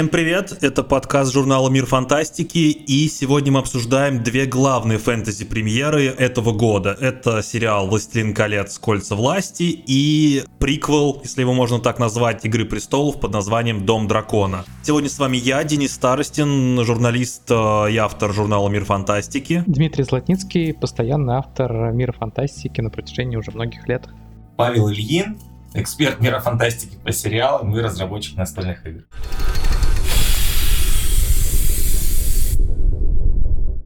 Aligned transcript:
Всем 0.00 0.08
привет, 0.08 0.56
это 0.62 0.82
подкаст 0.82 1.30
журнала 1.30 1.68
«Мир 1.68 1.84
фантастики», 1.84 2.70
и 2.70 3.06
сегодня 3.10 3.52
мы 3.52 3.58
обсуждаем 3.58 4.22
две 4.22 4.46
главные 4.46 4.96
фэнтези-премьеры 4.96 6.06
этого 6.06 6.52
года. 6.52 6.96
Это 6.98 7.42
сериал 7.42 7.86
«Властелин 7.86 8.32
колец. 8.32 8.78
Кольца 8.78 9.14
власти» 9.14 9.64
и 9.64 10.42
приквел, 10.58 11.20
если 11.22 11.42
его 11.42 11.52
можно 11.52 11.80
так 11.80 11.98
назвать, 11.98 12.46
«Игры 12.46 12.64
престолов» 12.64 13.20
под 13.20 13.34
названием 13.34 13.84
«Дом 13.84 14.08
дракона». 14.08 14.64
Сегодня 14.82 15.10
с 15.10 15.18
вами 15.18 15.36
я, 15.36 15.62
Денис 15.64 15.92
Старостин, 15.92 16.82
журналист 16.82 17.50
э, 17.50 17.90
и 17.90 17.98
автор 17.98 18.32
журнала 18.32 18.70
«Мир 18.70 18.86
фантастики». 18.86 19.64
Дмитрий 19.66 20.04
Златницкий, 20.04 20.72
постоянный 20.72 21.34
автор 21.34 21.92
«Мира 21.92 22.12
фантастики» 22.12 22.80
на 22.80 22.88
протяжении 22.88 23.36
уже 23.36 23.50
многих 23.50 23.86
лет. 23.86 24.08
Павел 24.56 24.88
Ильин, 24.88 25.38
эксперт 25.74 26.22
мира 26.22 26.40
фантастики 26.40 26.96
по 27.04 27.12
сериалам 27.12 27.76
и 27.76 27.80
разработчик 27.82 28.38
настольных 28.38 28.86
игр. 28.86 29.02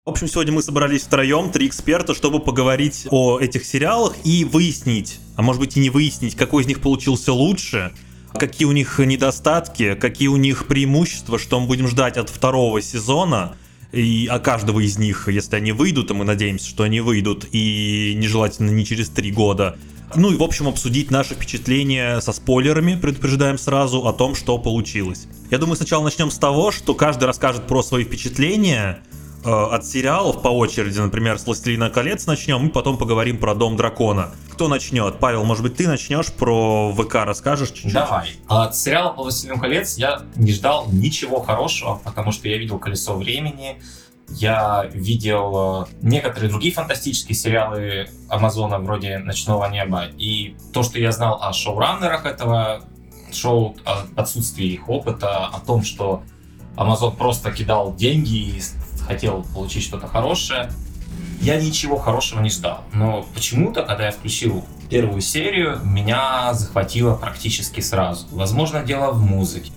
В 0.06 0.10
общем, 0.10 0.28
сегодня 0.28 0.52
мы 0.52 0.62
собрались 0.62 1.04
втроем, 1.04 1.50
три 1.50 1.66
эксперта, 1.66 2.14
чтобы 2.14 2.38
поговорить 2.38 3.06
о 3.10 3.40
этих 3.40 3.64
сериалах 3.64 4.14
и 4.22 4.44
выяснить, 4.44 5.18
а 5.34 5.40
может 5.40 5.60
быть 5.60 5.78
и 5.78 5.80
не 5.80 5.88
выяснить, 5.88 6.36
какой 6.36 6.62
из 6.62 6.66
них 6.66 6.82
получился 6.82 7.32
лучше, 7.32 7.90
какие 8.34 8.68
у 8.68 8.72
них 8.72 8.98
недостатки, 8.98 9.94
какие 9.94 10.28
у 10.28 10.36
них 10.36 10.66
преимущества, 10.66 11.38
что 11.38 11.58
мы 11.58 11.66
будем 11.66 11.88
ждать 11.88 12.18
от 12.18 12.28
второго 12.28 12.82
сезона, 12.82 13.56
и 13.92 14.28
о 14.30 14.40
каждого 14.40 14.80
из 14.80 14.98
них, 14.98 15.26
если 15.28 15.56
они 15.56 15.72
выйдут, 15.72 16.10
а 16.10 16.14
мы 16.14 16.26
надеемся, 16.26 16.68
что 16.68 16.82
они 16.82 17.00
выйдут, 17.00 17.46
и 17.52 18.12
нежелательно 18.14 18.68
не 18.68 18.84
через 18.84 19.08
три 19.08 19.30
года. 19.30 19.78
Ну 20.14 20.30
и, 20.30 20.36
в 20.36 20.42
общем, 20.42 20.68
обсудить 20.68 21.10
наши 21.10 21.32
впечатления 21.34 22.20
со 22.20 22.34
спойлерами, 22.34 22.96
предупреждаем 22.96 23.56
сразу, 23.56 24.06
о 24.06 24.12
том, 24.12 24.34
что 24.34 24.58
получилось. 24.58 25.28
Я 25.50 25.56
думаю, 25.56 25.76
сначала 25.76 26.04
начнем 26.04 26.30
с 26.30 26.36
того, 26.36 26.72
что 26.72 26.94
каждый 26.94 27.24
расскажет 27.24 27.66
про 27.66 27.82
свои 27.82 28.04
впечатления, 28.04 29.02
от 29.44 29.86
сериалов 29.86 30.42
по 30.42 30.48
очереди, 30.48 30.98
например, 30.98 31.38
с 31.38 31.46
«Властелина 31.46 31.90
колец» 31.90 32.26
начнем, 32.26 32.66
и 32.66 32.70
потом 32.70 32.96
поговорим 32.96 33.38
про 33.38 33.54
«Дом 33.54 33.76
дракона». 33.76 34.30
Кто 34.50 34.68
начнет? 34.68 35.18
Павел, 35.18 35.44
может 35.44 35.62
быть, 35.62 35.76
ты 35.76 35.86
начнешь 35.88 36.32
про 36.32 36.92
ВК, 36.92 37.16
расскажешь 37.16 37.70
чуть-чуть? 37.70 37.92
Давай. 37.92 38.30
От 38.48 38.76
сериала 38.76 39.12
по 39.12 39.22
«Властелину 39.22 39.60
колец» 39.60 39.98
я 39.98 40.22
не 40.36 40.52
ждал 40.52 40.86
ничего 40.90 41.40
хорошего, 41.40 42.00
потому 42.04 42.32
что 42.32 42.48
я 42.48 42.56
видел 42.58 42.78
«Колесо 42.78 43.16
времени», 43.16 43.76
я 44.28 44.88
видел 44.92 45.84
э, 45.84 45.86
некоторые 46.00 46.48
другие 46.48 46.72
фантастические 46.72 47.36
сериалы 47.36 48.08
Амазона 48.28 48.78
вроде 48.78 49.18
«Ночного 49.18 49.66
неба», 49.70 50.06
и 50.16 50.56
то, 50.72 50.82
что 50.82 50.98
я 50.98 51.12
знал 51.12 51.42
о 51.42 51.52
шоураннерах 51.52 52.24
этого 52.24 52.82
шоу, 53.32 53.76
о 53.84 54.06
отсутствии 54.16 54.68
их 54.68 54.88
опыта, 54.88 55.46
о 55.46 55.60
том, 55.60 55.82
что 55.82 56.22
Amazon 56.76 57.16
просто 57.16 57.52
кидал 57.52 57.94
деньги 57.94 58.56
и 58.56 58.62
хотел 59.06 59.44
получить 59.54 59.84
что-то 59.84 60.06
хорошее. 60.06 60.70
Я 61.40 61.60
ничего 61.60 61.96
хорошего 61.96 62.40
не 62.40 62.50
ждал. 62.50 62.84
Но 62.92 63.26
почему-то, 63.34 63.82
когда 63.82 64.06
я 64.06 64.12
включил 64.12 64.64
первую 64.88 65.20
серию, 65.20 65.80
меня 65.84 66.54
захватило 66.54 67.14
практически 67.14 67.80
сразу. 67.80 68.26
Возможно, 68.30 68.82
дело 68.82 69.10
в 69.12 69.20
музыке. 69.20 69.72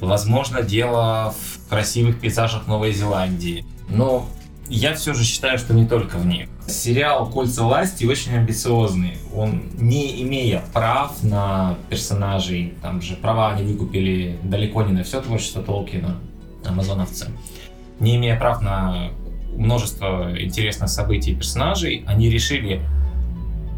Возможно, 0.00 0.62
дело 0.62 1.34
в 1.36 1.68
красивых 1.68 2.20
пейзажах 2.20 2.66
Новой 2.66 2.92
Зеландии. 2.92 3.64
Но 3.88 4.28
я 4.68 4.94
все 4.94 5.14
же 5.14 5.24
считаю, 5.24 5.58
что 5.58 5.74
не 5.74 5.86
только 5.86 6.16
в 6.16 6.26
них. 6.26 6.48
Сериал 6.66 7.28
«Кольца 7.30 7.62
власти» 7.62 8.04
очень 8.04 8.34
амбициозный. 8.34 9.18
Он, 9.34 9.62
не 9.74 10.22
имея 10.22 10.62
прав 10.72 11.22
на 11.22 11.76
персонажей, 11.90 12.74
там 12.80 13.02
же 13.02 13.16
права 13.16 13.52
они 13.52 13.70
выкупили 13.70 14.38
далеко 14.42 14.82
не 14.82 14.92
на 14.92 15.04
все 15.04 15.20
творчество 15.20 15.62
Толкина, 15.62 16.16
амазоновцы, 16.64 17.28
не 18.00 18.16
имея 18.16 18.38
прав 18.38 18.60
на 18.60 19.10
множество 19.56 20.34
интересных 20.38 20.88
событий 20.88 21.32
и 21.32 21.34
персонажей, 21.34 22.04
они 22.06 22.28
решили, 22.28 22.80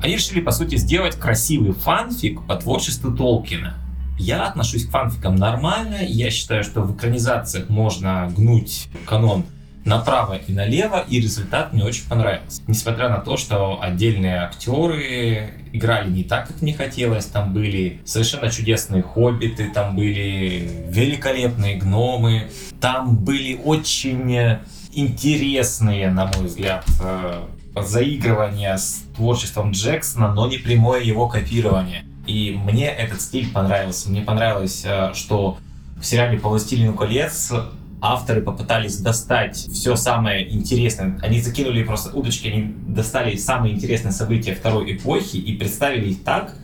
они 0.02 0.14
решили, 0.14 0.40
по 0.40 0.50
сути, 0.50 0.76
сделать 0.76 1.16
красивый 1.16 1.72
фанфик 1.72 2.46
по 2.46 2.56
творчеству 2.56 3.12
Толкина. 3.12 3.74
Я 4.18 4.46
отношусь 4.46 4.86
к 4.86 4.90
фанфикам 4.90 5.36
нормально, 5.36 5.98
я 6.00 6.30
считаю, 6.30 6.64
что 6.64 6.80
в 6.80 6.96
экранизациях 6.96 7.68
можно 7.68 8.32
гнуть 8.34 8.88
канон 9.06 9.44
направо 9.84 10.34
и 10.34 10.52
налево, 10.52 11.04
и 11.08 11.20
результат 11.20 11.72
мне 11.72 11.84
очень 11.84 12.08
понравился. 12.08 12.62
Несмотря 12.66 13.08
на 13.08 13.18
то, 13.18 13.36
что 13.36 13.80
отдельные 13.80 14.38
актеры 14.38 15.50
играли 15.76 16.10
не 16.10 16.24
так, 16.24 16.48
как 16.48 16.62
мне 16.62 16.74
хотелось, 16.74 17.26
там 17.26 17.52
были 17.52 18.00
совершенно 18.04 18.50
чудесные 18.50 19.02
хоббиты, 19.02 19.70
там 19.72 19.96
были 19.96 20.86
великолепные 20.88 21.76
гномы, 21.76 22.50
там 22.80 23.16
были 23.16 23.60
очень 23.62 24.58
интересные, 24.92 26.10
на 26.10 26.26
мой 26.26 26.46
взгляд, 26.46 26.84
э, 27.02 27.44
заигрывания 27.76 28.76
с 28.76 29.04
творчеством 29.14 29.72
Джексона, 29.72 30.32
но 30.32 30.48
не 30.48 30.58
прямое 30.58 31.02
его 31.02 31.28
копирование. 31.28 32.04
И 32.26 32.58
мне 32.64 32.88
этот 32.88 33.20
стиль 33.20 33.52
понравился. 33.52 34.10
Мне 34.10 34.22
понравилось, 34.22 34.82
э, 34.84 35.12
что 35.14 35.58
в 36.00 36.04
сериале 36.04 36.38
«По 36.38 36.48
властелину 36.48 36.94
колец» 36.94 37.52
авторы 38.00 38.42
попытались 38.42 38.98
достать 38.98 39.56
все 39.56 39.96
самое 39.96 40.52
интересное. 40.54 41.18
Они 41.22 41.40
закинули 41.40 41.82
просто 41.82 42.16
удочки, 42.16 42.48
они 42.48 42.74
достали 42.86 43.36
самые 43.36 43.74
интересные 43.74 44.12
события 44.12 44.54
второй 44.54 44.96
эпохи 44.96 45.36
и 45.36 45.56
представили 45.56 46.10
их 46.10 46.24
так, 46.24 46.54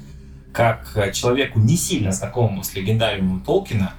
как 0.53 1.13
человеку 1.13 1.59
не 1.59 1.77
сильно 1.77 2.13
знакомому 2.13 2.63
с 2.63 2.75
легендариумом 2.75 3.41
Толкина 3.41 3.95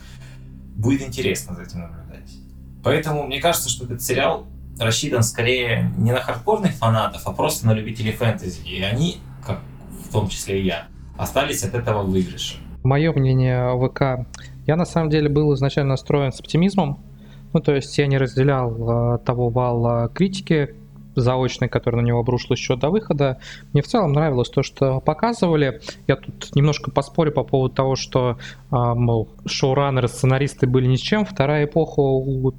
будет 0.75 1.01
интересно 1.01 1.55
за 1.55 1.63
этим 1.63 1.79
наблюдать. 1.81 2.31
Поэтому 2.83 3.25
мне 3.25 3.41
кажется, 3.41 3.69
что 3.69 3.85
этот 3.85 4.01
сериал 4.01 4.45
рассчитан 4.79 5.23
скорее 5.23 5.91
не 5.97 6.11
на 6.11 6.19
хардкорных 6.19 6.71
фанатов, 6.73 7.23
а 7.25 7.31
просто 7.31 7.65
на 7.67 7.73
любителей 7.73 8.11
фэнтези. 8.11 8.61
И 8.67 8.81
они, 8.81 9.17
как 9.45 9.61
в 10.07 10.11
том 10.11 10.29
числе 10.29 10.61
и 10.61 10.65
я, 10.65 10.87
остались 11.17 11.63
от 11.63 11.73
этого 11.73 12.03
выигрыша. 12.03 12.57
Мое 12.83 13.13
мнение 13.13 13.71
ВК. 13.79 14.27
Я 14.65 14.75
на 14.75 14.85
самом 14.85 15.09
деле 15.09 15.29
был 15.29 15.53
изначально 15.53 15.91
настроен 15.91 16.31
с 16.31 16.39
оптимизмом, 16.39 17.03
ну, 17.53 17.59
то 17.59 17.73
есть 17.73 17.97
я 17.97 18.07
не 18.07 18.17
разделял 18.17 19.15
э, 19.15 19.17
того 19.19 19.49
вала 19.49 20.09
критики 20.13 20.75
заочной, 21.15 21.69
который 21.69 22.01
на 22.01 22.05
него 22.05 22.19
обрушилась 22.19 22.59
еще 22.59 22.75
до 22.75 22.89
выхода. 22.89 23.37
Мне 23.71 23.81
в 23.81 23.87
целом 23.87 24.13
нравилось 24.13 24.49
то, 24.49 24.63
что 24.63 24.99
показывали. 24.99 25.81
Я 26.07 26.15
тут 26.15 26.55
немножко 26.55 26.89
поспорю 26.91 27.31
по 27.31 27.43
поводу 27.43 27.73
того, 27.73 27.95
что, 27.95 28.37
э, 28.71 28.75
мол, 28.75 29.29
шоураннеры, 29.45 30.07
сценаристы 30.07 30.67
были 30.67 30.87
ни 30.87 30.95
с 30.95 31.01
чем. 31.01 31.25
Вторая 31.25 31.65
эпоха 31.65 31.99
у 31.99 32.53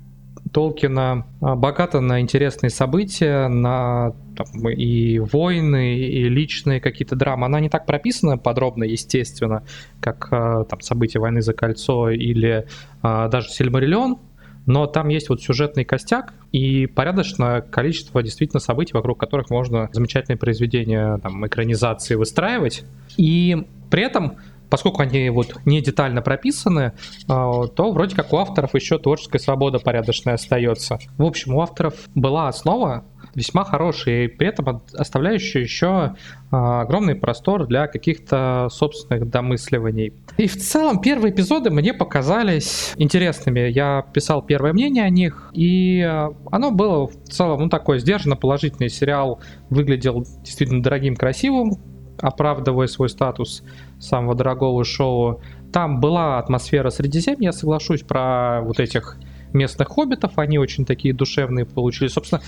Толкина 0.52 1.26
а, 1.40 1.56
богата 1.56 2.00
на 2.00 2.20
интересные 2.20 2.70
события, 2.70 3.48
на 3.48 4.12
там, 4.36 4.68
и 4.68 5.18
войны, 5.18 5.98
и 5.98 6.28
личные 6.28 6.80
какие-то 6.80 7.16
драмы. 7.16 7.46
Она 7.46 7.60
не 7.60 7.68
так 7.68 7.86
прописана 7.86 8.38
подробно, 8.38 8.84
естественно, 8.84 9.64
как 10.00 10.28
там 10.30 10.80
события 10.80 11.18
войны 11.18 11.40
за 11.40 11.54
кольцо 11.54 12.10
или 12.10 12.66
а, 13.02 13.28
даже 13.28 13.48
Сильмариллион, 13.48 14.18
но 14.66 14.86
там 14.86 15.08
есть 15.08 15.28
вот 15.28 15.42
сюжетный 15.42 15.84
костяк 15.84 16.34
и 16.52 16.86
порядочное 16.86 17.60
количество 17.60 18.22
действительно 18.22 18.60
событий, 18.60 18.92
вокруг 18.94 19.18
которых 19.18 19.50
можно 19.50 19.88
замечательные 19.92 20.38
произведения 20.38 21.18
там, 21.18 21.46
экранизации 21.46 22.14
выстраивать. 22.14 22.84
И 23.16 23.66
при 23.90 24.02
этом 24.02 24.36
поскольку 24.70 25.02
они 25.02 25.30
вот 25.30 25.54
не 25.66 25.80
детально 25.80 26.20
прописаны, 26.20 26.94
а, 27.28 27.66
то 27.68 27.92
вроде 27.92 28.16
как 28.16 28.32
у 28.32 28.38
авторов 28.38 28.74
еще 28.74 28.98
творческая 28.98 29.38
свобода 29.38 29.78
порядочная 29.78 30.34
остается. 30.34 30.98
В 31.16 31.22
общем, 31.22 31.54
у 31.54 31.60
авторов 31.60 31.94
была 32.16 32.48
основа, 32.48 33.04
весьма 33.36 33.64
хороший, 33.64 34.24
и 34.24 34.28
при 34.28 34.48
этом 34.48 34.82
оставляющий 34.94 35.62
еще 35.62 36.14
а, 36.50 36.82
огромный 36.82 37.14
простор 37.14 37.66
для 37.66 37.86
каких-то 37.86 38.68
собственных 38.70 39.28
домысливаний. 39.28 40.12
И 40.36 40.46
в 40.46 40.56
целом 40.56 41.00
первые 41.00 41.32
эпизоды 41.32 41.70
мне 41.70 41.94
показались 41.94 42.92
интересными. 42.96 43.60
Я 43.60 44.04
писал 44.12 44.42
первое 44.42 44.72
мнение 44.72 45.04
о 45.04 45.10
них, 45.10 45.50
и 45.52 46.00
а, 46.00 46.34
оно 46.50 46.70
было 46.70 47.06
в 47.06 47.14
целом 47.28 47.60
ну, 47.60 47.68
такой 47.68 47.98
сдержанно 47.98 48.36
положительный 48.36 48.88
сериал. 48.88 49.40
Выглядел 49.70 50.24
действительно 50.42 50.82
дорогим, 50.82 51.16
красивым, 51.16 51.78
оправдывая 52.18 52.86
свой 52.86 53.08
статус 53.08 53.62
самого 53.98 54.34
дорогого 54.34 54.84
шоу. 54.84 55.40
Там 55.72 56.00
была 56.00 56.38
атмосфера 56.38 56.90
Средиземья, 56.90 57.48
я 57.48 57.52
соглашусь, 57.52 58.02
про 58.02 58.60
вот 58.62 58.78
этих 58.78 59.18
местных 59.52 59.88
хоббитов, 59.88 60.32
они 60.36 60.58
очень 60.58 60.84
такие 60.84 61.14
душевные 61.14 61.64
получились. 61.64 62.12
Собственно, 62.12 62.42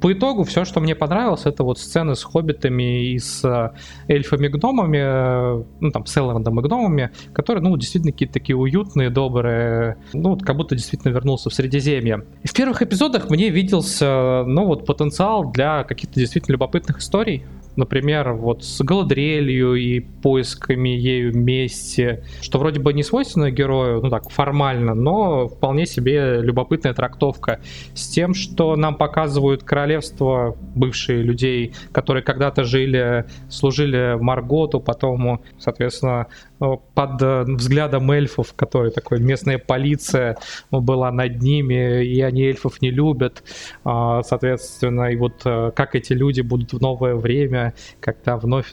по 0.00 0.12
итогу 0.12 0.44
все, 0.44 0.64
что 0.64 0.80
мне 0.80 0.94
понравилось, 0.94 1.46
это 1.46 1.64
вот 1.64 1.78
сцены 1.78 2.14
с 2.14 2.22
хоббитами 2.22 3.12
и 3.12 3.18
с 3.18 3.44
э, 3.44 3.70
эльфами-гномами, 4.08 4.98
э, 4.98 5.64
ну 5.80 5.90
там 5.90 6.06
с 6.06 6.16
Элрандом 6.16 6.60
и 6.60 6.62
гномами, 6.62 7.10
которые, 7.32 7.62
ну, 7.62 7.76
действительно 7.76 8.12
какие-то 8.12 8.34
такие 8.34 8.56
уютные, 8.56 9.10
добрые, 9.10 9.96
ну, 10.12 10.30
вот 10.30 10.42
как 10.42 10.56
будто 10.56 10.74
действительно 10.74 11.12
вернулся 11.12 11.50
в 11.50 11.54
Средиземье. 11.54 12.24
И 12.42 12.48
в 12.48 12.52
первых 12.52 12.82
эпизодах 12.82 13.30
мне 13.30 13.48
виделся, 13.48 14.44
ну, 14.46 14.66
вот 14.66 14.84
потенциал 14.86 15.50
для 15.50 15.84
каких-то 15.84 16.20
действительно 16.20 16.54
любопытных 16.54 16.98
историй, 16.98 17.44
например, 17.76 18.32
вот 18.32 18.64
с 18.64 18.80
Галадриэлью 18.82 19.74
и 19.74 20.00
поисками 20.00 20.88
ею 20.88 21.36
мести, 21.36 22.24
что 22.40 22.58
вроде 22.58 22.80
бы 22.80 22.92
не 22.92 23.02
свойственно 23.02 23.50
герою, 23.50 24.02
ну 24.02 24.10
так, 24.10 24.30
формально, 24.30 24.94
но 24.94 25.48
вполне 25.48 25.86
себе 25.86 26.40
любопытная 26.40 26.94
трактовка 26.94 27.60
с 27.94 28.08
тем, 28.08 28.34
что 28.34 28.76
нам 28.76 28.96
показывают 28.96 29.62
королевство 29.62 30.56
бывшие 30.74 31.22
людей, 31.22 31.74
которые 31.92 32.22
когда-то 32.22 32.64
жили, 32.64 33.26
служили 33.48 34.16
Марготу, 34.20 34.80
потом, 34.80 35.42
соответственно, 35.58 36.26
под 36.58 37.22
взглядом 37.58 38.10
эльфов, 38.10 38.54
которые 38.54 38.90
такой 38.90 39.20
местная 39.20 39.58
полиция 39.58 40.36
была 40.70 41.12
над 41.12 41.42
ними, 41.42 42.04
и 42.04 42.20
они 42.20 42.42
эльфов 42.44 42.80
не 42.80 42.90
любят, 42.90 43.42
а, 43.84 44.22
соответственно, 44.22 45.10
и 45.10 45.16
вот 45.16 45.42
э, 45.44 45.70
как 45.74 45.94
эти 45.94 46.12
люди 46.12 46.40
будут 46.40 46.72
в 46.72 46.80
новое 46.80 47.14
время, 47.14 47.74
когда 48.00 48.36
вновь 48.36 48.72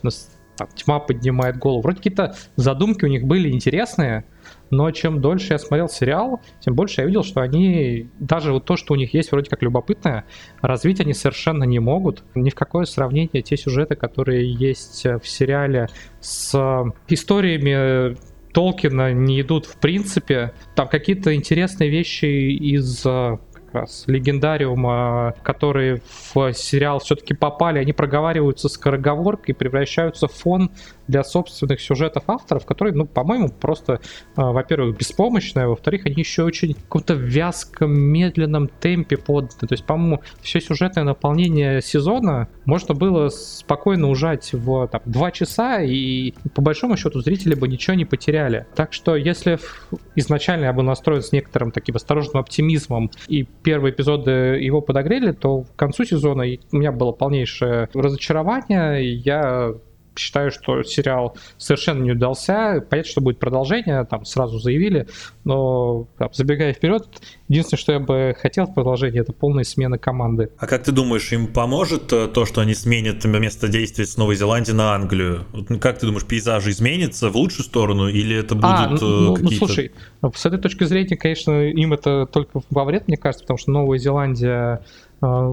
там, 0.58 0.68
тьма 0.76 1.00
поднимает 1.00 1.58
голову. 1.58 1.82
Вроде 1.82 1.98
какие-то 1.98 2.36
задумки 2.56 3.06
у 3.06 3.08
них 3.08 3.24
были 3.24 3.50
интересные, 3.50 4.26
но 4.76 4.92
чем 4.92 5.22
дольше 5.22 5.54
я 5.54 5.60
смотрел 5.60 5.88
сериал, 5.88 6.42
тем 6.60 6.76
больше 6.76 7.02
я 7.02 7.08
видел, 7.08 7.24
что 7.24 7.42
они, 7.42 8.10
даже 8.20 8.52
вот 8.52 8.66
то, 8.66 8.76
что 8.76 8.94
у 8.94 8.98
них 8.98 9.14
есть 9.14 9.32
вроде 9.32 9.50
как 9.50 9.62
любопытное, 9.62 10.26
развить 10.62 11.00
они 11.00 11.14
совершенно 11.14 11.64
не 11.64 11.80
могут. 11.80 12.24
Ни 12.36 12.50
в 12.50 12.56
какое 12.56 12.86
сравнение 12.86 13.42
те 13.42 13.56
сюжеты, 13.56 13.96
которые 13.96 14.52
есть 14.52 15.06
в 15.06 15.28
сериале 15.28 15.90
с 16.20 16.58
историями 17.08 18.18
Толкина 18.54 19.14
не 19.14 19.42
идут 19.42 19.66
в 19.66 19.78
принципе. 19.78 20.54
Там 20.76 20.88
какие-то 20.88 21.34
интересные 21.34 21.90
вещи 21.90 22.26
из 22.26 23.06
раз 23.74 24.04
легендариума, 24.08 25.34
которые 25.44 26.02
в 26.34 26.54
сериал 26.54 27.00
все-таки 27.00 27.34
попали, 27.34 27.80
они 27.80 27.92
проговариваются 27.92 28.70
скороговоркой 28.70 29.56
и 29.56 29.58
превращаются 29.58 30.28
в 30.28 30.34
фон 30.34 30.72
для 31.08 31.24
собственных 31.24 31.82
сюжетов 31.82 32.24
авторов, 32.28 32.66
которые, 32.66 32.94
ну, 32.96 33.06
по-моему, 33.06 33.50
просто, 33.50 34.00
а, 34.36 34.52
во-первых, 34.52 34.98
беспомощные, 34.98 35.66
а 35.66 35.68
во-вторых, 35.70 36.06
они 36.06 36.16
еще 36.18 36.44
очень 36.44 36.74
в 36.74 36.84
каком-то 36.84 37.14
вязком, 37.14 37.94
медленном 37.94 38.68
темпе 38.68 39.18
поданы. 39.18 39.68
То 39.68 39.72
есть, 39.72 39.86
по-моему, 39.86 40.22
все 40.42 40.62
сюжетное 40.62 41.04
наполнение 41.04 41.82
сезона 41.82 42.48
можно 42.66 42.94
было 42.94 43.30
спокойно 43.30 44.10
ужать 44.10 44.54
в 44.54 44.88
там, 44.88 45.02
2 45.06 45.32
часа, 45.32 45.82
и 45.82 46.34
по 46.56 46.62
большому 46.62 46.98
счету 46.98 47.22
зрители 47.22 47.56
бы 47.56 47.68
ничего 47.68 47.96
не 47.96 48.06
потеряли. 48.06 48.66
Так 48.76 48.94
что, 48.94 49.16
если 49.16 49.60
изначально 50.16 50.66
я 50.66 50.74
был 50.74 50.84
настроен 50.84 51.22
с 51.22 51.32
некоторым 51.32 51.72
таким 51.72 51.96
осторожным 51.96 52.38
оптимизмом, 52.38 53.12
и 53.28 53.44
первые 53.44 53.94
эпизоды 53.94 54.32
его 54.32 54.82
подогрели, 54.82 55.32
то 55.32 55.62
к 55.62 55.76
концу 55.76 56.06
сезона 56.06 56.44
у 56.72 56.78
меня 56.78 56.92
было 56.92 57.12
полнейшее 57.12 57.90
разочарование, 57.94 59.04
и 59.04 59.16
я 59.16 59.74
считаю, 60.16 60.52
что 60.52 60.84
сериал 60.84 61.38
совершенно 61.58 62.04
не 62.04 62.12
удался. 62.12 62.84
Понятно, 62.90 63.12
что 63.12 63.22
будет 63.22 63.40
продолжение, 63.40 64.06
там 64.06 64.26
сразу 64.26 64.60
заявили, 64.60 65.08
но 65.44 66.08
там, 66.18 66.30
забегая 66.34 66.74
вперед, 66.74 67.08
единственное, 67.48 67.80
что 67.80 67.92
я 67.94 68.00
бы 68.00 68.36
хотел 68.40 68.66
в 68.66 68.74
продолжении, 68.74 69.20
это 69.20 69.34
полная 69.34 69.64
смена 69.64 69.98
команды. 69.98 70.50
А 70.58 70.68
как 70.68 70.84
ты 70.84 70.92
думаешь, 70.92 71.32
им 71.32 71.48
поможет 71.48 72.12
э, 72.14 72.28
то, 72.28 72.46
что 72.46 72.62
они 72.62 72.74
сменят 72.74 73.24
место 73.26 73.68
действия 73.68 74.06
с 74.06 74.18
Новой 74.18 74.36
Зеландии 74.36 74.72
на 74.72 74.94
Англию? 74.94 75.46
Ну, 75.54 75.80
как 75.80 76.00
ты 76.00 76.06
думаешь, 76.06 76.26
пейзажи 76.26 76.72
изменятся 76.72 77.30
в 77.30 77.36
лучшую 77.36 77.66
сторону 77.66 78.08
или 78.08 78.36
это 78.38 78.56
будут 78.56 78.70
а, 78.70 78.90
ну, 78.90 78.98
ну, 79.00 79.36
какие-то... 79.36 79.62
Ну, 79.62 79.68
слушай, 79.68 79.92
с 80.34 80.46
этой 80.46 80.60
точки 80.60 80.84
зрения, 80.84 81.18
конечно, 81.18 81.70
им 81.70 81.94
это 81.94 82.26
только 82.26 82.62
во 82.70 82.86
вред, 82.86 83.08
мне 83.08 83.18
кажется, 83.18 83.44
потому 83.44 83.58
что 83.58 83.72
Новая 83.72 83.98
Зеландия 83.98 84.82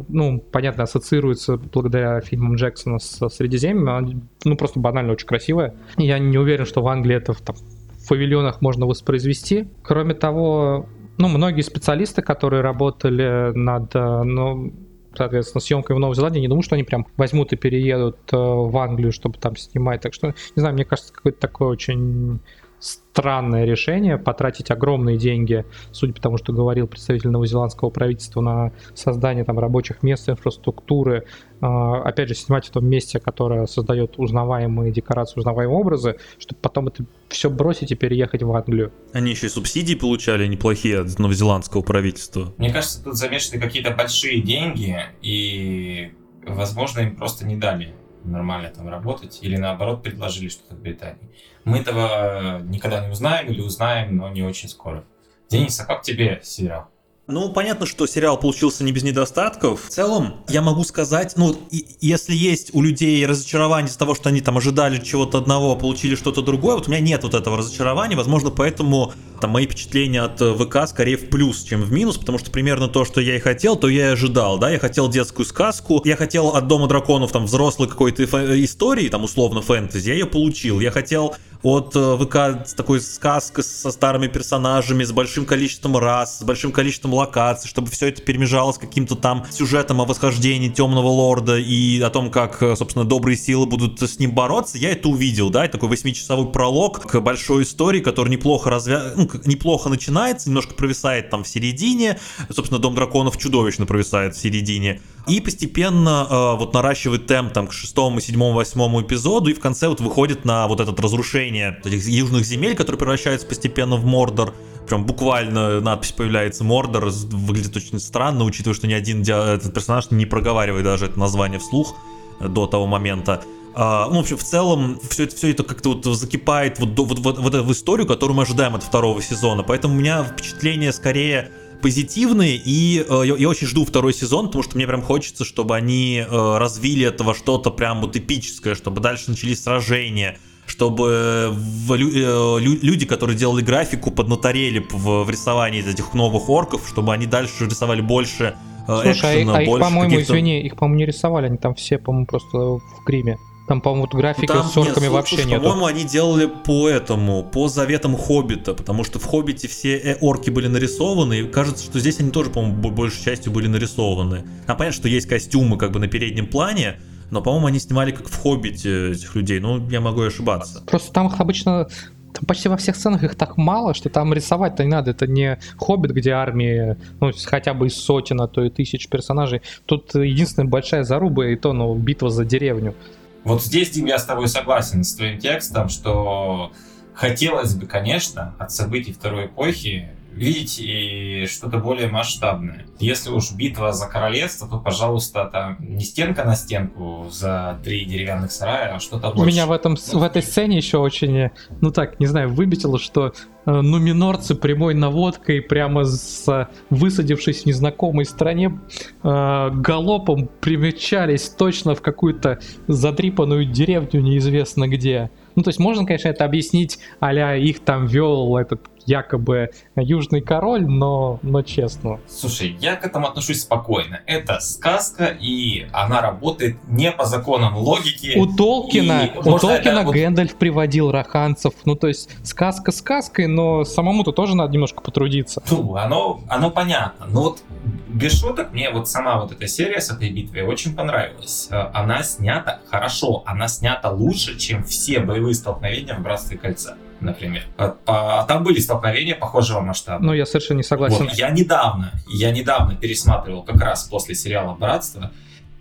ну, 0.09 0.41
понятно, 0.53 0.85
ассоциируется 0.85 1.57
благодаря 1.57 2.21
фильмам 2.21 2.57
Джексона 2.57 2.99
с 2.99 3.29
Средиземьем, 3.29 4.29
ну, 4.45 4.57
просто 4.57 4.81
банально 4.81 5.13
очень 5.13 5.27
красивая. 5.27 5.75
Я 5.97 6.19
не 6.19 6.39
уверен, 6.39 6.67
что 6.67 6.83
в 6.83 6.89
Англии 6.89 7.17
это 7.17 7.35
там, 7.35 7.57
в 7.57 8.09
павильонах 8.09 8.61
можно 8.61 8.87
воспроизвести. 8.87 9.69
Кроме 9.83 10.15
того, 10.15 10.87
ну, 11.19 11.29
многие 11.29 11.63
специалисты, 11.63 12.23
которые 12.23 12.63
работали 12.63 13.53
над, 13.55 13.95
ну, 13.95 14.73
соответственно, 15.15 15.61
съемкой 15.61 15.97
в 15.97 15.99
Новой 15.99 16.15
Зеландии, 16.15 16.41
не 16.41 16.49
думаю, 16.49 16.63
что 16.63 16.75
они 16.75 16.85
прям 16.85 17.07
возьмут 17.17 17.53
и 17.53 17.57
переедут 17.57 18.17
э, 18.33 18.37
в 18.37 18.77
Англию, 18.77 19.13
чтобы 19.13 19.39
там 19.39 19.57
снимать. 19.57 20.01
Так 20.03 20.15
что, 20.15 20.29
не 20.29 20.61
знаю, 20.61 20.75
мне 20.75 20.85
кажется, 20.85 21.13
какой-то 21.13 21.41
такой 21.41 21.69
очень 21.69 22.41
странное 22.81 23.65
решение 23.65 24.19
потратить 24.19 24.71
огромные 24.71 25.19
деньги, 25.19 25.65
судя 25.93 26.13
по 26.15 26.21
тому, 26.21 26.39
что 26.39 26.53
говорил 26.53 26.87
представитель 26.87 27.31
новозеландского 27.31 27.91
правительства, 27.91 28.41
на 28.41 28.73
создание 28.95 29.45
там 29.45 29.59
рабочих 29.59 30.03
мест, 30.03 30.29
инфраструктуры, 30.29 31.27
а, 31.61 32.03
опять 32.03 32.29
же, 32.29 32.35
снимать 32.35 32.67
в 32.67 32.71
том 32.71 32.87
месте, 32.87 33.21
которое 33.21 33.67
создает 33.67 34.15
узнаваемые 34.17 34.93
декорации, 34.93 35.39
узнаваемые 35.39 35.79
образы, 35.79 36.17
чтобы 36.39 36.61
потом 36.61 36.89
это 36.89 37.05
все 37.29 37.51
бросить 37.51 37.93
и 37.93 37.95
переехать 37.95 38.43
в 38.43 38.53
Англию. 38.53 38.93
Они 39.13 39.31
еще 39.31 39.47
и 39.47 39.51
субсидии 39.51 39.95
получали 39.95 40.47
неплохие 40.47 41.01
от 41.01 41.19
новозеландского 41.19 41.83
правительства. 41.83 42.55
Мне 42.57 42.73
кажется, 42.73 43.05
тут 43.05 43.15
замешаны 43.17 43.61
какие-то 43.61 43.91
большие 43.91 44.41
деньги, 44.41 44.97
и, 45.21 46.13
возможно, 46.47 47.01
им 47.01 47.17
просто 47.17 47.47
не 47.47 47.57
дали 47.57 47.95
нормально 48.25 48.71
там 48.71 48.89
работать, 48.89 49.39
или 49.43 49.57
наоборот 49.57 50.03
предложили 50.03 50.49
что-то 50.49 50.75
в 50.75 50.81
Британии. 50.81 51.31
Мы 51.65 51.79
этого 51.79 52.61
никогда 52.63 53.05
не 53.05 53.11
узнаем 53.11 53.49
или 53.49 53.61
узнаем, 53.61 54.17
но 54.17 54.29
не 54.29 54.43
очень 54.43 54.69
скоро. 54.69 55.05
Денис, 55.49 55.79
а 55.81 55.85
как 55.85 56.03
тебе 56.03 56.41
сериал? 56.43 56.89
Ну, 57.27 57.49
понятно, 57.51 57.87
что 57.87 58.09
сериал 58.09 58.39
получился 58.39 58.83
не 58.83 58.91
без 58.91 59.05
недостатков. 59.05 59.85
В 59.87 59.89
целом, 59.89 60.35
я 60.49 60.63
могу 60.63 60.83
сказать, 60.83 61.35
ну, 61.37 61.57
и, 61.71 61.87
если 62.01 62.35
есть 62.35 62.75
у 62.75 62.83
людей 62.83 63.25
разочарование 63.25 63.89
из-за 63.89 64.01
того, 64.01 64.17
что 64.17 64.31
они 64.31 64.41
там 64.41 64.59
ожидали 64.59 64.99
чего-то 64.99 65.39
одного, 65.39 65.73
а 65.73 65.77
получили 65.77 66.17
что-то 66.17 66.43
другое, 66.43 66.75
вот 66.75 66.89
у 66.89 66.91
меня 66.91 67.01
нет 67.01 67.23
вот 67.23 67.35
этого 67.35 67.59
разочарования, 67.59 68.17
возможно, 68.17 68.51
поэтому 68.51 69.13
там 69.41 69.51
мои 69.51 69.67
впечатления 69.67 70.23
от 70.23 70.41
э, 70.41 70.55
ВК 70.55 70.89
скорее 70.89 71.17
в 71.17 71.31
плюс, 71.31 71.63
чем 71.63 71.83
в 71.83 71.93
минус, 71.93 72.19
потому 72.19 72.39
что 72.39 72.51
примерно 72.51 72.89
то, 72.89 73.05
что 73.05 73.21
я 73.21 73.37
и 73.37 73.39
хотел, 73.39 73.77
то 73.77 73.89
я 73.89 74.09
и 74.09 74.13
ожидал, 74.13 74.59
да, 74.59 74.71
я 74.71 74.81
хотел 74.81 75.09
детскую 75.09 75.47
сказку, 75.47 76.03
я 76.05 76.17
хотел 76.17 76.49
от 76.49 76.67
Дома 76.67 76.89
драконов 76.89 77.31
там 77.31 77.47
взрослой 77.47 77.89
какой-то 77.89 78.25
истории, 78.65 79.09
там 79.09 79.23
условно 79.23 79.63
фэнтези, 79.63 80.09
я 80.09 80.15
ее 80.15 80.27
получил, 80.27 80.81
я 80.81 80.91
хотел 80.91 81.37
от 81.63 81.95
э, 81.95 82.17
ВК 82.19 82.75
такой 82.75 83.01
сказка 83.01 83.63
со 83.63 83.91
старыми 83.91 84.29
персонажами, 84.29 85.05
с 85.05 85.13
большим 85.13 85.45
количеством 85.45 85.97
рас, 85.99 86.39
с 86.39 86.43
большим 86.43 86.73
количеством 86.73 87.15
локаций, 87.15 87.69
чтобы 87.69 87.91
все 87.91 88.09
это 88.09 88.23
перемежалось 88.23 88.79
каким-то 88.79 89.15
там 89.15 89.45
сюжетом 89.51 90.01
о 90.01 90.07
восхождении 90.07 90.69
темного 90.69 91.09
лорда 91.09 91.59
и 91.59 92.01
о 92.01 92.11
том, 92.11 92.31
как, 92.31 92.63
э, 92.63 92.77
собственно, 92.77 93.05
добрые 93.05 93.37
силы 93.37 93.67
будут 93.67 94.01
с 94.01 94.19
ним 94.19 94.33
бороться, 94.33 94.79
я 94.79 94.91
это 94.91 95.09
увидел, 95.09 95.51
да, 95.51 95.69
такой 95.69 95.89
восьмичасовой 95.89 96.51
пролог 96.51 97.07
к 97.07 97.21
большой 97.21 97.65
истории, 97.65 98.01
который 98.01 98.31
неплохо 98.31 98.71
развя... 98.71 99.13
ну, 99.17 99.29
неплохо 99.45 99.89
начинается, 99.89 100.49
немножко 100.49 100.75
провисает 100.75 101.31
там 101.31 101.45
в 101.45 101.49
середине, 101.49 102.19
собственно, 102.51 102.81
Дом 102.81 102.95
драконов 102.95 103.37
чудовищно 103.37 103.85
провисает 103.85 104.35
в 104.35 104.41
середине, 104.41 105.01
и 105.27 105.41
постепенно 105.41 106.27
э, 106.29 106.57
вот 106.57 106.75
наращивает 106.75 107.27
темп 107.27 107.53
там 107.53 107.67
к 107.67 107.73
шестому, 107.73 108.21
седьмому, 108.21 108.55
восьмому 108.55 109.03
эпизоду, 109.03 109.51
и 109.51 109.55
в 109.55 109.61
конце 109.61 109.89
вот 109.89 110.01
выходит 110.01 110.45
на 110.45 110.67
вот 110.67 110.81
это 110.81 110.95
разрушение 111.01 111.81
этих 111.85 112.07
южных 112.07 112.45
земель, 112.45 112.75
которые 112.75 112.99
превращаются 112.99 113.47
постепенно 113.47 113.97
в 113.97 114.05
Мордор, 114.05 114.55
прям 114.89 115.05
буквально 115.05 115.81
надпись 115.81 116.13
появляется 116.13 116.65
Мордор, 116.65 117.11
выглядит 117.11 117.77
очень 117.77 118.01
странно, 118.01 118.45
учитывая, 118.45 118.75
что 118.75 118.87
ни 118.87 118.93
один 118.93 119.23
этот 119.23 119.73
персонаж 119.73 120.11
не 120.11 120.27
проговаривает 120.27 120.85
даже 120.85 121.07
это 121.07 121.19
название 121.19 121.61
вслух 121.61 121.95
до 122.41 122.67
того 122.67 122.87
момента. 122.87 123.43
Uh, 123.73 124.09
ну, 124.11 124.17
в 124.17 124.21
общем, 124.23 124.37
в 124.37 124.43
целом, 124.43 124.99
все 125.09 125.25
это, 125.25 125.37
все 125.37 125.53
это 125.53 125.63
как-то 125.63 125.91
вот 125.91 126.05
закипает 126.05 126.81
вот, 126.81 126.99
вот, 126.99 127.21
вот, 127.21 127.39
вот 127.39 127.55
в 127.55 127.71
историю, 127.71 128.05
которую 128.05 128.37
мы 128.37 128.43
ожидаем 128.43 128.75
от 128.75 128.83
второго 128.83 129.23
сезона. 129.23 129.63
Поэтому 129.63 129.95
у 129.95 129.97
меня 129.97 130.25
впечатление 130.25 130.93
скорее 130.93 131.53
позитивные, 131.81 132.57
и 132.57 133.05
э, 133.09 133.23
я, 133.25 133.37
я 133.37 133.49
очень 133.49 133.67
жду 133.67 133.85
второй 133.85 134.13
сезон, 134.13 134.47
потому 134.47 134.63
что 134.63 134.77
мне 134.77 134.87
прям 134.87 135.03
хочется, 135.03 135.45
чтобы 135.45 135.77
они 135.77 136.25
э, 136.27 136.59
развили 136.59 137.07
это 137.07 137.25
во 137.25 137.35
что-то 137.35 137.71
прям 137.71 138.01
вот 138.01 138.17
эпическое, 138.17 138.75
чтобы 138.75 139.01
дальше 139.01 139.31
начались 139.31 139.63
сражения, 139.63 140.39
чтобы 140.67 141.51
в, 141.53 141.93
э, 141.95 142.61
люди, 142.61 143.07
которые 143.07 143.37
делали 143.37 143.63
графику, 143.63 144.11
поднаторели 144.11 144.87
в, 144.91 145.25
в 145.25 145.31
рисовании 145.31 145.89
этих 145.89 146.15
новых 146.15 146.49
орков, 146.49 146.89
чтобы 146.89 147.13
они 147.13 147.27
дальше 147.27 147.67
рисовали 147.67 148.01
больше 148.01 148.57
э, 148.87 149.01
Слушай, 149.03 149.43
экшена, 149.43 149.55
а, 149.55 149.59
а 149.59 149.63
их, 149.63 149.79
по-моему, 149.79 150.21
извини, 150.21 150.63
их, 150.63 150.77
по-моему, 150.77 150.99
не 150.99 151.07
рисовали, 151.07 151.47
они 151.47 151.59
там 151.59 151.75
все, 151.75 151.99
по-моему, 151.99 152.27
просто 152.27 152.57
в 152.57 153.05
гриме. 153.05 153.39
Там, 153.71 153.81
по-моему, 153.81 154.09
графика 154.09 154.53
там, 154.53 154.67
с 154.67 154.77
орками 154.77 155.05
нет, 155.05 155.13
вообще 155.13 155.45
нет. 155.45 155.63
По-моему, 155.63 155.87
они 155.87 156.03
делали 156.03 156.47
по 156.47 156.89
этому, 156.89 157.45
по 157.45 157.69
заветам 157.69 158.17
Хоббита, 158.17 158.75
потому 158.75 159.05
что 159.05 159.21
в 159.21 159.25
Хоббите 159.27 159.69
все 159.69 159.97
э, 159.97 160.19
орки 160.21 160.51
были 160.51 160.67
нарисованы, 160.67 161.39
и 161.39 161.47
кажется, 161.47 161.85
что 161.85 162.01
здесь 162.01 162.19
они 162.19 162.33
тоже, 162.33 162.51
по-моему, 162.51 162.91
большей 162.91 163.23
частью 163.23 163.53
были 163.53 163.69
нарисованы. 163.69 164.43
А 164.67 164.75
понятно, 164.75 164.97
что 164.97 165.07
есть 165.07 165.29
костюмы 165.29 165.79
как 165.79 165.93
бы 165.93 166.01
на 166.01 166.09
переднем 166.09 166.49
плане, 166.49 166.99
но, 167.31 167.43
по-моему, 167.43 167.69
они 167.69 167.79
снимали 167.79 168.11
как 168.11 168.29
в 168.29 168.43
Хоббите 168.43 169.13
этих 169.13 169.37
людей, 169.37 169.61
ну, 169.61 169.89
я 169.89 170.01
могу 170.01 170.23
ошибаться. 170.23 170.83
Просто 170.85 171.13
там 171.13 171.29
их 171.29 171.39
обычно 171.39 171.87
там 172.33 172.47
почти 172.47 172.69
во 172.69 172.77
всех 172.77 172.97
сценах 172.97 173.23
их 173.23 173.37
так 173.37 173.57
мало, 173.57 173.95
что 173.95 174.09
там 174.09 174.33
рисовать-то 174.33 174.83
не 174.83 174.91
надо. 174.91 175.13
Это 175.13 175.29
не 175.29 175.61
Хоббит, 175.79 176.11
где 176.11 176.33
армии, 176.33 176.97
ну, 177.21 177.31
хотя 177.45 177.73
бы 177.73 177.87
из 177.87 177.95
сотен, 177.95 178.41
а 178.41 178.49
то 178.49 178.65
и 178.65 178.69
тысяч 178.71 179.09
персонажей. 179.09 179.63
Тут 179.87 180.15
единственная 180.17 180.69
большая 180.69 181.05
заруба, 181.05 181.47
и 181.47 181.57
то, 181.57 181.73
ну, 181.73 181.95
битва 181.95 182.31
за 182.31 182.45
деревню. 182.45 182.95
Вот 183.45 183.63
здесь, 183.63 183.91
Дим, 183.91 184.07
я 184.07 184.19
с 184.19 184.25
тобой 184.25 184.49
согласен 184.49 185.03
с 185.03 185.15
твоим 185.15 185.39
текстом, 185.39 185.89
что 185.89 186.73
хотелось 187.15 187.75
бы, 187.75 187.87
конечно, 187.87 188.55
от 188.59 188.73
событий 188.73 189.13
второй 189.13 189.47
эпохи 189.47 190.11
видеть 190.33 190.79
и 190.81 191.47
что-то 191.47 191.79
более 191.79 192.09
масштабное. 192.09 192.87
Если 192.99 193.31
уж 193.31 193.53
битва 193.53 193.93
за 193.93 194.09
королевство, 194.09 194.69
то, 194.69 194.79
пожалуйста, 194.79 195.47
там 195.47 195.77
не 195.81 196.05
стенка 196.05 196.45
на 196.45 196.55
стенку 196.55 197.27
за 197.31 197.79
три 197.85 198.05
деревянных 198.05 198.53
сарая, 198.53 198.95
а 198.95 199.01
что-то 199.01 199.31
больше. 199.31 199.47
Меня 199.47 199.67
в, 199.67 199.73
этом, 199.73 199.97
в 199.97 200.23
этой 200.23 200.43
сцене 200.43 200.77
еще 200.77 200.99
очень, 200.99 201.51
ну 201.81 201.91
так, 201.91 202.21
не 202.21 202.27
знаю, 202.27 202.51
выбесило, 202.51 202.99
что 202.99 203.33
э, 203.67 203.71
нуминорцы 203.71 204.55
прямой 204.55 204.95
наводкой 204.95 205.61
прямо 205.61 206.05
с 206.05 206.69
высадившись 206.91 207.63
в 207.63 207.67
незнакомой 207.67 208.25
стране 208.25 208.79
э, 209.23 209.71
галопом 209.73 210.49
примечались 210.61 211.49
точно 211.49 211.95
в 211.95 212.03
какую-то 212.03 212.61
задрипанную 212.87 213.65
деревню 213.65 214.21
неизвестно 214.21 214.89
где. 214.89 215.31
Ну, 215.57 215.63
то 215.63 215.71
есть 215.71 215.79
можно, 215.79 216.07
конечно, 216.07 216.29
это 216.29 216.45
объяснить, 216.45 216.99
а 217.19 217.33
их 217.57 217.81
там 217.81 218.07
вел 218.07 218.57
этот 218.57 218.89
якобы 219.07 219.71
южный 219.97 220.41
король, 220.41 220.87
но, 220.87 221.39
но 221.43 221.63
честно. 221.63 222.21
Слушай, 222.29 222.77
я 222.81 222.97
к 222.97 223.05
этому 223.05 223.29
отношусь 223.29 223.63
спокойно. 223.63 224.21
Это 224.27 224.61
сказка, 224.61 225.27
и 225.27 225.87
она 225.93 226.21
работает 226.21 226.77
не 226.89 227.11
по 227.13 227.25
законам 227.25 227.77
логики. 227.77 228.37
У 228.37 228.47
Толкина, 228.47 229.27
и, 229.27 229.39
у 229.39 229.59
Толкина 229.59 230.01
это... 230.01 230.11
Гэндальф 230.11 230.55
приводил 230.57 231.11
раханцев. 231.11 231.75
Ну, 231.85 231.97
то 231.97 232.09
есть 232.09 232.31
сказка 232.43 232.93
сказкой, 232.93 233.47
но 233.47 233.85
самому-то 233.85 234.33
тоже 234.33 234.57
надо 234.57 234.73
немножко 234.73 235.01
потрудиться. 235.01 235.63
Ну, 235.71 235.97
оно, 235.97 236.41
оно 236.49 236.71
понятно. 236.71 237.27
Но 237.27 237.43
вот 237.43 237.63
без 238.09 238.39
шуток, 238.41 238.73
мне 238.73 238.91
вот 238.91 239.09
сама 239.09 239.41
вот 239.41 239.53
эта 239.53 239.67
серия 239.67 240.01
с 240.01 240.11
этой 240.11 240.31
битвой 240.31 240.63
очень 240.63 240.95
понравилась. 240.95 241.69
Э, 241.71 241.91
она 241.93 242.23
снята 242.23 242.81
хорошо, 242.91 243.43
она 243.47 243.69
снята 243.69 244.11
лучше, 244.11 244.59
чем 244.59 244.85
все 244.85 245.21
боевые 245.21 245.55
столкновения 245.55 246.15
в 246.15 246.23
Братстве 246.23 246.59
Кольца 246.59 246.97
например. 247.21 247.65
А, 247.77 247.97
а, 248.07 248.45
там 248.45 248.65
были 248.65 248.81
столкновения 248.81 249.35
похожего 249.35 249.81
масштаба. 249.81 250.25
Ну, 250.25 250.33
я 250.33 250.47
совершенно 250.47 250.79
не 250.79 250.83
согласен. 250.83 251.25
Вот, 251.25 251.33
я 251.33 251.51
недавно, 251.51 252.13
я 252.29 252.51
недавно 252.51 252.95
пересматривал 252.95 253.63
как 253.63 253.81
раз 253.81 254.05
после 254.05 254.35
сериала 254.35 254.75
«Братство», 254.75 255.31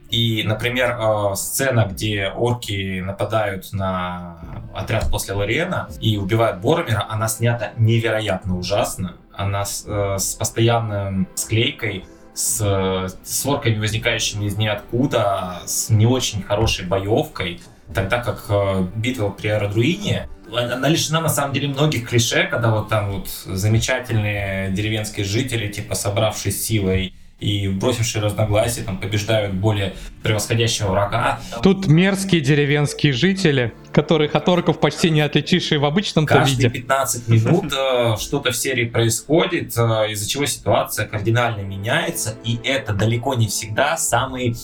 и, 0.10 0.42
например, 0.44 0.98
э, 1.00 1.36
сцена, 1.36 1.88
где 1.90 2.30
орки 2.30 3.00
нападают 3.00 3.72
на 3.74 4.40
отряд 4.74 5.10
после 5.12 5.36
Лориена 5.36 5.88
и 6.02 6.18
убивают 6.18 6.62
Боромера, 6.62 7.06
она 7.10 7.28
снята 7.28 7.74
невероятно 7.78 8.58
ужасно. 8.58 9.18
Она 9.34 9.66
с, 9.66 9.86
э, 9.86 10.18
с 10.18 10.34
постоянной 10.34 11.28
склейкой, 11.36 12.06
с, 12.34 13.12
с 13.24 13.46
орками, 13.46 13.78
возникающими 13.80 14.46
из 14.46 14.58
ниоткуда, 14.58 15.62
с 15.66 15.90
не 15.90 16.08
очень 16.08 16.42
хорошей 16.42 16.88
боевкой. 16.88 17.62
Тогда 17.94 18.20
как 18.20 18.46
э, 18.50 18.88
битва 18.96 19.30
при 19.30 19.50
Аэродруине 19.50 20.28
она 20.54 20.88
лишена 20.88 21.22
на 21.22 21.30
самом 21.30 21.54
деле 21.54 21.68
многих 21.68 22.10
клише, 22.10 22.48
когда 22.48 22.72
вот 22.72 22.90
там 22.90 23.12
вот 23.12 23.30
замечательные 23.30 24.72
деревенские 24.72 25.26
жители, 25.26 25.72
типа 25.72 25.96
собравшись 25.96 26.64
силой 26.64 27.14
и 27.40 27.70
бросившие 27.70 28.22
разногласия, 28.22 28.82
там 28.82 28.98
побеждают 28.98 29.54
более 29.54 29.94
превосходящего 30.24 30.92
врага. 30.92 31.40
Тут 31.64 31.88
мерзкие 31.88 32.42
деревенские 32.42 33.14
жители, 33.14 33.74
которых 33.94 34.36
от 34.36 34.50
орков 34.50 34.80
почти 34.80 35.10
не 35.10 35.22
отличишь 35.22 35.72
и 35.72 35.78
в 35.78 35.86
обычном-то 35.86 36.40
виде. 36.40 36.64
Каждые 36.64 36.70
15 36.70 37.28
минут 37.30 37.74
э, 37.74 38.18
что-то 38.20 38.52
в 38.52 38.56
серии 38.58 38.86
происходит, 38.86 39.78
э, 39.78 40.12
из-за 40.12 40.28
чего 40.28 40.46
ситуация 40.46 41.08
кардинально 41.08 41.62
меняется, 41.62 42.36
и 42.44 42.60
это 42.64 42.94
далеко 42.94 43.36
не 43.36 43.48
всегда 43.48 43.96
самый 43.96 44.58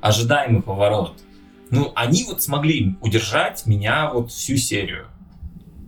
ожидаемый 0.00 0.62
поворот. 0.62 1.20
Ну, 1.70 1.92
они 1.94 2.24
вот 2.28 2.42
смогли 2.42 2.96
удержать 3.00 3.66
меня 3.66 4.10
вот 4.12 4.30
всю 4.30 4.56
серию 4.56 5.06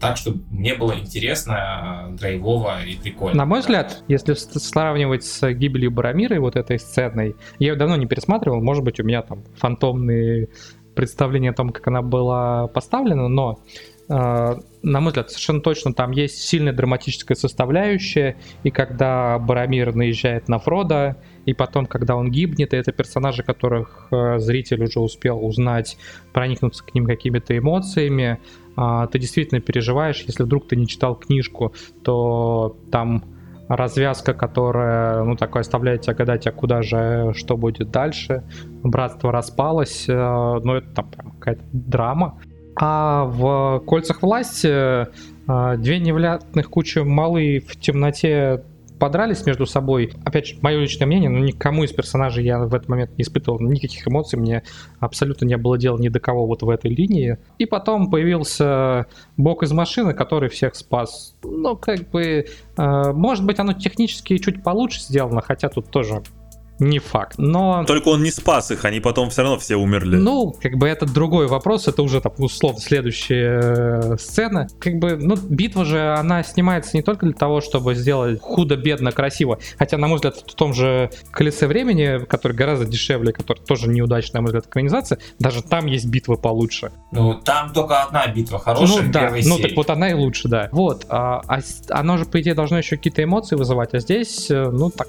так, 0.01 0.17
чтобы 0.17 0.43
мне 0.51 0.75
было 0.75 0.99
интересно, 0.99 2.15
драйвово 2.19 2.85
и 2.85 2.97
прикольно. 2.97 3.37
На 3.37 3.45
мой 3.45 3.61
взгляд, 3.61 4.03
если 4.09 4.35
сравнивать 4.35 5.25
с 5.25 5.53
гибелью 5.53 5.91
Барамира 5.91 6.37
и 6.37 6.39
вот 6.39 6.57
этой 6.57 6.79
сценой, 6.79 7.37
я 7.59 7.69
ее 7.69 7.77
давно 7.77 7.97
не 7.97 8.07
пересматривал, 8.07 8.63
может 8.63 8.85
быть, 8.85 9.01
у 9.01 9.05
меня 9.05 9.23
там 9.23 9.45
фантомные 9.57 10.49
представления 10.95 11.51
о 11.51 11.55
том, 11.55 11.71
как 11.71 11.87
она 11.87 12.03
была 12.03 12.67
поставлена, 12.69 13.29
но 13.29 13.61
э, 13.67 13.98
на 14.09 15.01
мой 15.01 15.09
взгляд, 15.09 15.31
совершенно 15.31 15.61
точно 15.61 15.93
там 15.93 16.13
есть 16.13 16.39
сильная 16.39 16.73
драматическая 16.73 17.37
составляющая, 17.37 18.37
и 18.63 18.71
когда 18.71 19.39
Барамир 19.39 19.95
наезжает 19.95 20.49
на 20.49 20.59
Фрода, 20.59 21.19
и 21.45 21.53
потом, 21.53 21.87
когда 21.87 22.17
он 22.17 22.31
гибнет, 22.31 22.73
и 22.73 22.77
это 22.77 22.93
персонажи, 22.93 23.43
которых 23.43 24.09
э, 24.11 24.39
зритель 24.39 24.85
уже 24.85 25.01
успел 25.01 25.45
узнать, 25.45 25.99
проникнуться 26.33 26.85
к 26.85 26.95
ним 26.95 27.07
какими-то 27.07 27.57
эмоциями, 27.57 28.39
а, 28.77 29.07
ты 29.09 29.19
действительно 29.19 29.61
переживаешь, 29.61 30.23
если 30.27 30.43
вдруг 30.43 30.69
ты 30.69 30.77
не 30.77 30.87
читал 30.87 31.17
книжку, 31.17 31.75
то 32.03 32.77
там 32.93 33.25
развязка, 33.69 34.35
которая, 34.35 35.23
ну, 35.25 35.37
такое 35.37 35.61
оставляет 35.61 36.03
тебя 36.03 36.15
гадать, 36.15 36.47
а 36.47 36.53
куда 36.53 36.83
же, 36.83 37.33
что 37.35 37.57
будет 37.57 37.91
дальше. 37.91 38.45
Братство 38.83 39.33
распалось, 39.33 40.09
э, 40.09 40.15
ну, 40.15 40.75
это 40.75 40.89
там 40.95 41.11
прям 41.11 41.31
какая-то 41.33 41.65
драма. 41.73 42.41
А 42.81 43.25
в 43.25 43.83
«Кольцах 43.87 44.23
власти» 44.23 44.69
э, 44.69 45.77
две 45.79 45.99
невнятных 45.99 46.71
кучи 46.71 47.01
малы 47.01 47.65
в 47.67 47.77
темноте 47.79 48.63
подрались 48.99 49.47
между 49.47 49.67
собой. 49.67 50.13
Опять 50.25 50.49
же, 50.49 50.57
мое 50.61 50.79
личное 50.79 51.07
мнение, 51.07 51.31
но 51.31 51.39
никому 51.39 51.85
из 51.85 51.93
персонажей 51.93 52.45
я 52.45 52.59
в 52.59 52.75
этот 52.75 52.89
момент 52.89 53.17
не 53.17 53.23
испытывал 53.23 53.61
никаких 53.61 54.07
эмоций, 54.07 54.39
мне 54.39 54.63
абсолютно 55.01 55.45
не 55.45 55.57
было 55.57 55.79
дела 55.79 55.99
ни 55.99 56.09
до 56.09 56.21
кого 56.21 56.47
вот 56.47 56.63
в 56.63 56.71
этой 56.71 56.91
линии. 56.91 57.39
И 57.59 57.67
потом 57.67 58.11
появился 58.11 59.07
бок 59.37 59.63
из 59.63 59.73
машины, 59.73 60.15
который 60.15 60.49
всех 60.49 60.75
спас. 60.75 61.35
Ну, 61.43 61.77
как 61.77 62.11
бы, 62.11 62.47
э, 62.77 63.13
может 63.13 63.45
быть, 63.45 63.59
оно 63.59 63.73
технически 63.73 64.37
чуть 64.39 64.63
получше 64.63 65.01
сделано, 65.01 65.41
хотя 65.41 65.69
тут 65.69 65.91
тоже 65.91 66.23
не 66.79 66.99
факт, 66.99 67.39
но... 67.39 67.85
Только 67.85 68.09
он 68.09 68.23
не 68.23 68.31
спас 68.31 68.71
их, 68.71 68.85
они 68.85 69.01
потом 69.01 69.31
все 69.31 69.43
равно 69.43 69.59
все 69.59 69.77
умерли. 69.77 70.17
Ну, 70.17 70.55
как 70.61 70.75
бы 70.77 70.89
это 70.89 71.07
другой 71.07 71.47
вопрос, 71.47 71.89
это 71.89 72.03
уже, 72.03 72.21
там, 72.21 72.33
условно, 72.39 72.81
следующая 72.81 73.61
э, 73.63 74.17
сцена. 74.19 74.69
Как 74.79 74.99
бы, 74.99 75.17
ну, 75.17 75.37
битва 75.37 75.85
же, 75.85 76.15
она 76.15 76.43
снимается 76.43 76.97
не 76.97 77.03
только 77.03 77.27
для 77.27 77.35
того, 77.35 77.61
чтобы 77.61 77.95
сделать 77.95 78.41
худо-бедно 78.41 79.13
красиво, 79.13 79.59
хотя, 79.79 79.99
на 79.99 80.07
мой 80.07 80.17
взгляд, 80.17 80.37
в 80.37 80.55
том 80.55 80.73
же 80.73 81.11
«Колесе 81.31 81.67
времени», 81.67 82.25
который 82.25 82.53
гораздо 82.53 82.85
дешевле, 82.85 83.33
который 83.33 83.61
тоже 83.61 83.89
неудачная, 83.89 84.39
на 84.39 84.43
мой 84.43 84.49
взгляд, 84.49 84.67
экранизация, 84.67 85.19
даже 85.39 85.63
там 85.63 85.87
есть 85.87 86.07
битвы 86.07 86.37
получше. 86.37 86.93
Ну, 87.11 87.35
там 87.35 87.73
только 87.73 88.03
одна 88.03 88.27
битва 88.29 88.59
хорошая 88.59 89.03
Ну, 89.03 89.13
да, 89.13 89.33
ну, 89.45 89.59
так 89.59 89.73
вот 89.77 89.91
она 89.91 90.11
и 90.11 90.15
лучше, 90.15 90.49
да. 90.49 90.69
Вот, 90.73 91.07
а, 91.09 91.43
а 91.49 91.61
оно 91.91 92.19
же, 92.19 92.25
по 92.25 92.41
идее, 92.41 92.55
должно 92.55 92.79
еще 92.79 92.97
какие-то 92.97 93.23
эмоции 93.23 93.57
вызывать, 93.57 93.95
а 93.95 93.99
здесь, 93.99 94.51
э, 94.51 94.71
ну, 94.71 94.91
так, 94.91 95.09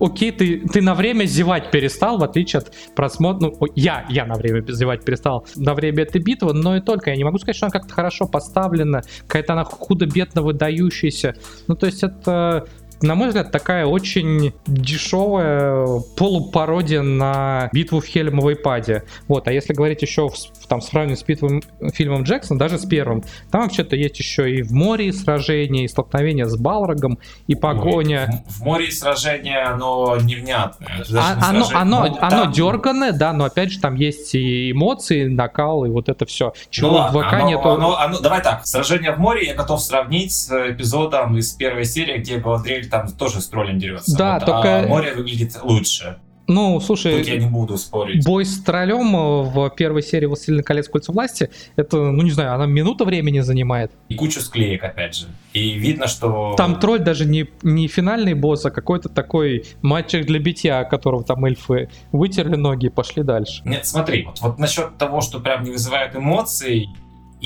окей, 0.00 0.32
ты, 0.32 0.60
ты 0.60 0.82
на 0.82 0.94
время 0.94 1.24
зевать 1.24 1.70
перестал, 1.70 2.18
в 2.18 2.24
отличие 2.24 2.58
от 2.58 2.72
просмотра, 2.94 3.48
ну, 3.48 3.66
я, 3.74 4.06
я 4.08 4.26
на 4.26 4.34
время 4.34 4.64
зевать 4.68 5.04
перестал 5.04 5.46
на 5.56 5.74
время 5.74 6.02
этой 6.02 6.20
битвы, 6.20 6.52
но 6.52 6.76
и 6.76 6.80
только, 6.80 7.10
я 7.10 7.16
не 7.16 7.24
могу 7.24 7.38
сказать, 7.38 7.56
что 7.56 7.66
она 7.66 7.72
как-то 7.72 7.94
хорошо 7.94 8.26
поставлена, 8.26 9.02
какая-то 9.26 9.52
она 9.52 9.64
худо-бедно 9.64 10.42
выдающаяся, 10.42 11.36
ну, 11.68 11.74
то 11.76 11.86
есть 11.86 12.02
это 12.02 12.66
на 13.02 13.14
мой 13.14 13.28
взгляд, 13.28 13.50
такая 13.50 13.86
очень 13.86 14.52
дешевая 14.66 16.00
полупародия 16.16 17.02
на 17.02 17.68
битву 17.72 18.00
в 18.00 18.06
Хельмовой 18.06 18.56
паде. 18.56 19.04
Вот, 19.28 19.48
а 19.48 19.52
если 19.52 19.72
говорить 19.72 20.02
еще 20.02 20.28
в, 20.28 20.66
там, 20.68 20.80
сравнивать 20.80 21.20
с 21.20 21.24
битвой 21.24 21.62
фильмом 21.92 22.22
Джексон, 22.22 22.58
даже 22.58 22.78
с 22.78 22.86
первым, 22.86 23.22
там 23.50 23.62
вообще-то 23.62 23.96
есть 23.96 24.18
еще 24.18 24.50
и 24.50 24.62
в 24.62 24.72
море 24.72 25.12
сражения, 25.12 25.84
и 25.84 25.88
столкновения 25.88 26.46
с 26.46 26.56
Балрогом, 26.56 27.18
и 27.46 27.54
погоня. 27.54 28.44
В, 28.48 28.60
в 28.60 28.64
море 28.64 28.90
сражение, 28.90 29.62
оно 29.62 30.16
невнятное. 30.16 31.04
А, 31.16 31.50
оно, 31.50 31.66
оно, 31.74 32.06
ну, 32.06 32.16
оно 32.20 32.42
там... 32.44 32.52
дерганное, 32.52 33.12
да, 33.12 33.32
но 33.32 33.44
опять 33.44 33.72
же 33.72 33.80
там 33.80 33.94
есть 33.94 34.34
и 34.34 34.70
эмоции, 34.70 35.26
накал, 35.26 35.84
и 35.84 35.88
вот 35.88 36.08
это 36.08 36.26
все. 36.26 36.52
Чего 36.70 36.88
ну, 36.88 36.94
ладно, 36.96 37.20
в 37.20 37.24
ВК 37.24 37.32
оно, 37.34 37.48
нету... 37.48 37.68
Оно, 37.68 37.96
оно, 37.98 38.20
давай 38.20 38.42
так, 38.42 38.66
сражение 38.66 39.12
в 39.12 39.18
море 39.18 39.46
я 39.46 39.54
готов 39.54 39.80
сравнить 39.80 40.32
с 40.32 40.50
эпизодом 40.70 41.36
из 41.36 41.52
первой 41.52 41.84
серии, 41.84 42.18
где 42.18 42.38
Галадриэль 42.38 42.88
там 42.92 43.08
тоже 43.08 43.40
с 43.40 43.48
троллем 43.48 43.78
дерется. 43.78 44.16
Да, 44.16 44.34
вот, 44.34 44.44
только... 44.44 44.80
А 44.80 44.86
море 44.86 45.14
выглядит 45.14 45.58
лучше. 45.62 46.18
Ну, 46.46 46.78
слушай, 46.80 47.18
Тут 47.18 47.26
я 47.26 47.38
не 47.38 47.46
буду 47.46 47.78
спорить. 47.78 48.22
Бой 48.26 48.44
с 48.44 48.60
троллем 48.60 49.16
э, 49.16 49.42
в 49.44 49.70
первой 49.70 50.02
серии 50.02 50.26
«Властелина 50.26 50.62
колец. 50.62 50.88
Кольца 50.88 51.10
власти» 51.12 51.48
это, 51.76 51.96
ну 51.96 52.20
не 52.22 52.32
знаю, 52.32 52.52
она 52.52 52.66
минуту 52.66 53.06
времени 53.06 53.40
занимает. 53.40 53.92
И 54.10 54.14
кучу 54.14 54.40
склеек, 54.40 54.84
опять 54.84 55.14
же. 55.14 55.26
И 55.54 55.72
видно, 55.72 56.06
что... 56.06 56.54
Там 56.58 56.78
тролль 56.78 56.98
даже 56.98 57.24
не, 57.24 57.48
не 57.62 57.88
финальный 57.88 58.34
босс, 58.34 58.66
а 58.66 58.70
какой-то 58.70 59.08
такой 59.08 59.64
мальчик 59.80 60.26
для 60.26 60.38
битья, 60.38 60.84
которого 60.84 61.24
там 61.24 61.42
эльфы 61.46 61.88
вытерли 62.10 62.56
ноги 62.56 62.86
и 62.86 62.90
пошли 62.90 63.22
дальше. 63.22 63.62
Нет, 63.64 63.86
смотри, 63.86 64.24
вот, 64.24 64.40
вот 64.40 64.58
насчет 64.58 64.98
того, 64.98 65.22
что 65.22 65.40
прям 65.40 65.62
не 65.62 65.70
вызывает 65.70 66.14
эмоций, 66.14 66.88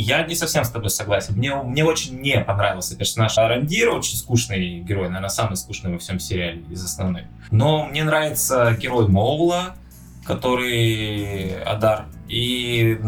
я 0.03 0.25
не 0.26 0.35
совсем 0.35 0.65
с 0.65 0.71
тобой 0.71 0.91
согласен. 0.91 1.35
Мне, 1.35 1.55
мне 1.55 1.85
очень 1.85 2.21
не 2.21 2.41
понравился 2.41 2.97
персонаж 2.97 3.38
Арандира, 3.38 3.93
очень 3.93 4.17
скучный 4.17 4.81
герой, 4.81 5.09
наверное, 5.09 5.29
самый 5.29 5.57
скучный 5.57 5.93
во 5.93 5.99
всем 5.99 6.21
сериале 6.21 6.62
из 6.71 6.85
основных. 6.85 7.25
Но 7.50 7.87
мне 7.87 8.05
нравится 8.05 8.76
герой 8.79 9.09
Моула, 9.09 9.75
который 10.25 11.62
Адар 11.62 12.07
И 12.29 12.99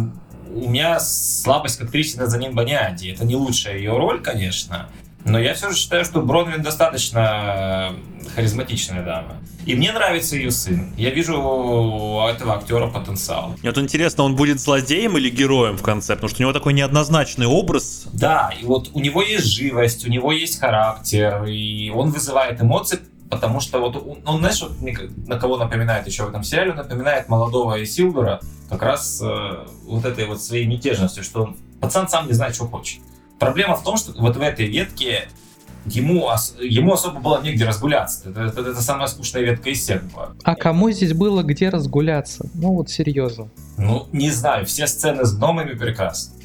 у 0.50 0.70
меня 0.70 0.98
слабость 1.00 1.78
к 1.78 1.82
актрисе 1.82 2.18
Назанин 2.18 2.54
Баниади. 2.54 3.10
Это 3.10 3.24
не 3.24 3.36
лучшая 3.36 3.76
ее 3.76 3.96
роль, 3.96 4.22
конечно, 4.22 4.88
но 5.24 5.38
я 5.38 5.54
все 5.54 5.70
же 5.70 5.76
считаю, 5.76 6.04
что 6.04 6.20
Бронвин 6.22 6.62
достаточно 6.62 7.94
харизматичная 8.34 9.04
дама. 9.04 9.36
И 9.66 9.74
мне 9.74 9.92
нравится 9.92 10.36
ее 10.36 10.50
сын. 10.50 10.94
Я 10.96 11.10
вижу 11.10 11.38
у 11.38 12.26
этого 12.26 12.54
актера 12.54 12.86
потенциал. 12.86 13.54
Мне 13.60 13.70
вот 13.70 13.78
интересно, 13.78 14.24
он 14.24 14.34
будет 14.34 14.60
злодеем 14.60 15.18
или 15.18 15.28
героем 15.28 15.76
в 15.76 15.82
конце? 15.82 16.14
Потому 16.14 16.30
что 16.30 16.38
у 16.38 16.42
него 16.42 16.52
такой 16.52 16.72
неоднозначный 16.72 17.46
образ. 17.46 18.06
Да, 18.12 18.50
и 18.58 18.64
вот 18.64 18.90
у 18.94 19.00
него 19.00 19.22
есть 19.22 19.46
живость, 19.46 20.06
у 20.06 20.10
него 20.10 20.32
есть 20.32 20.58
характер, 20.58 21.44
и 21.44 21.90
он 21.90 22.10
вызывает 22.10 22.62
эмоции, 22.62 23.00
потому 23.28 23.60
что 23.60 23.80
вот 23.80 23.96
он, 23.96 24.18
он 24.24 24.38
знаешь, 24.38 24.62
вот, 24.62 24.72
на 25.26 25.38
кого 25.38 25.58
напоминает 25.58 26.06
еще 26.06 26.24
в 26.24 26.28
этом 26.30 26.42
сериале, 26.44 26.72
напоминает 26.72 27.28
молодого 27.28 27.82
Исилдора 27.82 28.40
как 28.70 28.82
раз 28.82 29.20
э, 29.22 29.66
вот 29.84 30.04
этой 30.04 30.26
вот 30.26 30.42
своей 30.42 30.66
мятежностью, 30.66 31.22
что 31.22 31.42
он, 31.42 31.56
пацан 31.80 32.08
сам 32.08 32.26
не 32.26 32.32
знает, 32.32 32.54
что 32.54 32.66
хочет. 32.66 33.00
Проблема 33.38 33.76
в 33.76 33.84
том, 33.84 33.96
что 33.96 34.12
вот 34.20 34.36
в 34.36 34.40
этой 34.40 34.66
ветке 34.66 35.28
ему, 35.86 36.28
ему 36.60 36.92
особо 36.92 37.20
было 37.20 37.42
негде 37.42 37.64
разгуляться. 37.64 38.30
Это, 38.30 38.42
это, 38.42 38.60
это 38.60 38.82
самая 38.82 39.06
скучная 39.06 39.42
ветка 39.42 39.70
из 39.70 39.80
всех 39.80 40.02
была. 40.12 40.30
А 40.42 40.54
кому 40.54 40.90
здесь 40.90 41.12
было 41.12 41.42
где 41.42 41.68
разгуляться? 41.68 42.48
Ну 42.54 42.74
вот 42.74 42.90
серьезно. 42.90 43.48
Ну, 43.76 44.08
не 44.12 44.30
знаю, 44.30 44.66
все 44.66 44.86
сцены 44.86 45.24
с 45.24 45.36
гномами 45.36 45.74
прекрасны. 45.74 46.37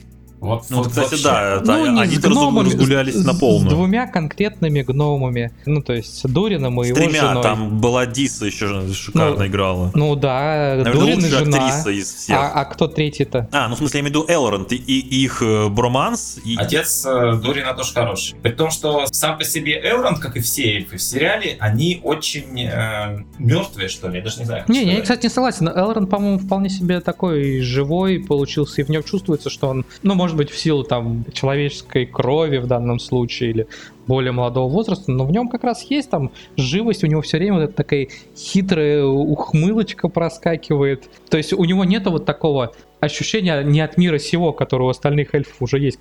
Вот, 0.44 0.66
ну, 0.70 0.80
вот 0.80 0.90
кстати, 0.90 1.12
вообще. 1.12 1.24
да, 1.24 1.62
ну, 1.64 2.00
они 2.02 2.18
гномами, 2.18 2.66
разгулялись 2.66 3.16
с, 3.16 3.26
на 3.26 3.34
полную. 3.34 3.70
С 3.70 3.74
двумя 3.74 4.08
конкретными 4.08 4.82
гномами. 4.82 5.54
Ну, 5.66 5.82
то 5.82 5.94
есть 5.94 6.28
Дурином 6.28 6.82
и 6.82 6.84
с 6.84 6.88
его 6.90 6.98
тремя, 6.98 7.22
женой. 7.22 7.44
там 7.44 7.80
была 7.80 8.06
Диса 8.06 8.46
еще 8.46 8.94
шикарно 8.94 9.38
ну, 9.38 9.48
играла. 9.48 9.92
Ну 9.94 10.16
да, 10.18 10.82
Наверное, 10.84 10.94
Дурин 10.94 11.20
и 11.20 11.30
жена. 11.30 11.58
актриса 11.58 11.92
из 11.92 12.14
всех. 12.14 12.38
А, 12.38 12.52
а 12.56 12.66
кто 12.66 12.90
третий-то? 12.90 13.48
А, 13.54 13.70
ну 13.70 13.76
в 13.76 13.78
смысле, 13.78 14.00
я 14.00 14.02
имею 14.02 14.20
в 14.20 14.24
виду 14.26 14.34
Элронд 14.34 14.74
и, 14.74 14.76
и 14.76 15.24
их 15.24 15.42
э, 15.42 15.70
броманс. 15.70 16.38
И... 16.44 16.58
Отец 16.58 17.06
э, 17.06 17.40
Дурина 17.42 17.74
тоже 17.74 17.94
хороший. 17.94 18.36
При 18.42 18.52
том, 18.52 18.70
что 18.70 19.06
сам 19.12 19.38
по 19.38 19.46
себе 19.46 19.80
Элронд, 19.82 20.20
как 20.20 20.36
и 20.36 20.42
все 20.42 20.76
эльфы 20.76 20.98
в 20.98 21.02
сериале, 21.02 21.56
они 21.62 22.02
очень 22.04 22.64
э, 22.64 23.24
мертвые, 23.40 23.88
что 23.88 24.10
ли, 24.10 24.18
я 24.18 24.24
даже 24.24 24.40
не 24.40 24.46
знаю. 24.46 24.66
Не, 24.68 24.84
я, 24.84 25.02
кстати, 25.02 25.24
не 25.24 25.30
согласен. 25.30 25.70
Элронд, 25.70 26.10
по-моему, 26.10 26.38
вполне 26.38 26.70
себе 26.70 27.00
такой 27.00 27.62
живой 27.62 28.20
получился, 28.20 28.82
и 28.82 28.84
в 28.84 28.90
нем 28.90 29.04
чувствуется, 29.04 29.50
что 29.50 29.70
он, 29.70 29.86
ну, 30.02 30.16
может 30.16 30.33
быть, 30.38 30.50
в 30.50 30.58
силу 30.58 30.84
там 30.84 31.25
человеческой 31.34 32.06
крови 32.06 32.58
в 32.58 32.68
данном 32.68 33.00
случае 33.00 33.50
или 33.52 33.68
более 34.08 34.32
молодого 34.32 34.70
возраста, 34.70 35.12
но 35.12 35.25
в 35.25 35.32
нем 35.32 35.48
как 35.48 35.63
раз 35.63 35.84
есть 35.90 36.10
там 36.10 36.32
живость, 36.58 37.04
у 37.04 37.08
него 37.08 37.22
все 37.22 37.38
время 37.38 37.56
вот 37.56 37.63
эта 37.63 37.74
такая 37.74 38.08
хитрая 38.36 39.06
ухмылочка 39.06 40.10
проскакивает. 40.10 41.10
То 41.30 41.38
есть 41.38 41.54
у 41.54 41.63
него 41.63 41.86
нету 41.86 42.12
вот 42.12 42.25
такого 42.25 42.74
ощущения 43.00 43.62
не 43.63 43.82
от 43.82 43.98
мира 43.98 44.18
сего, 44.18 44.52
которого 44.52 44.88
у 44.88 44.90
остальных 44.90 45.34
эльфов 45.34 45.56
уже 45.62 45.80
есть, 45.80 45.98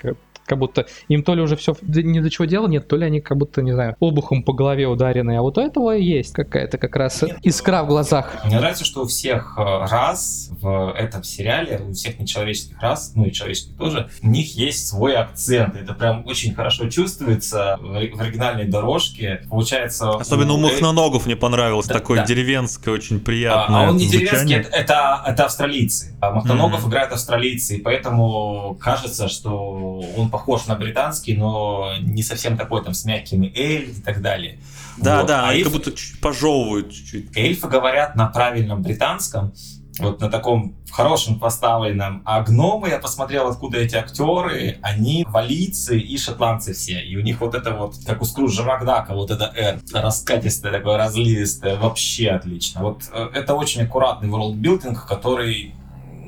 как 0.53 0.59
будто 0.59 0.87
им 1.09 1.23
то 1.23 1.35
ли 1.35 1.41
уже 1.41 1.57
все 1.57 1.75
ни 1.83 2.21
до 2.21 2.29
чего 2.29 2.45
дела 2.45 2.67
нет, 2.67 2.87
то 2.87 2.97
ли 2.97 3.07
они 3.07 3.23
как 3.23 3.39
будто, 3.39 3.63
не 3.63 3.73
знаю, 3.73 3.97
обухом 4.01 4.43
по 4.43 4.53
голове 4.53 4.87
ударены, 4.87 5.39
а 5.39 5.41
вот 5.41 5.57
у 5.57 5.63
этого 5.63 5.93
есть 5.93 6.35
какая-то 6.35 6.77
как 6.77 6.95
раз 6.95 7.23
нет, 7.23 7.39
искра 7.43 7.85
в 7.85 7.87
глазах. 7.87 8.37
Мне 8.45 8.59
нравится, 8.59 8.85
что 8.85 9.03
у 9.03 9.07
всех 9.07 9.55
э, 9.57 9.63
раз 9.63 10.51
в 10.61 10.95
этом 10.95 11.23
сериале, 11.23 11.81
у 11.89 11.95
всех 11.95 12.21
нечеловеческих 12.21 12.79
рас, 12.83 13.13
ну 13.15 13.25
и 13.25 13.33
человеческих 13.33 13.79
тоже, 13.79 14.11
у 14.23 14.29
них 14.29 14.55
есть 14.55 14.89
свой 14.89 15.17
акцент. 15.17 15.75
Это 15.75 15.95
прям 15.95 16.27
очень 16.27 16.55
хорошо 16.55 16.91
чувствуется 16.91 17.79
в 17.81 17.97
оригинальной 17.97 18.67
дорожке. 18.67 19.47
Получается... 19.49 20.11
Особенно 20.11 20.53
у, 20.53 20.57
у 20.57 20.61
Махноногов 20.61 21.25
мне 21.25 21.37
понравилось, 21.37 21.87
да, 21.87 21.95
такое 21.95 22.19
да. 22.19 22.27
деревенское, 22.27 22.93
очень 22.93 23.21
приятное 23.21 23.79
А, 23.79 23.87
а 23.87 23.91
он 23.91 23.97
не 23.97 24.07
звучание. 24.07 24.59
деревенский, 24.59 24.81
это, 24.81 25.23
это 25.27 25.45
австралийцы. 25.47 26.15
А 26.21 26.31
Махноногов 26.31 26.85
mm-hmm. 26.85 26.89
играют 26.89 27.13
австралийцы, 27.13 27.77
и 27.77 27.81
поэтому 27.81 28.77
кажется, 28.79 29.29
что 29.29 30.03
он 30.17 30.29
похож 30.29 30.42
на 30.67 30.75
британский, 30.77 31.37
но 31.37 31.93
не 32.01 32.23
совсем 32.23 32.57
такой 32.57 32.83
там 32.85 32.95
с 32.95 33.05
мягкими 33.05 33.53
эль 33.55 33.91
и 33.91 34.03
так 34.03 34.23
далее. 34.23 34.59
Да, 34.99 35.19
вот. 35.19 35.27
да, 35.27 35.47
а 35.47 35.49
они 35.51 35.61
эльфы, 35.61 35.71
как 35.71 35.85
будто 35.85 36.01
пожевывают 36.21 36.93
чуть-чуть. 36.93 37.37
Эльфы 37.37 37.69
говорят 37.69 38.15
на 38.15 38.27
правильном 38.27 38.83
британском, 38.83 39.53
вот 39.99 40.21
на 40.21 40.31
таком 40.31 40.77
хорошем 40.91 41.39
поставленном. 41.39 42.23
А 42.25 42.43
гномы, 42.43 42.89
я 42.89 42.99
посмотрел, 42.99 43.49
откуда 43.49 43.79
эти 43.79 43.97
актеры, 43.97 44.79
они 44.83 45.25
валийцы 45.29 45.99
и 45.99 46.17
шотландцы 46.19 46.73
все. 46.73 47.01
И 47.01 47.17
у 47.17 47.21
них 47.21 47.41
вот 47.41 47.55
это 47.55 47.73
вот, 47.73 47.97
как 48.07 48.23
у 48.23 48.25
Скруджа 48.25 48.63
Макдака, 48.63 49.15
вот 49.15 49.31
это 49.31 49.53
«Р», 49.55 49.81
раскатистое 49.93 50.73
такое, 50.73 50.97
разливистое, 50.97 51.77
вообще 51.77 52.31
отлично. 52.31 52.83
Вот 52.83 53.03
э, 53.13 53.31
это 53.35 53.55
очень 53.55 53.83
аккуратный 53.83 54.29
ворлдбилдинг, 54.29 55.07
который 55.07 55.75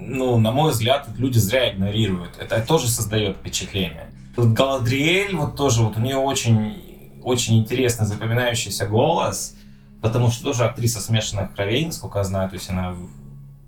ну, 0.07 0.39
на 0.39 0.53
мой 0.53 0.73
взгляд, 0.73 1.09
люди 1.17 1.39
зря 1.39 1.73
игнорируют. 1.73 2.37
Это 2.39 2.61
тоже 2.61 2.89
создает 2.89 3.37
впечатление. 3.37 4.11
Тут 4.37 4.53
Галадриэль, 4.53 5.35
вот 5.37 5.57
тоже, 5.57 5.83
вот 5.83 5.97
у 5.97 6.01
нее 6.01 6.17
очень, 6.17 7.21
очень 7.23 7.59
интересный 7.59 8.07
запоминающийся 8.07 8.87
голос, 8.87 9.57
потому 10.03 10.31
что 10.31 10.45
тоже 10.45 10.65
актриса 10.65 11.01
смешанных 11.01 11.55
кровей, 11.55 11.87
насколько 11.87 12.19
я 12.19 12.25
знаю, 12.25 12.49
то 12.49 12.57
есть 12.57 12.69
она, 12.69 12.95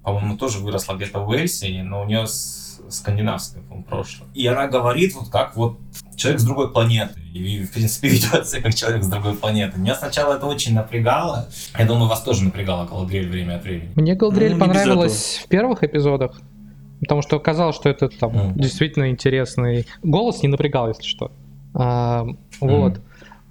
по-моему, 0.03 0.37
тоже 0.37 0.59
выросла 0.59 0.95
где-то 0.95 1.21
в 1.21 1.29
Уэльсе, 1.29 1.83
но 1.83 2.03
у 2.03 2.07
нее 2.07 2.27
скандинавское, 2.91 3.63
по 3.63 3.77
прошлое. 3.83 4.29
И 4.35 4.47
она 4.47 4.67
говорит 4.67 5.15
вот 5.15 5.29
как 5.29 5.57
вот 5.57 5.79
человек 6.17 6.41
с 6.41 6.45
другой 6.45 6.73
планеты. 6.73 7.21
И, 7.35 7.65
в 7.65 7.73
принципе, 7.73 8.09
ведет 8.11 8.47
себя 8.47 8.63
как 8.63 8.75
человек 8.75 9.05
с 9.05 9.09
другой 9.09 9.35
планеты. 9.35 9.79
Меня 9.79 9.95
сначала 9.95 10.35
это 10.35 10.47
очень 10.47 10.75
напрягало. 10.75 11.49
Я 11.79 11.85
думаю, 11.87 12.09
вас 12.09 12.23
тоже 12.23 12.45
напрягало 12.45 12.87
Галадриэль 12.87 13.29
время 13.29 13.57
от 13.57 13.65
времени. 13.65 13.91
Мне 13.95 14.15
Галадриэль 14.15 14.55
ну, 14.55 14.61
понравилось 14.61 15.43
в 15.45 15.49
первых 15.49 15.83
эпизодах. 15.85 16.41
Потому 17.01 17.23
что 17.23 17.39
казалось, 17.39 17.77
что 17.77 17.91
это 17.91 18.09
там 18.09 18.33
mm. 18.33 18.53
действительно 18.55 19.11
интересный 19.11 19.87
голос, 20.03 20.43
не 20.43 20.49
напрягал, 20.49 20.89
если 20.89 21.03
что. 21.03 21.31
А, 21.75 22.25
вот. 22.61 22.95
Mm. 22.95 23.01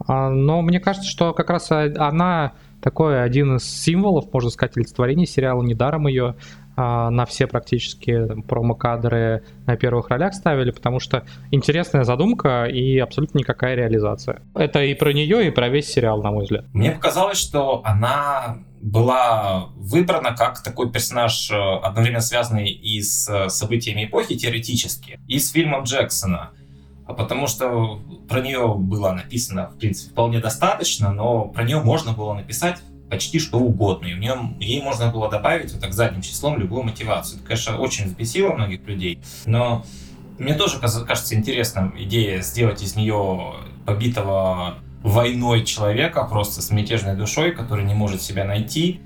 А, 0.07 0.29
но 0.29 0.61
мне 0.61 0.79
кажется, 0.79 1.07
что 1.09 1.33
как 1.33 1.49
раз 1.51 1.71
она 1.71 2.53
такой 2.81 3.23
один 3.23 3.57
из 3.57 3.63
символов, 3.63 4.31
можно 4.31 4.49
сказать, 4.49 4.77
олицетворения 4.77 5.25
сериала. 5.25 5.61
Недаром 5.63 6.07
ее 6.07 6.35
на 6.75 7.25
все 7.25 7.47
практически 7.47 8.41
промо-кадры 8.43 9.43
на 9.65 9.77
первых 9.77 10.09
ролях 10.09 10.33
ставили, 10.33 10.71
потому 10.71 10.99
что 10.99 11.25
интересная 11.51 12.03
задумка 12.03 12.65
и 12.65 12.97
абсолютно 12.99 13.39
никакая 13.39 13.75
реализация. 13.75 14.41
Это 14.53 14.83
и 14.83 14.93
про 14.93 15.13
нее, 15.13 15.47
и 15.47 15.51
про 15.51 15.69
весь 15.69 15.87
сериал, 15.87 16.21
на 16.21 16.31
мой 16.31 16.43
взгляд. 16.43 16.65
Мне 16.73 16.91
показалось, 16.91 17.37
что 17.37 17.81
она 17.83 18.57
была 18.81 19.69
выбрана 19.75 20.35
как 20.35 20.61
такой 20.61 20.91
персонаж, 20.91 21.49
э, 21.49 21.55
одновременно 21.55 22.21
связанный 22.21 22.69
и 22.69 23.01
с 23.01 23.27
э, 23.27 23.49
событиями 23.49 24.05
эпохи 24.05 24.35
теоретически, 24.35 25.19
и 25.27 25.39
с 25.39 25.51
фильмом 25.51 25.83
Джексона. 25.83 26.51
А 27.07 27.13
потому 27.13 27.47
что 27.47 27.99
про 28.29 28.41
нее 28.41 28.75
было 28.77 29.11
написано, 29.11 29.69
в 29.69 29.77
принципе, 29.77 30.11
вполне 30.11 30.39
достаточно, 30.39 31.11
но 31.11 31.45
про 31.45 31.63
нее 31.63 31.81
можно 31.81 32.13
было 32.13 32.33
написать 32.33 32.81
почти 33.09 33.39
что 33.39 33.59
угодно. 33.59 34.07
И 34.07 34.13
в 34.13 34.19
нем 34.19 34.57
ей 34.59 34.81
можно 34.81 35.11
было 35.11 35.29
добавить 35.29 35.71
вот 35.73 35.81
так 35.81 35.93
задним 35.93 36.21
числом 36.21 36.57
любую 36.57 36.83
мотивацию. 36.83 37.37
Это, 37.37 37.47
конечно, 37.47 37.77
очень 37.77 38.05
взбесило 38.05 38.53
многих 38.53 38.85
людей, 38.87 39.19
но 39.45 39.85
мне 40.37 40.53
тоже 40.53 40.79
кажется 40.79 41.35
интересным 41.35 41.93
идея 41.97 42.41
сделать 42.41 42.81
из 42.81 42.95
нее 42.95 43.55
побитого 43.85 44.75
войной 45.01 45.63
человека, 45.63 46.23
просто 46.23 46.61
с 46.61 46.71
мятежной 46.71 47.15
душой, 47.15 47.51
который 47.51 47.85
не 47.85 47.93
может 47.93 48.21
себя 48.21 48.43
найти. 48.43 48.99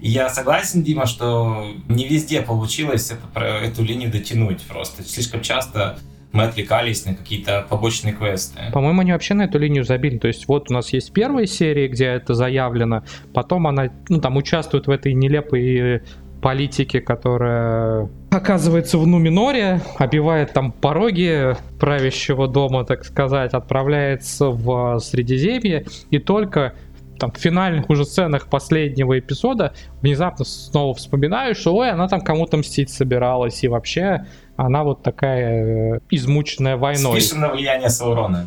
И 0.00 0.10
я 0.10 0.28
согласен, 0.28 0.82
Дима, 0.84 1.06
что 1.06 1.66
не 1.88 2.06
везде 2.06 2.42
получилось 2.42 3.10
это, 3.10 3.40
эту 3.40 3.82
линию 3.82 4.10
дотянуть 4.10 4.60
просто. 4.62 5.02
Слишком 5.02 5.40
часто 5.40 5.98
мы 6.36 6.44
отвлекались 6.44 7.04
на 7.06 7.14
какие-то 7.14 7.66
побочные 7.68 8.14
квесты. 8.14 8.60
По-моему, 8.72 9.00
они 9.00 9.12
вообще 9.12 9.34
на 9.34 9.42
эту 9.42 9.58
линию 9.58 9.84
забили. 9.84 10.18
То 10.18 10.28
есть 10.28 10.46
вот 10.48 10.70
у 10.70 10.74
нас 10.74 10.92
есть 10.92 11.12
первая 11.12 11.46
серия, 11.46 11.88
где 11.88 12.06
это 12.06 12.34
заявлено, 12.34 13.02
потом 13.32 13.66
она, 13.66 13.90
ну, 14.08 14.20
там 14.20 14.36
участвует 14.36 14.86
в 14.86 14.90
этой 14.90 15.14
нелепой 15.14 16.02
политике, 16.42 17.00
которая 17.00 18.08
оказывается 18.30 18.98
в 18.98 19.06
Нуминоре, 19.06 19.80
обивает 19.98 20.52
там 20.52 20.70
пороги 20.70 21.56
правящего 21.80 22.46
дома, 22.46 22.84
так 22.84 23.04
сказать, 23.04 23.52
отправляется 23.52 24.50
в 24.50 24.98
Средиземье, 25.00 25.86
и 26.10 26.18
только 26.18 26.74
там, 27.18 27.32
в 27.32 27.38
финальных 27.38 27.88
уже 27.88 28.04
сценах 28.04 28.48
последнего 28.48 29.18
эпизода 29.18 29.72
внезапно 30.02 30.44
снова 30.44 30.94
вспоминаю, 30.94 31.54
что 31.54 31.74
ой, 31.74 31.90
она 31.90 32.08
там 32.08 32.20
кому-то 32.20 32.58
мстить 32.58 32.90
собиралась, 32.90 33.64
и 33.64 33.68
вообще 33.68 34.26
она 34.56 34.84
вот 34.84 35.02
такая 35.02 35.96
э, 35.96 36.00
измученная 36.10 36.76
войной. 36.76 37.20
Спишем 37.20 37.40
на 37.40 37.50
влияние 37.50 37.90
Саурона. 37.90 38.46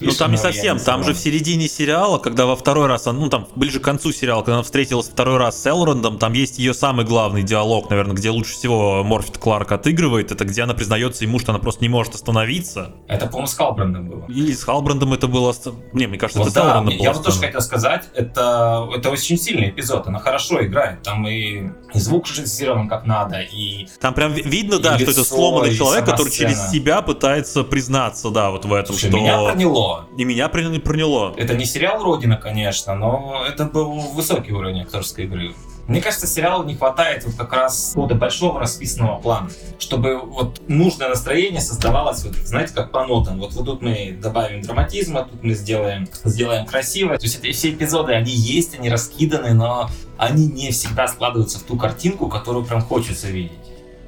Ну 0.00 0.12
там 0.12 0.30
не 0.30 0.36
совсем, 0.36 0.78
там 0.78 1.02
же 1.02 1.12
в 1.12 1.18
середине 1.18 1.68
сериала, 1.68 2.18
когда 2.18 2.46
во 2.46 2.54
второй 2.56 2.86
раз, 2.86 3.06
ну 3.06 3.28
там 3.28 3.48
ближе 3.56 3.80
к 3.80 3.84
концу 3.84 4.12
сериала, 4.12 4.40
когда 4.40 4.54
она 4.54 4.62
встретилась 4.62 5.08
второй 5.08 5.38
раз 5.38 5.60
с 5.60 5.66
Элрондом, 5.66 6.18
там 6.18 6.32
есть 6.34 6.58
ее 6.58 6.72
самый 6.72 7.04
главный 7.04 7.42
диалог, 7.42 7.90
наверное, 7.90 8.14
где 8.14 8.30
лучше 8.30 8.52
всего 8.52 9.02
Морфит 9.02 9.38
Кларк 9.38 9.72
отыгрывает, 9.72 10.30
это 10.30 10.44
где 10.44 10.62
она 10.62 10.74
признается 10.74 11.24
ему, 11.24 11.38
что 11.40 11.50
она 11.52 11.58
просто 11.58 11.82
не 11.82 11.88
может 11.88 12.14
остановиться. 12.14 12.94
Это, 13.08 13.26
по-моему, 13.26 13.46
с 13.48 13.54
Халбрандом 13.54 14.08
было. 14.08 14.24
Или 14.28 14.52
с 14.52 14.62
Халбрандом 14.62 15.12
это 15.14 15.26
было... 15.26 15.52
Не, 15.92 16.06
мне 16.06 16.18
кажется, 16.18 16.38
Вот 16.38 16.48
это 16.48 16.60
да, 16.60 16.62
с 16.62 16.72
Элрондом 16.72 16.94
я 16.98 17.12
вот 17.12 17.24
тоже 17.24 17.40
хотел 17.40 17.60
сказать, 17.60 18.04
это, 18.14 18.88
это 18.94 19.10
очень 19.10 19.36
сильный 19.36 19.70
эпизод, 19.70 20.06
она 20.06 20.20
хорошо 20.20 20.64
играет, 20.64 21.02
там 21.02 21.26
и, 21.26 21.70
и 21.92 21.98
звук 21.98 22.28
режиссирован 22.28 22.88
как 22.88 23.04
надо, 23.04 23.40
и 23.40 23.88
Там 24.00 24.14
прям 24.14 24.32
ви- 24.32 24.42
видно, 24.42 24.76
И 24.76 24.82
да, 24.82 24.94
что 24.94 25.10
это 25.10 25.20
лицо, 25.20 25.24
сломанный 25.24 25.76
человек, 25.76 26.04
который 26.04 26.30
через 26.30 26.56
сцена. 26.56 26.70
себя 26.72 27.02
пытается 27.02 27.64
признаться, 27.64 28.30
да, 28.30 28.50
вот 28.50 28.64
в 28.64 28.72
этом, 28.72 28.94
Слушай, 28.94 29.08
что... 29.08 29.16
меня 29.18 29.71
проняло. 29.72 30.06
И 30.16 30.24
меня 30.24 30.48
проняло. 30.48 31.34
Это 31.36 31.54
не 31.54 31.64
сериал 31.64 32.02
«Родина», 32.02 32.36
конечно, 32.36 32.94
но 32.94 33.44
это 33.46 33.64
был 33.64 33.92
высокий 33.92 34.52
уровень 34.52 34.82
актерской 34.82 35.24
игры. 35.24 35.54
Мне 35.88 36.00
кажется, 36.00 36.28
сериалу 36.28 36.62
не 36.62 36.76
хватает 36.76 37.24
вот 37.24 37.34
как 37.34 37.52
раз 37.52 37.88
какого-то 37.88 38.14
большого 38.14 38.60
расписанного 38.60 39.20
плана, 39.20 39.50
чтобы 39.80 40.16
вот 40.16 40.60
нужное 40.68 41.08
настроение 41.08 41.60
создавалось, 41.60 42.24
вот, 42.24 42.34
знаете, 42.36 42.72
как 42.72 42.92
по 42.92 43.04
нотам. 43.04 43.40
Вот, 43.40 43.52
вот 43.54 43.66
тут 43.66 43.82
мы 43.82 44.16
добавим 44.22 44.62
драматизма, 44.62 45.24
тут 45.24 45.42
мы 45.42 45.54
сделаем, 45.54 46.06
сделаем 46.24 46.66
красиво. 46.66 47.18
То 47.18 47.24
есть 47.24 47.36
это 47.36 47.50
все 47.50 47.70
эпизоды, 47.70 48.12
они 48.12 48.30
есть, 48.30 48.78
они 48.78 48.90
раскиданы, 48.90 49.54
но 49.54 49.90
они 50.18 50.46
не 50.46 50.70
всегда 50.70 51.08
складываются 51.08 51.58
в 51.58 51.64
ту 51.64 51.76
картинку, 51.76 52.28
которую 52.28 52.64
прям 52.64 52.80
хочется 52.80 53.26
видеть. 53.26 53.52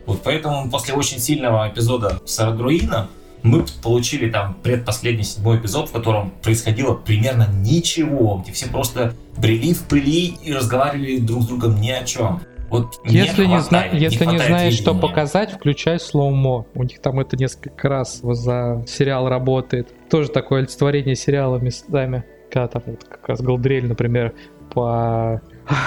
Вот 0.06 0.22
поэтому 0.22 0.70
после 0.70 0.94
очень 0.94 1.18
сильного 1.18 1.68
эпизода 1.68 2.20
с 2.24 2.38
Арагруином 2.38 3.08
мы 3.44 3.64
получили 3.82 4.30
там 4.30 4.56
предпоследний 4.62 5.22
седьмой 5.22 5.58
эпизод, 5.58 5.90
в 5.90 5.92
котором 5.92 6.30
происходило 6.42 6.94
примерно 6.94 7.46
ничего, 7.52 8.40
где 8.42 8.52
все 8.52 8.68
просто 8.68 9.12
брели 9.36 9.74
в 9.74 9.82
пыли 9.84 10.34
и 10.42 10.52
разговаривали 10.52 11.18
друг 11.18 11.42
с 11.42 11.46
другом 11.46 11.78
ни 11.80 11.90
о 11.90 12.02
чем. 12.04 12.40
Вот 12.70 12.98
Если 13.04 13.44
не, 13.44 13.58
хватает, 13.58 13.92
зна- 13.92 13.98
если 13.98 14.24
не 14.24 14.28
хватает 14.30 14.46
знаешь, 14.48 14.74
что 14.74 14.92
видения. 14.92 15.08
показать, 15.08 15.52
включай 15.52 16.00
слоумо. 16.00 16.64
У 16.74 16.82
них 16.82 17.00
там 17.00 17.20
это 17.20 17.36
несколько 17.36 17.88
раз 17.88 18.20
за 18.22 18.82
сериал 18.88 19.28
работает. 19.28 19.88
Тоже 20.08 20.30
такое 20.30 20.60
олицетворение 20.60 21.14
сериала 21.14 21.58
местами. 21.58 22.24
Когда 22.50 22.68
там 22.68 22.82
вот 22.86 23.04
как 23.04 23.28
раз 23.28 23.42
Галдрель, 23.42 23.86
например, 23.86 24.32
по 24.72 25.42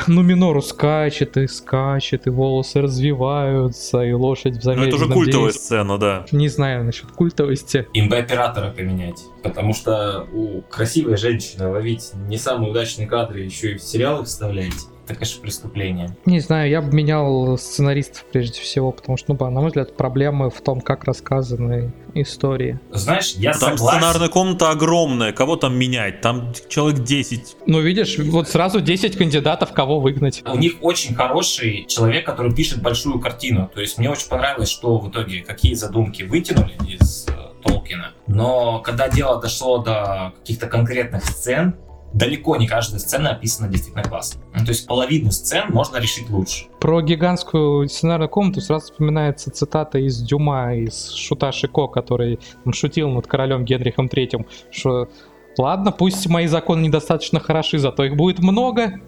ну, 0.08 0.22
Минору 0.22 0.62
скачет 0.62 1.38
и 1.38 1.48
скачет, 1.48 2.28
и 2.28 2.30
волосы 2.30 2.82
развиваются, 2.82 4.02
и 4.02 4.12
лошадь 4.14 4.58
в 4.58 4.66
Ну, 4.66 4.84
это 4.84 4.96
уже 4.96 5.08
культовая 5.08 5.52
действии. 5.52 5.66
сцена, 5.66 5.98
да. 5.98 6.26
Не 6.32 6.48
знаю 6.48 6.84
насчет 6.84 7.12
культовости. 7.12 7.88
Им 7.94 8.10
бы 8.10 8.18
оператора 8.18 8.72
поменять, 8.72 9.22
потому 9.44 9.74
что 9.74 10.28
у 10.34 10.62
красивой 10.62 11.18
женщины 11.18 11.68
ловить 11.68 12.12
не 12.28 12.38
самые 12.38 12.72
удачные 12.72 13.08
кадры, 13.08 13.42
еще 13.42 13.74
и 13.74 13.78
в 13.78 13.84
сериалы 13.84 14.26
вставлять, 14.26 14.88
это, 15.08 15.16
конечно, 15.16 15.42
преступление. 15.42 16.16
Не 16.26 16.40
знаю, 16.42 16.70
я 16.70 16.82
бы 16.82 16.94
менял 16.94 17.58
сценаристов 17.58 18.26
прежде 18.32 18.60
всего, 18.60 18.92
потому 18.92 19.18
что, 19.18 19.34
ну, 19.34 19.50
на 19.50 19.62
мой 19.62 19.68
взгляд, 19.68 19.96
проблемы 19.96 20.50
в 20.50 20.60
том, 20.62 20.82
как 20.82 21.06
рассказаны 21.06 21.94
истории. 22.14 22.80
Знаешь, 22.92 23.34
я 23.36 23.52
Там 23.54 23.78
согласен. 23.78 24.00
сценарная 24.00 24.30
комната 24.30 24.70
огромная, 24.70 25.32
кого 25.32 25.56
там 25.56 25.78
менять? 25.78 26.22
Там 26.22 26.52
человек 26.68 27.04
10. 27.04 27.58
Ну, 27.68 27.80
видишь, 27.80 28.18
вот 28.18 28.50
сразу 28.50 28.82
10 28.82 29.18
кандидатов, 29.18 29.72
кого 29.72 30.00
выгнать. 30.00 30.44
У 30.46 30.58
них 30.58 30.76
очень 30.82 31.16
хороший 31.16 31.86
человек, 31.88 32.26
который 32.26 32.54
пишет 32.54 32.82
большую 32.82 33.20
картину. 33.20 33.70
То 33.74 33.82
есть 33.82 33.98
мне 33.98 34.10
очень 34.10 34.28
понравилось, 34.28 34.70
что 34.70 34.98
в 35.00 35.10
итоге 35.10 35.42
какие 35.42 35.74
задумки 35.74 36.24
вытянули 36.24 36.74
из 37.00 37.28
э, 37.28 37.32
Толкина. 37.64 38.12
Но 38.28 38.80
когда 38.80 39.08
дело 39.08 39.40
дошло 39.42 39.78
до 39.78 40.34
каких-то 40.40 40.68
конкретных 40.68 41.24
сцен, 41.24 41.76
далеко 42.14 42.56
не 42.58 42.68
каждая 42.68 43.00
сцена 43.00 43.32
описана 43.32 43.70
действительно 43.70 44.04
классно. 44.04 44.42
Ну, 44.54 44.66
то 44.66 44.72
есть 44.72 44.88
половину 44.88 45.32
сцен 45.32 45.66
можно 45.70 45.98
решить 45.98 46.30
лучше. 46.30 46.66
Про 46.80 47.02
гигантскую 47.02 47.88
сценарную 47.90 48.30
комнату 48.30 48.62
сразу 48.62 48.86
вспоминается 48.86 49.52
цитата 49.52 50.00
из 50.00 50.22
Дюма, 50.22 50.76
из 50.76 51.12
Шута 51.12 51.52
Шико, 51.52 51.88
который 51.88 52.40
там 52.64 52.74
шутил 52.74 53.10
над 53.10 53.28
королем 53.28 53.66
Генрихом 53.66 54.10
Третьим, 54.10 54.46
что 54.72 55.10
ладно, 55.58 55.92
пусть 55.92 56.28
мои 56.28 56.48
законы 56.48 56.82
недостаточно 56.82 57.40
хороши, 57.40 57.78
зато 57.80 58.04
их 58.04 58.16
будет 58.16 58.40
много. 58.40 59.00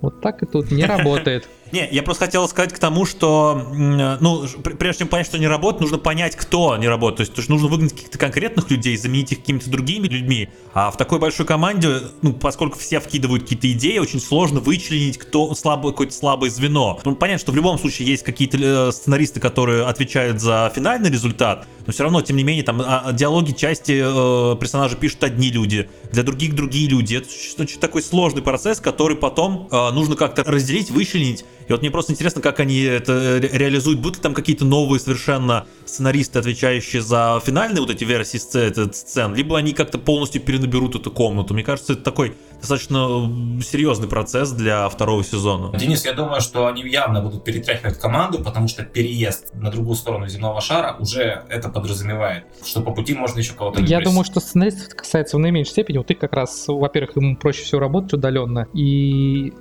Вот 0.00 0.20
так 0.20 0.42
и 0.42 0.46
тут 0.46 0.70
не 0.70 0.84
работает. 0.84 1.48
Не, 1.72 1.88
я 1.90 2.02
просто 2.02 2.26
хотел 2.26 2.48
сказать 2.48 2.72
к 2.72 2.78
тому, 2.78 3.04
что, 3.04 3.66
м, 3.72 4.18
ну, 4.20 4.44
прежде 4.78 5.00
чем 5.00 5.08
понять, 5.08 5.26
что 5.26 5.38
не 5.38 5.48
работает, 5.48 5.80
нужно 5.80 5.98
понять, 5.98 6.36
кто 6.36 6.76
не 6.76 6.88
работает. 6.88 7.16
То 7.16 7.22
есть, 7.22 7.34
то 7.34 7.40
есть 7.40 7.48
нужно 7.48 7.68
выгнать 7.68 7.92
каких-то 7.92 8.18
конкретных 8.18 8.70
людей, 8.70 8.96
заменить 8.96 9.32
их 9.32 9.40
какими-то 9.40 9.70
другими 9.70 10.06
людьми. 10.06 10.48
А 10.74 10.90
в 10.90 10.96
такой 10.96 11.18
большой 11.18 11.46
команде, 11.46 12.00
ну, 12.22 12.32
поскольку 12.32 12.78
все 12.78 13.00
вкидывают 13.00 13.44
какие-то 13.44 13.70
идеи, 13.72 13.98
очень 13.98 14.20
сложно 14.20 14.60
вычленить, 14.60 15.18
кто 15.18 15.54
слабое, 15.54 15.92
какое-то 15.92 16.14
слабое 16.14 16.50
звено. 16.50 17.00
Ну, 17.04 17.14
понятно, 17.16 17.40
что 17.40 17.52
в 17.52 17.56
любом 17.56 17.78
случае 17.78 18.08
есть 18.08 18.22
какие-то 18.22 18.58
э, 18.60 18.92
сценаристы, 18.92 19.40
которые 19.40 19.84
отвечают 19.84 20.40
за 20.40 20.70
финальный 20.74 21.10
результат, 21.10 21.66
но 21.86 21.92
все 21.92 22.02
равно, 22.02 22.20
тем 22.20 22.36
не 22.36 22.42
менее, 22.42 22.64
там 22.64 22.82
а, 22.84 23.12
диалоги 23.12 23.52
части 23.52 24.02
э, 24.04 24.56
персонажей 24.56 24.98
пишут 24.98 25.22
одни 25.24 25.50
люди, 25.50 25.88
для 26.12 26.22
других 26.22 26.54
другие 26.54 26.88
люди. 26.88 27.16
Это 27.16 27.28
очень 27.62 27.78
такой 27.78 28.02
сложный 28.02 28.42
процесс, 28.42 28.80
который 28.80 29.16
потом 29.16 29.68
э, 29.70 29.90
нужно 29.92 30.16
как-то 30.16 30.42
разделить, 30.44 30.90
вычленить. 30.90 31.44
И 31.68 31.72
вот 31.72 31.80
мне 31.82 31.90
просто 31.90 32.12
интересно, 32.12 32.40
как 32.40 32.60
они 32.60 32.80
это 32.80 33.38
ре- 33.40 33.50
реализуют. 33.52 33.98
Будут 34.00 34.16
ли 34.16 34.22
там 34.22 34.34
какие-то 34.34 34.64
новые 34.64 35.00
совершенно 35.00 35.66
сценаристы, 35.84 36.38
отвечающие 36.38 37.02
за 37.02 37.40
финальные 37.44 37.80
вот 37.80 37.90
эти 37.90 38.04
версии 38.04 38.38
сцен, 38.38 38.92
сцен, 38.92 39.34
либо 39.34 39.58
они 39.58 39.72
как-то 39.72 39.98
полностью 39.98 40.42
перенаберут 40.42 40.94
эту 40.94 41.10
комнату. 41.10 41.54
Мне 41.54 41.64
кажется, 41.64 41.94
это 41.94 42.02
такой 42.02 42.34
достаточно 42.60 42.98
серьезный 43.62 44.08
процесс 44.08 44.50
для 44.52 44.88
второго 44.88 45.22
сезона. 45.24 45.76
Денис, 45.76 46.04
я 46.04 46.12
думаю, 46.12 46.40
что 46.40 46.66
они 46.66 46.82
явно 46.82 47.20
будут 47.20 47.44
перетряхивать 47.44 47.98
команду, 47.98 48.42
потому 48.42 48.68
что 48.68 48.84
переезд 48.84 49.54
на 49.54 49.70
другую 49.70 49.96
сторону 49.96 50.28
земного 50.28 50.60
шара 50.60 50.96
уже 50.98 51.44
это 51.48 51.68
подразумевает, 51.68 52.44
что 52.64 52.80
по 52.80 52.92
пути 52.92 53.14
можно 53.14 53.38
еще 53.38 53.54
кого-то 53.54 53.80
Я 53.82 54.00
думаю, 54.00 54.24
что 54.24 54.40
сценаристов 54.40 54.88
это 54.88 54.96
касается 54.96 55.36
в 55.36 55.40
наименьшей 55.40 55.72
степени. 55.72 55.98
Вот 55.98 56.06
ты 56.06 56.14
как 56.14 56.32
раз, 56.32 56.64
во-первых, 56.68 57.16
ему 57.16 57.36
проще 57.36 57.62
всего 57.62 57.80
работать 57.80 58.14
удаленно. 58.14 58.68
И 58.74 59.52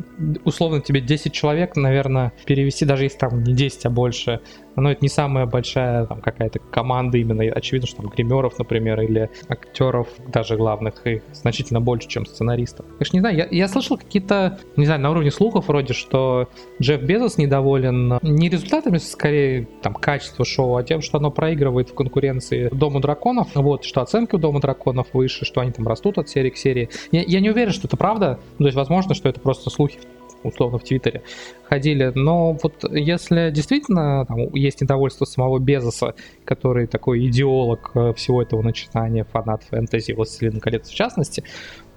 условно 0.43 0.81
тебе 0.81 1.01
10 1.01 1.33
человек, 1.33 1.75
наверное, 1.75 2.33
перевести, 2.45 2.85
даже 2.85 3.03
если 3.03 3.17
там 3.17 3.43
не 3.43 3.53
10, 3.53 3.85
а 3.85 3.89
больше, 3.89 4.41
но 4.75 4.91
это 4.91 4.99
не 5.01 5.09
самая 5.09 5.45
большая 5.45 6.05
там 6.05 6.21
какая-то 6.21 6.59
команда 6.59 7.17
именно. 7.17 7.43
Очевидно, 7.43 7.87
что 7.87 7.97
там 7.97 8.07
гримеров, 8.07 8.57
например, 8.59 9.01
или 9.01 9.29
актеров, 9.47 10.07
даже 10.27 10.55
главных, 10.57 11.05
их 11.05 11.23
значительно 11.33 11.81
больше, 11.81 12.07
чем 12.07 12.25
сценаристов. 12.25 12.85
Конечно, 12.97 13.15
не 13.17 13.19
знаю, 13.19 13.37
я, 13.37 13.47
я 13.49 13.67
слышал 13.67 13.97
какие-то, 13.97 14.59
не 14.75 14.85
знаю, 14.85 15.01
на 15.01 15.11
уровне 15.11 15.31
слухов 15.31 15.67
вроде, 15.67 15.93
что 15.93 16.49
Джефф 16.81 17.01
Безос 17.01 17.37
недоволен 17.37 18.19
не 18.21 18.49
результатами, 18.49 18.97
скорее, 18.97 19.67
там, 19.81 19.93
качества 19.93 20.45
шоу, 20.45 20.75
а 20.75 20.83
тем, 20.83 21.01
что 21.01 21.17
оно 21.17 21.31
проигрывает 21.31 21.89
в 21.89 21.93
конкуренции 21.93 22.69
Дому 22.71 22.99
драконов, 22.99 23.49
вот, 23.55 23.85
что 23.85 24.01
оценки 24.01 24.35
у 24.35 24.37
Дома 24.37 24.59
драконов 24.59 25.07
выше, 25.13 25.45
что 25.45 25.61
они 25.61 25.71
там 25.71 25.87
растут 25.87 26.17
от 26.17 26.29
серии 26.29 26.49
к 26.49 26.57
серии. 26.57 26.89
Я, 27.11 27.23
я 27.23 27.39
не 27.39 27.49
уверен, 27.49 27.71
что 27.71 27.87
это 27.87 27.97
правда, 27.97 28.39
ну, 28.57 28.63
то 28.63 28.65
есть, 28.65 28.75
возможно, 28.75 29.15
что 29.15 29.29
это 29.29 29.39
просто 29.39 29.69
слухи 29.69 29.99
условно 30.45 30.77
в 30.77 30.83
Твиттере 30.83 31.23
ходили, 31.63 32.11
но 32.15 32.57
вот 32.61 32.83
если 32.91 33.49
действительно 33.51 34.25
там, 34.25 34.53
есть 34.53 34.81
недовольство 34.81 35.25
самого 35.25 35.59
Безоса, 35.59 36.15
который 36.45 36.87
такой 36.87 37.25
идеолог 37.27 37.91
э, 37.95 38.13
всего 38.13 38.41
этого 38.41 38.61
начинания, 38.61 39.23
фанат 39.23 39.63
фэнтези, 39.63 40.13
Властелин 40.13 40.59
колец 40.59 40.89
в 40.89 40.95
частности, 40.95 41.43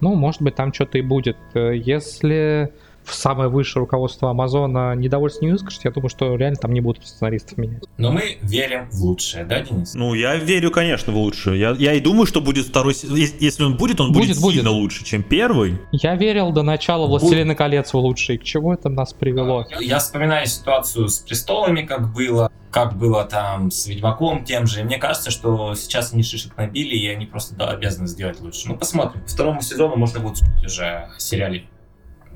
ну, 0.01 0.15
может 0.15 0.43
быть, 0.43 0.55
там 0.55 0.73
что-то 0.73 0.99
и 0.99 1.03
будет. 1.03 1.37
Э, 1.55 1.73
Если 1.75 2.73
в 3.09 3.15
самое 3.15 3.49
высшее 3.49 3.81
руководство 3.81 4.31
Амазона 4.31 4.95
недовольство 4.95 5.45
не 5.45 5.53
выскажет, 5.53 5.85
я 5.85 5.91
думаю, 5.91 6.09
что 6.11 6.35
реально 6.37 6.57
там 6.57 6.73
не 6.73 6.81
будут 6.81 7.07
сценаристов 7.07 7.59
менять. 7.59 7.85
Но 7.97 8.13
мы 8.13 8.39
верим 8.43 8.89
в 8.91 9.03
лучшее, 9.03 9.45
да, 9.45 9.61
Денис? 9.61 9.95
Ну, 9.95 10.15
я 10.15 10.37
верю, 10.37 10.71
конечно, 10.71 11.13
в 11.13 11.17
лучшее. 11.17 11.59
Я, 11.59 11.71
я 11.79 11.95
и 11.95 12.01
думаю, 12.01 12.27
что 12.27 12.41
будет 12.41 12.67
второй 12.67 12.95
сезон. 12.95 13.17
Если 13.17 13.63
он 13.63 13.77
будет, 13.77 14.01
он 14.01 14.13
будет, 14.13 14.29
Будет, 14.29 14.41
будет. 14.41 14.55
сильно 14.57 14.71
лучше, 14.71 15.05
чем 15.05 15.23
первый. 15.23 15.79
Я 15.93 16.15
верил 16.17 16.53
до 16.53 16.63
начала 16.63 17.07
«Властелина 17.07 17.55
колец» 17.55 17.93
в 17.93 17.97
лучший. 17.97 18.39
К 18.39 18.45
чему 18.45 18.73
это 18.73 18.89
нас 18.89 19.13
привело? 19.13 19.65
Я 19.81 19.99
вспоминаю 19.99 20.47
ситуацию 20.47 21.09
с 21.09 21.19
престолами, 21.19 21.83
как 21.83 22.13
было, 22.13 22.51
как 22.71 22.97
было 22.99 23.25
там 23.25 23.71
с 23.71 23.87
Ведьмаком 23.87 24.45
тем 24.45 24.67
же. 24.67 24.81
И 24.81 24.85
мне 24.85 24.99
кажется, 24.99 25.31
что 25.31 25.75
сейчас 25.75 26.13
они 26.13 26.23
шишек 26.23 26.57
набили, 26.57 26.95
и 26.97 27.09
они 27.09 27.27
просто 27.27 27.55
да, 27.55 27.69
обязаны 27.71 28.07
сделать 28.07 28.41
лучше. 28.41 28.69
Ну, 28.69 28.77
посмотрим. 28.77 29.23
Второму 29.27 29.63
сезону 29.63 29.97
можно 29.97 30.21
будет 30.21 30.43
уже 30.65 31.09
сериале 31.19 31.65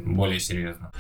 более 0.05 0.41
серьезно. 0.41 0.93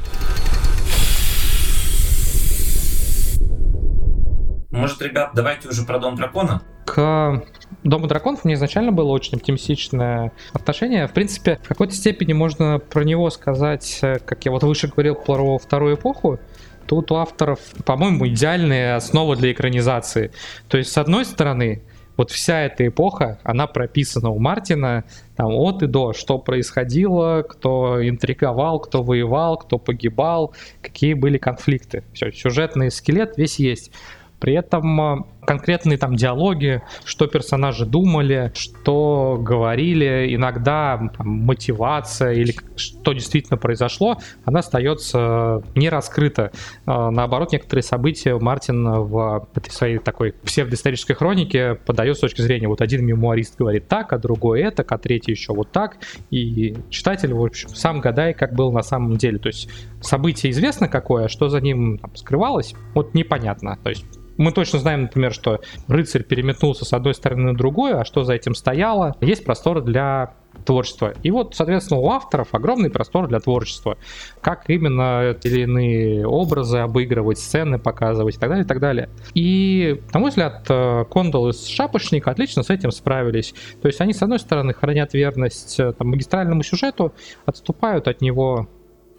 Может, 4.70 5.02
ребят, 5.02 5.32
давайте 5.34 5.68
уже 5.68 5.84
про 5.84 5.98
Дом 5.98 6.16
Дракона? 6.16 6.62
К 6.86 7.42
Дому 7.84 8.06
драконов 8.06 8.44
мне 8.44 8.54
изначально 8.54 8.92
было 8.92 9.10
очень 9.10 9.36
оптимистичное 9.36 10.32
отношение. 10.52 11.06
В 11.06 11.12
принципе, 11.12 11.58
в 11.62 11.68
какой-то 11.68 11.94
степени 11.94 12.32
можно 12.32 12.78
про 12.78 13.04
него 13.04 13.28
сказать, 13.30 14.00
как 14.00 14.44
я 14.44 14.50
вот 14.50 14.62
выше 14.62 14.88
говорил 14.88 15.14
про 15.14 15.58
вторую 15.58 15.96
эпоху, 15.96 16.38
тут 16.86 17.10
у 17.12 17.16
авторов, 17.16 17.60
по-моему, 17.84 18.26
идеальная 18.28 18.96
основа 18.96 19.36
для 19.36 19.52
экранизации. 19.52 20.32
То 20.68 20.78
есть, 20.78 20.90
с 20.92 20.98
одной 20.98 21.24
стороны, 21.24 21.82
вот 22.16 22.30
вся 22.30 22.60
эта 22.60 22.86
эпоха, 22.86 23.38
она 23.42 23.66
прописана 23.66 24.30
у 24.30 24.38
Мартина 24.38 25.04
там 25.36 25.52
от 25.54 25.82
и 25.82 25.86
до, 25.86 26.12
что 26.12 26.38
происходило, 26.38 27.42
кто 27.42 28.06
интриговал, 28.06 28.80
кто 28.80 29.02
воевал, 29.02 29.56
кто 29.56 29.78
погибал, 29.78 30.54
какие 30.82 31.14
были 31.14 31.38
конфликты. 31.38 32.04
Все, 32.12 32.30
сюжетный 32.30 32.90
скелет 32.90 33.36
весь 33.36 33.58
есть. 33.58 33.92
При 34.40 34.54
этом 34.54 35.00
а, 35.00 35.26
конкретные 35.44 35.98
там 35.98 36.16
диалоги, 36.16 36.82
что 37.04 37.26
персонажи 37.26 37.86
думали, 37.86 38.52
что 38.54 39.38
говорили, 39.40 40.34
иногда 40.34 41.10
там, 41.16 41.28
мотивация 41.28 42.32
или 42.32 42.54
что 42.76 43.12
действительно 43.12 43.56
произошло, 43.56 44.18
она 44.44 44.60
остается 44.60 45.62
не 45.74 45.88
раскрыта. 45.88 46.52
А, 46.86 47.10
наоборот, 47.10 47.52
некоторые 47.52 47.82
события 47.82 48.38
Мартин 48.38 48.84
в 48.84 49.48
этой 49.54 49.70
своей 49.70 49.98
такой 49.98 50.32
псевдоисторической 50.32 51.16
хронике 51.16 51.74
подает 51.74 52.16
с 52.16 52.20
точки 52.20 52.40
зрения, 52.40 52.68
вот 52.68 52.80
один 52.80 53.04
мемуарист 53.04 53.56
говорит 53.58 53.88
так, 53.88 54.12
а 54.12 54.18
другой 54.18 54.60
это, 54.60 54.84
а 54.88 54.98
третий 54.98 55.32
еще 55.32 55.52
вот 55.54 55.72
так, 55.72 55.96
и 56.30 56.76
читатель, 56.90 57.32
в 57.32 57.42
общем, 57.42 57.70
сам 57.70 58.00
гадай, 58.00 58.34
как 58.34 58.54
был 58.54 58.72
на 58.72 58.82
самом 58.82 59.16
деле. 59.16 59.38
То 59.38 59.48
есть 59.48 59.68
событие 60.00 60.52
известно 60.52 60.88
какое, 60.88 61.24
а 61.24 61.28
что 61.28 61.48
за 61.48 61.60
ним 61.60 61.98
там, 61.98 62.14
скрывалось, 62.14 62.74
вот 62.94 63.14
непонятно. 63.14 63.78
То 63.82 63.90
есть 63.90 64.04
мы 64.36 64.52
точно 64.52 64.78
знаем, 64.78 65.02
например, 65.02 65.31
что 65.32 65.60
рыцарь 65.88 66.22
переметнулся 66.22 66.84
с 66.84 66.92
одной 66.92 67.14
стороны 67.14 67.52
на 67.52 67.54
другую, 67.56 68.00
а 68.00 68.04
что 68.04 68.24
за 68.24 68.34
этим 68.34 68.54
стояло. 68.54 69.16
Есть 69.20 69.44
простор 69.44 69.82
для 69.82 70.34
творчества. 70.64 71.14
И 71.22 71.30
вот, 71.30 71.54
соответственно, 71.54 72.00
у 72.00 72.10
авторов 72.10 72.48
огромный 72.52 72.90
простор 72.90 73.28
для 73.28 73.40
творчества. 73.40 73.96
Как 74.40 74.68
именно 74.68 75.36
те 75.40 75.48
или 75.48 75.62
иные 75.62 76.26
образы 76.26 76.78
обыгрывать, 76.78 77.38
сцены 77.38 77.78
показывать 77.78 78.36
и 78.36 78.38
так 78.38 78.50
далее, 78.50 78.64
и 78.64 78.68
так 78.68 78.80
далее. 78.80 79.08
И, 79.34 80.02
на 80.12 80.20
мой 80.20 80.30
взгляд, 80.30 80.64
э, 80.68 81.04
Кондол 81.10 81.48
и 81.48 81.52
Шапошник 81.52 82.28
отлично 82.28 82.62
с 82.62 82.70
этим 82.70 82.90
справились. 82.90 83.54
То 83.80 83.88
есть 83.88 84.00
они, 84.00 84.12
с 84.12 84.22
одной 84.22 84.38
стороны, 84.38 84.74
хранят 84.74 85.14
верность 85.14 85.78
э, 85.80 85.92
там, 85.92 86.08
магистральному 86.08 86.62
сюжету, 86.62 87.12
отступают 87.46 88.08
от 88.08 88.20
него 88.20 88.68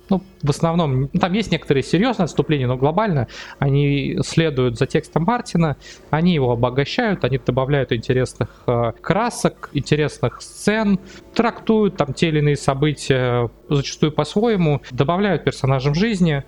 ну, 0.10 0.22
в 0.42 0.50
основном, 0.50 1.08
там 1.10 1.34
есть 1.34 1.52
некоторые 1.52 1.84
серьезные 1.84 2.26
отступления, 2.26 2.68
но 2.68 2.78
глобально 2.78 3.28
они 3.60 4.18
следуют 4.26 4.78
за 4.78 4.86
текстом 4.86 5.24
Мартина, 5.24 5.78
они 6.10 6.34
его 6.34 6.52
обогащают, 6.52 7.24
они 7.24 7.38
добавляют 7.38 7.92
интересных 7.92 8.50
э, 8.68 8.92
красок, 9.02 9.70
интересных 9.74 10.42
сцен, 10.42 11.00
трактуют 11.34 11.98
там 11.98 12.14
те 12.14 12.28
или 12.30 12.40
иные 12.40 12.58
события 12.58 13.50
зачастую 13.70 14.12
по-своему, 14.12 14.82
добавляют 14.92 15.44
персонажам 15.46 15.96
жизни, 15.96 16.44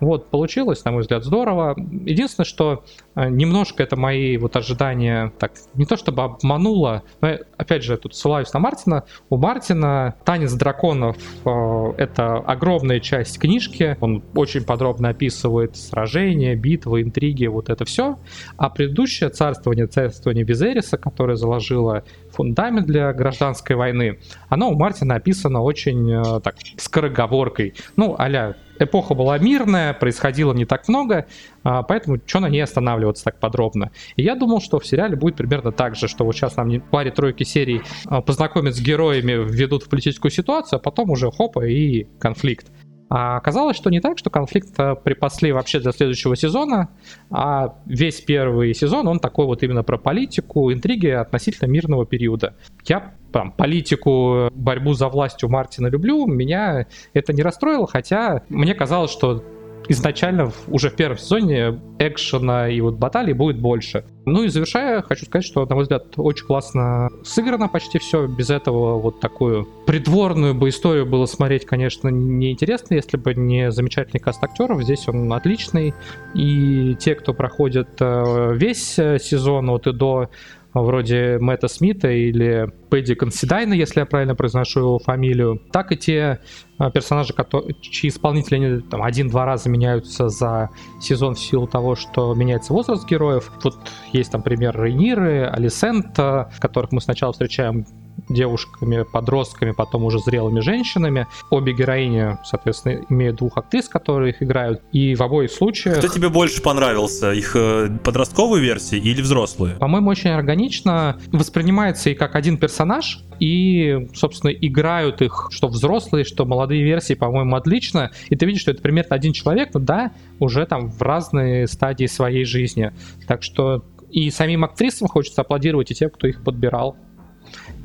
вот, 0.00 0.30
получилось, 0.30 0.84
на 0.84 0.92
мой 0.92 1.02
взгляд, 1.02 1.24
здорово. 1.24 1.74
Единственное, 1.76 2.46
что 2.46 2.84
э, 3.14 3.28
немножко 3.28 3.82
это 3.82 3.96
мои 3.96 4.36
вот 4.36 4.56
ожидания, 4.56 5.32
так, 5.38 5.52
не 5.74 5.86
то 5.86 5.96
чтобы 5.96 6.22
обмануло, 6.22 7.02
но, 7.20 7.36
опять 7.56 7.82
же, 7.82 7.96
тут 7.96 8.14
ссылаюсь 8.14 8.52
на 8.52 8.60
Мартина. 8.60 9.04
У 9.28 9.36
Мартина 9.36 10.14
«Танец 10.24 10.52
драконов» 10.52 11.16
э,— 11.44 11.92
это 11.98 12.36
огромная 12.36 13.00
часть 13.00 13.38
книжки. 13.38 13.96
Он 14.00 14.22
очень 14.34 14.64
подробно 14.64 15.08
описывает 15.08 15.76
сражения, 15.76 16.54
битвы, 16.54 17.02
интриги, 17.02 17.46
вот 17.46 17.68
это 17.68 17.84
все. 17.84 18.18
А 18.56 18.70
предыдущее 18.70 19.30
«Царствование, 19.30 19.86
царствование 19.86 20.44
Визериса», 20.44 20.96
которое 20.96 21.36
заложило 21.36 22.04
фундамент 22.30 22.86
для 22.86 23.12
гражданской 23.12 23.74
войны, 23.74 24.20
оно 24.48 24.70
у 24.70 24.74
Мартина 24.74 25.16
описано 25.16 25.60
очень 25.60 26.12
э, 26.12 26.40
так 26.40 26.56
скороговоркой. 26.76 27.74
Ну, 27.96 28.14
аля 28.18 28.56
эпоха 28.78 29.14
была 29.14 29.38
мирная, 29.38 29.92
происходило 29.94 30.52
не 30.52 30.64
так 30.64 30.88
много, 30.88 31.26
а, 31.62 31.82
поэтому 31.82 32.18
что 32.24 32.40
на 32.40 32.48
ней 32.48 32.60
останавливаться 32.60 33.24
так 33.24 33.38
подробно. 33.38 33.90
И 34.16 34.22
я 34.22 34.34
думал, 34.34 34.60
что 34.60 34.78
в 34.78 34.86
сериале 34.86 35.16
будет 35.16 35.36
примерно 35.36 35.72
так 35.72 35.96
же, 35.96 36.08
что 36.08 36.24
вот 36.24 36.34
сейчас 36.34 36.56
нам 36.56 36.80
паре 36.80 37.10
тройки 37.10 37.44
серий 37.44 37.82
а, 38.06 38.20
познакомят 38.20 38.74
с 38.74 38.80
героями, 38.80 39.32
введут 39.32 39.84
в 39.84 39.88
политическую 39.88 40.30
ситуацию, 40.30 40.78
а 40.78 40.80
потом 40.80 41.10
уже 41.10 41.30
хопа 41.30 41.66
и 41.66 42.06
конфликт. 42.18 42.66
А 43.08 43.36
оказалось, 43.36 43.76
что 43.76 43.90
не 43.90 44.00
так, 44.00 44.18
что 44.18 44.28
конфликт 44.28 44.78
э, 44.78 44.94
припасли 45.02 45.52
вообще 45.52 45.80
для 45.80 45.92
следующего 45.92 46.36
сезона, 46.36 46.88
а 47.30 47.74
весь 47.86 48.20
первый 48.20 48.74
сезон, 48.74 49.08
он 49.08 49.18
такой 49.18 49.46
вот 49.46 49.62
именно 49.62 49.82
про 49.82 49.96
политику, 49.96 50.72
интриги 50.72 51.08
относительно 51.08 51.68
мирного 51.68 52.04
периода. 52.04 52.54
Я 52.84 53.14
там, 53.32 53.52
политику, 53.52 54.50
борьбу 54.52 54.92
за 54.92 55.08
власть 55.08 55.42
у 55.42 55.48
Мартина 55.48 55.86
люблю, 55.88 56.26
меня 56.26 56.86
это 57.14 57.32
не 57.32 57.42
расстроило, 57.42 57.86
хотя 57.86 58.42
мне 58.48 58.74
казалось, 58.74 59.10
что 59.10 59.42
изначально 59.88 60.52
уже 60.68 60.90
в 60.90 60.96
первом 60.96 61.18
сезоне 61.18 61.80
экшена 61.98 62.68
и 62.68 62.80
вот 62.80 62.94
баталий 62.94 63.32
будет 63.32 63.58
больше. 63.58 64.04
Ну 64.26 64.44
и 64.44 64.48
завершая, 64.48 65.02
хочу 65.02 65.24
сказать, 65.24 65.44
что, 65.44 65.64
на 65.64 65.74
мой 65.74 65.82
взгляд, 65.82 66.06
очень 66.16 66.44
классно 66.44 67.08
сыграно 67.24 67.68
почти 67.68 67.98
все. 67.98 68.26
Без 68.26 68.50
этого 68.50 68.98
вот 68.98 69.20
такую 69.20 69.66
придворную 69.86 70.54
бы 70.54 70.68
историю 70.68 71.06
было 71.06 71.24
смотреть, 71.26 71.64
конечно, 71.64 72.08
неинтересно, 72.08 72.94
если 72.94 73.16
бы 73.16 73.34
не 73.34 73.70
замечательный 73.70 74.20
каст 74.20 74.44
актеров. 74.44 74.82
Здесь 74.82 75.08
он 75.08 75.32
отличный. 75.32 75.94
И 76.34 76.94
те, 77.00 77.14
кто 77.14 77.32
проходит 77.32 77.88
э, 78.00 78.52
весь 78.54 78.98
э, 78.98 79.18
сезон 79.18 79.70
от 79.70 79.86
и 79.86 79.92
до 79.92 80.28
вроде 80.74 81.38
Мэтта 81.38 81.68
Смита 81.68 82.10
или 82.10 82.70
Пэдди 82.90 83.14
Консидайна, 83.14 83.74
если 83.74 84.00
я 84.00 84.06
правильно 84.06 84.34
произношу 84.34 84.80
его 84.80 84.98
фамилию, 84.98 85.60
так 85.72 85.92
и 85.92 85.96
те 85.96 86.40
а, 86.78 86.90
персонажи, 86.90 87.32
которые, 87.32 87.74
чьи 87.80 88.08
исполнители 88.10 88.56
они, 88.56 88.82
один-два 88.90 89.44
раза 89.44 89.68
меняются 89.68 90.28
за 90.28 90.70
сезон 91.00 91.34
в 91.34 91.40
силу 91.40 91.66
того, 91.66 91.96
что 91.96 92.34
меняется 92.34 92.72
возраст 92.72 93.08
героев. 93.08 93.50
Вот 93.62 93.76
есть 94.12 94.30
там 94.30 94.42
пример 94.42 94.80
Рейниры, 94.80 95.46
Алисента, 95.46 96.50
которых 96.60 96.92
мы 96.92 97.00
сначала 97.00 97.32
встречаем 97.32 97.86
девушками, 98.28 99.04
подростками, 99.04 99.72
потом 99.72 100.04
уже 100.04 100.18
зрелыми 100.18 100.60
женщинами. 100.60 101.26
Обе 101.50 101.72
героини, 101.72 102.38
соответственно, 102.44 103.04
имеют 103.08 103.36
двух 103.36 103.56
актрис, 103.56 103.88
которые 103.88 104.32
их 104.32 104.42
играют. 104.42 104.82
И 104.92 105.14
в 105.14 105.22
обоих 105.22 105.50
случаях... 105.50 105.98
Кто 105.98 106.08
тебе 106.08 106.28
больше 106.28 106.62
понравился? 106.62 107.32
Их 107.32 107.54
э, 107.54 107.90
подростковые 108.02 108.62
версии 108.62 108.98
или 108.98 109.22
взрослые? 109.22 109.76
По-моему, 109.76 110.10
очень 110.10 110.30
органично 110.30 111.18
воспринимается 111.32 112.10
и 112.10 112.14
как 112.14 112.34
один 112.34 112.56
персонаж, 112.56 113.20
и, 113.40 114.08
собственно, 114.14 114.50
играют 114.50 115.22
их, 115.22 115.48
что 115.50 115.68
взрослые, 115.68 116.24
что 116.24 116.44
молодые 116.44 116.82
версии, 116.82 117.14
по-моему, 117.14 117.56
отлично. 117.56 118.10
И 118.28 118.36
ты 118.36 118.46
видишь, 118.46 118.62
что 118.62 118.72
это 118.72 118.82
примерно 118.82 119.14
один 119.14 119.32
человек, 119.32 119.70
но 119.74 119.80
да, 119.80 120.12
уже 120.38 120.66
там 120.66 120.90
в 120.90 121.00
разные 121.02 121.66
стадии 121.66 122.06
своей 122.06 122.44
жизни. 122.44 122.92
Так 123.26 123.42
что 123.42 123.84
и 124.10 124.30
самим 124.30 124.64
актрисам 124.64 125.08
хочется 125.08 125.42
аплодировать, 125.42 125.90
и 125.90 125.94
тем, 125.94 126.10
кто 126.10 126.26
их 126.26 126.42
подбирал. 126.42 126.96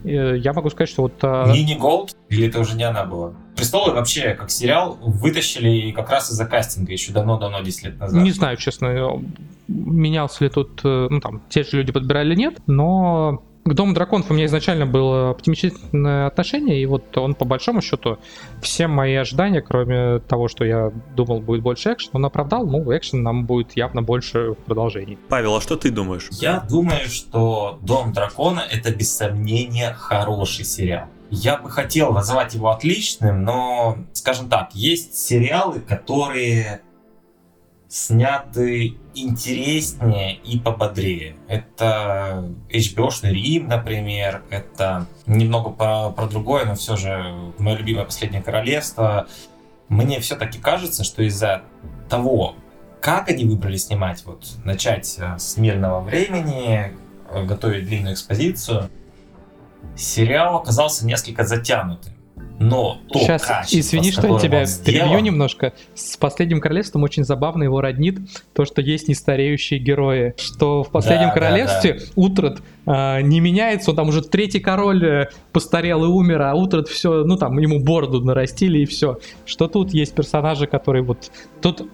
Э, 0.03 0.37
я 0.37 0.53
могу 0.53 0.69
сказать, 0.69 0.89
что 0.89 1.03
вот... 1.03 1.13
А, 1.21 1.51
Нини 1.51 1.75
Голд? 1.75 2.15
Или 2.29 2.47
это 2.47 2.59
уже 2.59 2.75
не 2.75 2.83
она 2.83 3.03
была? 3.03 3.33
Престолы 3.55 3.93
вообще, 3.93 4.33
как 4.33 4.49
сериал, 4.49 4.97
вытащили 5.01 5.91
как 5.91 6.09
раз 6.09 6.31
из-за 6.31 6.45
кастинга 6.45 6.91
еще 6.91 7.11
давно-давно, 7.11 7.61
10 7.61 7.83
лет 7.83 7.99
назад. 7.99 8.21
Не 8.21 8.31
знаю, 8.31 8.57
честно, 8.57 9.21
менялся 9.67 10.43
ли 10.43 10.49
тут... 10.49 10.81
Э, 10.83 11.07
ну, 11.09 11.19
там, 11.19 11.41
те 11.49 11.63
же 11.63 11.77
люди 11.77 11.91
подбирали 11.91 12.29
или 12.29 12.35
нет, 12.35 12.59
но 12.67 13.43
к 13.65 13.73
Дому 13.73 13.93
драконов 13.93 14.29
у 14.29 14.33
меня 14.33 14.45
изначально 14.45 14.85
было 14.85 15.29
оптимистичное 15.29 16.27
отношение, 16.27 16.81
и 16.81 16.85
вот 16.85 17.17
он 17.17 17.33
по 17.33 17.45
большому 17.45 17.81
счету 17.81 18.17
все 18.61 18.87
мои 18.87 19.15
ожидания, 19.15 19.61
кроме 19.61 20.19
того, 20.19 20.47
что 20.47 20.65
я 20.65 20.91
думал 21.15 21.39
будет 21.39 21.61
больше 21.61 21.93
экшена, 21.93 22.11
он 22.13 22.25
оправдал, 22.25 22.65
ну, 22.65 22.95
экшен 22.95 23.23
нам 23.23 23.45
будет 23.45 23.75
явно 23.77 24.01
больше 24.01 24.51
в 24.51 24.55
продолжении. 24.55 25.17
Павел, 25.29 25.55
а 25.55 25.61
что 25.61 25.75
ты 25.77 25.91
думаешь? 25.91 26.27
Я 26.31 26.65
думаю, 26.69 27.07
что 27.07 27.79
Дом 27.81 28.11
дракона 28.13 28.63
это 28.69 28.93
без 28.93 29.15
сомнения 29.15 29.93
хороший 29.93 30.65
сериал. 30.65 31.07
Я 31.29 31.57
бы 31.57 31.69
хотел 31.69 32.11
назвать 32.11 32.53
его 32.53 32.69
отличным, 32.69 33.43
но, 33.43 33.97
скажем 34.13 34.49
так, 34.49 34.75
есть 34.75 35.17
сериалы, 35.17 35.79
которые 35.79 36.81
сняты 37.93 38.97
интереснее 39.13 40.37
и 40.37 40.57
пободрее. 40.57 41.35
Это 41.47 42.51
HBO-шный 42.71 43.29
Рим, 43.31 43.67
например, 43.67 44.41
это 44.49 45.05
немного 45.27 45.69
про, 45.69 46.09
про 46.09 46.25
другое, 46.25 46.65
но 46.65 46.73
все 46.73 46.95
же 46.95 47.53
мое 47.59 47.77
любимое 47.77 48.05
«Последнее 48.05 48.41
королевство». 48.41 49.27
Мне 49.89 50.19
все-таки 50.21 50.57
кажется, 50.57 51.03
что 51.03 51.21
из-за 51.21 51.61
того, 52.09 52.55
как 52.99 53.29
они 53.29 53.45
выбрали 53.45 53.77
снимать, 53.77 54.25
вот 54.25 54.43
начать 54.63 55.15
э, 55.19 55.37
с 55.37 55.57
мирного 55.57 56.01
времени, 56.01 56.93
э, 57.29 57.45
готовить 57.45 57.85
длинную 57.85 58.15
экспозицию, 58.15 58.89
сериал 59.95 60.55
оказался 60.55 61.05
несколько 61.05 61.43
затянутым 61.43 62.12
но 62.63 62.99
то 63.11 63.19
Сейчас, 63.19 63.43
качество, 63.43 63.79
извини, 63.79 64.11
что 64.11 64.27
я 64.27 64.39
тебя 64.39 64.65
перебью 64.85 65.19
немножко. 65.19 65.73
С 65.95 66.17
«Последним 66.17 66.61
королевством» 66.61 67.03
очень 67.03 67.23
забавно 67.23 67.63
его 67.63 67.81
роднит 67.81 68.19
то, 68.53 68.65
что 68.65 68.81
есть 68.81 69.07
нестареющие 69.07 69.79
герои. 69.79 70.33
Что 70.37 70.83
в 70.83 70.89
«Последнем 70.89 71.29
да, 71.29 71.33
королевстве» 71.33 71.93
да, 71.93 71.99
да. 71.99 72.05
Утрат 72.15 72.61
э, 72.85 73.21
не 73.21 73.39
меняется, 73.39 73.91
он 73.91 73.97
там 73.97 74.09
уже 74.09 74.21
третий 74.21 74.59
король 74.59 75.05
э, 75.05 75.29
постарел 75.51 76.03
и 76.05 76.07
умер, 76.07 76.41
а 76.41 76.55
Утрат 76.55 76.87
все, 76.87 77.23
ну 77.23 77.37
там 77.37 77.57
ему 77.57 77.79
бороду 77.79 78.21
нарастили 78.21 78.79
и 78.79 78.85
все. 78.85 79.19
Что 79.45 79.67
тут 79.67 79.93
есть 79.93 80.15
персонажи, 80.15 80.67
которые 80.67 81.03
вот... 81.03 81.31
Тут 81.61 81.81
э, 81.81 81.85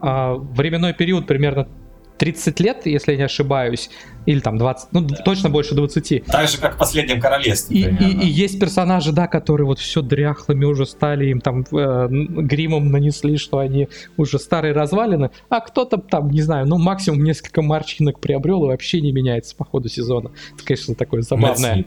временной 0.00 0.92
период 0.92 1.26
примерно 1.26 1.68
30 2.18 2.60
лет, 2.60 2.86
если 2.86 3.12
я 3.12 3.18
не 3.18 3.24
ошибаюсь, 3.24 3.90
или 4.26 4.40
там 4.40 4.58
20, 4.58 4.88
ну 4.92 5.06
точно 5.24 5.50
больше 5.50 5.74
20. 5.74 6.24
Так 6.26 6.48
же, 6.48 6.58
как 6.58 6.74
в 6.74 6.78
«Последнем 6.78 7.20
королевстве». 7.20 7.76
И, 7.78 8.04
и, 8.04 8.26
и 8.26 8.26
есть 8.26 8.58
персонажи, 8.58 9.12
да, 9.12 9.26
которые 9.26 9.66
вот 9.66 9.78
все 9.78 10.02
дряхлыми 10.02 10.64
уже 10.64 10.86
стали, 10.86 11.26
им 11.26 11.40
там 11.40 11.64
э, 11.72 12.08
гримом 12.10 12.90
нанесли, 12.90 13.36
что 13.36 13.58
они 13.58 13.88
уже 14.16 14.38
старые 14.38 14.72
развалины, 14.72 15.30
а 15.48 15.60
кто-то 15.60 15.98
там, 15.98 16.30
не 16.30 16.42
знаю, 16.42 16.66
ну 16.66 16.78
максимум 16.78 17.22
несколько 17.22 17.62
морщинок 17.62 18.20
приобрел 18.20 18.64
и 18.64 18.68
вообще 18.68 19.00
не 19.00 19.12
меняется 19.12 19.54
по 19.54 19.64
ходу 19.64 19.88
сезона. 19.88 20.30
Это, 20.54 20.64
конечно, 20.64 20.94
такое 20.94 21.22
забавное. 21.22 21.84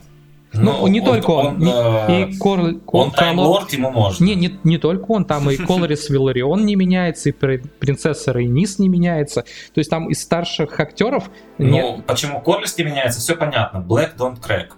Ну, 0.52 0.88
не 0.88 1.00
он, 1.00 1.06
только 1.06 1.30
он. 1.32 1.46
он, 1.48 1.60
не- 1.60 1.72
э, 1.72 2.30
и 2.30 2.38
Кор, 2.38 2.60
Он 2.88 3.12
таймлорд, 3.12 3.72
ему 3.74 3.92
можно. 3.92 4.26
не, 4.26 4.34
не, 4.36 4.60
не 4.64 4.78
только 4.80 5.12
он, 5.12 5.26
там 5.26 5.50
и 5.50 5.56
Колорис 5.68 6.10
Виларион 6.10 6.66
не 6.66 6.76
меняется, 6.76 7.30
и 7.30 7.32
при- 7.32 7.58
принцесса 7.80 8.32
Рейнис 8.34 8.80
не 8.80 8.90
меняется. 8.90 9.44
То 9.74 9.80
есть 9.80 9.90
там 9.92 10.10
из 10.10 10.22
старших 10.22 10.80
актеров 10.80 11.30
не- 11.60 11.82
Ну, 11.82 12.02
почему 12.06 12.42
Корлиски 12.42 12.82
меняется, 12.82 13.20
все 13.20 13.36
понятно. 13.36 13.78
Black 13.78 14.18
don't 14.18 14.40
crack. 14.42 14.70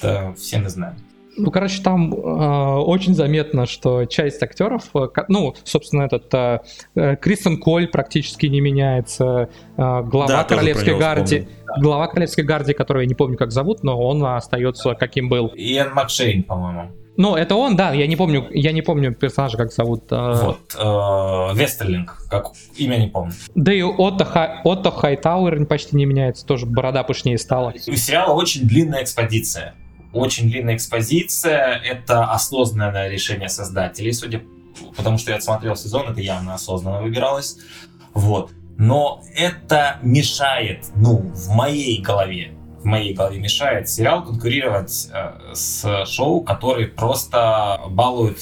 Это 0.00 0.34
все 0.38 0.58
мы 0.58 0.68
знаем. 0.68 0.94
Ну, 1.36 1.50
короче, 1.50 1.82
там 1.82 2.12
э, 2.14 2.16
очень 2.16 3.14
заметно, 3.14 3.66
что 3.66 4.04
часть 4.06 4.42
актеров, 4.42 4.84
э, 4.94 5.06
ну, 5.28 5.54
собственно, 5.64 6.02
этот 6.02 6.32
э, 6.32 6.60
э, 6.94 7.16
Кристен 7.16 7.58
Коль 7.58 7.88
практически 7.88 8.46
не 8.46 8.60
меняется, 8.60 9.48
э, 9.76 10.02
глава 10.02 10.26
Да, 10.28 10.44
Королевской 10.44 10.88
него 10.88 10.98
гвардии, 10.98 11.48
глава 11.78 12.06
Королевской 12.08 12.44
гвардии, 12.44 12.72
которого 12.72 13.02
я 13.02 13.06
не 13.08 13.14
помню, 13.14 13.36
как 13.36 13.52
зовут, 13.52 13.82
но 13.82 14.00
он 14.00 14.24
остается 14.24 14.94
каким 14.94 15.28
был. 15.28 15.48
Иэн 15.54 15.92
Макшейн, 15.92 16.42
по-моему. 16.42 16.90
Ну, 17.18 17.34
это 17.34 17.54
он, 17.54 17.76
да, 17.76 17.92
я 17.92 18.06
не 18.06 18.14
помню, 18.16 18.46
я 18.50 18.72
не 18.72 18.82
помню 18.82 19.14
персонажа, 19.14 19.56
как 19.56 19.72
зовут. 19.72 20.04
э, 20.10 20.34
Вот. 20.42 20.58
э, 20.78 21.54
Вестерлинг, 21.58 22.18
как 22.30 22.48
имя 22.76 22.96
не 22.96 23.06
помню. 23.08 23.32
Да 23.54 23.72
и 23.72 23.82
Отто, 23.82 24.24
Ха- 24.26 24.60
Отто 24.64 24.90
Хайтауэр 24.90 25.64
почти 25.66 25.96
не 25.96 26.04
меняется, 26.04 26.44
тоже 26.46 26.66
борода 26.66 27.02
пышнее 27.04 27.38
стала. 27.38 27.72
У 27.88 27.92
сериала 27.92 28.32
очень 28.34 28.66
длинная 28.66 29.02
экспозиция. 29.02 29.74
Очень 30.16 30.50
длинная 30.50 30.76
экспозиция. 30.76 31.80
Это 31.84 32.24
осознанное 32.24 33.08
решение 33.08 33.48
создателей, 33.48 34.12
судя 34.12 34.42
потому 34.96 35.18
что 35.18 35.30
я 35.30 35.36
отсмотрел 35.36 35.76
сезон, 35.76 36.08
это 36.10 36.20
явно 36.20 36.54
осознанно 36.54 37.02
выбиралось. 37.02 37.58
Вот. 38.14 38.50
Но 38.78 39.22
это 39.34 39.98
мешает, 40.02 40.86
ну, 40.96 41.18
в 41.18 41.48
моей 41.48 42.00
голове, 42.02 42.52
в 42.80 42.84
моей 42.84 43.14
голове 43.14 43.38
мешает 43.38 43.88
сериал 43.88 44.22
конкурировать 44.22 45.08
э, 45.12 45.54
с 45.54 46.04
шоу, 46.06 46.42
которые 46.42 46.88
просто 46.88 47.80
балуют 47.88 48.38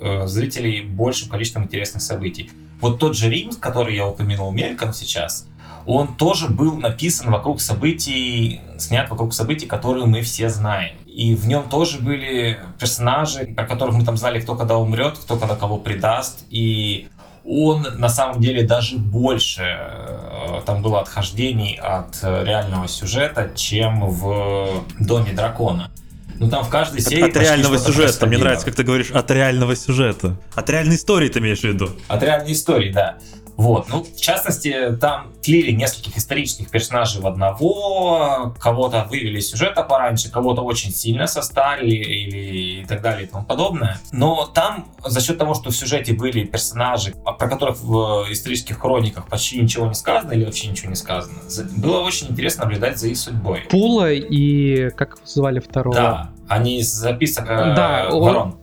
э, 0.00 0.26
зрителей 0.26 0.82
большим 0.82 1.28
количеством 1.28 1.64
интересных 1.64 2.02
событий. 2.02 2.50
Вот 2.80 2.98
тот 2.98 3.16
же 3.16 3.30
Рим, 3.30 3.52
который 3.52 3.94
я 3.94 4.06
упомянул 4.06 4.50
мельком 4.50 4.92
сейчас, 4.92 5.46
он 5.86 6.16
тоже 6.16 6.48
был 6.48 6.76
написан 6.76 7.30
вокруг 7.30 7.60
событий, 7.60 8.60
снят 8.78 9.08
вокруг 9.10 9.32
событий, 9.32 9.66
которые 9.66 10.06
мы 10.06 10.22
все 10.22 10.48
знаем. 10.48 10.96
И 11.18 11.34
в 11.34 11.48
нем 11.48 11.68
тоже 11.68 11.98
были 11.98 12.60
персонажи, 12.78 13.52
про 13.56 13.66
которых 13.66 13.96
мы 13.96 14.04
там 14.04 14.16
знали, 14.16 14.38
кто 14.38 14.54
когда 14.54 14.76
умрет, 14.76 15.18
кто 15.18 15.36
когда 15.36 15.56
кого 15.56 15.76
предаст. 15.76 16.44
И 16.48 17.08
он 17.44 17.84
на 17.96 18.08
самом 18.08 18.40
деле 18.40 18.62
даже 18.62 18.98
больше 18.98 19.64
э, 19.64 20.60
там 20.64 20.80
было 20.80 21.00
отхождений 21.00 21.74
от 21.74 22.20
э, 22.22 22.44
реального 22.44 22.86
сюжета, 22.86 23.50
чем 23.56 24.08
в 24.08 24.84
Доме 25.00 25.32
дракона. 25.32 25.90
Ну 26.38 26.48
там 26.48 26.62
в 26.62 26.68
каждой 26.68 27.00
серии 27.00 27.28
От, 27.28 27.36
реального 27.36 27.78
сюжета. 27.78 28.24
Мне 28.28 28.38
нравится, 28.38 28.66
как 28.66 28.76
ты 28.76 28.84
говоришь, 28.84 29.10
от 29.10 29.28
реального 29.32 29.74
сюжета. 29.74 30.36
От 30.54 30.70
реальной 30.70 30.94
истории 30.94 31.28
ты 31.28 31.40
имеешь 31.40 31.62
в 31.62 31.64
виду. 31.64 31.90
От 32.06 32.22
реальной 32.22 32.52
истории, 32.52 32.92
да. 32.92 33.16
Вот, 33.58 33.88
ну, 33.88 34.04
в 34.04 34.20
частности, 34.20 34.96
там 35.00 35.32
тлили 35.42 35.72
нескольких 35.72 36.16
исторических 36.16 36.70
персонажей 36.70 37.20
в 37.20 37.26
одного, 37.26 38.54
кого-то 38.60 39.04
вывели 39.10 39.40
сюжета 39.40 39.82
пораньше, 39.82 40.30
кого-то 40.30 40.62
очень 40.62 40.92
сильно 40.92 41.26
состарили 41.26 41.96
или 41.96 42.82
и 42.82 42.86
так 42.86 43.02
далее 43.02 43.24
и 43.26 43.26
тому 43.28 43.44
подобное. 43.44 43.98
Но 44.12 44.46
там 44.46 44.86
за 45.04 45.20
счет 45.20 45.38
того, 45.38 45.54
что 45.54 45.70
в 45.70 45.76
сюжете 45.76 46.12
были 46.14 46.44
персонажи, 46.44 47.12
про 47.38 47.48
которых 47.48 47.80
в 47.80 48.26
исторических 48.30 48.78
хрониках 48.78 49.26
почти 49.28 49.60
ничего 49.60 49.86
не 49.88 49.94
сказано 49.94 50.32
или 50.32 50.44
вообще 50.44 50.68
ничего 50.68 50.90
не 50.90 50.96
сказано, 50.96 51.38
за- 51.48 51.64
было 51.64 51.98
очень 52.00 52.28
интересно 52.28 52.64
наблюдать 52.64 52.98
за 52.98 53.08
их 53.08 53.16
судьбой. 53.18 53.62
Пула 53.70 54.12
и 54.12 54.90
как 54.90 55.18
звали 55.24 55.58
второго? 55.58 55.96
Да, 55.96 56.30
они 56.48 56.78
из 56.80 56.92
записок 56.92 57.44
э, 57.48 57.74
Да, 57.74 58.08
он- 58.10 58.20
ворон. 58.20 58.54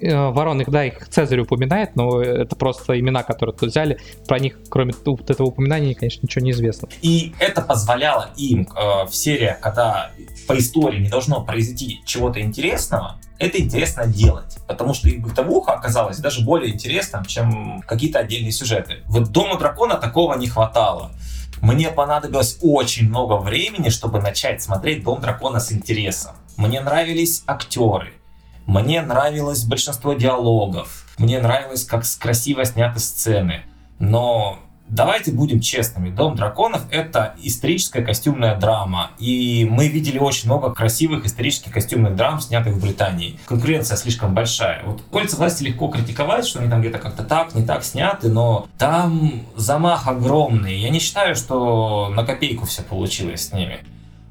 Э, 0.00 0.30
Ворон, 0.30 0.60
их, 0.62 0.70
да, 0.70 0.84
их 0.86 1.08
Цезарь 1.08 1.40
упоминает, 1.40 1.94
но 1.94 2.22
это 2.22 2.56
просто 2.56 2.98
имена, 2.98 3.22
которые 3.22 3.54
тут 3.54 3.70
взяли. 3.70 3.98
Про 4.26 4.38
них, 4.38 4.58
кроме 4.70 4.94
вот 5.04 5.30
этого 5.30 5.48
упоминания, 5.48 5.94
конечно, 5.94 6.20
ничего 6.22 6.44
не 6.44 6.52
известно. 6.52 6.88
И 7.02 7.34
это 7.38 7.60
позволяло 7.60 8.30
им 8.36 8.66
э, 8.74 9.06
в 9.06 9.14
сериях, 9.14 9.60
когда 9.60 10.10
по 10.46 10.58
истории 10.58 11.00
не 11.00 11.08
должно 11.08 11.42
произойти 11.44 12.00
чего-то 12.06 12.40
интересного, 12.40 13.16
это 13.38 13.60
интересно 13.60 14.06
делать. 14.06 14.58
Потому 14.66 14.94
что 14.94 15.08
их 15.08 15.20
бытовуха 15.20 15.72
оказалась 15.72 16.18
даже 16.18 16.44
более 16.44 16.72
интересным, 16.72 17.24
чем 17.24 17.82
какие-то 17.86 18.18
отдельные 18.20 18.52
сюжеты. 18.52 18.98
Вот 19.06 19.30
Дома 19.30 19.58
дракона 19.58 19.96
такого 19.96 20.34
не 20.34 20.46
хватало. 20.46 21.10
Мне 21.60 21.90
понадобилось 21.90 22.58
очень 22.62 23.08
много 23.08 23.34
времени, 23.36 23.90
чтобы 23.90 24.20
начать 24.20 24.62
смотреть 24.62 25.04
Дом 25.04 25.20
дракона 25.20 25.60
с 25.60 25.72
интересом. 25.72 26.32
Мне 26.56 26.80
нравились 26.80 27.42
актеры. 27.46 28.12
Мне 28.66 29.02
нравилось 29.02 29.64
большинство 29.64 30.12
диалогов. 30.12 31.06
Мне 31.18 31.40
нравилось, 31.40 31.84
как 31.84 32.04
красиво 32.18 32.64
сняты 32.64 33.00
сцены. 33.00 33.62
Но 33.98 34.60
давайте 34.90 35.32
будем 35.32 35.60
честными. 35.60 36.10
Дом 36.10 36.36
драконов 36.36 36.82
это 36.90 37.34
историческая 37.42 38.02
костюмная 38.02 38.56
драма. 38.56 39.12
И 39.18 39.66
мы 39.70 39.88
видели 39.88 40.18
очень 40.18 40.46
много 40.46 40.72
красивых 40.72 41.24
исторических 41.24 41.72
костюмных 41.72 42.16
драм, 42.16 42.40
снятых 42.40 42.74
в 42.74 42.82
Британии. 42.82 43.38
Конкуренция 43.46 43.96
слишком 43.96 44.34
большая. 44.34 44.82
Вот 44.84 45.02
кольца 45.10 45.36
власти 45.36 45.64
легко 45.64 45.88
критиковать, 45.88 46.46
что 46.46 46.60
они 46.60 46.68
там 46.68 46.80
где-то 46.80 46.98
как-то 46.98 47.22
так, 47.22 47.54
не 47.54 47.64
так 47.64 47.84
сняты, 47.84 48.28
но 48.28 48.68
там 48.78 49.42
замах 49.56 50.08
огромный. 50.08 50.78
Я 50.78 50.90
не 50.90 50.98
считаю, 50.98 51.34
что 51.34 52.08
на 52.14 52.24
копейку 52.24 52.66
все 52.66 52.82
получилось 52.82 53.48
с 53.48 53.52
ними. 53.52 53.80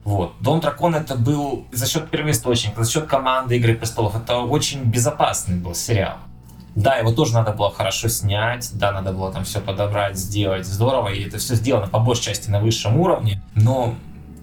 Вот. 0.10 0.34
Дом 0.42 0.60
дракона 0.60 0.96
это 0.96 1.14
был 1.14 1.68
за 1.72 1.86
счет 1.88 2.10
первоисточника, 2.10 2.84
за 2.84 2.92
счет 2.92 3.06
команды 3.06 3.58
Игры 3.58 3.76
престолов. 3.76 4.16
Это 4.16 4.40
очень 4.40 4.82
безопасный 4.86 5.58
был 5.58 5.76
сериал. 5.76 6.18
Да, 6.74 6.96
его 6.96 7.12
тоже 7.12 7.36
надо 7.36 7.52
было 7.52 7.72
хорошо 7.72 8.08
снять, 8.08 8.72
да, 8.74 8.92
надо 8.92 9.14
было 9.14 9.32
там 9.32 9.44
все 9.44 9.60
подобрать, 9.60 10.18
сделать 10.18 10.66
здорово, 10.66 11.10
и 11.10 11.28
это 11.28 11.38
все 11.38 11.54
сделано 11.54 11.88
по 11.88 12.00
большей 12.00 12.24
части 12.24 12.50
на 12.50 12.60
высшем 12.60 13.00
уровне, 13.00 13.44
но 13.54 13.94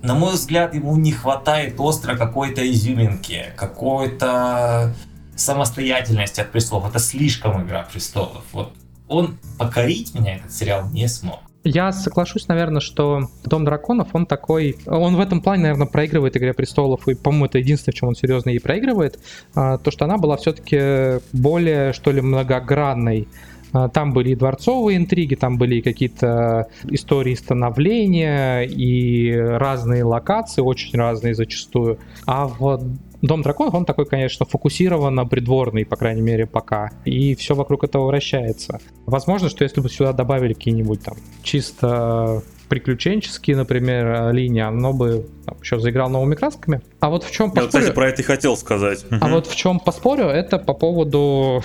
на 0.02 0.14
мой 0.14 0.35
взгляд, 0.35 0.72
ему 0.72 0.96
не 0.96 1.11
хватает 1.11 1.81
остро 1.81 2.14
какой-то 2.14 2.64
изюминки, 2.70 3.46
какой-то 3.57 4.94
самостоятельности 5.35 6.40
от 6.40 6.52
престолов. 6.52 6.88
Это 6.88 7.00
слишком 7.00 7.64
Игра 7.64 7.83
престолов. 7.83 8.44
Вот 8.52 8.72
он 9.09 9.37
покорить 9.59 10.14
меня, 10.14 10.37
этот 10.37 10.52
сериал, 10.52 10.88
не 10.90 11.09
смог. 11.09 11.40
Я 11.68 11.90
соглашусь, 11.90 12.46
наверное, 12.46 12.81
что 12.81 13.22
Дом 13.44 13.64
драконов, 13.64 14.11
он 14.12 14.24
такой... 14.24 14.76
Он 14.87 15.16
в 15.16 15.20
этом 15.20 15.40
плане, 15.40 15.62
наверное, 15.62 15.88
проигрывает 15.88 16.37
Игре 16.37 16.55
престолов, 16.55 17.09
и, 17.09 17.14
по-моему, 17.14 17.46
это 17.46 17.59
единственное, 17.59 17.92
в 17.92 17.98
чем 17.98 18.09
он 18.11 18.14
серьезно 18.14 18.50
и 18.50 18.61
проигрывает, 18.61 19.18
а, 19.52 19.76
то, 19.76 19.90
что 19.90 20.05
она 20.05 20.16
была 20.16 20.37
все-таки 20.37 21.20
более, 21.33 21.92
что 21.92 22.12
ли, 22.12 22.20
многогранной. 22.20 23.26
А, 23.72 23.88
Там 23.88 24.12
были 24.12 24.31
и 24.31 24.37
дворцовые 24.37 24.96
интриги, 24.96 25.35
там 25.35 25.59
были 25.59 25.81
какие-то 25.81 26.68
истории 26.85 27.35
становления, 27.35 28.62
и 28.62 29.33
разные 29.35 30.05
локации, 30.05 30.62
очень 30.62 30.96
разные 30.96 31.35
зачастую. 31.35 31.98
А 32.26 32.46
в 32.46 32.81
Дом 33.22 33.42
драконов, 33.42 33.74
он 33.74 33.85
такой, 33.85 34.07
конечно, 34.07 34.46
фокусированно 34.46 35.26
придворный, 35.26 35.85
по 35.85 35.96
крайней 35.96 36.22
мере, 36.22 36.46
пока. 36.46 36.90
И 37.05 37.35
все 37.35 37.55
вокруг 37.55 37.85
этого 37.85 38.07
вращается. 38.07 38.81
Возможно, 39.07 39.48
что 39.48 39.64
если 39.64 39.81
бы 39.81 39.88
сюда 39.88 40.12
добавили 40.12 40.52
какие-нибудь 40.55 41.02
там 41.02 41.16
чисто 41.42 42.42
приключенческие, 42.68 43.57
например, 43.57 44.33
линии, 44.33 44.61
оно 44.61 44.92
бы 44.92 45.26
там, 45.44 45.57
еще 45.62 45.79
заиграл 45.79 46.11
новыми 46.11 46.35
красками. 46.35 46.81
А 46.98 47.11
вот 47.11 47.22
в 47.22 47.31
чем 47.31 47.46
Я, 47.55 47.62
поспорю, 47.62 47.68
кстати, 47.83 47.94
про 47.94 48.09
это 48.09 48.22
и 48.22 48.24
хотел 48.24 48.57
сказать. 48.57 49.05
а 49.11 49.14
Мгм. 49.16 49.31
вот 49.31 49.46
в 49.46 49.55
чем 49.55 49.79
поспорю, 49.79 50.24
это 50.24 50.59
по 50.59 50.74
поводу 50.74 51.62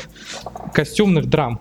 костюмных 0.73 1.25
драм. 1.27 1.59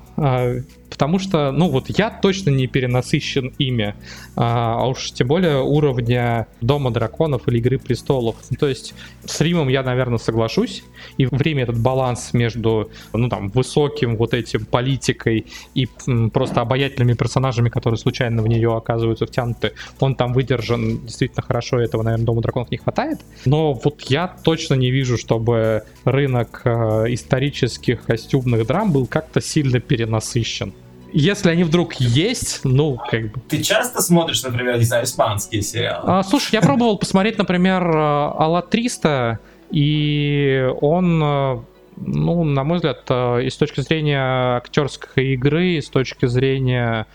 Потому 0.91 1.19
что, 1.19 1.53
ну 1.53 1.69
вот 1.69 1.89
я 1.89 2.11
точно 2.11 2.51
не 2.51 2.67
перенасыщен 2.67 3.55
ими, 3.59 3.95
а 4.37 4.81
а 4.81 4.87
уж 4.87 5.13
тем 5.13 5.29
более 5.29 5.63
уровня 5.63 6.47
Дома 6.61 6.91
Драконов 6.91 7.49
или 7.49 7.59
Игры 7.59 7.79
Престолов. 7.79 8.37
Ну, 8.51 8.57
То 8.57 8.69
есть 8.69 8.95
с 9.25 9.41
Римом 9.41 9.69
я, 9.69 9.83
наверное, 9.83 10.19
соглашусь. 10.19 10.83
И 11.19 11.27
время 11.27 11.63
этот 11.65 11.79
баланс 11.79 12.33
между, 12.33 12.91
ну 13.13 13.29
там, 13.29 13.49
высоким 13.51 14.17
вот 14.17 14.35
этим 14.35 14.65
политикой 14.65 15.47
и 15.75 15.89
м, 16.07 16.31
просто 16.31 16.61
обаятельными 16.61 17.15
персонажами, 17.15 17.69
которые 17.69 17.99
случайно 17.99 18.43
в 18.43 18.49
нее 18.49 18.77
оказываются 18.77 19.27
втянуты, 19.27 19.73
он 19.99 20.15
там 20.15 20.33
выдержан 20.33 21.05
действительно 21.07 21.43
хорошо, 21.43 21.81
этого, 21.81 22.03
наверное, 22.03 22.27
Дома 22.27 22.43
Драконов 22.43 22.71
не 22.71 22.79
хватает. 22.79 23.21
Но 23.45 23.75
вот 23.75 24.03
я 24.03 24.29
точно 24.29 24.75
не 24.75 24.91
вижу, 24.91 25.17
чтобы 25.17 25.85
рынок 26.05 26.63
э, 26.65 27.05
исторических 27.09 28.05
костюмных 28.05 28.67
драм 28.67 28.93
был 28.93 29.07
как-то 29.07 29.41
сильно 29.41 29.81
перенасыщен. 29.81 30.73
Если 31.13 31.51
они 31.51 31.65
вдруг 31.65 31.95
есть, 31.95 32.61
ну, 32.65 32.99
как 33.11 33.33
бы... 33.33 33.41
Ты 33.49 33.63
часто 33.63 34.03
смотришь, 34.03 34.43
например, 34.43 34.79
не 34.79 34.85
знаю, 34.85 35.05
испанские 35.05 35.63
сериалы? 35.63 36.05
А, 36.07 36.23
слушай, 36.23 36.55
я 36.55 36.63
пробовал 36.63 36.99
посмотреть, 36.99 37.39
например, 37.39 37.83
Алла 37.87 38.63
300, 38.63 39.39
и 39.71 40.69
он 40.81 41.23
э, 41.23 41.59
ну, 41.97 42.45
на 42.45 42.65
мой 42.65 42.77
взгляд, 42.77 43.05
э, 43.09 43.45
и 43.45 43.51
с 43.51 43.57
точки 43.57 43.81
зрения 43.81 44.57
актерской 44.57 45.35
игры, 45.35 45.75
и 45.75 45.81
с 45.81 45.89
точки 45.89 46.27
зрения, 46.27 47.07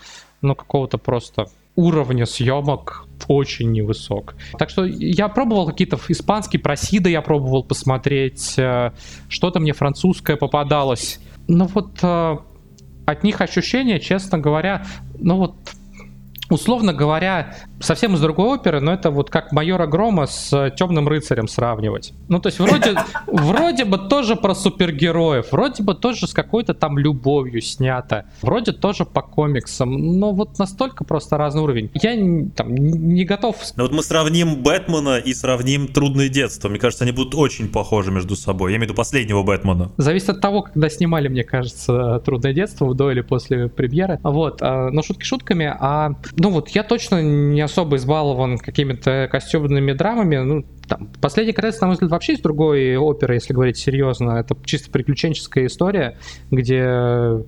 ну, 0.42 0.54
какого-то 0.54 0.98
просто 0.98 1.46
уровня 1.74 2.24
съемок 2.24 3.06
очень 3.28 3.72
невысок. 3.72 4.34
Так 4.58 4.70
что 4.70 4.84
я 4.84 5.28
пробовал 5.28 5.66
какие-то 5.66 5.98
испанские 6.08 6.60
просиды, 6.60 7.10
я 7.10 7.22
пробовал 7.22 7.64
посмотреть, 7.64 8.54
э, 8.56 8.92
что-то 9.28 9.60
мне 9.60 9.72
французское 9.72 10.36
попадалось. 10.36 11.20
Но 11.48 11.66
вот 11.66 11.98
э, 12.02 12.38
от 13.06 13.22
них 13.22 13.40
ощущения, 13.40 13.98
честно 14.00 14.38
говоря, 14.38 14.84
ну 15.18 15.36
вот 15.36 15.54
условно 16.50 16.92
говоря, 16.92 17.54
совсем 17.80 18.14
из 18.14 18.20
другой 18.20 18.58
оперы, 18.58 18.80
но 18.80 18.92
это 18.92 19.10
вот 19.10 19.30
как 19.30 19.52
майора 19.52 19.86
Грома 19.86 20.26
с 20.26 20.70
Темным 20.76 21.08
рыцарем 21.08 21.48
сравнивать. 21.48 22.12
Ну, 22.28 22.40
то 22.40 22.48
есть 22.48 22.58
вроде, 22.58 22.94
вроде 23.26 23.84
бы 23.84 23.98
тоже 23.98 24.36
про 24.36 24.54
супергероев, 24.54 25.52
вроде 25.52 25.82
бы 25.82 25.94
тоже 25.94 26.26
с 26.26 26.32
какой-то 26.32 26.74
там 26.74 26.98
любовью 26.98 27.60
снято, 27.60 28.26
вроде 28.42 28.72
тоже 28.72 29.04
по 29.04 29.22
комиксам, 29.22 30.18
но 30.18 30.32
вот 30.32 30.58
настолько 30.58 31.04
просто 31.04 31.36
разный 31.36 31.62
уровень. 31.62 31.90
Я 31.94 32.14
там 32.54 32.74
не 32.74 33.24
готов... 33.24 33.56
Но 33.76 33.84
вот 33.84 33.92
мы 33.92 34.02
сравним 34.02 34.62
Бэтмена 34.62 35.18
и 35.18 35.34
сравним 35.34 35.88
Трудное 35.88 36.28
детство. 36.28 36.68
Мне 36.68 36.78
кажется, 36.78 37.04
они 37.04 37.12
будут 37.12 37.34
очень 37.34 37.68
похожи 37.68 38.10
между 38.10 38.36
собой. 38.36 38.72
Я 38.72 38.76
имею 38.76 38.88
в 38.88 38.90
виду 38.90 38.96
последнего 38.96 39.42
Бэтмена. 39.42 39.92
Зависит 39.96 40.30
от 40.30 40.40
того, 40.40 40.62
когда 40.62 40.88
снимали, 40.88 41.28
мне 41.28 41.44
кажется, 41.44 42.20
Трудное 42.24 42.52
детство, 42.52 42.94
до 42.94 43.10
или 43.10 43.20
после 43.20 43.68
премьеры. 43.68 44.18
Вот, 44.22 44.58
а, 44.60 44.90
но 44.90 45.02
шутки 45.02 45.24
шутками, 45.24 45.66
а 45.66 46.12
ну 46.36 46.50
вот 46.50 46.68
я 46.70 46.82
точно 46.82 47.22
не 47.22 47.60
особо 47.60 47.96
избалован 47.96 48.58
какими-то 48.58 49.28
костюмными 49.30 49.92
драмами. 49.92 50.36
Ну, 50.36 50.64
там, 50.86 51.08
«Последний 51.20 51.52
королевство», 51.52 51.86
на 51.86 51.88
мой 51.88 51.94
взгляд, 51.94 52.10
вообще 52.10 52.34
из 52.34 52.40
другой 52.40 52.96
оперы, 52.96 53.34
если 53.34 53.52
говорить 53.52 53.76
серьезно. 53.76 54.32
Это 54.32 54.56
чисто 54.64 54.90
приключенческая 54.90 55.66
история, 55.66 56.18
где, 56.50 56.84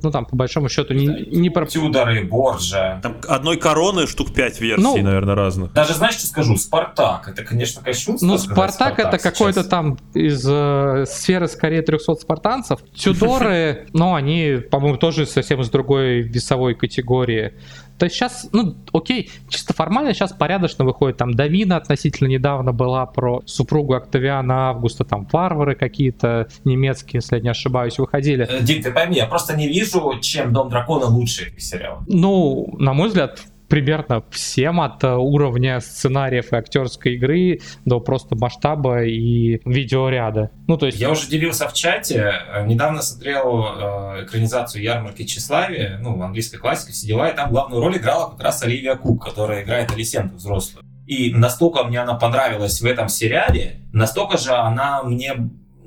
ну, 0.03 0.11
там, 0.11 0.25
по 0.25 0.35
большому 0.35 0.69
счету, 0.69 0.95
не, 0.95 1.07
не 1.07 1.51
про... 1.51 1.67
Тюдоры, 1.67 2.25
Борджа. 2.25 3.01
Там 3.03 3.17
одной 3.29 3.59
короны 3.59 4.07
штук 4.07 4.33
пять 4.35 4.61
версий, 4.61 4.83
ну, 4.83 4.97
наверное, 4.97 5.35
разных. 5.35 5.73
Даже, 5.73 5.95
знаешь, 5.95 6.15
что 6.15 6.27
скажу? 6.27 6.57
«Спартак». 6.57 7.29
Это, 7.29 7.45
конечно, 7.45 7.83
кощунство 7.83 8.27
Ну, 8.27 8.39
«Спартак», 8.39 8.75
«Спартак» 8.75 8.99
это 8.99 9.19
какой-то 9.19 9.65
там 9.65 9.99
из 10.15 10.45
э, 10.49 11.05
сферы, 11.07 11.47
скорее, 11.47 11.83
300 11.83 12.15
спартанцев. 12.17 12.81
Тюдоры, 12.95 13.87
ну, 13.93 14.15
они, 14.15 14.59
по-моему, 14.71 14.97
тоже 14.97 15.27
совсем 15.27 15.61
из 15.61 15.71
другой 15.71 16.23
весовой 16.23 16.75
категории. 16.75 17.53
То 17.99 18.05
есть 18.07 18.17
сейчас, 18.17 18.49
ну, 18.53 18.77
окей, 18.93 19.31
чисто 19.49 19.75
формально 19.75 20.15
сейчас 20.15 20.33
порядочно 20.33 20.85
выходит. 20.85 21.17
Там 21.17 21.35
Давина 21.35 21.77
относительно 21.77 22.29
недавно 22.29 22.73
была 22.73 23.07
про 23.07 23.43
супругу 23.45 23.95
Октавиана 23.95 24.71
Августа, 24.71 25.05
там 25.05 25.27
варвары 25.33 25.75
какие-то 25.75 26.49
немецкие, 26.65 27.19
если 27.19 27.37
я 27.37 27.43
не 27.43 27.49
ошибаюсь, 27.49 27.99
выходили. 27.99 28.47
Э, 28.49 28.63
Дим, 28.63 28.83
ты 28.83 28.93
пойми, 28.93 29.17
я 29.17 29.27
просто 29.27 29.57
не 29.57 29.69
вижу, 29.69 30.13
чем 30.21 30.53
Дом 30.53 30.69
Дракона 30.71 31.07
лучше 31.07 31.53
сериал. 31.59 32.03
Ну, 32.07 32.75
на 32.79 32.93
мой 32.93 33.09
взгляд, 33.09 33.41
примерно 33.69 34.25
всем 34.31 34.81
от 34.81 35.05
э, 35.05 35.15
уровня 35.15 35.81
сценариев 35.81 36.53
и 36.53 36.57
актерской 36.57 37.15
игры 37.15 37.61
до 37.85 38.01
просто 38.01 38.35
масштаба 38.35 39.05
и 39.05 39.61
видеоряда. 39.65 40.51
Ну, 40.67 40.77
то 40.77 40.87
есть... 40.87 40.99
Я 40.99 41.11
уже 41.11 41.29
делился 41.29 41.69
в 41.69 41.75
чате. 41.75 42.33
Э, 42.49 42.67
недавно 42.67 43.03
смотрел 43.03 43.65
э, 43.65 44.25
экранизацию 44.25 44.83
«Ярмарки 44.83 45.25
тщеславия», 45.25 45.99
ну, 46.03 46.21
английской 46.23 46.57
классика, 46.57 46.93
все 46.93 47.07
дела, 47.07 47.29
и 47.29 47.37
там 47.37 47.51
главную 47.51 47.83
роль 47.83 47.97
играла 47.99 48.31
как 48.31 48.41
раз 48.41 48.63
Оливия 48.63 48.97
Кук, 48.97 49.25
которая 49.25 49.63
играет 49.63 49.93
Алисенту 49.93 50.37
взрослую. 50.37 50.85
И 51.07 51.33
настолько 51.33 51.85
мне 51.85 52.01
она 52.01 52.15
понравилась 52.15 52.81
в 52.81 52.85
этом 52.85 53.09
сериале, 53.09 53.81
настолько 53.93 54.37
же 54.37 54.53
она 54.53 55.03
мне 55.03 55.35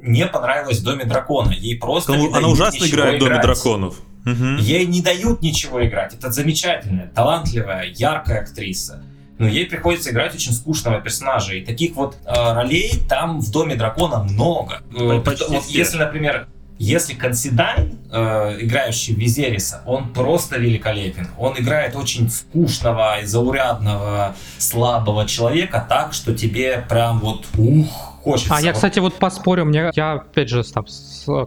не 0.02 0.26
понравилась 0.26 0.80
в 0.80 0.84
«Доме 0.84 1.06
дракона». 1.06 1.52
Ей 1.52 1.78
просто 1.78 2.14
Она, 2.14 2.38
она 2.38 2.48
ужасно 2.48 2.86
играет 2.86 3.16
в 3.16 3.20
«Доме 3.20 3.34
играть. 3.34 3.46
драконов». 3.46 4.02
Угу. 4.26 4.58
Ей 4.60 4.86
не 4.86 5.02
дают 5.02 5.42
ничего 5.42 5.86
играть. 5.86 6.14
Это 6.14 6.32
замечательная, 6.32 7.08
талантливая, 7.08 7.86
яркая 7.86 8.42
актриса. 8.42 9.04
Но 9.38 9.48
ей 9.48 9.66
приходится 9.66 10.12
играть 10.12 10.36
очень 10.36 10.54
скучного 10.54 11.02
персонажа. 11.02 11.56
И 11.56 11.66
таких 11.66 11.96
вот 11.96 12.16
э, 12.26 12.54
ролей 12.54 12.92
там 13.10 13.40
в 13.40 13.52
Доме 13.52 13.76
дракона 13.76 14.24
много. 14.24 14.84
Э, 14.96 15.20
Почти 15.26 15.46
вот 15.50 15.66
если, 15.66 15.98
например, 15.98 16.48
если 16.78 17.14
Консидайн, 17.14 18.00
э, 18.12 18.58
играющий 18.60 19.14
Визериса, 19.14 19.82
он 19.86 20.14
просто 20.14 20.58
великолепен. 20.58 21.28
Он 21.38 21.56
играет 21.58 21.96
очень 21.96 22.30
скучного, 22.30 23.18
заурядного, 23.24 24.36
слабого 24.58 25.28
человека 25.28 25.86
так, 25.88 26.14
что 26.14 26.36
тебе 26.36 26.84
прям 26.90 27.20
вот 27.20 27.46
ух, 27.58 28.20
хочется. 28.24 28.56
А 28.56 28.62
я, 28.62 28.74
кстати, 28.74 28.98
вот 28.98 29.16
поспорю, 29.16 29.66
мне 29.66 29.92
я 29.96 30.14
опять 30.14 30.50
же 30.50 30.64
там, 30.64 30.86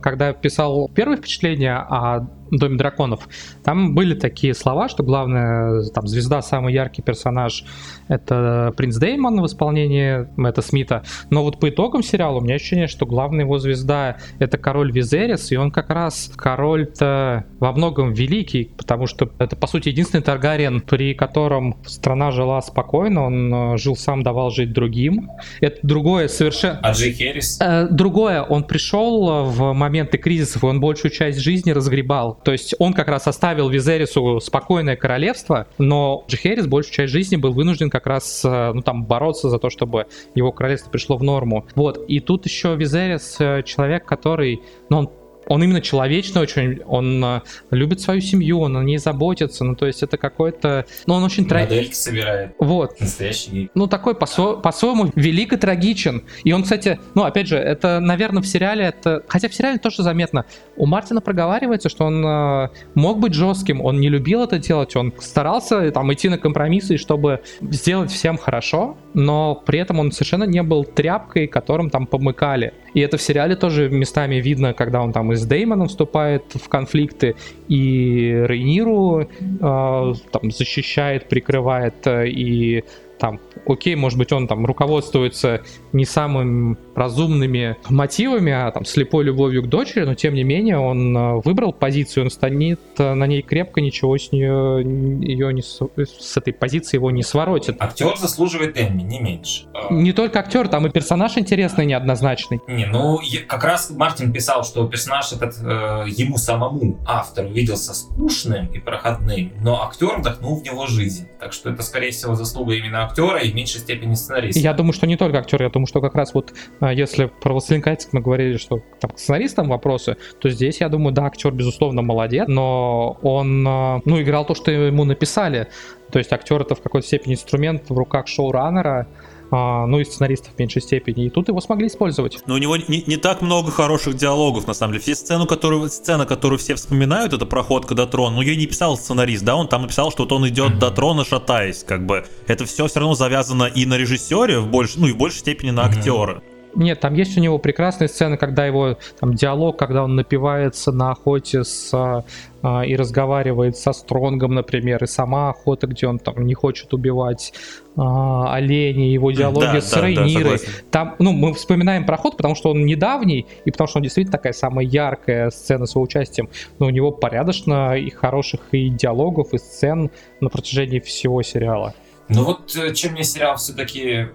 когда 0.00 0.32
писал 0.32 0.88
первое 0.88 1.16
впечатление 1.16 1.76
о 1.76 2.28
Доме 2.50 2.76
драконов, 2.76 3.28
там 3.64 3.94
были 3.94 4.14
такие 4.14 4.54
слова, 4.54 4.88
что 4.88 5.02
главная 5.02 5.84
там 5.90 6.06
звезда, 6.06 6.42
самый 6.42 6.72
яркий 6.74 7.02
персонаж 7.02 7.64
это 8.08 8.72
принц 8.76 8.96
Деймон 8.96 9.40
в 9.40 9.46
исполнении 9.46 10.26
Мэтта 10.36 10.62
Смита. 10.62 11.04
Но 11.30 11.42
вот 11.42 11.58
по 11.58 11.68
итогам 11.68 12.02
сериала 12.02 12.38
у 12.38 12.40
меня 12.40 12.56
ощущение, 12.56 12.86
что 12.86 13.06
главная 13.06 13.44
его 13.44 13.58
звезда 13.58 14.16
это 14.38 14.58
король 14.58 14.92
Визерис, 14.92 15.52
и 15.52 15.56
он 15.56 15.70
как 15.70 15.90
раз 15.90 16.30
король-то 16.36 17.44
во 17.60 17.72
многом 17.72 18.12
великий, 18.12 18.70
потому 18.76 19.06
что 19.06 19.30
это 19.38 19.56
по 19.56 19.66
сути 19.66 19.88
единственный 19.88 20.22
Таргариен, 20.22 20.80
при 20.80 21.14
котором 21.14 21.76
страна 21.86 22.30
жила 22.30 22.60
спокойно, 22.62 23.24
он 23.24 23.54
э, 23.54 23.78
жил 23.78 23.96
сам, 23.96 24.22
давал 24.22 24.50
жить 24.50 24.72
другим. 24.72 25.30
Это 25.60 25.78
другое 25.82 26.28
совершенно... 26.28 26.80
А 26.82 26.92
Джей 26.92 27.12
Херрис? 27.12 27.58
Э, 27.60 27.88
другое, 27.90 28.42
он 28.42 28.64
пришел 28.64 29.44
в 29.44 29.72
моменты 29.72 30.18
кризисов, 30.18 30.64
и 30.64 30.66
он 30.66 30.80
большую 30.80 31.10
часть 31.10 31.38
жизни 31.38 31.70
разгребал 31.70 32.33
то 32.42 32.52
есть 32.52 32.74
он 32.78 32.92
как 32.92 33.08
раз 33.08 33.26
оставил 33.26 33.68
Визерису 33.68 34.40
спокойное 34.40 34.96
королевство, 34.96 35.66
но 35.78 36.24
Джихерис 36.28 36.66
большую 36.66 36.94
часть 36.94 37.12
жизни 37.12 37.36
был 37.36 37.52
вынужден 37.52 37.90
как 37.90 38.06
раз, 38.06 38.44
э, 38.44 38.72
ну 38.72 38.82
там, 38.82 39.04
бороться 39.04 39.48
за 39.48 39.58
то, 39.58 39.70
чтобы 39.70 40.06
его 40.34 40.52
королевство 40.52 40.90
пришло 40.90 41.16
в 41.16 41.22
норму. 41.22 41.66
Вот, 41.74 42.04
и 42.08 42.20
тут 42.20 42.46
еще 42.46 42.74
Визерис 42.74 43.36
э, 43.40 43.62
человек, 43.64 44.04
который, 44.04 44.62
ну 44.88 44.98
он 44.98 45.10
он 45.48 45.62
именно 45.62 45.80
человечный 45.80 46.42
очень, 46.42 46.80
он 46.86 47.24
э, 47.24 47.40
любит 47.70 48.00
свою 48.00 48.20
семью, 48.20 48.60
он 48.60 48.76
о 48.76 48.82
ней 48.82 48.98
заботится, 48.98 49.64
ну 49.64 49.74
то 49.74 49.86
есть 49.86 50.02
это 50.02 50.16
какой-то, 50.16 50.86
ну 51.06 51.14
он 51.14 51.24
очень. 51.24 51.48
Модельки 51.48 51.94
собирает. 51.94 52.54
Вот. 52.58 53.00
Настоящий. 53.00 53.70
Ну 53.74 53.86
такой 53.86 54.14
по- 54.14 54.56
по-своему 54.56 55.10
велик 55.14 55.52
и 55.52 55.56
трагичен. 55.56 56.24
И 56.42 56.52
он, 56.52 56.62
кстати, 56.62 56.98
ну 57.14 57.24
опять 57.24 57.48
же, 57.48 57.56
это, 57.56 58.00
наверное, 58.00 58.42
в 58.42 58.46
сериале, 58.46 58.84
это, 58.84 59.22
хотя 59.28 59.48
в 59.48 59.54
сериале 59.54 59.78
тоже 59.78 60.02
заметно, 60.02 60.44
у 60.76 60.86
Мартина 60.86 61.20
проговаривается, 61.20 61.88
что 61.88 62.04
он 62.04 62.24
э, 62.24 62.68
мог 62.94 63.18
быть 63.18 63.34
жестким, 63.34 63.80
он 63.80 64.00
не 64.00 64.08
любил 64.08 64.42
это 64.42 64.58
делать, 64.58 64.96
он 64.96 65.12
старался 65.18 65.90
там 65.90 66.12
идти 66.12 66.28
на 66.28 66.38
компромиссы, 66.38 66.96
чтобы 66.96 67.40
сделать 67.60 68.10
всем 68.10 68.36
хорошо, 68.38 68.96
но 69.14 69.54
при 69.54 69.78
этом 69.78 70.00
он 70.00 70.12
совершенно 70.12 70.44
не 70.44 70.62
был 70.62 70.84
тряпкой, 70.84 71.46
которым 71.46 71.88
там 71.90 72.06
помыкали. 72.06 72.74
И 72.92 73.00
это 73.00 73.16
в 73.16 73.22
сериале 73.22 73.56
тоже 73.56 73.88
местами 73.88 74.36
видно, 74.36 74.74
когда 74.74 75.02
он 75.02 75.12
там 75.12 75.32
и 75.32 75.36
с 75.36 75.46
Деймоном 75.46 75.88
вступает 75.88 76.44
в 76.54 76.68
конфликты, 76.68 77.36
и 77.68 78.44
Рейниру 78.46 79.22
э, 79.22 79.26
там 79.60 80.50
защищает, 80.50 81.28
прикрывает, 81.28 82.06
э, 82.06 82.28
и 82.28 82.84
там, 83.18 83.40
окей, 83.66 83.94
может 83.94 84.18
быть, 84.18 84.32
он 84.32 84.48
там 84.48 84.66
руководствуется 84.66 85.62
не 85.92 86.04
самым 86.04 86.76
разумными 86.94 87.76
мотивами, 87.88 88.52
а 88.52 88.70
там 88.70 88.84
слепой 88.84 89.24
любовью 89.24 89.62
к 89.62 89.68
дочери, 89.68 90.04
но 90.04 90.14
тем 90.14 90.34
не 90.34 90.44
менее 90.44 90.78
он 90.78 91.16
э, 91.16 91.40
выбрал 91.44 91.72
позицию, 91.72 92.24
он 92.24 92.30
станет 92.30 92.80
э, 92.98 93.14
на 93.14 93.26
ней 93.26 93.42
крепко, 93.42 93.80
ничего 93.80 94.16
с 94.16 94.32
нее 94.32 94.82
ее 94.84 95.52
не 95.52 95.62
с 95.62 96.36
этой 96.36 96.52
позиции 96.52 96.96
его 96.96 97.10
не 97.10 97.22
своротит. 97.22 97.76
Актер 97.80 98.16
заслуживает 98.16 98.78
Эмми, 98.78 99.02
не 99.02 99.20
меньше. 99.20 99.64
Не 99.90 100.12
только 100.12 100.40
актер, 100.40 100.68
там 100.68 100.86
и 100.86 100.90
персонаж 100.90 101.36
интересный, 101.36 101.86
неоднозначный. 101.86 102.60
Не, 102.68 102.86
ну 102.86 103.20
как 103.46 103.64
раз 103.64 103.90
Мартин 103.90 104.32
писал, 104.32 104.64
что 104.64 104.86
персонаж 104.86 105.32
этот 105.32 105.56
э, 105.60 106.04
ему 106.08 106.36
самому 106.38 106.98
автору 107.06 107.48
виделся 107.48 107.94
скучным 107.94 108.66
и 108.66 108.78
проходным, 108.78 109.52
но 109.60 109.82
актер 109.82 110.18
вдохнул 110.18 110.60
в 110.60 110.64
него 110.64 110.86
жизнь, 110.86 111.28
так 111.40 111.52
что 111.52 111.70
это 111.70 111.82
скорее 111.82 112.10
всего 112.10 112.34
заслуга 112.34 112.74
именно 112.74 113.04
актера 113.04 113.38
и 113.38 113.50
в 113.50 113.54
меньшей 113.54 113.80
степени 113.80 114.14
сценариста. 114.14 114.60
Я 114.60 114.72
думаю, 114.74 114.92
что 114.92 115.06
не 115.06 115.16
только 115.16 115.38
актер, 115.38 115.62
я 115.62 115.70
думаю, 115.70 115.86
что 115.86 116.00
как 116.00 116.14
раз 116.14 116.34
вот 116.34 116.52
а, 116.80 116.83
если 116.92 117.26
про 117.26 117.52
«Властелин 117.52 117.82
колец» 117.82 118.08
мы 118.12 118.20
говорили, 118.20 118.56
что 118.56 118.80
там 119.00 119.10
к 119.10 119.18
сценаристам 119.18 119.68
вопросы, 119.68 120.16
то 120.40 120.48
здесь, 120.48 120.80
я 120.80 120.88
думаю, 120.88 121.12
да, 121.12 121.26
актер, 121.26 121.52
безусловно, 121.52 122.02
молодец, 122.02 122.46
но 122.48 123.18
он, 123.22 123.66
а, 123.66 124.00
ну, 124.04 124.20
играл 124.20 124.44
то, 124.44 124.54
что 124.54 124.70
ему 124.70 125.04
написали. 125.04 125.68
То 126.10 126.18
есть 126.18 126.32
актер 126.32 126.60
это 126.62 126.74
в 126.74 126.80
какой-то 126.80 127.06
степени 127.06 127.34
инструмент 127.34 127.88
в 127.88 127.96
руках 127.96 128.26
шоураннера, 128.26 129.08
а, 129.50 129.86
ну 129.86 130.00
и 130.00 130.04
сценаристов 130.04 130.54
в 130.54 130.58
меньшей 130.58 130.82
степени. 130.82 131.26
И 131.26 131.30
тут 131.30 131.48
его 131.48 131.60
смогли 131.60 131.86
использовать. 131.86 132.38
Но 132.46 132.54
у 132.54 132.58
него 132.58 132.76
не, 132.76 133.04
не 133.06 133.16
так 133.16 133.40
много 133.40 133.70
хороших 133.70 134.14
диалогов, 134.14 134.66
на 134.66 134.74
самом 134.74 134.94
деле. 134.94 135.02
Все 135.02 135.14
сцену, 135.14 135.46
которую, 135.46 135.88
сцена, 135.88 136.26
которую 136.26 136.58
все 136.58 136.74
вспоминают, 136.74 137.32
это 137.32 137.46
проходка 137.46 137.94
до 137.94 138.06
трона. 138.06 138.36
Ну, 138.36 138.42
ее 138.42 138.56
не 138.56 138.66
писал 138.66 138.96
сценарист, 138.96 139.44
да, 139.44 139.56
он 139.56 139.68
там 139.68 139.82
написал, 139.82 140.10
что 140.10 140.24
вот 140.24 140.32
он 140.32 140.48
идет 140.48 140.72
mm-hmm. 140.72 140.78
до 140.78 140.90
трона, 140.90 141.24
шатаясь, 141.24 141.84
как 141.84 142.04
бы. 142.04 142.24
Это 142.46 142.64
все 142.64 142.86
все 142.86 143.00
равно 143.00 143.14
завязано 143.14 143.64
и 143.64 143.86
на 143.86 143.96
режиссере, 143.96 144.58
в 144.58 144.68
больш, 144.68 144.96
ну 144.96 145.06
и 145.06 145.12
в 145.12 145.16
большей 145.16 145.38
степени 145.38 145.70
на 145.70 145.80
mm-hmm. 145.80 145.98
актера. 145.98 146.42
Нет, 146.76 147.00
там 147.00 147.14
есть 147.14 147.36
у 147.36 147.40
него 147.40 147.58
прекрасные 147.58 148.08
сцены, 148.08 148.36
когда 148.36 148.66
его 148.66 148.98
там 149.20 149.34
диалог, 149.34 149.78
когда 149.78 150.04
он 150.04 150.16
напивается 150.16 150.92
на 150.92 151.12
охоте 151.12 151.64
с 151.64 151.92
а, 151.94 152.24
а, 152.62 152.82
и 152.82 152.96
разговаривает 152.96 153.76
со 153.76 153.92
Стронгом, 153.92 154.54
например, 154.54 155.04
и 155.04 155.06
сама 155.06 155.50
охота, 155.50 155.86
где 155.86 156.06
он 156.06 156.18
там 156.18 156.46
не 156.46 156.54
хочет 156.54 156.94
убивать 156.94 157.52
а, 157.96 158.54
оленей, 158.54 159.12
его 159.12 159.30
диалоги 159.30 159.66
да, 159.66 159.80
с 159.82 159.90
да, 159.90 160.00
Рейнирой. 160.00 160.58
Да, 160.58 160.64
там, 160.90 161.16
ну, 161.18 161.32
мы 161.32 161.52
вспоминаем 161.52 162.06
проход, 162.06 162.38
потому 162.38 162.54
что 162.54 162.70
он 162.70 162.86
недавний, 162.86 163.46
и 163.66 163.70
потому 163.70 163.88
что 163.88 163.98
он 163.98 164.02
действительно 164.04 164.38
такая 164.38 164.54
самая 164.54 164.86
яркая 164.86 165.50
сцена 165.50 165.84
с 165.84 165.94
его 165.94 166.02
участием. 166.02 166.48
Но 166.78 166.86
у 166.86 166.90
него 166.90 167.12
порядочно 167.12 167.96
и 167.98 168.08
хороших 168.08 168.60
и 168.72 168.88
диалогов, 168.88 169.52
и 169.52 169.58
сцен 169.58 170.10
на 170.40 170.48
протяжении 170.48 171.00
всего 171.00 171.42
сериала. 171.42 171.94
Ну 172.28 172.44
вот 172.44 172.74
э, 172.76 172.94
чем 172.94 173.12
мне 173.12 173.24
сериал 173.24 173.56
все-таки 173.56 174.28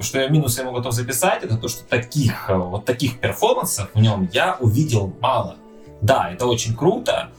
что 0.00 0.20
я 0.20 0.28
минус 0.28 0.58
ему 0.58 0.72
готов 0.72 0.92
записать, 0.92 1.42
это 1.42 1.56
то, 1.56 1.68
что 1.68 1.84
таких, 1.84 2.50
э, 2.50 2.54
вот 2.54 2.84
таких 2.84 3.18
перформансов 3.18 3.90
в 3.94 4.00
нем 4.00 4.28
я 4.32 4.56
увидел 4.60 5.14
мало. 5.20 5.56
Да, 6.00 6.30
это 6.30 6.46
очень 6.46 6.74
круто, 6.76 7.30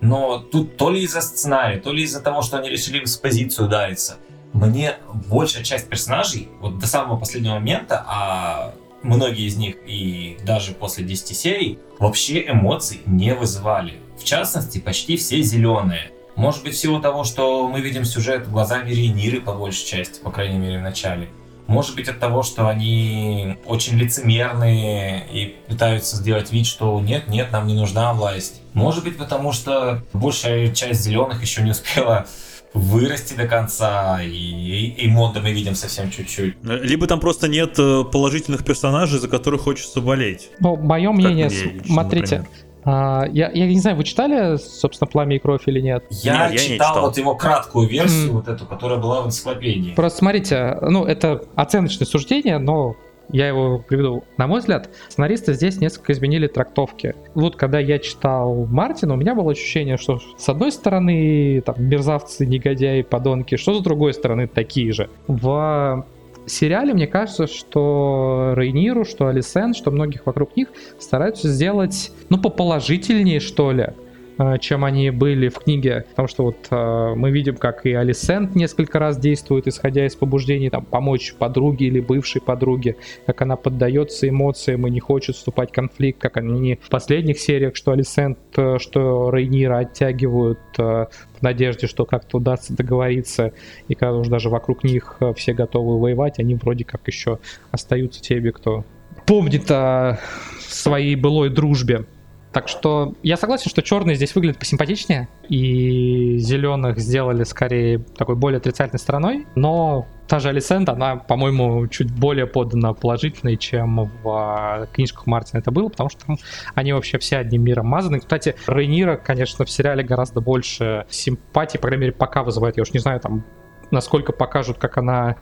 но 0.00 0.38
тут 0.38 0.76
то 0.76 0.90
ли 0.90 1.02
из-за 1.02 1.20
сценария, 1.20 1.80
то 1.80 1.92
ли 1.92 2.02
из-за 2.02 2.20
того, 2.20 2.42
что 2.42 2.58
они 2.58 2.68
решили 2.70 3.00
в 3.00 3.04
экспозицию 3.04 3.66
удариться, 3.66 4.16
мне 4.52 4.96
большая 5.28 5.64
часть 5.64 5.88
персонажей, 5.88 6.48
вот 6.60 6.78
до 6.78 6.86
самого 6.86 7.18
последнего 7.18 7.54
момента, 7.54 8.04
а 8.06 8.74
многие 9.02 9.46
из 9.46 9.56
них 9.56 9.76
и 9.86 10.38
даже 10.44 10.72
после 10.72 11.04
10 11.04 11.36
серий, 11.36 11.78
вообще 11.98 12.48
эмоций 12.48 13.00
не 13.06 13.34
вызывали. 13.34 14.00
В 14.18 14.24
частности, 14.24 14.78
почти 14.78 15.16
все 15.16 15.42
зеленые. 15.42 16.12
Может 16.36 16.64
быть, 16.64 16.74
в 16.74 16.78
силу 16.78 17.00
того, 17.00 17.24
что 17.24 17.68
мы 17.68 17.80
видим 17.80 18.04
сюжет 18.04 18.50
глазами 18.50 18.90
Рейниры 18.90 19.40
по 19.40 19.54
большей 19.54 19.86
части, 19.86 20.20
по 20.20 20.30
крайней 20.30 20.58
мере 20.58 20.78
в 20.78 20.82
начале. 20.82 21.28
Может 21.66 21.96
быть 21.96 22.08
от 22.08 22.18
того, 22.18 22.42
что 22.42 22.68
они 22.68 23.56
очень 23.64 23.96
лицемерные 23.96 25.26
и 25.32 25.56
пытаются 25.68 26.16
сделать 26.16 26.52
вид, 26.52 26.66
что 26.66 27.00
нет, 27.00 27.28
нет, 27.28 27.52
нам 27.52 27.66
не 27.66 27.74
нужна 27.74 28.12
власть. 28.12 28.60
Может 28.74 29.04
быть 29.04 29.16
потому, 29.16 29.52
что 29.52 30.02
большая 30.12 30.74
часть 30.74 31.00
зеленых 31.00 31.40
еще 31.40 31.62
не 31.62 31.70
успела 31.70 32.26
вырасти 32.74 33.34
до 33.34 33.46
конца, 33.46 34.20
и, 34.20 34.28
и, 34.28 35.04
и 35.04 35.08
мода 35.08 35.40
мы 35.40 35.52
видим 35.52 35.76
совсем 35.76 36.10
чуть-чуть. 36.10 36.56
Либо 36.62 37.06
там 37.06 37.20
просто 37.20 37.46
нет 37.46 37.78
э, 37.78 38.02
положительных 38.02 38.64
персонажей, 38.64 39.20
за 39.20 39.28
которых 39.28 39.62
хочется 39.62 40.00
болеть. 40.00 40.50
Ну, 40.58 40.76
мое 40.76 41.12
мнение, 41.12 41.50
смотрите, 41.86 42.38
например. 42.38 42.48
А, 42.84 43.26
я, 43.32 43.50
я 43.50 43.66
не 43.66 43.78
знаю, 43.80 43.96
вы 43.96 44.04
читали, 44.04 44.56
собственно, 44.56 45.08
«Пламя 45.08 45.36
и 45.36 45.38
кровь» 45.38 45.62
или 45.66 45.80
нет? 45.80 46.04
Я, 46.10 46.50
нет, 46.50 46.60
читал, 46.60 46.68
я 46.68 46.76
читал 46.76 47.00
вот 47.02 47.18
его 47.18 47.34
краткую 47.34 47.88
версию, 47.88 48.30
mm. 48.30 48.32
вот 48.32 48.48
эту, 48.48 48.66
которая 48.66 48.98
была 48.98 49.22
в 49.22 49.26
энциклопедии. 49.26 49.92
Просто 49.94 50.18
смотрите, 50.18 50.78
ну, 50.82 51.04
это 51.04 51.44
оценочное 51.54 52.06
суждение, 52.06 52.58
но 52.58 52.96
я 53.30 53.48
его 53.48 53.78
приведу. 53.78 54.24
На 54.36 54.46
мой 54.46 54.60
взгляд, 54.60 54.90
сценаристы 55.08 55.54
здесь 55.54 55.78
несколько 55.80 56.12
изменили 56.12 56.46
трактовки. 56.46 57.14
Вот 57.34 57.56
когда 57.56 57.78
я 57.78 57.98
читал 57.98 58.66
Мартина, 58.66 59.14
у 59.14 59.16
меня 59.16 59.34
было 59.34 59.52
ощущение, 59.52 59.96
что 59.96 60.20
с 60.36 60.48
одной 60.48 60.72
стороны 60.72 61.62
там 61.64 61.76
мерзавцы, 61.78 62.44
негодяи, 62.46 63.02
подонки, 63.02 63.56
что 63.56 63.74
с 63.74 63.82
другой 63.82 64.12
стороны 64.14 64.46
такие 64.46 64.92
же. 64.92 65.08
В 65.26 66.04
сериале, 66.46 66.94
мне 66.94 67.06
кажется, 67.06 67.46
что 67.46 68.52
Рейниру, 68.56 69.04
что 69.04 69.28
Алисен, 69.28 69.74
что 69.74 69.90
многих 69.90 70.26
вокруг 70.26 70.56
них 70.56 70.68
стараются 70.98 71.48
сделать, 71.48 72.12
ну, 72.28 72.38
поположительнее, 72.38 73.40
что 73.40 73.72
ли. 73.72 73.88
Э, 74.36 74.58
чем 74.58 74.84
они 74.84 75.10
были 75.10 75.48
в 75.48 75.60
книге, 75.60 76.06
потому 76.10 76.26
что 76.26 76.44
вот 76.44 76.66
э, 76.70 77.14
мы 77.14 77.30
видим, 77.30 77.56
как 77.56 77.86
и 77.86 77.92
Алисент 77.92 78.56
несколько 78.56 78.98
раз 78.98 79.16
действует, 79.16 79.68
исходя 79.68 80.04
из 80.06 80.16
побуждений, 80.16 80.70
там, 80.70 80.84
помочь 80.84 81.34
подруге 81.38 81.86
или 81.86 82.00
бывшей 82.00 82.40
подруге, 82.40 82.96
как 83.26 83.42
она 83.42 83.54
поддается 83.54 84.28
эмоциям 84.28 84.86
и 84.88 84.90
не 84.90 84.98
хочет 84.98 85.36
вступать 85.36 85.70
в 85.70 85.72
конфликт, 85.72 86.20
как 86.20 86.36
они 86.36 86.80
в 86.82 86.88
последних 86.88 87.38
сериях, 87.38 87.76
что 87.76 87.92
Алисент, 87.92 88.38
э, 88.56 88.78
что 88.80 89.30
Рейнира 89.30 89.78
оттягивают 89.78 90.58
в 90.76 91.08
надежде, 91.40 91.86
что 91.86 92.04
как-то 92.04 92.38
удастся 92.38 92.74
договориться, 92.74 93.52
и 93.86 93.94
когда 93.94 94.16
уже 94.16 94.30
даже 94.30 94.48
вокруг 94.48 94.82
них 94.82 95.18
все 95.36 95.52
готовы 95.52 96.00
воевать, 96.00 96.40
они 96.40 96.56
вроде 96.56 96.84
как 96.84 97.06
еще 97.06 97.38
остаются 97.70 98.20
теми, 98.20 98.50
кто 98.50 98.84
помнит 99.26 99.70
о 99.70 100.18
своей 100.60 101.14
былой 101.14 101.50
дружбе. 101.50 102.06
Так 102.54 102.68
что 102.68 103.14
я 103.24 103.36
согласен, 103.36 103.68
что 103.68 103.82
черные 103.82 104.14
здесь 104.14 104.32
выглядят 104.36 104.60
посимпатичнее, 104.60 105.28
и 105.48 106.38
зеленых 106.38 107.00
сделали 107.00 107.42
скорее 107.42 107.98
такой 107.98 108.36
более 108.36 108.58
отрицательной 108.58 109.00
стороной, 109.00 109.44
но 109.56 110.06
та 110.28 110.38
же 110.38 110.50
Алисент, 110.50 110.88
она, 110.88 111.16
по-моему, 111.16 111.88
чуть 111.88 112.14
более 112.14 112.46
подана 112.46 112.94
положительной, 112.94 113.56
чем 113.56 114.04
в 114.22 114.28
а, 114.28 114.86
книжках 114.86 115.26
Мартина 115.26 115.58
это 115.58 115.72
было, 115.72 115.88
потому 115.88 116.10
что 116.10 116.24
там 116.26 116.38
они 116.76 116.92
вообще 116.92 117.18
все 117.18 117.38
одним 117.38 117.64
миром 117.64 117.86
мазаны. 117.88 118.20
Кстати, 118.20 118.54
Рейнира, 118.68 119.16
конечно, 119.16 119.64
в 119.64 119.70
сериале 119.70 120.04
гораздо 120.04 120.40
больше 120.40 121.06
симпатии, 121.10 121.78
по 121.78 121.88
крайней 121.88 122.02
мере, 122.02 122.12
пока 122.12 122.44
вызывает. 122.44 122.76
Я 122.76 122.82
уж 122.82 122.92
не 122.92 123.00
знаю, 123.00 123.18
там 123.18 123.44
насколько 123.90 124.32
покажут, 124.32 124.78
как 124.78 124.98
она 124.98 125.36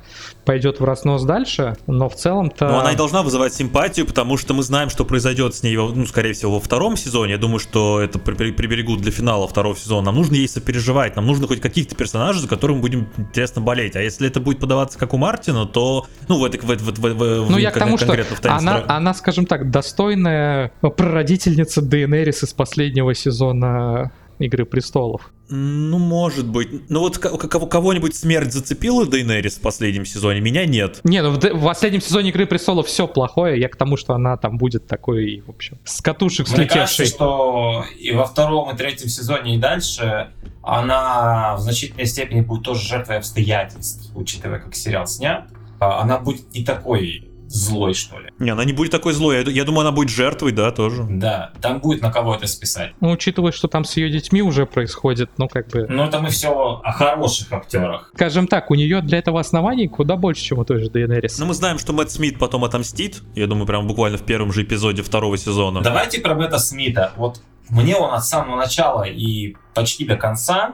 пойдет 0.45 0.81
в 0.81 0.85
разнос 0.85 1.25
дальше, 1.25 1.77
но 1.87 2.09
в 2.09 2.15
целом-то... 2.15 2.69
Но 2.69 2.81
она 2.81 2.93
и 2.93 2.97
должна 2.97 3.23
вызывать 3.23 3.55
симпатию, 3.55 4.07
потому 4.07 4.37
что 4.37 4.55
мы 4.55 4.63
знаем, 4.63 4.91
что 4.91 5.05
произойдет 5.05 5.55
с 5.55 5.63
ней, 5.63 5.77
ну, 5.77 6.07
скорее 6.07 6.33
всего, 6.33 6.55
во 6.55 6.61
втором 6.61 6.97
сезоне. 6.97 7.33
Я 7.33 7.39
думаю, 7.39 7.59
что 7.59 8.01
это 8.01 8.19
приберегут 8.19 9.01
для 9.01 9.13
финала 9.13 9.47
второго 9.49 9.77
сезона. 9.77 10.07
Нам 10.07 10.17
нужно 10.17 10.35
ей 10.35 10.49
сопереживать, 10.49 11.17
нам 11.17 11.27
нужно 11.27 11.47
хоть 11.47 11.61
каких-то 11.61 11.95
персонажей, 11.95 12.43
за 12.43 12.49
которыми 12.49 12.81
будем 12.81 13.09
интересно 13.17 13.63
болеть. 13.63 13.97
А 13.97 14.01
если 14.01 14.27
это 14.27 14.41
будет 14.41 14.61
подаваться 14.61 14.99
как 14.99 15.15
у 15.15 15.19
Мартина, 15.19 15.67
то, 15.67 16.07
ну, 16.29 16.39
в 16.39 16.45
этой, 16.45 16.61
в, 16.61 16.67
в, 16.67 16.99
в, 16.99 17.47
в, 17.47 17.51
ну, 17.51 17.59
я 17.59 17.71
к 17.71 17.79
тому, 17.79 17.99
что 17.99 18.17
она, 18.45 18.85
она, 18.89 19.15
скажем 19.15 19.47
так, 19.47 19.71
достойная 19.71 20.73
прародительница 20.81 21.83
ДНРис 21.83 22.43
из 22.43 22.53
последнего 22.53 23.15
сезона 23.15 24.11
Игры 24.43 24.65
престолов. 24.65 25.31
Ну, 25.49 25.99
может 25.99 26.47
быть. 26.47 26.91
Ну 26.91 27.01
вот 27.01 27.19
кого-нибудь 27.19 28.17
смерть 28.17 28.53
зацепила 28.53 29.07
Дейнерис 29.07 29.57
в 29.57 29.61
последнем 29.61 30.05
сезоне? 30.05 30.41
Меня 30.41 30.67
нет. 30.67 31.01
Не, 31.05 31.23
ну 31.23 31.31
в, 31.31 31.39
в 31.39 31.65
последнем 31.65 32.01
сезоне 32.01 32.31
Игры 32.31 32.47
престолов 32.47 32.87
все 32.87 33.07
плохое. 33.07 33.61
Я 33.61 33.69
к 33.69 33.77
тому, 33.77 33.97
что 33.97 34.15
она 34.15 34.37
там 34.37 34.59
будет 34.59 34.87
такой, 34.87 35.43
в 35.47 35.51
общем, 35.51 35.79
с 35.85 36.01
катушек 36.01 36.49
Мне 36.49 36.57
слетевшей. 36.57 36.81
кажется, 36.81 37.07
что 37.07 37.85
и 37.99 38.13
во 38.13 38.25
втором, 38.25 38.75
и 38.75 38.77
третьем 38.77 39.09
сезоне, 39.09 39.57
и 39.57 39.59
дальше 39.59 40.33
она 40.63 41.57
в 41.57 41.61
значительной 41.61 42.07
степени 42.07 42.41
будет 42.41 42.65
тоже 42.65 42.87
жертвой 42.87 43.19
обстоятельств, 43.19 44.11
учитывая, 44.15 44.59
как 44.59 44.75
сериал 44.75 45.07
снят. 45.07 45.49
А, 45.81 46.01
она 46.01 46.19
будет 46.19 46.55
не 46.55 46.65
такой 46.65 47.29
злой, 47.53 47.95
что 47.95 48.19
ли. 48.19 48.31
Не, 48.39 48.51
она 48.51 48.65
не 48.65 48.73
будет 48.73 48.91
такой 48.91 49.13
злой. 49.13 49.43
Я, 49.43 49.51
я 49.51 49.65
думаю, 49.65 49.83
она 49.83 49.93
будет 49.93 50.09
жертвой, 50.09 50.53
да, 50.53 50.71
тоже. 50.71 51.07
Да, 51.09 51.53
там 51.61 51.81
будет 51.81 52.03
на 52.03 52.11
кого 52.11 52.35
это 52.35 52.47
списать. 52.47 52.93
Ну, 53.01 53.11
учитывая, 53.11 53.53
что 53.53 53.69
там 53.69 53.85
с 53.85 53.97
ее 53.97 54.11
детьми 54.11 54.43
уже 54.43 54.67
происходит, 54.67 55.31
ну, 55.37 55.49
как 55.49 55.69
бы... 55.69 55.87
Ну, 55.89 56.05
это 56.05 56.21
мы 56.21 56.31
все 56.31 56.81
о 56.83 56.93
хороших 56.93 57.53
актерах. 57.53 58.11
Скажем 58.15 58.47
так, 58.47 58.71
у 58.71 58.75
нее 58.75 59.03
для 59.03 59.19
этого 59.19 59.41
оснований 59.41 59.89
куда 59.89 60.17
больше, 60.17 60.43
чем 60.43 60.59
у 60.59 60.65
той 60.65 60.81
же 60.81 60.91
Дейенерис. 60.91 61.39
Ну, 61.39 61.47
мы 61.47 61.55
знаем, 61.55 61.79
что 61.79 61.93
Мэтт 61.93 62.11
Смит 62.11 62.39
потом 62.39 62.65
отомстит. 62.65 63.23
Я 63.35 63.47
думаю, 63.47 63.67
прям 63.67 63.87
буквально 63.87 64.19
в 64.19 64.23
первом 64.23 64.53
же 64.53 64.63
эпизоде 64.63 65.03
второго 65.03 65.37
сезона. 65.37 65.83
Давайте 65.83 66.21
про 66.21 66.35
Мэтта 66.35 66.59
Смита. 66.59 67.13
Вот 67.17 67.41
мне 67.69 67.97
он 67.97 68.15
от 68.15 68.25
самого 68.25 68.57
начала 68.57 69.05
и 69.05 69.57
почти 69.75 70.05
до 70.05 70.17
конца 70.17 70.73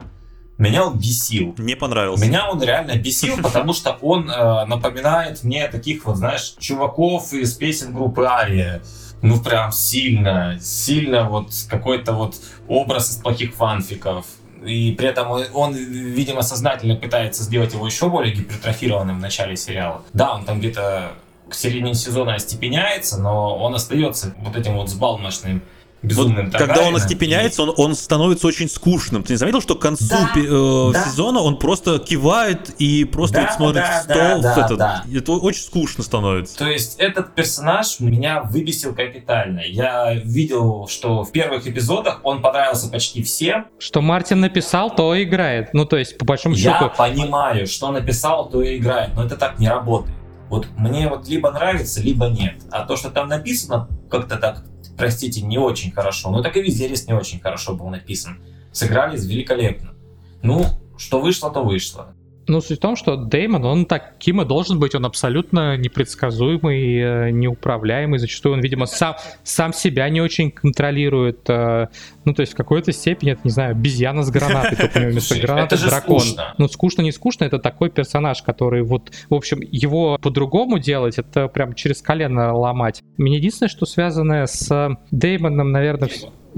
меня 0.59 0.87
он 0.87 0.99
бесил. 0.99 1.55
Не 1.57 1.77
понравился. 1.77 2.25
Меня 2.25 2.51
он 2.51 2.61
реально 2.63 2.97
бесил, 2.97 3.37
потому 3.43 3.73
что 3.73 3.97
он 4.03 4.29
э, 4.29 4.65
напоминает 4.67 5.45
мне 5.45 5.69
таких 5.69 6.05
вот, 6.05 6.17
знаешь, 6.17 6.55
чуваков 6.59 7.33
из 7.33 7.55
песен 7.55 7.95
группы 7.95 8.25
Ария. 8.25 8.83
Ну, 9.23 9.41
прям 9.41 9.73
сильно, 9.73 10.59
сильно 10.61 11.29
вот 11.29 11.51
какой-то 11.69 12.13
вот 12.13 12.37
образ 12.69 13.11
из 13.11 13.17
плохих 13.17 13.55
фанфиков. 13.55 14.27
И 14.65 14.93
при 14.93 15.09
этом 15.09 15.31
он, 15.31 15.75
видимо, 15.75 16.43
сознательно 16.43 16.97
пытается 16.97 17.45
сделать 17.45 17.73
его 17.73 17.87
еще 17.87 18.09
более 18.09 18.35
гипертрофированным 18.35 19.19
в 19.19 19.21
начале 19.21 19.57
сериала. 19.57 20.03
Да, 20.13 20.35
он 20.35 20.45
там 20.45 20.59
где-то 20.59 21.13
к 21.49 21.55
середине 21.55 21.95
сезона 21.95 22.35
остепеняется, 22.35 23.21
но 23.21 23.57
он 23.57 23.75
остается 23.75 24.35
вот 24.39 24.57
этим 24.57 24.75
вот 24.77 24.89
сбалмошным 24.91 25.63
безумным 26.03 26.47
вот, 26.47 26.57
Когда 26.57 26.83
он 26.83 26.97
остепеняется, 26.97 27.63
и... 27.63 27.67
он, 27.67 27.75
он 27.77 27.95
становится 27.95 28.47
очень 28.47 28.69
скучным. 28.69 29.23
Ты 29.23 29.33
не 29.35 29.37
заметил, 29.37 29.61
что 29.61 29.75
к 29.75 29.81
концу 29.81 30.07
да, 30.09 30.31
э, 30.37 30.91
да. 30.93 31.05
сезона 31.05 31.41
он 31.41 31.59
просто 31.59 31.99
кивает 31.99 32.71
и 32.79 33.05
просто 33.05 33.37
да, 33.37 33.43
вот 33.43 33.53
смотрит 33.53 33.85
да, 33.85 34.01
в 34.01 34.03
стол? 34.05 34.43
Да, 34.43 34.65
этот, 34.65 34.79
да. 34.79 35.05
Это 35.13 35.33
очень 35.33 35.63
скучно 35.63 36.05
становится. 36.05 36.57
То 36.57 36.69
есть 36.69 36.97
этот 36.99 37.35
персонаж 37.35 38.01
меня 38.01 38.43
выбесил 38.43 38.95
капитально. 38.95 39.61
Я 39.61 40.15
видел, 40.15 40.87
что 40.89 41.25
в 41.25 41.33
первых 41.33 41.67
эпизодах 41.67 42.21
он 42.23 42.43
понравился 42.43 42.89
почти 42.89 43.23
всем. 43.23 43.67
Что 43.79 44.01
Мартин 44.01 44.41
написал, 44.41 44.95
то 44.95 45.21
играет. 45.21 45.75
Ну, 45.75 45.85
то 45.85 45.97
есть, 45.97 46.19
по 46.19 46.25
большому 46.25 46.55
счету... 46.55 46.85
Я 46.85 46.89
понимаю, 46.89 47.67
что 47.67 47.91
написал, 47.91 48.49
то 48.49 48.63
и 48.63 48.79
играет, 48.79 49.15
но 49.15 49.25
это 49.25 49.37
так 49.37 49.59
не 49.59 49.69
работает. 49.69 50.15
Вот 50.49 50.67
мне 50.77 51.09
вот 51.09 51.29
либо 51.29 51.51
нравится, 51.51 52.01
либо 52.01 52.27
нет. 52.27 52.55
А 52.71 52.85
то, 52.85 52.97
что 52.97 53.11
там 53.11 53.29
написано 53.29 53.89
как-то 54.11 54.37
так, 54.37 54.65
простите, 54.99 55.41
не 55.41 55.59
очень 55.59 55.93
хорошо, 55.93 56.31
ну 56.31 56.43
так 56.43 56.57
и 56.57 56.63
Визерис 56.63 57.07
не 57.07 57.15
очень 57.15 57.41
хорошо 57.41 57.75
был 57.75 57.89
написан. 57.89 58.43
Сыграли 58.73 59.17
великолепно. 59.17 59.95
Ну, 60.43 60.67
что 60.99 61.21
вышло, 61.21 61.51
то 61.51 61.65
вышло. 61.65 62.15
Ну, 62.49 62.63
суть 62.63 62.79
в 62.79 62.81
том, 62.81 62.97
что 62.97 63.17
Деймон, 63.17 63.65
он 63.65 63.85
таким 63.85 64.41
и 64.41 64.47
должен 64.47 64.79
быть, 64.79 64.95
он 64.95 65.05
абсолютно 65.05 65.77
непредсказуемый, 65.77 67.29
э, 67.29 67.31
неуправляемый, 67.31 68.19
зачастую 68.19 68.55
он, 68.55 68.61
видимо, 68.61 68.87
сам, 68.87 69.17
сам 69.43 69.75
себя 69.75 70.09
не 70.09 70.23
очень 70.23 70.51
контролирует, 70.51 71.41
э, 71.49 71.89
ну, 72.25 72.33
то 72.33 72.41
есть 72.41 72.55
в 72.55 72.57
какой-то 72.57 72.91
степени, 72.93 73.33
это, 73.33 73.43
не 73.45 73.51
знаю, 73.51 73.73
обезьяна 73.73 74.23
с 74.23 74.31
гранатой, 74.31 74.77
только 74.79 74.97
у 74.97 75.01
него 75.01 75.13
вместо 75.13 75.39
гранаты 75.39 75.77
дракон. 75.77 76.23
Ну, 76.57 76.69
скучно, 76.69 77.03
не 77.03 77.13
скучно, 77.13 77.45
это 77.45 77.59
такой 77.59 77.91
персонаж, 77.91 78.43
который 78.43 78.83
вот, 78.83 79.13
в 79.29 79.35
общем, 79.35 79.61
его 79.61 80.17
по-другому 80.19 80.79
делать, 80.79 81.19
это 81.19 81.49
прям 81.49 81.75
через 81.75 82.01
колено 82.01 82.57
ломать. 82.57 83.03
Мне 83.19 83.37
единственное, 83.37 83.69
что 83.69 83.85
связанное 83.85 84.47
с 84.47 84.97
Деймоном, 85.11 85.71
наверное, 85.71 86.09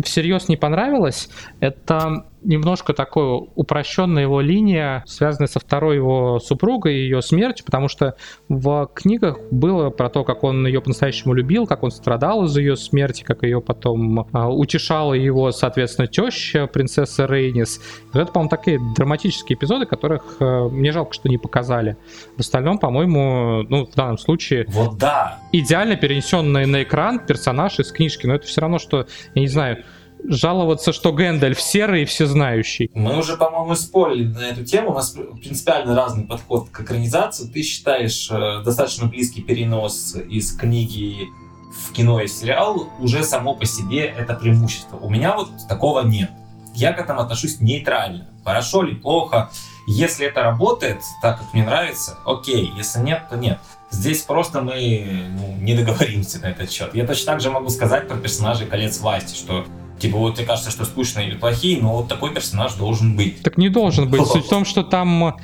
всерьез 0.03 0.49
не 0.49 0.57
понравилось, 0.57 1.29
это 1.59 2.25
немножко 2.43 2.93
такой 2.93 3.49
упрощенная 3.55 4.23
его 4.23 4.41
линия, 4.41 5.05
связанная 5.07 5.49
со 5.49 5.61
второй 5.61 5.97
его 5.97 6.39
супругой 6.39 6.95
и 6.95 7.03
ее 7.03 7.23
смертью, 7.23 7.65
потому 7.65 7.89
что 7.89 8.17
в 8.49 8.91
книгах 8.95 9.39
было 9.51 9.91
про 9.91 10.09
то, 10.09 10.25
как 10.25 10.45
он 10.45 10.67
ее 10.67 10.81
по-настоящему 10.81 11.35
любил, 11.35 11.67
как 11.67 11.83
он 11.83 11.91
страдал 11.91 12.45
из-за 12.45 12.61
ее 12.61 12.77
смерти, 12.77 13.23
как 13.23 13.43
ее 13.43 13.61
потом 13.61 14.27
а, 14.33 14.49
утешала 14.49 15.15
его, 15.15 15.51
соответственно, 15.51 16.07
теща, 16.07 16.67
принцесса 16.67 17.27
Рейнис. 17.27 17.81
Это, 18.13 18.33
по-моему, 18.33 18.51
такие 18.51 18.81
драматические 18.97 19.57
эпизоды, 19.57 19.87
которых 19.87 20.37
э, 20.41 20.69
мне 20.71 20.93
жалко, 20.93 21.13
что 21.13 21.29
не 21.29 21.39
показали. 21.39 21.97
В 22.37 22.41
остальном, 22.41 22.79
по-моему, 22.79 23.65
ну, 23.69 23.87
в 23.87 23.95
данном 23.95 24.19
случае... 24.19 24.67
Вот 24.69 24.99
да! 24.99 25.39
Идеально 25.53 25.97
перенесенный 25.97 26.67
на 26.67 26.83
экран 26.83 27.19
персонаж 27.19 27.79
из 27.79 27.93
книжки, 27.93 28.27
но 28.27 28.35
это 28.35 28.47
все 28.47 28.61
равно, 28.61 28.79
что, 28.79 29.07
я 29.35 29.41
не 29.41 29.49
знаю, 29.49 29.85
жаловаться, 30.25 30.93
что 30.93 31.13
Гэндальф 31.13 31.61
серый 31.61 32.03
и 32.03 32.05
всезнающий. 32.05 32.91
Мы 32.95 33.19
уже, 33.19 33.37
по-моему, 33.37 33.75
спорили 33.75 34.27
на 34.27 34.51
эту 34.51 34.65
тему. 34.65 34.91
У 34.91 34.95
нас 34.95 35.17
принципиально 35.41 35.95
разный 35.95 36.25
подход 36.25 36.69
к 36.71 36.81
экранизации. 36.81 37.47
Ты 37.47 37.63
считаешь 37.63 38.29
э, 38.31 38.63
достаточно 38.65 39.07
близкий 39.07 39.43
перенос 39.43 40.17
из 40.29 40.57
книги 40.57 41.29
в 41.71 41.93
кино 41.93 42.21
и 42.21 42.27
сериал 42.27 42.89
уже 42.99 43.23
само 43.25 43.55
по 43.55 43.65
себе 43.65 44.05
это 44.05 44.35
преимущество. 44.35 44.97
У 44.97 45.09
меня 45.09 45.35
вот 45.35 45.51
такого 45.69 46.03
нет. 46.03 46.31
Я 46.75 46.93
к 46.93 47.01
этому 47.01 47.21
отношусь 47.21 47.61
нейтрально. 47.61 48.29
Хорошо 48.45 48.83
ли, 48.83 48.95
плохо. 48.95 49.51
Если 49.87 50.27
это 50.27 50.43
работает 50.43 51.01
так, 51.23 51.39
как 51.39 51.53
мне 51.53 51.65
нравится, 51.65 52.19
окей. 52.25 52.73
Если 52.77 53.01
нет, 53.01 53.25
то 53.29 53.37
нет. 53.37 53.59
Здесь 53.91 54.23
просто 54.23 54.61
мы 54.61 55.29
ну, 55.37 55.57
не 55.61 55.75
договоримся 55.75 56.39
на 56.39 56.47
этот 56.47 56.71
счет. 56.71 56.95
Я 56.95 57.07
точно 57.07 57.33
так 57.33 57.41
же 57.41 57.51
могу 57.51 57.71
сказать 57.71 58.07
про 58.07 58.17
персонажей 58.17 58.67
«Колец 58.67 59.01
власти», 59.01 59.37
что 59.37 59.65
Типа 60.01 60.17
вот 60.17 60.37
тебе 60.37 60.47
кажется, 60.47 60.71
что 60.71 60.85
скучные 60.85 61.29
или 61.29 61.37
плохие, 61.37 61.81
но 61.81 61.97
вот 61.97 62.09
такой 62.09 62.33
персонаж 62.33 62.75
должен 62.75 63.17
быть. 63.17 63.43
Так 63.43 63.59
не 63.59 63.69
должен 63.69 64.11
быть. 64.11 64.27
Суть 64.27 64.47
в 64.47 64.49
том, 64.49 64.65
что 64.65 64.83
там 64.83 65.37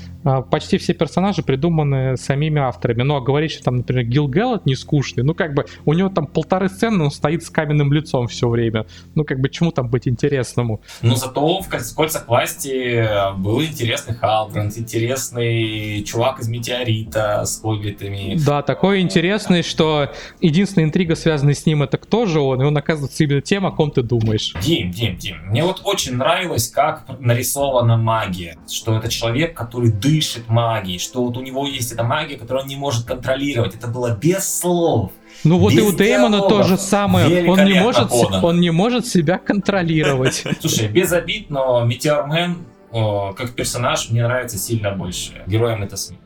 почти 0.50 0.78
все 0.78 0.92
персонажи 0.92 1.42
придуманы 1.42 2.16
самими 2.16 2.60
авторами. 2.60 3.02
Ну, 3.02 3.16
а 3.16 3.20
говорить, 3.20 3.52
что 3.52 3.64
там, 3.64 3.76
например, 3.76 4.04
Гил 4.04 4.26
Гэллот 4.26 4.66
не 4.66 4.74
скучный, 4.74 5.22
ну, 5.22 5.34
как 5.34 5.54
бы, 5.54 5.66
у 5.84 5.92
него 5.92 6.08
там 6.08 6.26
полторы 6.26 6.68
сцены, 6.68 7.04
он 7.04 7.10
стоит 7.10 7.44
с 7.44 7.50
каменным 7.50 7.92
лицом 7.92 8.26
все 8.26 8.48
время. 8.48 8.86
Ну, 9.14 9.24
как 9.24 9.40
бы, 9.40 9.48
чему 9.48 9.70
там 9.70 9.88
быть 9.88 10.08
интересному? 10.08 10.80
Ну, 11.02 11.14
зато 11.14 11.60
в 11.60 11.68
«Кольцах 11.68 12.26
власти» 12.26 13.06
был 13.38 13.62
интересный 13.62 14.14
Халбранд, 14.16 14.76
интересный 14.76 16.02
чувак 16.02 16.40
из 16.40 16.48
«Метеорита» 16.48 17.44
с 17.44 17.60
хоббитами. 17.60 18.36
Да, 18.44 18.62
такой 18.62 19.00
интересный, 19.00 19.62
что 19.62 20.10
единственная 20.40 20.86
интрига, 20.86 21.14
связанная 21.14 21.54
с 21.54 21.64
ним, 21.66 21.84
это 21.84 21.98
кто 21.98 22.26
же 22.26 22.40
он, 22.40 22.62
и 22.62 22.64
он 22.64 22.76
оказывается 22.76 23.22
именно 23.22 23.42
тем, 23.42 23.64
о 23.66 23.70
ком 23.70 23.92
ты 23.92 24.02
думаешь. 24.02 24.54
Дим, 24.60 24.90
Дим, 24.90 25.16
Дим, 25.16 25.36
мне 25.46 25.62
вот 25.62 25.82
очень 25.84 26.16
нравилось, 26.16 26.68
как 26.68 27.04
нарисована 27.20 27.96
магия, 27.96 28.58
что 28.68 28.96
это 28.96 29.08
человек, 29.08 29.56
который 29.56 29.92
дышит 29.92 30.15
дышит 30.16 30.48
магией, 30.48 30.98
что 30.98 31.24
вот 31.24 31.36
у 31.36 31.42
него 31.42 31.66
есть 31.66 31.92
эта 31.92 32.02
магия, 32.02 32.36
которую 32.36 32.62
он 32.62 32.68
не 32.68 32.76
может 32.76 33.04
контролировать. 33.04 33.74
Это 33.74 33.88
было 33.88 34.16
без 34.16 34.60
слов. 34.60 35.12
Ну 35.44 35.58
вот 35.58 35.72
Без 35.72 35.78
и 35.78 35.82
у 35.82 35.92
Дэймона 35.92 36.40
то 36.40 36.62
же 36.62 36.78
самое. 36.78 37.50
Он 37.50 37.64
не, 37.64 37.74
может, 37.80 38.10
он 38.10 38.60
не 38.60 38.70
может 38.70 39.06
себя 39.06 39.38
контролировать. 39.38 40.44
Слушай, 40.60 40.88
без 40.88 41.12
обид, 41.12 41.50
но 41.50 41.84
Метеормен 41.84 42.66
как 42.90 43.50
персонаж 43.54 44.10
мне 44.10 44.22
нравится 44.22 44.56
сильно 44.58 44.92
больше. 44.92 45.42
Героем 45.46 45.82
это 45.82 45.96
Смит. 45.96 46.20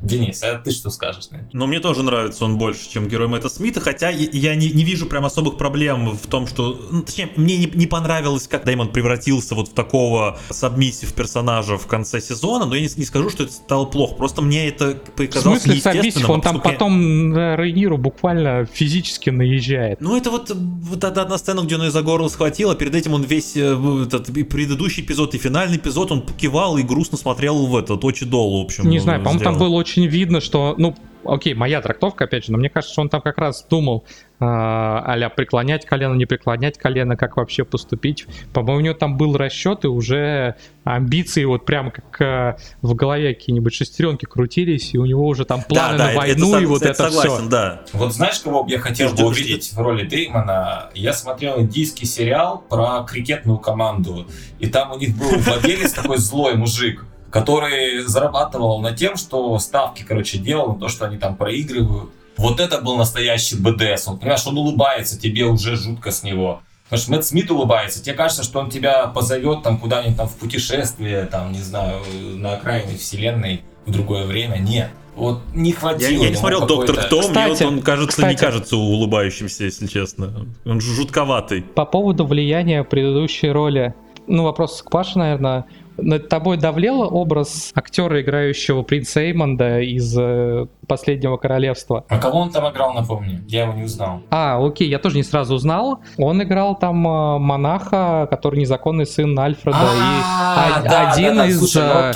Денис, 0.00 0.42
а 0.42 0.58
ты 0.58 0.70
что 0.70 0.90
скажешь 0.90 1.30
на 1.30 1.36
это? 1.36 1.48
Ну, 1.52 1.66
мне 1.66 1.80
тоже 1.80 2.02
нравится 2.02 2.44
он 2.44 2.56
больше, 2.56 2.88
чем 2.88 3.08
герой 3.08 3.28
Мэтта 3.28 3.48
Смита, 3.48 3.80
хотя 3.80 4.10
я 4.10 4.54
не, 4.54 4.70
не 4.70 4.84
вижу 4.84 5.06
прям 5.06 5.24
особых 5.24 5.56
проблем 5.56 6.10
в 6.10 6.26
том, 6.26 6.46
что... 6.46 6.80
Ну, 6.90 7.02
точнее, 7.02 7.30
мне 7.36 7.56
не, 7.56 7.66
не 7.66 7.86
понравилось, 7.86 8.46
как 8.46 8.64
Дэймон 8.64 8.92
превратился 8.92 9.54
вот 9.54 9.68
в 9.68 9.72
такого 9.74 10.38
сабмиссив 10.50 11.12
персонажа 11.12 11.78
в 11.78 11.86
конце 11.86 12.20
сезона, 12.20 12.66
но 12.66 12.76
я 12.76 12.82
не, 12.82 12.88
не 12.96 13.04
скажу, 13.04 13.28
что 13.30 13.44
это 13.44 13.52
стало 13.52 13.86
плохо, 13.86 14.14
просто 14.14 14.40
мне 14.40 14.68
это 14.68 14.94
показалось 15.16 15.60
В 15.60 15.64
смысле 15.64 15.80
сабмиссив? 15.80 16.30
Он 16.30 16.40
там 16.40 16.60
потом 16.60 17.30
на 17.30 17.56
Рейниру 17.56 17.98
буквально 17.98 18.66
физически 18.66 19.30
наезжает. 19.30 20.00
Ну, 20.00 20.16
это 20.16 20.30
вот, 20.30 20.52
вот 20.54 21.04
одна 21.04 21.38
сцена, 21.38 21.62
где 21.62 21.74
он 21.74 21.82
ее 21.82 21.90
за 21.90 22.02
горло 22.02 22.28
схватил, 22.28 22.70
а 22.70 22.76
перед 22.76 22.94
этим 22.94 23.14
он 23.14 23.22
весь 23.22 23.56
э, 23.56 23.76
этот 24.04 24.28
и 24.30 24.44
предыдущий 24.44 25.02
эпизод, 25.02 25.34
и 25.34 25.38
финальный 25.38 25.76
эпизод, 25.76 26.12
он 26.12 26.22
кивал 26.22 26.78
и 26.78 26.82
грустно 26.82 27.18
смотрел 27.18 27.66
в 27.66 27.76
этот, 27.76 28.04
очи 28.04 28.24
долу, 28.24 28.62
в 28.62 28.64
общем. 28.64 28.88
Не 28.88 29.00
знаю, 29.00 29.22
по-моему, 29.22 29.42
там 29.42 29.58
было 29.58 29.74
очень 29.74 29.87
очень 29.88 30.06
видно, 30.06 30.40
что, 30.40 30.74
ну, 30.76 30.94
окей, 31.24 31.54
моя 31.54 31.80
трактовка, 31.80 32.24
опять 32.24 32.44
же, 32.44 32.52
но 32.52 32.58
мне 32.58 32.68
кажется, 32.68 32.92
что 32.92 33.02
он 33.02 33.08
там 33.08 33.22
как 33.22 33.38
раз 33.38 33.66
думал, 33.68 34.04
э, 34.06 34.44
а 34.44 35.32
преклонять 35.34 35.86
колено, 35.86 36.14
не 36.14 36.26
преклонять 36.26 36.76
колено, 36.76 37.16
как 37.16 37.38
вообще 37.38 37.64
поступить. 37.64 38.26
По-моему, 38.52 38.78
у 38.78 38.84
него 38.84 38.94
там 38.94 39.16
был 39.16 39.36
расчет, 39.36 39.84
и 39.84 39.88
уже 39.88 40.56
амбиции 40.84 41.44
вот 41.44 41.64
прямо 41.64 41.90
как 41.90 42.20
э, 42.20 42.56
в 42.82 42.94
голове 42.94 43.34
какие-нибудь 43.34 43.74
шестеренки 43.74 44.26
крутились, 44.26 44.94
и 44.94 44.98
у 44.98 45.06
него 45.06 45.26
уже 45.26 45.46
там 45.46 45.62
планы 45.62 45.96
да, 45.96 46.06
да, 46.06 46.12
на 46.12 46.16
войну, 46.18 46.54
это, 46.54 46.62
и 46.62 46.66
вот 46.66 46.82
это, 46.82 46.90
это 46.90 47.02
согласен, 47.04 47.30
все. 47.30 47.48
Да. 47.48 47.82
Вот 47.94 48.12
знаешь, 48.12 48.38
кого 48.40 48.64
бы 48.64 48.70
я 48.70 48.78
хотел 48.78 49.14
бы 49.14 49.26
увидеть 49.26 49.72
в 49.72 49.78
роли 49.78 50.06
Деймона? 50.06 50.90
Я 50.94 51.14
смотрел 51.14 51.60
индийский 51.60 52.04
сериал 52.04 52.62
про 52.68 53.04
крикетную 53.04 53.58
команду, 53.58 54.26
и 54.58 54.66
там 54.66 54.92
у 54.92 54.98
них 54.98 55.16
был 55.16 55.30
владелец 55.38 55.92
такой 55.92 56.18
злой 56.18 56.56
мужик, 56.56 57.06
который 57.30 58.00
зарабатывал 58.06 58.80
на 58.80 58.92
тем, 58.92 59.16
что 59.16 59.58
ставки, 59.58 60.04
короче, 60.06 60.38
делал 60.38 60.74
на 60.74 60.80
то, 60.80 60.88
что 60.88 61.06
они 61.06 61.18
там 61.18 61.36
проигрывают. 61.36 62.10
Вот 62.36 62.60
это 62.60 62.80
был 62.80 62.96
настоящий 62.96 63.56
БДС. 63.56 64.06
Он, 64.08 64.18
понимаешь, 64.18 64.46
он 64.46 64.56
улыбается, 64.56 65.18
тебе 65.18 65.44
уже 65.44 65.76
жутко 65.76 66.10
с 66.10 66.22
него. 66.22 66.62
Потому 66.84 67.02
что 67.02 67.10
Мэтт 67.10 67.24
Смит 67.24 67.50
улыбается, 67.50 68.02
тебе 68.02 68.14
кажется, 68.14 68.44
что 68.44 68.60
он 68.60 68.70
тебя 68.70 69.08
позовет 69.08 69.62
там 69.62 69.78
куда-нибудь 69.78 70.16
там 70.16 70.28
в 70.28 70.36
путешествие, 70.36 71.26
там, 71.26 71.52
не 71.52 71.60
знаю, 71.60 72.00
на 72.36 72.54
окраине 72.54 72.96
вселенной 72.96 73.62
в 73.84 73.90
другое 73.90 74.24
время. 74.24 74.56
Нет. 74.56 74.90
Вот 75.14 75.40
не 75.52 75.72
хватило. 75.72 76.08
Я, 76.08 76.24
я 76.24 76.30
не 76.30 76.36
смотрел 76.36 76.64
Доктор 76.64 76.96
Кто, 76.96 77.20
кстати, 77.20 77.62
мне 77.62 77.66
вот 77.66 77.78
он 77.78 77.82
кажется, 77.82 78.08
кстати, 78.08 78.30
не 78.34 78.38
кажется 78.38 78.76
улыбающимся, 78.76 79.64
если 79.64 79.86
честно. 79.86 80.46
Он 80.64 80.80
жутковатый. 80.80 81.62
По 81.62 81.84
поводу 81.84 82.24
влияния 82.24 82.84
предыдущей 82.84 83.50
роли. 83.50 83.94
Ну, 84.28 84.44
вопрос 84.44 84.80
к 84.80 84.90
Паше, 84.90 85.18
наверное 85.18 85.66
над 85.98 86.28
тобой 86.28 86.56
давлело 86.56 87.06
образ 87.06 87.70
актера, 87.74 88.22
играющего 88.22 88.82
принца 88.82 89.20
Эймонда 89.20 89.80
из 89.80 90.16
э, 90.18 90.66
«Последнего 90.86 91.36
королевства»? 91.36 92.04
А 92.08 92.18
кого 92.18 92.38
он 92.38 92.50
там 92.50 92.70
играл, 92.70 92.94
напомню? 92.94 93.42
Я 93.46 93.64
его 93.64 93.72
не 93.74 93.84
узнал. 93.84 94.22
А, 94.30 94.64
окей, 94.64 94.88
я 94.88 94.98
тоже 94.98 95.16
не 95.16 95.22
сразу 95.22 95.54
узнал. 95.54 96.00
Он 96.16 96.42
играл 96.42 96.78
там 96.78 97.06
э, 97.06 97.38
монаха, 97.38 98.26
который 98.30 98.60
незаконный 98.60 99.06
сын 99.06 99.38
Альфреда. 99.38 99.78
А, 99.78 100.82
и 100.84 100.88
один 100.88 101.42
из... 101.42 101.74
Ну 101.74 102.12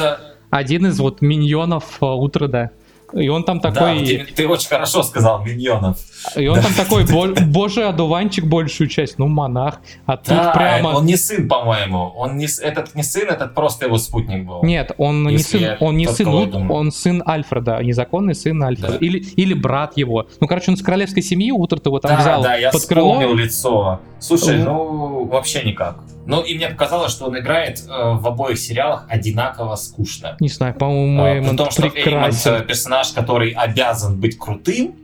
один 0.53 0.85
из 0.85 1.01
вот 1.01 1.23
миньонов 1.23 1.97
э, 2.03 2.05
Утреда. 2.05 2.73
И 3.13 3.29
он 3.29 3.45
там 3.45 3.61
такой... 3.61 4.01
Да, 4.01 4.05
ты, 4.05 4.27
ты 4.35 4.49
очень 4.49 4.69
хорошо 4.69 5.03
сказал, 5.03 5.45
миньонов. 5.45 5.99
И 6.37 6.47
он 6.47 6.61
там 6.61 6.73
такой, 6.75 7.05
боже, 7.47 7.85
одуванчик 7.85 8.47
большую 8.47 8.89
часть, 8.89 9.19
ну 9.19 9.27
монах. 9.27 9.81
А 10.07 10.17
тут 10.17 10.29
да, 10.29 10.53
прямо... 10.53 10.89
он 10.89 11.07
не 11.07 11.17
сын, 11.17 11.49
по-моему. 11.49 12.13
Он 12.17 12.37
не, 12.37 12.47
этот 12.63 12.95
не 12.95 13.03
сын, 13.03 13.29
этот 13.29 13.55
просто 13.55 13.87
его 13.87 13.99
спутник 13.99 14.47
был. 14.47 14.63
Нет, 14.63 14.93
он 14.99 15.25
не 15.25 15.39
сын, 15.39 15.77
он 15.81 15.97
не 15.97 16.07
сын, 16.07 16.29
ну, 16.29 16.73
он 16.73 16.91
сын 16.93 17.23
Альфреда, 17.27 17.83
незаконный 17.83 18.35
сын 18.35 18.63
Альфреда. 18.63 18.93
Да. 18.93 18.99
Или, 18.99 19.19
или 19.19 19.55
брат 19.55 19.97
его. 19.97 20.27
Ну, 20.41 20.47
короче, 20.47 20.71
он 20.71 20.77
с 20.77 20.83
королевской 20.83 21.23
семьи, 21.23 21.51
Утрат 21.51 21.85
его 21.87 21.99
там 21.99 22.13
да, 22.13 22.21
взял 22.21 22.43
да, 22.43 22.55
я 22.57 22.71
под 22.71 22.85
крыло. 22.87 23.35
лицо. 23.35 24.01
Слушай, 24.19 24.63
ну, 24.63 25.25
вообще 25.25 25.63
никак. 25.65 25.97
Ну, 26.27 26.43
и 26.43 26.55
мне 26.55 26.69
показалось, 26.69 27.13
что 27.13 27.27
он 27.27 27.39
играет 27.39 27.81
э, 27.81 27.89
в 27.89 28.27
обоих 28.27 28.59
сериалах 28.59 29.07
одинаково 29.09 29.75
скучно. 29.77 30.37
Не 30.41 30.49
знаю, 30.49 30.75
по-моему, 30.75 31.23
э, 31.25 31.35
Эймонд 31.35 31.51
При 31.51 31.57
том, 31.57 31.71
что 31.71 31.91
прекрасен. 31.91 32.51
Эймонд 32.53 32.67
персонаж, 32.67 33.13
который 33.13 33.51
обязан 33.51 34.21
быть 34.21 34.39
крутым, 34.39 34.95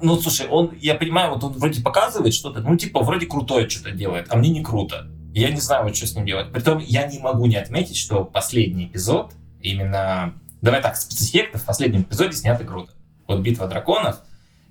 ну, 0.00 0.16
слушай, 0.20 0.46
он, 0.48 0.72
я 0.80 0.94
понимаю, 0.94 1.34
вот 1.34 1.42
он 1.44 1.52
вроде 1.54 1.82
показывает 1.82 2.32
что-то, 2.32 2.60
ну, 2.60 2.76
типа, 2.76 3.00
вроде 3.02 3.26
крутое 3.26 3.68
что-то 3.68 3.90
делает, 3.90 4.26
а 4.30 4.36
мне 4.36 4.50
не 4.50 4.62
круто. 4.62 5.08
Я 5.34 5.50
не 5.50 5.60
знаю, 5.60 5.84
вот 5.84 5.96
что 5.96 6.06
с 6.06 6.14
ним 6.14 6.24
делать. 6.24 6.52
Притом, 6.52 6.78
я 6.78 7.06
не 7.06 7.18
могу 7.18 7.46
не 7.46 7.56
отметить, 7.56 7.96
что 7.96 8.24
последний 8.24 8.86
эпизод, 8.86 9.32
именно, 9.60 10.34
давай 10.62 10.80
так, 10.80 10.96
спецэффекты 10.96 11.58
в 11.58 11.64
последнем 11.64 12.02
эпизоде 12.02 12.32
сняты 12.32 12.64
круто. 12.64 12.92
Вот 13.26 13.40
«Битва 13.40 13.66
драконов» 13.66 14.20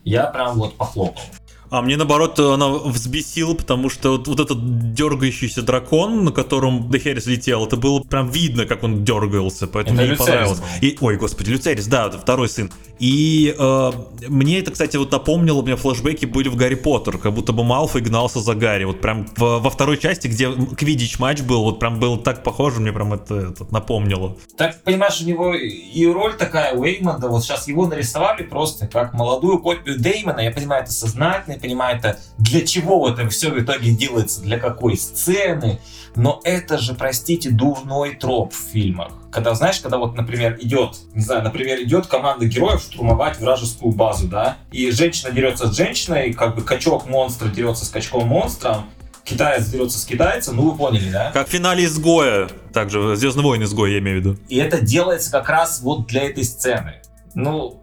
я 0.04 0.26
прям 0.28 0.58
вот 0.58 0.78
похлопал. 0.78 1.22
А 1.70 1.82
мне 1.82 1.98
наоборот 1.98 2.40
она 2.40 2.70
взбесила, 2.70 3.54
потому 3.54 3.90
что 3.90 4.12
вот, 4.12 4.28
вот 4.28 4.40
этот 4.40 4.94
дергающийся 4.94 5.62
дракон, 5.62 6.24
на 6.24 6.32
котором 6.32 6.90
Дехерис 6.90 7.26
летел, 7.26 7.66
это 7.66 7.76
было 7.76 8.00
прям 8.00 8.30
видно, 8.30 8.66
как 8.66 8.84
он 8.84 9.04
дергался, 9.04 9.68
поэтому 9.68 9.96
Это 9.96 10.04
мне 10.04 10.12
не 10.12 10.18
понравилось. 10.18 10.62
И, 10.82 10.98
ой, 11.02 11.18
господи, 11.18 11.50
Люцерис, 11.50 11.88
да, 11.88 12.08
это 12.08 12.18
второй 12.20 12.50
сын. 12.50 12.72
И 13.00 13.56
э, 13.58 13.92
мне 14.28 14.60
это, 14.60 14.72
кстати, 14.72 14.98
вот 14.98 15.12
напомнило, 15.12 15.60
у 15.60 15.64
меня 15.64 15.76
флешбеки 15.76 16.26
были 16.26 16.50
в 16.50 16.56
Гарри 16.56 16.76
Поттер, 16.76 17.18
как 17.18 17.34
будто 17.34 17.54
бы 17.54 17.64
Малфой 17.64 18.02
гнался 18.02 18.40
за 18.40 18.56
Гарри. 18.56 18.86
Вот 18.86 19.02
прям 19.02 19.28
в- 19.38 19.60
во 19.60 19.70
второй 19.70 19.98
части, 19.98 20.28
где 20.28 20.52
Квидич 20.52 21.20
матч 21.20 21.42
был, 21.42 21.64
вот 21.64 21.80
прям 21.80 22.00
было 22.00 22.18
так 22.18 22.44
похоже, 22.44 22.80
мне 22.82 22.92
прям 22.92 23.14
это, 23.14 23.36
это 23.52 23.68
напомнило. 23.72 24.36
Так, 24.58 24.82
понимаешь, 24.84 25.22
у 25.22 25.26
него 25.26 25.54
и 25.54 26.06
роль 26.08 26.36
такая 26.36 26.74
у 26.74 26.84
Эймонда, 26.84 27.28
вот 27.28 27.44
сейчас 27.44 27.68
его 27.68 27.86
нарисовали 27.88 28.44
просто 28.44 28.88
как 28.88 29.14
молодую 29.14 29.60
копию 29.60 29.98
Деймона, 30.00 30.40
я 30.42 30.52
понимаю, 30.52 30.84
это 30.84 30.92
сознательно, 30.92 31.54
я 31.54 31.60
понимаю, 31.60 31.98
это 31.98 32.20
для 32.38 32.62
чего 32.66 33.08
это 33.10 33.28
все 33.30 33.50
в 33.52 33.60
итоге 33.60 33.92
делается, 33.92 34.42
для 34.42 34.58
какой 34.60 34.98
сцены, 34.98 35.80
но 36.16 36.40
это 36.44 36.78
же, 36.78 36.94
простите, 36.96 37.50
дурной 37.52 38.16
троп 38.16 38.54
в 38.54 38.72
фильмах. 38.72 39.12
Когда, 39.38 39.54
знаешь, 39.54 39.80
когда 39.82 40.00
вот, 40.00 40.16
например, 40.16 40.58
идет, 40.60 40.96
не 41.14 41.22
знаю, 41.22 41.44
например, 41.44 41.80
идет 41.84 42.08
команда 42.08 42.48
героев 42.48 42.82
штурмовать 42.82 43.40
вражескую 43.40 43.94
базу, 43.94 44.28
да, 44.28 44.58
и 44.72 44.90
женщина 44.90 45.30
дерется 45.32 45.72
с 45.72 45.78
женщиной, 45.78 46.34
как 46.34 46.56
бы 46.56 46.64
качок 46.64 47.08
монстра 47.08 47.48
дерется 47.48 47.86
с 47.86 47.90
качком 47.90 48.28
монстром, 48.28 48.90
китаец 49.24 49.68
дерется 49.68 50.00
с 50.00 50.06
китайцем, 50.06 50.56
ну 50.56 50.72
вы 50.72 50.76
поняли, 50.76 51.12
да? 51.12 51.30
Как 51.34 51.50
в 51.50 51.52
финале 51.52 51.86
изгоя, 51.86 52.50
также 52.74 53.16
Звездный 53.16 53.44
войны 53.44 53.66
изгоя, 53.66 53.92
я 53.92 54.00
имею 54.00 54.18
в 54.18 54.26
виду. 54.26 54.38
И 54.50 54.58
это 54.58 54.82
делается 54.82 55.30
как 55.32 55.50
раз 55.50 55.82
вот 55.82 56.08
для 56.08 56.24
этой 56.24 56.44
сцены. 56.44 56.96
Ну, 57.36 57.80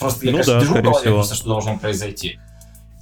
просто 0.00 0.26
я, 0.26 0.32
Ну 0.32 0.38
конечно, 0.38 0.54
да, 0.54 0.60
держу 0.60 0.74
в 0.74 0.82
голове 0.82 1.22
всего. 1.22 1.22
что 1.22 1.48
должно 1.48 1.78
произойти. 1.78 2.40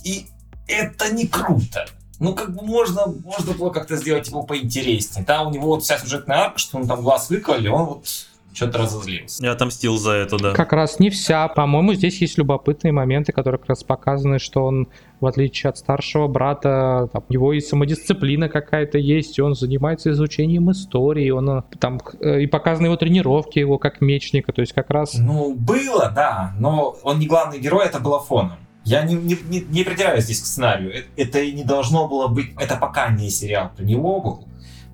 И 0.04 0.26
это 0.68 1.10
не 1.10 1.26
круто. 1.26 1.86
Ну, 2.24 2.34
как 2.34 2.54
бы 2.54 2.64
можно, 2.64 3.06
можно 3.06 3.52
было 3.52 3.70
как-то 3.70 3.96
сделать 3.96 4.28
его 4.28 4.42
поинтереснее. 4.42 5.24
Там 5.24 5.48
у 5.48 5.50
него 5.50 5.68
вот 5.68 5.82
вся 5.82 5.98
сюжетная 5.98 6.38
арка, 6.38 6.58
что 6.58 6.78
он 6.78 6.86
там 6.86 7.02
глаз 7.02 7.28
выкололи, 7.28 7.68
он 7.68 7.84
вот 7.84 8.06
что-то 8.54 8.78
разозлился. 8.78 9.44
Я 9.44 9.52
отомстил 9.52 9.98
за 9.98 10.12
это, 10.12 10.38
да. 10.38 10.52
Как 10.52 10.72
раз 10.72 11.00
не 11.00 11.10
вся. 11.10 11.48
По-моему, 11.48 11.94
здесь 11.94 12.20
есть 12.20 12.38
любопытные 12.38 12.92
моменты, 12.92 13.32
которые 13.32 13.58
как 13.58 13.70
раз 13.70 13.82
показаны, 13.82 14.38
что 14.38 14.64
он, 14.64 14.88
в 15.20 15.26
отличие 15.26 15.70
от 15.70 15.78
старшего 15.78 16.28
брата, 16.28 17.08
там, 17.12 17.24
у 17.28 17.32
него 17.32 17.52
и 17.52 17.60
самодисциплина 17.60 18.48
какая-то 18.48 18.96
есть, 18.96 19.38
и 19.38 19.42
он 19.42 19.54
занимается 19.54 20.12
изучением 20.12 20.70
истории, 20.70 21.30
он 21.30 21.50
э, 21.50 21.62
там 21.78 22.00
э, 22.20 22.42
и 22.42 22.46
показаны 22.46 22.86
его 22.86 22.96
тренировки 22.96 23.58
его 23.58 23.78
как 23.78 24.00
мечника, 24.00 24.52
то 24.52 24.60
есть 24.60 24.72
как 24.72 24.90
раз 24.90 25.14
Ну, 25.14 25.54
было, 25.54 26.12
да, 26.14 26.54
но 26.58 26.96
он 27.02 27.18
не 27.18 27.26
главный 27.26 27.58
герой, 27.58 27.86
это 27.86 27.98
было 27.98 28.20
фоном. 28.20 28.58
Я 28.84 29.02
не, 29.02 29.14
не, 29.14 29.36
не, 29.60 29.82
придираюсь 29.82 30.24
здесь 30.24 30.40
к 30.40 30.46
сценарию. 30.46 30.94
Э- 30.94 31.04
Это 31.16 31.40
и 31.40 31.52
не 31.52 31.64
должно 31.64 32.06
было 32.06 32.28
быть... 32.28 32.52
Это 32.58 32.76
пока 32.76 33.08
не 33.08 33.30
сериал 33.30 33.70
про 33.74 33.82
него 33.82 34.20
был. 34.20 34.46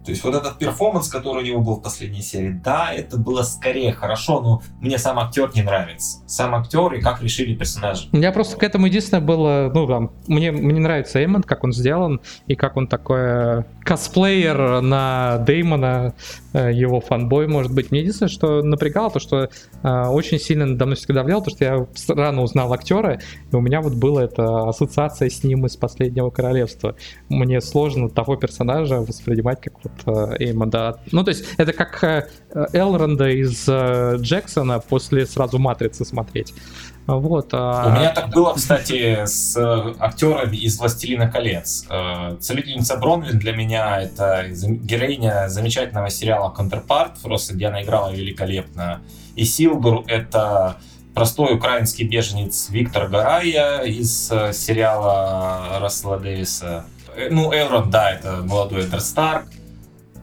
То 0.05 0.12
есть 0.12 0.24
вот 0.24 0.34
этот 0.34 0.59
перформанс, 0.59 1.09
который 1.09 1.43
у 1.43 1.47
него 1.47 1.61
был 1.61 1.76
в 1.76 1.82
последней 1.82 2.22
серии, 2.22 2.59
да, 2.64 2.93
это 2.93 3.18
было 3.18 3.43
скорее 3.43 3.93
хорошо, 3.93 4.41
но 4.41 4.62
мне 4.80 4.99
сам 4.99 5.18
актер 5.18 5.51
не 5.55 5.62
нравится. 5.62 6.18
Сам 6.26 6.55
актер 6.55 6.95
и 6.95 7.01
как 7.01 7.22
решили 7.22 7.55
персонажа. 7.55 8.09
Меня 8.12 8.32
просто 8.32 8.57
к 8.57 8.62
этому 8.62 8.86
единственное 8.86 9.20
было, 9.20 9.70
ну, 9.74 9.86
там, 9.86 10.11
мне, 10.26 10.53
мне 10.53 10.80
нравится 10.80 11.20
Эймонд, 11.20 11.45
как 11.45 11.64
он 11.64 11.72
сделан, 11.72 12.20
и 12.47 12.55
как 12.55 12.78
он 12.78 12.86
такой 12.86 13.20
э, 13.20 13.62
косплеер 13.84 14.80
на 14.80 15.38
Деймона, 15.47 16.14
его 16.59 17.01
фанбой, 17.01 17.46
может 17.46 17.72
быть. 17.72 17.90
Мне 17.90 18.01
единственное, 18.01 18.30
что 18.30 18.62
напрягало, 18.62 19.11
то, 19.11 19.20
что 19.20 19.48
э, 19.82 20.07
очень 20.09 20.38
сильно 20.38 20.66
надо 20.66 20.86
мной 20.86 20.96
всегда 20.96 21.20
давляло, 21.20 21.42
то, 21.42 21.51
что 21.51 21.64
я 21.64 21.86
рано 22.09 22.42
узнал 22.42 22.72
актера, 22.72 23.20
и 23.53 23.57
у 23.57 23.61
меня 23.61 23.80
вот 23.80 23.94
была 23.94 24.24
эта 24.24 24.68
ассоциация 24.68 25.28
с 25.28 25.44
ним 25.44 25.66
из 25.66 25.76
«Последнего 25.76 26.30
королевства». 26.30 26.96
Мне 27.28 27.61
сложно 27.61 28.09
того 28.09 28.36
персонажа 28.36 29.01
воспринимать 29.01 29.61
как 29.61 29.74
вот 29.84 29.92
э, 30.38 30.44
Эймонда. 30.44 31.01
Ну, 31.12 31.24
то 31.24 31.30
есть, 31.30 31.44
это 31.57 31.72
как 31.72 32.03
э, 32.03 32.28
Элронда 32.72 33.28
из 33.28 33.68
э, 33.68 34.16
Джексона 34.18 34.80
после 34.80 35.26
сразу 35.26 35.59
«Матрицы» 35.59 36.05
смотреть. 36.05 36.53
Вот. 37.07 37.48
а- 37.53 37.86
У 37.88 37.90
меня 37.90 38.11
так 38.12 38.30
было, 38.30 38.55
кстати, 38.55 39.24
с 39.24 39.57
э, 39.57 39.94
актерами 39.98 40.57
из 40.57 40.78
«Властелина 40.78 41.28
колец». 41.30 41.84
Э, 41.90 42.36
Целительница 42.40 42.96
Бронвин 42.96 43.38
для 43.38 43.53
меня 43.53 44.01
это 44.01 44.46
героиня 44.48 45.48
замечательного 45.48 46.09
сериала 46.11 46.51
«Контрпарт», 46.51 47.18
просто 47.22 47.55
где 47.55 47.66
она 47.66 47.82
играла 47.82 48.11
великолепно. 48.12 49.01
И 49.34 49.44
Силдур— 49.44 50.05
это 50.07 50.76
простой 51.14 51.55
украинский 51.55 52.07
беженец 52.07 52.68
Виктор 52.70 53.09
Гарая 53.09 53.80
из 53.82 54.30
э, 54.30 54.53
сериала 54.53 55.78
Рассела 55.80 56.18
Дэвиса. 56.18 56.84
Ну, 57.30 57.53
Элрон, 57.53 57.90
да, 57.90 58.12
это 58.12 58.36
молодой 58.44 58.82
Эдвард 58.84 59.05
Старк. 59.05 59.46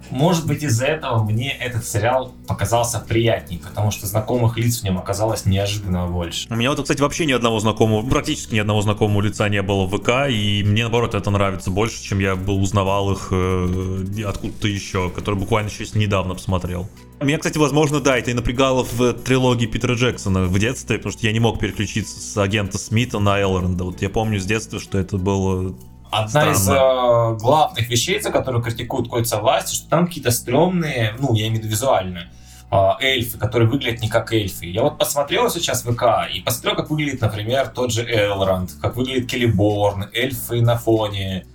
Может 0.09 0.47
быть, 0.47 0.63
из-за 0.63 0.85
этого 0.85 1.23
мне 1.23 1.51
этот 1.51 1.85
сериал 1.85 2.33
показался 2.47 2.99
приятней, 2.99 3.59
потому 3.59 3.91
что 3.91 4.07
знакомых 4.07 4.57
лиц 4.57 4.81
в 4.81 4.83
нем 4.83 4.97
оказалось 4.97 5.45
неожиданно 5.45 6.07
больше. 6.07 6.47
У 6.49 6.55
меня 6.55 6.69
вот, 6.69 6.81
кстати, 6.81 7.01
вообще 7.01 7.25
ни 7.25 7.33
одного 7.33 7.59
знакомого, 7.59 8.07
практически 8.07 8.55
ни 8.55 8.59
одного 8.59 8.81
знакомого 8.81 9.21
лица 9.21 9.49
не 9.49 9.61
было 9.61 9.85
в 9.85 9.97
ВК, 9.97 10.29
и 10.29 10.63
мне, 10.65 10.83
наоборот, 10.83 11.15
это 11.15 11.29
нравится 11.29 11.71
больше, 11.71 12.01
чем 12.03 12.19
я 12.19 12.35
был 12.35 12.61
узнавал 12.61 13.11
их 13.11 13.27
э, 13.31 14.23
откуда-то 14.27 14.67
еще, 14.67 15.09
который 15.09 15.35
буквально 15.35 15.69
еще 15.69 15.85
недавно 15.97 16.35
посмотрел. 16.35 16.87
Меня, 17.19 17.39
кстати, 17.39 17.57
возможно, 17.57 17.99
да, 17.99 18.17
это 18.17 18.29
и 18.29 18.33
напрягало 18.35 18.83
в 18.83 19.13
трилогии 19.13 19.65
Питера 19.65 19.95
Джексона 19.95 20.45
в 20.45 20.59
детстве, 20.59 20.97
потому 20.97 21.13
что 21.13 21.25
я 21.25 21.33
не 21.33 21.39
мог 21.39 21.59
переключиться 21.59 22.19
с 22.19 22.37
агента 22.37 22.77
Смита 22.77 23.17
на 23.17 23.41
Элронда. 23.41 23.85
Вот 23.85 24.01
я 24.03 24.09
помню 24.09 24.39
с 24.39 24.45
детства, 24.45 24.79
что 24.79 24.99
это 24.99 25.17
было... 25.17 25.75
Одна 26.11 26.51
из 26.51 26.63
Странно. 26.63 27.33
э, 27.33 27.37
главных 27.37 27.89
вещей, 27.89 28.19
за 28.21 28.31
которую 28.31 28.63
критикуют 28.63 29.09
кольца 29.09 29.39
власти, 29.39 29.75
что 29.75 29.89
там 29.89 30.07
какие-то 30.07 30.31
стрёмные, 30.31 31.15
ну, 31.19 31.33
я 31.33 31.47
имею 31.47 31.55
в 31.55 31.63
виду 31.63 31.67
визуально, 31.69 32.29
э, 32.71 32.75
эльфы, 33.01 33.37
которые 33.37 33.69
выглядят 33.69 34.01
не 34.01 34.09
как 34.09 34.31
эльфы. 34.31 34.65
Я 34.65 34.83
вот 34.83 34.97
посмотрел 34.97 35.49
сейчас 35.49 35.83
ВК 35.83 36.03
и 36.33 36.41
посмотрел, 36.41 36.75
как 36.75 36.89
выглядит, 36.89 37.21
например, 37.21 37.67
тот 37.67 37.91
же 37.91 38.03
Элронд, 38.03 38.71
как 38.81 38.95
выглядит 38.95 39.29
Келеборн, 39.29 40.09
эльфы 40.13 40.61
на 40.61 40.77
фоне. 40.77 41.45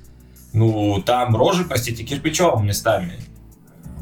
Ну, 0.52 1.02
там 1.02 1.34
рожи, 1.34 1.64
простите, 1.64 2.04
кирпичом 2.04 2.66
местами. 2.66 3.14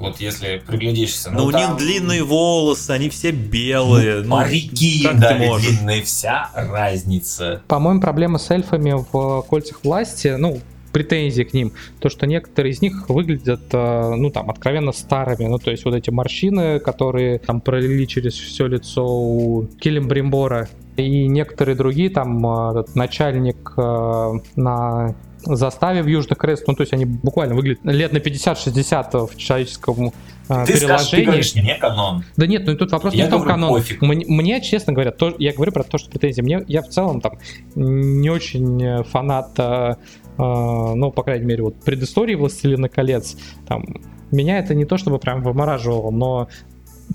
Вот 0.01 0.19
если 0.21 0.63
приглядишься. 0.67 1.31
Ну, 1.31 1.45
у 1.45 1.53
там- 1.53 1.61
них 1.61 1.77
длинные 1.77 2.25
волосы, 2.25 2.91
они 2.91 3.11
все 3.11 3.31
белые. 3.33 4.23
ну, 4.23 4.31
Парики 4.37 5.07
дали 5.15 5.47
можешь? 5.47 5.69
длинные, 5.69 6.03
вся 6.03 6.51
разница. 6.55 7.63
По-моему, 7.69 8.01
проблема 8.01 8.39
с 8.39 8.51
эльфами 8.51 8.95
в 9.13 9.43
кольцах 9.43 9.85
власти, 9.85 10.35
ну, 10.39 10.61
претензии 10.93 11.43
к 11.43 11.53
ним, 11.55 11.73
то, 12.01 12.09
что 12.09 12.27
некоторые 12.27 12.73
из 12.73 12.83
них 12.83 13.09
выглядят, 13.09 13.61
э, 13.73 14.15
ну, 14.17 14.31
там, 14.31 14.51
откровенно 14.51 14.91
старыми, 14.93 15.47
ну, 15.47 15.59
то 15.59 15.71
есть 15.71 15.85
вот 15.85 15.95
эти 15.95 16.11
морщины, 16.11 16.81
которые 16.81 17.39
там 17.39 17.61
пролили 17.61 18.07
через 18.07 18.35
все 18.35 18.67
лицо 18.67 19.07
у 19.07 19.67
Килимбримбора, 19.81 20.69
и 20.97 21.29
некоторые 21.29 21.77
другие, 21.77 22.11
там, 22.11 22.45
э, 22.45 22.81
этот 22.81 22.97
начальник 22.97 23.73
э, 23.77 24.33
на 24.57 25.15
заставе 25.43 26.03
в 26.03 26.07
Южных 26.07 26.39
Крест, 26.39 26.65
ну, 26.67 26.75
то 26.75 26.83
есть 26.83 26.93
они 26.93 27.05
буквально 27.05 27.55
выглядят 27.55 27.85
лет 27.85 28.13
на 28.13 28.19
50-60 28.19 29.27
в 29.27 29.37
человеческом 29.37 30.13
э, 30.49 30.65
Ты 30.67 30.77
скажешь, 30.77 31.09
ты 31.09 31.17
переложении. 31.17 31.25
говоришь, 31.25 31.55
не 31.55 31.75
канон. 31.77 32.25
Да 32.37 32.47
нет, 32.47 32.67
ну 32.67 32.77
тут 32.77 32.93
вопрос 32.93 33.15
Я 33.15 33.25
не 33.25 33.29
в 33.29 33.31
том, 33.31 33.43
канон. 33.43 33.71
пофиг. 33.71 34.03
Мне, 34.03 34.25
мне, 34.27 34.61
честно 34.61 34.93
говоря, 34.93 35.11
то, 35.13 35.35
я 35.39 35.53
говорю 35.53 35.73
про 35.73 35.85
то, 35.85 35.99
что 35.99 36.11
претензии. 36.11 36.43
Мне, 36.43 36.65
я 36.69 36.83
в 36.83 36.89
целом 36.89 37.21
там 37.21 37.39
не 37.75 38.31
очень 38.31 39.05
фанат, 39.05 39.59
э, 39.59 39.63
э, 39.63 39.95
ну, 40.37 41.11
по 41.11 41.23
крайней 41.23 41.47
мере, 41.47 41.63
вот 41.63 41.77
предыстории 41.83 42.35
«Властелина 42.35 42.89
колец». 42.89 43.37
Там, 43.67 43.85
меня 44.31 44.59
это 44.59 44.75
не 44.75 44.85
то 44.85 44.97
чтобы 44.97 45.19
прям 45.19 45.43
вымораживало, 45.43 46.11
но 46.11 46.49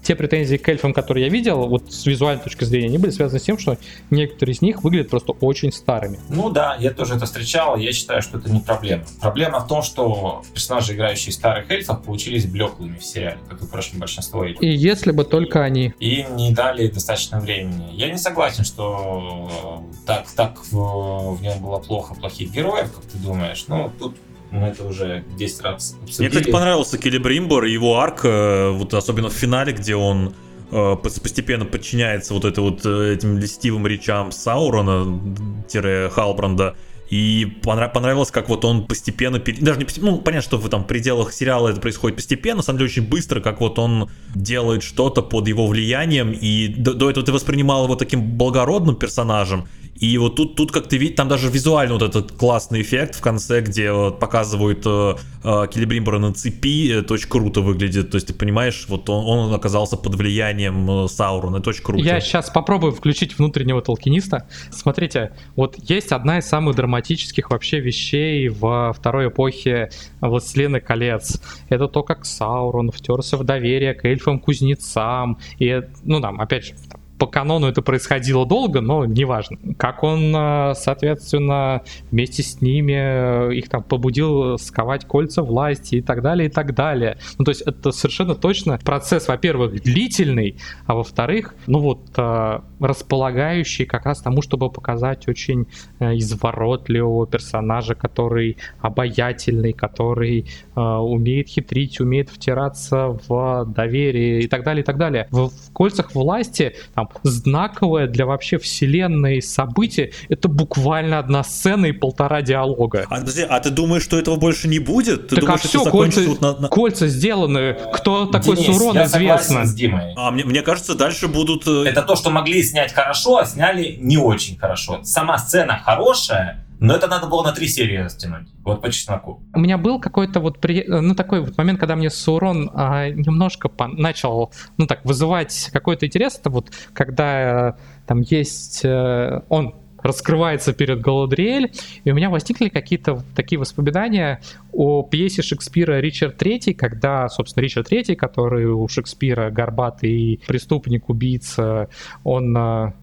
те 0.04 0.16
претензии 0.16 0.58
к 0.58 0.68
эльфам, 0.68 0.93
которые 0.93 1.26
я 1.26 1.32
видел, 1.32 1.68
вот 1.68 1.91
с 1.91 2.06
визуальной 2.06 2.43
точки 2.43 2.64
зрения, 2.64 2.88
они 2.88 2.98
были 2.98 3.12
связаны 3.12 3.39
с 3.39 3.43
тем, 3.43 3.58
что 3.58 3.78
некоторые 4.10 4.54
из 4.54 4.62
них 4.62 4.84
выглядят 4.84 5.10
просто 5.10 5.34
очень 5.34 5.72
старыми. 5.72 6.20
Ну 6.30 6.50
да, 6.50 6.76
я 6.80 6.91
тоже 6.91 7.16
это 7.16 7.26
встречал, 7.26 7.78
я 7.78 7.91
считаю, 7.91 8.22
что 8.22 8.38
это 8.38 8.52
не 8.52 8.60
проблема. 8.60 9.04
Проблема 9.22 9.60
в 9.60 9.68
том, 9.68 9.82
что 9.82 10.43
персонажи, 10.54 10.93
играющие 10.93 11.34
старых 11.34 11.70
эльфов, 11.72 12.04
получились 12.04 12.46
блеклыми 12.46 12.98
в 12.98 13.04
сериале, 13.04 13.39
как 13.50 13.62
и, 13.62 13.66
впрочем, 13.66 14.00
большинство 14.00 14.43
эльфов. 14.43 14.62
И 14.62 14.68
если 14.68 15.12
бы 15.12 15.24
только 15.24 15.64
они. 15.64 15.93
И 16.00 16.22
им 16.22 16.36
не 16.36 16.54
дали 16.54 16.88
достаточно 16.88 17.39
времени. 17.39 17.89
Я 17.93 18.10
не 18.10 18.18
согласен, 18.18 18.64
что 18.64 19.50
э, 19.89 20.06
так, 20.06 20.30
так 20.32 20.64
в, 20.72 21.36
в 21.36 21.41
нем 21.41 21.60
было 21.60 21.80
плохо 21.80 22.14
плохих 22.16 22.52
героев, 22.52 22.91
как 22.93 23.06
ты 23.06 23.18
думаешь. 23.18 23.66
Ну, 23.68 23.91
тут 24.00 24.16
мы 24.56 24.68
это 24.68 24.84
уже 24.86 25.24
10 25.38 25.62
раз 25.62 25.93
Мне, 25.93 26.03
обсудили. 26.03 26.30
кстати, 26.30 26.51
понравился 26.51 26.97
Келебримбор 26.97 27.66
и 27.66 27.72
его 27.72 27.99
арк, 27.99 28.22
э, 28.24 28.70
вот 28.72 28.93
особенно 28.93 29.30
в 29.30 29.34
финале, 29.34 29.74
где 29.74 29.95
он 29.95 30.34
э, 30.72 30.76
пос- 30.76 31.22
постепенно 31.22 31.66
подчиняется 31.66 32.34
вот 32.34 32.45
это 32.45 32.62
вот 32.62 32.86
э, 32.86 33.14
этим 33.14 33.38
льстивым 33.38 33.86
речам 33.88 34.32
Саурона, 34.32 35.22
тире 35.68 36.10
Халбранда, 36.10 36.76
И 37.10 37.45
понравилось, 37.62 38.32
как 38.32 38.49
вот 38.49 38.66
он 38.66 38.88
постепенно, 38.88 39.39
даже 39.39 39.80
не 39.80 39.86
ну, 39.97 40.18
понятно, 40.18 40.41
что 40.41 40.58
в 40.58 40.68
там 40.70 40.84
пределах 40.86 41.34
сериала 41.34 41.70
это 41.70 41.80
происходит 41.80 42.16
постепенно, 42.16 42.58
на 42.58 42.64
самом 42.64 42.80
деле 42.80 42.89
очень 42.89 43.08
быстро, 43.08 43.41
как 43.41 43.62
вот 43.62 43.78
он 43.78 44.10
делает 44.34 44.82
что-то 44.82 45.22
под 45.22 45.47
его 45.47 45.68
влиянием, 45.68 46.32
и 46.32 46.68
до, 46.68 46.93
до 46.93 47.10
этого 47.12 47.24
ты 47.24 47.32
воспринимал 47.32 47.86
его 47.86 47.95
таким 47.95 48.38
благородным 48.38 48.95
персонажем, 48.95 49.68
и 49.96 50.18
вот 50.18 50.36
тут, 50.36 50.56
тут 50.56 50.74
как 50.74 50.88
ты 50.88 50.98
видишь, 50.98 51.16
там 51.16 51.30
даже 51.30 51.50
визуально 51.50 51.93
вот 51.93 52.04
этот 52.04 52.34
классный 52.34 52.82
эффект 52.82 53.16
в 53.16 53.22
конце, 53.22 53.62
где 53.62 53.93
вот 53.93 54.20
показывают 54.20 54.84
э, 54.86 55.16
э, 55.41 55.68
Келебримбора 55.72 56.20
на 56.20 56.34
цепи, 56.34 56.91
это 56.91 57.14
очень 57.14 57.30
круто 57.30 57.62
выглядит. 57.62 58.12
То 58.12 58.16
есть 58.16 58.28
ты 58.28 58.34
понимаешь, 58.34 58.86
вот 58.89 59.10
он, 59.10 59.26
он 59.26 59.54
оказался 59.54 59.96
под 59.96 60.16
влиянием 60.16 61.06
э, 61.06 61.08
Саурона, 61.08 61.58
это 61.58 61.70
очень 61.70 61.82
круто. 61.82 62.04
Я 62.04 62.20
сейчас 62.20 62.50
попробую 62.50 62.91
включить 62.91 63.38
внутреннего 63.38 63.82
толкиниста. 63.82 64.50
Смотрите, 64.70 65.32
вот 65.56 65.78
есть 65.78 66.12
одна 66.12 66.39
из 66.39 66.46
самых 66.46 66.76
драматических 66.76 67.50
вообще 67.50 67.80
вещей 67.80 68.50
во 68.50 68.91
второй 68.91 69.30
эпохе 69.30 69.91
Властелина 70.20 70.82
колец. 70.82 71.41
Это 71.70 71.88
то, 71.88 72.04
как 72.04 72.26
Саурон 72.26 72.91
втерся 72.91 73.38
в 73.38 73.46
доверие 73.46 73.93
к 73.93 74.04
эльфам-кузнецам. 74.04 75.38
И, 75.58 75.82
ну 76.04 76.20
там, 76.20 76.41
опять 76.41 76.66
же, 76.66 76.74
по 77.18 77.28
канону 77.28 77.68
это 77.68 77.82
происходило 77.82 78.45
долго, 78.45 78.82
но 78.82 79.05
неважно. 79.05 79.57
Как 79.78 80.03
он, 80.03 80.36
э, 80.36 80.74
соответственно, 80.76 81.84
вместе 82.11 82.43
с 82.43 82.61
ними 82.61 83.49
э, 83.51 83.55
их 83.55 83.70
там 83.70 83.84
побудил 83.84 84.57
сковать 84.57 85.05
кольца 85.05 85.41
власти 85.41 85.95
и 85.95 86.01
так 86.01 86.22
далее, 86.22 86.49
и 86.49 86.51
так 86.51 86.74
далее. 86.74 87.18
Ну, 87.38 87.45
то 87.45 87.51
есть 87.51 87.61
это 87.61 87.91
совершенно 87.91 88.36
точно 88.36 88.80
процесс, 88.84 89.28
во-первых, 89.28 89.82
длительный, 89.82 90.57
а 90.86 90.95
во-вторых, 90.95 91.55
ну 91.68 91.80
вот, 91.80 92.01
э, 92.18 92.59
располагающий 92.80 93.86
как 93.86 94.05
раз 94.05 94.22
тому, 94.22 94.41
чтобы 94.41 94.70
показать 94.70 95.28
очень 95.28 95.68
изворотливого 95.99 97.28
персонажа, 97.28 97.95
который 97.95 98.57
обаятельный, 98.82 99.74
который 99.74 100.45
умеет 100.76 101.47
хитрить, 101.47 101.99
умеет 101.99 102.30
втираться 102.30 103.18
в 103.28 103.66
доверие 103.66 104.41
и 104.41 104.47
так 104.47 104.63
далее, 104.63 104.84
и 104.84 104.86
так 104.86 104.97
далее. 104.97 105.28
В, 105.32 105.49
в 105.49 105.72
кольцах 105.74 106.13
власти 106.13 106.76
там 106.93 107.05
там 107.08 107.20
знаковое 107.24 108.08
для 108.08 108.26
вообще 108.26 108.58
вселенной 108.58 109.41
событие, 109.41 110.12
это 110.30 110.47
буквально 110.47 111.20
одна 111.20 111.43
сцена 111.43 111.88
и 111.88 111.91
полтора 111.91 112.41
диалога. 112.41 113.06
А, 113.10 113.20
подожди, 113.20 113.45
а 113.47 113.60
ты 113.60 113.70
думаешь, 113.70 114.03
что 114.03 114.18
этого 114.18 114.36
больше 114.36 114.68
не 114.68 114.80
будет? 114.80 115.28
Ты 115.28 115.36
так 115.36 115.45
думаешь, 115.45 115.62
а 115.64 115.68
все, 115.68 115.86
кольца, 115.86 116.22
вот 116.22 116.41
на, 116.41 116.56
на... 116.58 116.68
кольца 116.68 117.08
сделаны, 117.08 117.78
кто 117.93 118.26
такой 118.26 118.58
Денис, 118.58 118.78
Сурон, 118.78 118.95
я 118.95 119.06
известно. 119.06 119.66
с 119.66 119.74
Димой. 119.74 120.14
А 120.16 120.32
мне, 120.32 120.43
мне 120.43 120.62
кажется, 120.62 120.95
дальше 120.95 121.28
будут... 121.28 121.68
Э, 121.68 121.84
это 121.86 122.01
то, 122.01 122.16
что 122.16 122.30
могли 122.30 122.62
снять 122.64 122.93
хорошо, 122.93 123.38
а 123.38 123.45
сняли 123.45 123.97
не 123.99 124.18
очень 124.18 124.58
хорошо. 124.58 124.99
Сама 125.03 125.38
сцена 125.38 125.82
хорошая, 125.84 126.64
но 126.80 126.95
это 126.95 127.07
надо 127.07 127.28
было 127.28 127.43
на 127.43 127.51
три 127.51 127.67
серии 127.67 127.97
растянуть. 127.97 128.47
Вот 128.63 128.82
по 128.82 128.91
чесноку. 128.91 129.43
У 129.53 129.59
меня 129.59 129.78
был 129.78 129.99
какой-то 129.99 130.39
вот 130.39 130.59
при... 130.59 130.84
ну 130.88 131.15
такой 131.15 131.41
вот 131.41 131.57
момент, 131.57 131.80
когда 131.80 131.95
мне 131.95 132.09
Саурон 132.09 132.71
а, 132.73 133.09
немножко 133.09 133.69
по... 133.69 133.88
начал, 133.88 134.51
ну 134.78 134.88
так, 134.88 135.05
вызывать 135.05 135.69
какой-то 135.71 136.05
интерес. 136.05 136.38
Это 136.39 136.49
вот 136.49 136.71
когда 136.93 137.26
а, 137.26 137.78
там 138.05 138.21
есть... 138.21 138.82
А, 138.86 139.43
он 139.49 139.76
раскрывается 140.06 140.74
перед 140.74 141.01
Галадриэль, 141.01 141.72
и 142.03 142.12
у 142.12 142.16
меня 142.16 142.30
возникли 142.30 142.70
какие-то 142.70 143.24
такие 143.36 143.60
воспоминания 143.60 144.39
о 144.72 145.03
пьесе 145.03 145.41
Шекспира 145.41 145.99
«Ричард 145.99 146.41
III», 146.41 146.74
когда, 146.76 147.28
собственно, 147.30 147.64
Ричард 147.64 147.91
III, 147.91 148.16
который 148.16 148.68
у 148.68 148.88
Шекспира 148.88 149.49
горбатый 149.49 150.41
преступник, 150.47 151.10
убийца, 151.10 151.89
он 152.24 152.56
э, 152.56 152.93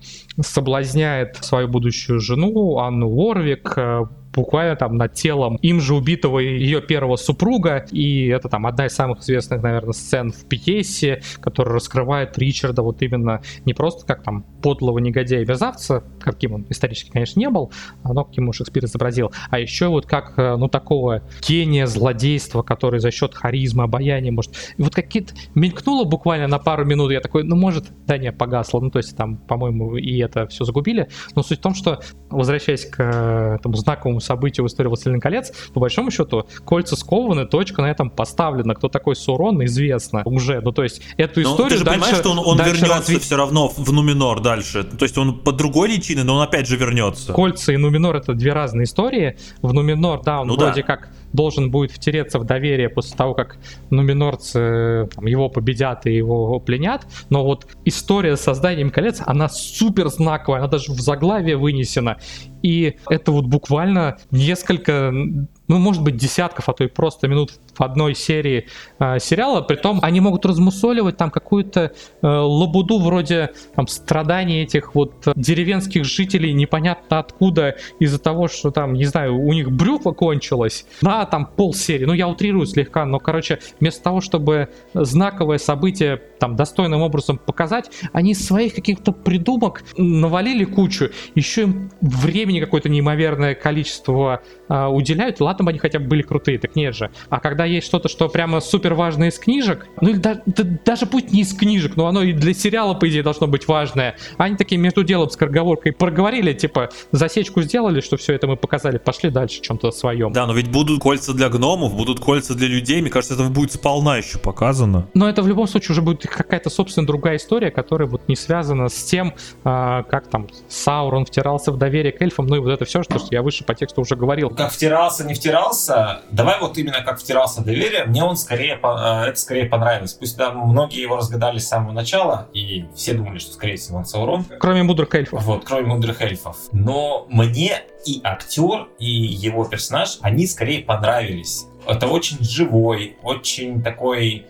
соблазняет 0.40 1.36
свою 1.40 1.68
будущую 1.68 2.20
жену 2.20 2.78
Анну 2.78 3.09
Уорвик, 3.09 3.72
э, 3.76 4.05
буквально 4.34 4.76
там 4.76 4.96
над 4.96 5.14
телом 5.14 5.56
им 5.56 5.80
же 5.80 5.94
убитого 5.94 6.38
ее 6.38 6.80
первого 6.80 7.16
супруга. 7.16 7.86
И 7.90 8.26
это 8.28 8.48
там 8.48 8.66
одна 8.66 8.86
из 8.86 8.92
самых 8.94 9.20
известных, 9.20 9.62
наверное, 9.62 9.92
сцен 9.92 10.32
в 10.32 10.44
пьесе, 10.46 11.22
которая 11.40 11.74
раскрывает 11.74 12.38
Ричарда 12.38 12.82
вот 12.82 13.02
именно 13.02 13.42
не 13.64 13.74
просто 13.74 14.06
как 14.06 14.22
там 14.22 14.44
подлого 14.62 14.98
негодяя 14.98 15.42
и 15.42 15.46
мерзавца, 15.46 16.04
каким 16.20 16.54
он 16.54 16.66
исторически, 16.70 17.10
конечно, 17.10 17.38
не 17.38 17.50
был, 17.50 17.72
но 18.04 18.24
каким 18.24 18.44
его 18.44 18.52
Шекспир 18.52 18.84
изобразил, 18.84 19.32
а 19.50 19.58
еще 19.58 19.88
вот 19.88 20.06
как, 20.06 20.34
э, 20.38 20.56
ну, 20.56 20.68
такого 20.68 21.22
гения 21.46 21.86
злодейства, 21.86 22.62
который 22.62 23.00
за 23.00 23.10
счет 23.10 23.34
харизмы, 23.34 23.84
обаяния 23.84 24.32
может... 24.32 24.54
И 24.76 24.82
вот 24.82 24.94
какие-то... 24.94 25.34
Мелькнуло 25.54 26.04
буквально 26.04 26.46
на 26.46 26.58
пару 26.58 26.84
минут, 26.84 27.12
я 27.12 27.20
такой, 27.20 27.42
ну, 27.44 27.56
может, 27.56 27.86
да 28.06 28.18
не, 28.18 28.32
погасло, 28.32 28.80
ну, 28.80 28.90
то 28.90 28.98
есть 28.98 29.16
там, 29.16 29.36
по-моему, 29.36 29.96
и 29.96 30.18
это 30.18 30.46
все 30.46 30.64
загубили, 30.64 31.08
но 31.34 31.42
суть 31.42 31.58
в 31.58 31.62
том, 31.62 31.74
что, 31.74 32.00
возвращаясь 32.30 32.86
к 32.86 33.00
э, 33.00 33.56
этому 33.56 33.74
знаковому 33.76 34.20
событию 34.22 34.64
в 34.64 34.68
истории 34.68 34.88
«Властелин 34.88 35.20
колец», 35.20 35.52
по 35.72 35.80
большому 35.80 36.10
счету, 36.10 36.46
кольца 36.64 36.96
скованы, 36.96 37.46
точка 37.46 37.82
на 37.82 37.90
этом 37.90 38.10
поставлена. 38.10 38.74
Кто 38.74 38.88
такой 38.88 39.16
Сурон, 39.16 39.64
известно 39.64 40.22
уже. 40.24 40.60
Ну, 40.60 40.72
то 40.72 40.82
есть, 40.82 41.02
эту 41.16 41.40
но 41.40 41.50
историю 41.50 41.70
ты 41.70 41.78
же 41.78 41.84
дальше, 41.84 42.00
понимаешь, 42.00 42.18
что 42.18 42.30
он, 42.30 42.38
он 42.38 42.58
вернется 42.58 42.86
развить... 42.86 43.22
все 43.22 43.36
равно 43.36 43.68
в 43.68 43.92
Нуминор 43.92 44.40
дальше. 44.40 44.84
То 44.84 45.04
есть, 45.04 45.18
он 45.18 45.38
под 45.38 45.56
другой 45.56 45.88
личиной, 45.88 46.24
но 46.24 46.36
он 46.36 46.42
опять 46.42 46.66
же 46.66 46.76
вернется. 46.76 47.32
Кольца 47.32 47.72
и 47.72 47.76
Нуминор— 47.76 48.16
это 48.16 48.34
две 48.34 48.52
разные 48.52 48.84
истории. 48.84 49.36
В 49.60 49.72
Нуминор, 49.72 50.22
да, 50.22 50.40
он 50.40 50.48
ну, 50.48 50.56
вроде 50.56 50.82
да. 50.82 50.86
как 50.86 51.08
должен 51.32 51.70
будет 51.70 51.92
втереться 51.92 52.38
в 52.38 52.44
доверие 52.44 52.88
после 52.88 53.16
того, 53.16 53.34
как 53.34 53.58
нуминорцы 53.90 55.08
там, 55.14 55.26
его 55.26 55.48
победят 55.48 56.06
и 56.06 56.14
его 56.14 56.58
пленят. 56.60 57.06
Но 57.30 57.44
вот 57.44 57.66
история 57.84 58.36
с 58.36 58.40
созданием 58.40 58.90
колец, 58.90 59.22
она 59.24 59.48
супер 59.48 60.08
знаковая, 60.08 60.60
она 60.60 60.68
даже 60.68 60.92
в 60.92 61.00
заглавие 61.00 61.56
вынесена. 61.56 62.18
И 62.62 62.96
это 63.08 63.32
вот 63.32 63.46
буквально 63.46 64.18
несколько, 64.30 65.10
ну, 65.12 65.78
может 65.78 66.02
быть, 66.02 66.16
десятков, 66.16 66.68
а 66.68 66.72
то 66.72 66.84
и 66.84 66.86
просто 66.86 67.26
минут 67.28 67.54
одной 67.78 68.14
серии 68.14 68.66
э, 68.98 69.18
сериала. 69.18 69.60
Притом 69.62 69.98
они 70.02 70.20
могут 70.20 70.44
размусоливать 70.46 71.16
там 71.16 71.30
какую-то 71.30 71.92
э, 72.22 72.26
лабуду 72.26 72.98
вроде 72.98 73.50
там 73.74 73.86
страданий 73.86 74.62
этих 74.62 74.94
вот 74.94 75.14
деревенских 75.36 76.04
жителей 76.04 76.52
непонятно 76.52 77.18
откуда 77.18 77.76
из-за 77.98 78.18
того, 78.18 78.48
что 78.48 78.70
там, 78.70 78.94
не 78.94 79.04
знаю, 79.04 79.38
у 79.38 79.52
них 79.52 79.70
брюква 79.70 80.12
кончилась 80.12 80.86
на 81.00 81.24
там 81.24 81.46
полсерии. 81.46 82.04
Ну, 82.04 82.12
я 82.12 82.28
утрирую 82.28 82.66
слегка, 82.66 83.04
но, 83.04 83.18
короче, 83.18 83.58
вместо 83.80 84.02
того, 84.02 84.20
чтобы 84.20 84.68
знаковое 84.94 85.58
событие 85.58 86.20
там 86.38 86.56
достойным 86.56 87.02
образом 87.02 87.38
показать, 87.38 87.90
они 88.12 88.34
своих 88.34 88.74
каких-то 88.74 89.12
придумок 89.12 89.84
навалили 89.96 90.64
кучу. 90.64 91.10
Еще 91.34 91.62
им 91.62 91.90
времени 92.00 92.60
какое-то 92.60 92.88
неимоверное 92.88 93.54
количество 93.54 94.42
э, 94.68 94.86
уделяют. 94.86 95.40
Ладно 95.40 95.64
бы 95.64 95.70
они 95.70 95.78
хотя 95.78 95.98
бы 95.98 96.06
были 96.06 96.22
крутые, 96.22 96.58
так 96.58 96.76
нет 96.76 96.94
же. 96.94 97.10
А 97.28 97.40
когда 97.40 97.61
когда 97.62 97.74
есть 97.74 97.86
что-то, 97.86 98.08
что 98.08 98.28
прямо 98.28 98.60
супер 98.60 98.94
важное 98.94 99.28
из 99.28 99.38
книжек, 99.38 99.86
ну 100.00 100.10
или 100.10 100.16
да, 100.16 100.42
да, 100.46 100.64
даже 100.84 101.06
пусть 101.06 101.30
не 101.30 101.42
из 101.42 101.54
книжек, 101.54 101.94
но 101.94 102.08
оно 102.08 102.22
и 102.24 102.32
для 102.32 102.54
сериала, 102.54 102.94
по 102.94 103.08
идее, 103.08 103.22
должно 103.22 103.46
быть 103.46 103.68
важное. 103.68 104.16
Они 104.36 104.56
такие 104.56 104.80
между 104.80 105.04
делом 105.04 105.30
с 105.30 105.36
корговоркой 105.36 105.92
проговорили, 105.92 106.52
типа, 106.54 106.88
засечку 107.12 107.62
сделали, 107.62 108.00
что 108.00 108.16
все 108.16 108.32
это 108.34 108.48
мы 108.48 108.56
показали, 108.56 108.98
пошли 108.98 109.30
дальше 109.30 109.60
чем-то 109.60 109.92
своем. 109.92 110.32
Да, 110.32 110.46
но 110.46 110.54
ведь 110.54 110.72
будут 110.72 111.00
кольца 111.00 111.34
для 111.34 111.48
гномов, 111.50 111.94
будут 111.94 112.18
кольца 112.18 112.54
для 112.54 112.66
людей, 112.66 113.00
мне 113.00 113.10
кажется, 113.10 113.34
это 113.34 113.44
будет 113.44 113.70
сполна 113.70 114.16
еще 114.16 114.38
показано. 114.38 115.06
Но 115.14 115.28
это 115.28 115.42
в 115.42 115.46
любом 115.46 115.68
случае 115.68 115.92
уже 115.92 116.02
будет 116.02 116.26
какая-то, 116.26 116.68
собственно, 116.68 117.06
другая 117.06 117.36
история, 117.36 117.70
которая 117.70 118.08
вот 118.08 118.26
не 118.26 118.34
связана 118.34 118.88
с 118.88 119.04
тем, 119.04 119.34
а, 119.62 120.02
как 120.02 120.26
там 120.28 120.48
Саурон 120.68 121.26
втирался 121.26 121.70
в 121.70 121.76
доверие 121.76 122.10
к 122.10 122.20
эльфам, 122.22 122.48
ну 122.48 122.56
и 122.56 122.58
вот 122.58 122.70
это 122.70 122.84
все, 122.84 123.04
что 123.04 123.20
я 123.30 123.42
выше 123.42 123.62
по 123.62 123.76
тексту 123.76 124.00
уже 124.00 124.16
говорил. 124.16 124.50
Как 124.50 124.72
втирался, 124.72 125.22
не 125.22 125.34
втирался, 125.34 126.22
давай 126.32 126.58
вот 126.58 126.76
именно 126.76 127.02
как 127.02 127.20
втирался 127.20 127.51
оставался 127.53 127.62
доверие, 127.62 128.05
мне 128.05 128.24
он 128.24 128.36
скорее, 128.36 128.78
э, 128.82 129.24
это 129.28 129.38
скорее 129.38 129.66
понравилось. 129.66 130.14
Пусть 130.14 130.36
там 130.36 130.59
многие 130.68 131.03
его 131.03 131.16
разгадали 131.16 131.59
с 131.59 131.68
самого 131.68 131.92
начала, 131.92 132.48
и 132.53 132.86
все 132.94 133.14
думали, 133.14 133.38
что, 133.38 133.53
скорее 133.53 133.76
всего, 133.76 133.98
он 133.98 134.05
Саурон. 134.05 134.44
Кроме 134.59 134.82
мудрых 134.82 135.14
эльфов. 135.14 135.42
Вот, 135.44 135.64
кроме 135.64 135.86
мудрых 135.86 136.20
эльфов. 136.22 136.57
Но 136.72 137.26
мне 137.28 137.82
и 138.07 138.20
актер, 138.24 138.88
и 138.98 139.07
его 139.07 139.64
персонаж, 139.64 140.18
они 140.22 140.46
скорее 140.46 140.82
понравились. 140.82 141.66
Это 141.86 142.07
очень 142.07 142.42
живой, 142.42 143.16
очень 143.22 143.82
такой 143.82 144.46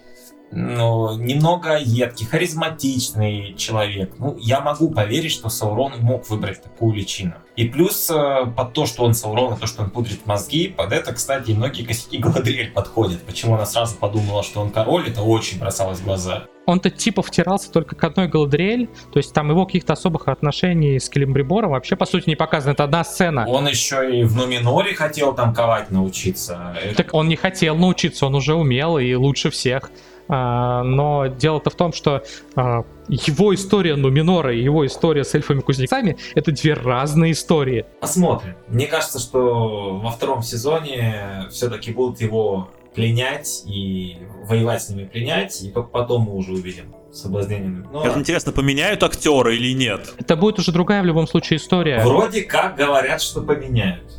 ну, 0.54 1.16
немного 1.16 1.78
едкий, 1.78 2.26
харизматичный 2.26 3.54
человек. 3.54 4.12
Ну, 4.18 4.36
я 4.38 4.60
могу 4.60 4.90
поверить, 4.90 5.32
что 5.32 5.48
Саурон 5.48 5.92
мог 6.00 6.28
выбрать 6.28 6.62
такую 6.62 6.94
личину. 6.94 7.32
И 7.56 7.66
плюс 7.66 8.10
э, 8.10 8.46
под 8.54 8.72
то, 8.74 8.86
что 8.86 9.04
он 9.04 9.14
Саурон, 9.14 9.54
и 9.54 9.58
то, 9.58 9.66
что 9.66 9.82
он 9.82 9.90
пудрит 9.90 10.26
мозги, 10.26 10.68
под 10.68 10.92
это, 10.92 11.14
кстати, 11.14 11.52
многие 11.52 11.84
косяки 11.84 12.18
Галадриэль 12.18 12.70
подходят. 12.70 13.22
Почему 13.22 13.54
она 13.54 13.64
сразу 13.64 13.96
подумала, 13.96 14.42
что 14.42 14.60
он 14.60 14.70
король, 14.70 15.08
это 15.08 15.22
очень 15.22 15.58
бросалось 15.58 16.00
в 16.00 16.04
глаза. 16.04 16.44
Он-то 16.66 16.90
типа 16.90 17.22
втирался 17.22 17.72
только 17.72 17.96
к 17.96 18.04
одной 18.04 18.28
Галадриэль, 18.28 18.88
то 19.12 19.18
есть 19.18 19.32
там 19.32 19.50
его 19.50 19.66
каких-то 19.66 19.94
особых 19.94 20.28
отношений 20.28 21.00
с 21.00 21.08
Келимбрибором 21.08 21.72
вообще, 21.72 21.96
по 21.96 22.04
сути, 22.04 22.28
не 22.28 22.36
показано. 22.36 22.72
Это 22.72 22.84
одна 22.84 23.04
сцена. 23.04 23.46
Он 23.48 23.66
еще 23.66 24.20
и 24.20 24.22
в 24.22 24.36
Нуминоре 24.36 24.94
хотел 24.94 25.34
там 25.34 25.54
ковать 25.54 25.90
научиться. 25.90 26.76
Так 26.96 27.14
он 27.14 27.28
не 27.28 27.36
хотел 27.36 27.74
научиться, 27.76 28.26
он 28.26 28.34
уже 28.34 28.54
умел 28.54 28.98
и 28.98 29.14
лучше 29.14 29.50
всех. 29.50 29.90
А, 30.34 30.82
но 30.82 31.26
дело-то 31.26 31.68
в 31.68 31.74
том, 31.74 31.92
что 31.92 32.22
а, 32.56 32.84
его 33.06 33.54
история 33.54 33.96
Нуминора 33.96 34.54
и 34.54 34.62
его 34.62 34.86
история 34.86 35.24
с 35.24 35.34
эльфами-кузнецами— 35.34 36.16
это 36.34 36.52
две 36.52 36.72
разные 36.72 37.32
истории. 37.32 37.84
Посмотрим. 38.00 38.54
Мне 38.66 38.86
кажется, 38.86 39.18
что 39.18 40.00
во 40.02 40.10
втором 40.10 40.42
сезоне 40.42 41.48
все-таки 41.50 41.92
будут 41.92 42.22
его 42.22 42.70
пленять 42.94 43.62
и 43.66 44.20
воевать 44.48 44.82
с 44.82 44.88
ними 44.88 45.04
пленять, 45.04 45.60
и 45.60 45.68
потом 45.68 46.22
мы 46.22 46.34
уже 46.34 46.52
увидим 46.52 46.94
соблазнением. 47.12 47.86
Но... 47.92 48.02
Это 48.02 48.18
интересно, 48.18 48.52
поменяют 48.52 49.02
актера 49.02 49.54
или 49.54 49.74
нет? 49.74 50.14
Это 50.16 50.34
будет 50.36 50.58
уже 50.58 50.72
другая 50.72 51.02
в 51.02 51.04
любом 51.04 51.26
случае 51.26 51.58
история. 51.58 52.02
Вроде 52.02 52.40
как 52.40 52.76
говорят, 52.76 53.20
что 53.20 53.42
поменяют. 53.42 54.10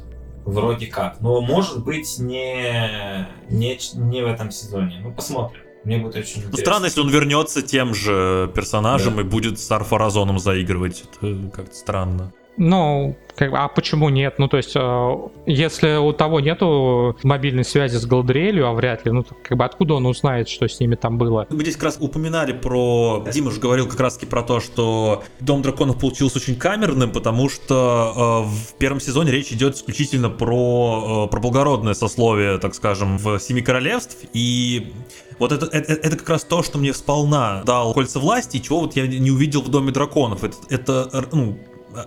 Вроде 0.45 0.85
как. 0.85 1.21
Но 1.21 1.41
может 1.41 1.83
быть 1.83 2.19
не, 2.19 3.27
не, 3.49 3.79
не 3.95 4.21
в 4.21 4.27
этом 4.27 4.51
сезоне. 4.51 4.99
Ну, 5.01 5.11
посмотрим. 5.11 5.63
Мне 5.83 5.97
будет 5.97 6.15
очень 6.15 6.41
ну, 6.41 6.47
интересно. 6.47 6.57
Странно, 6.57 6.85
если 6.85 7.01
он 7.01 7.09
вернется 7.09 7.61
тем 7.61 7.93
же 7.93 8.51
персонажем 8.55 9.15
да. 9.15 9.21
и 9.21 9.25
будет 9.25 9.59
с 9.59 9.69
Арфаразоном 9.71 10.39
заигрывать. 10.39 11.03
Это 11.21 11.51
как-то 11.53 11.75
странно. 11.75 12.33
Ну, 12.57 13.15
как, 13.35 13.51
а 13.53 13.67
почему 13.67 14.09
нет? 14.09 14.35
Ну, 14.37 14.47
то 14.47 14.57
есть, 14.57 14.75
э, 14.75 15.15
если 15.47 15.97
у 15.97 16.13
того 16.13 16.39
нету 16.39 17.17
мобильной 17.23 17.63
связи 17.63 17.97
с 17.97 18.05
Галадриэлью, 18.05 18.67
а 18.67 18.73
вряд 18.73 19.05
ли, 19.05 19.11
ну, 19.11 19.25
как 19.43 19.57
бы 19.57 19.65
откуда 19.65 19.95
он 19.95 20.05
узнает, 20.05 20.49
что 20.49 20.67
с 20.67 20.79
ними 20.79 20.95
там 20.95 21.17
было? 21.17 21.47
Мы 21.49 21.63
здесь 21.63 21.75
как 21.75 21.85
раз 21.85 21.97
упоминали 21.99 22.53
про... 22.53 23.25
Дима 23.33 23.49
же 23.49 23.59
говорил 23.59 23.87
как 23.87 23.99
раз 23.99 24.15
таки 24.15 24.27
про 24.27 24.43
то, 24.43 24.59
что 24.59 25.23
Дом 25.39 25.63
драконов 25.63 25.99
получился 25.99 26.37
очень 26.37 26.55
камерным, 26.55 27.11
потому 27.11 27.49
что 27.49 28.45
э, 28.45 28.73
в 28.73 28.77
первом 28.77 28.99
сезоне 28.99 29.31
речь 29.31 29.51
идет 29.51 29.75
исключительно 29.75 30.29
про, 30.29 31.25
э, 31.25 31.31
про 31.31 31.39
благородное 31.39 31.95
сословие, 31.95 32.59
так 32.59 32.75
скажем, 32.75 33.17
в 33.17 33.39
Семи 33.39 33.61
Королевств, 33.61 34.17
и 34.33 34.93
вот 35.39 35.51
это, 35.51 35.65
это, 35.65 35.93
это 35.93 36.15
как 36.17 36.29
раз 36.29 36.43
то, 36.43 36.61
что 36.61 36.77
мне 36.77 36.93
сполна 36.93 37.63
дал 37.63 37.93
кольца 37.93 38.19
власти, 38.19 38.59
чего 38.59 38.81
вот 38.81 38.95
я 38.95 39.07
не 39.07 39.31
увидел 39.31 39.61
в 39.61 39.69
Доме 39.69 39.91
драконов. 39.91 40.43
Это, 40.43 40.57
это 40.69 41.09
ну, 41.31 41.57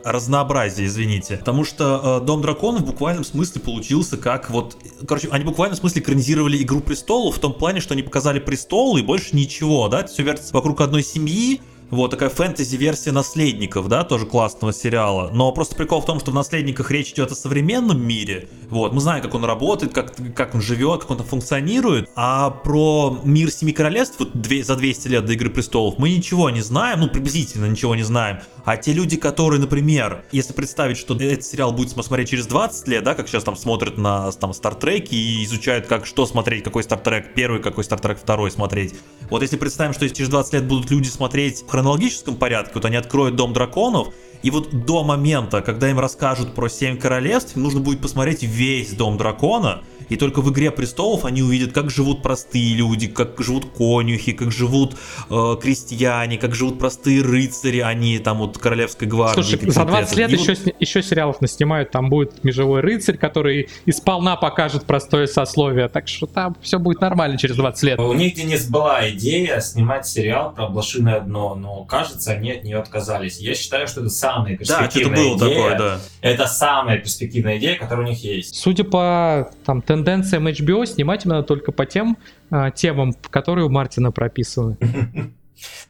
разнообразие, 0.04 0.86
извините. 0.86 1.36
Потому 1.36 1.64
что 1.64 2.20
э, 2.22 2.26
Дом 2.26 2.42
драконов 2.42 2.82
в 2.82 2.86
буквальном 2.86 3.24
смысле 3.24 3.60
получился 3.60 4.16
как 4.16 4.50
вот... 4.50 4.76
Короче, 5.06 5.28
они 5.30 5.44
в 5.44 5.48
буквальном 5.48 5.76
смысле 5.76 6.02
экранизировали 6.02 6.62
Игру 6.62 6.80
престолов 6.80 7.36
в 7.36 7.38
том 7.38 7.52
плане, 7.52 7.80
что 7.80 7.94
они 7.94 8.02
показали 8.02 8.38
престол 8.38 8.96
и 8.96 9.02
больше 9.02 9.34
ничего, 9.36 9.88
да? 9.88 10.06
Все 10.06 10.22
вертится 10.22 10.54
вокруг 10.54 10.80
одной 10.80 11.02
семьи, 11.02 11.60
вот 11.90 12.10
такая 12.10 12.28
фэнтези-версия 12.28 13.12
наследников, 13.12 13.88
да, 13.88 14.04
тоже 14.04 14.26
классного 14.26 14.72
сериала. 14.72 15.30
Но 15.32 15.52
просто 15.52 15.76
прикол 15.76 16.00
в 16.00 16.06
том, 16.06 16.20
что 16.20 16.30
в 16.30 16.34
наследниках 16.34 16.90
речь 16.90 17.12
идет 17.12 17.32
о 17.32 17.34
современном 17.34 18.02
мире. 18.02 18.48
Вот, 18.70 18.92
мы 18.92 19.00
знаем, 19.00 19.22
как 19.22 19.34
он 19.34 19.44
работает, 19.44 19.92
как, 19.92 20.14
как 20.34 20.54
он 20.54 20.62
живет, 20.62 21.02
как 21.02 21.10
он 21.10 21.18
функционирует. 21.18 22.10
А 22.16 22.50
про 22.50 23.20
мир 23.22 23.50
Семи 23.50 23.72
Королевств 23.72 24.16
вот, 24.18 24.40
две, 24.40 24.64
за 24.64 24.76
200 24.76 25.08
лет 25.08 25.26
до 25.26 25.32
Игры 25.34 25.50
Престолов 25.50 25.98
мы 25.98 26.10
ничего 26.10 26.50
не 26.50 26.60
знаем, 26.60 27.00
ну, 27.00 27.08
приблизительно 27.08 27.66
ничего 27.66 27.94
не 27.94 28.02
знаем. 28.02 28.38
А 28.64 28.76
те 28.76 28.92
люди, 28.92 29.16
которые, 29.16 29.60
например, 29.60 30.24
если 30.32 30.52
представить, 30.52 30.96
что 30.96 31.14
этот 31.14 31.44
сериал 31.44 31.72
будет 31.72 31.90
смотреть 31.90 32.30
через 32.30 32.46
20 32.46 32.88
лет, 32.88 33.04
да, 33.04 33.14
как 33.14 33.28
сейчас 33.28 33.44
там 33.44 33.54
смотрят 33.56 33.96
на 33.96 34.32
там 34.32 34.52
Стартрек 34.52 35.12
и 35.12 35.44
изучают, 35.44 35.86
как 35.86 36.04
что 36.04 36.26
смотреть, 36.26 36.64
какой 36.64 36.82
Стартрек 36.82 37.34
первый, 37.34 37.62
какой 37.62 37.84
Стартрек 37.84 38.18
второй 38.18 38.50
смотреть. 38.50 38.94
Вот 39.30 39.42
если 39.42 39.56
представим, 39.56 39.92
что 39.92 40.08
через 40.08 40.28
20 40.28 40.52
лет 40.54 40.68
будут 40.68 40.90
люди 40.90 41.08
смотреть 41.08 41.64
хронологическом 41.68 42.36
порядке, 42.36 42.72
вот 42.74 42.84
они 42.84 42.96
откроют 42.96 43.36
Дом 43.36 43.52
драконов, 43.52 44.14
и 44.42 44.50
вот 44.50 44.70
до 44.84 45.02
момента, 45.02 45.62
когда 45.62 45.90
им 45.90 45.98
расскажут 45.98 46.54
про 46.54 46.68
Семь 46.68 46.98
Королевств, 46.98 47.56
нужно 47.56 47.80
будет 47.80 48.00
посмотреть 48.00 48.42
весь 48.42 48.92
Дом 48.92 49.16
Дракона, 49.16 49.82
и 50.08 50.16
только 50.16 50.40
в 50.40 50.52
«Игре 50.52 50.70
престолов» 50.70 51.24
они 51.24 51.42
увидят, 51.42 51.72
как 51.72 51.90
живут 51.90 52.22
простые 52.22 52.74
люди, 52.74 53.08
как 53.08 53.40
живут 53.40 53.66
конюхи, 53.76 54.32
как 54.32 54.52
живут 54.52 54.96
э, 55.30 55.56
крестьяне, 55.60 56.38
как 56.38 56.54
живут 56.54 56.78
простые 56.78 57.22
рыцари, 57.22 57.80
они 57.80 58.18
там 58.18 58.38
вот 58.38 58.58
королевской 58.58 59.08
гвардии. 59.08 59.42
Слушай, 59.42 59.70
за 59.70 59.84
20 59.84 60.16
лет 60.16 60.30
еще, 60.30 60.54
вот... 60.54 60.74
еще 60.78 61.02
сериалов 61.02 61.40
наснимают, 61.40 61.90
там 61.90 62.08
будет 62.08 62.44
межевой 62.44 62.80
рыцарь, 62.80 63.16
который 63.16 63.68
исполна 63.86 64.36
покажет 64.36 64.84
простое 64.84 65.26
сословие, 65.26 65.88
так 65.88 66.08
что 66.08 66.26
там 66.26 66.56
все 66.60 66.78
будет 66.78 67.00
нормально 67.00 67.38
через 67.38 67.56
20 67.56 67.82
лет. 67.82 67.98
У 67.98 68.12
них, 68.12 68.34
Денис, 68.34 68.68
была 68.68 69.08
идея 69.10 69.60
снимать 69.60 70.06
сериал 70.06 70.52
про 70.52 70.68
блошиное 70.68 71.20
дно, 71.20 71.54
но 71.54 71.84
кажется, 71.84 72.32
они 72.32 72.52
от 72.52 72.64
нее 72.64 72.78
отказались. 72.78 73.38
Я 73.38 73.54
считаю, 73.54 73.88
что 73.88 74.00
это 74.00 74.10
самая 74.10 74.56
перспективная 74.56 75.16
да, 75.16 75.22
это 75.22 75.28
было 75.28 75.36
идея. 75.38 75.54
Такое, 75.54 75.78
да. 75.78 76.00
Это 76.20 76.46
самая 76.46 76.98
перспективная 76.98 77.58
идея, 77.58 77.76
которая 77.76 78.06
у 78.06 78.08
них 78.08 78.22
есть. 78.22 78.56
Судя 78.56 78.84
по 78.84 79.50
там, 79.64 79.82
тенденциям 79.96 80.46
HBO 80.46 80.84
снимать 80.84 81.24
именно 81.24 81.42
только 81.42 81.72
по 81.72 81.86
тем 81.86 82.18
а, 82.50 82.70
темам, 82.70 83.14
которые 83.30 83.64
у 83.64 83.70
Мартина 83.70 84.12
прописаны. 84.12 84.76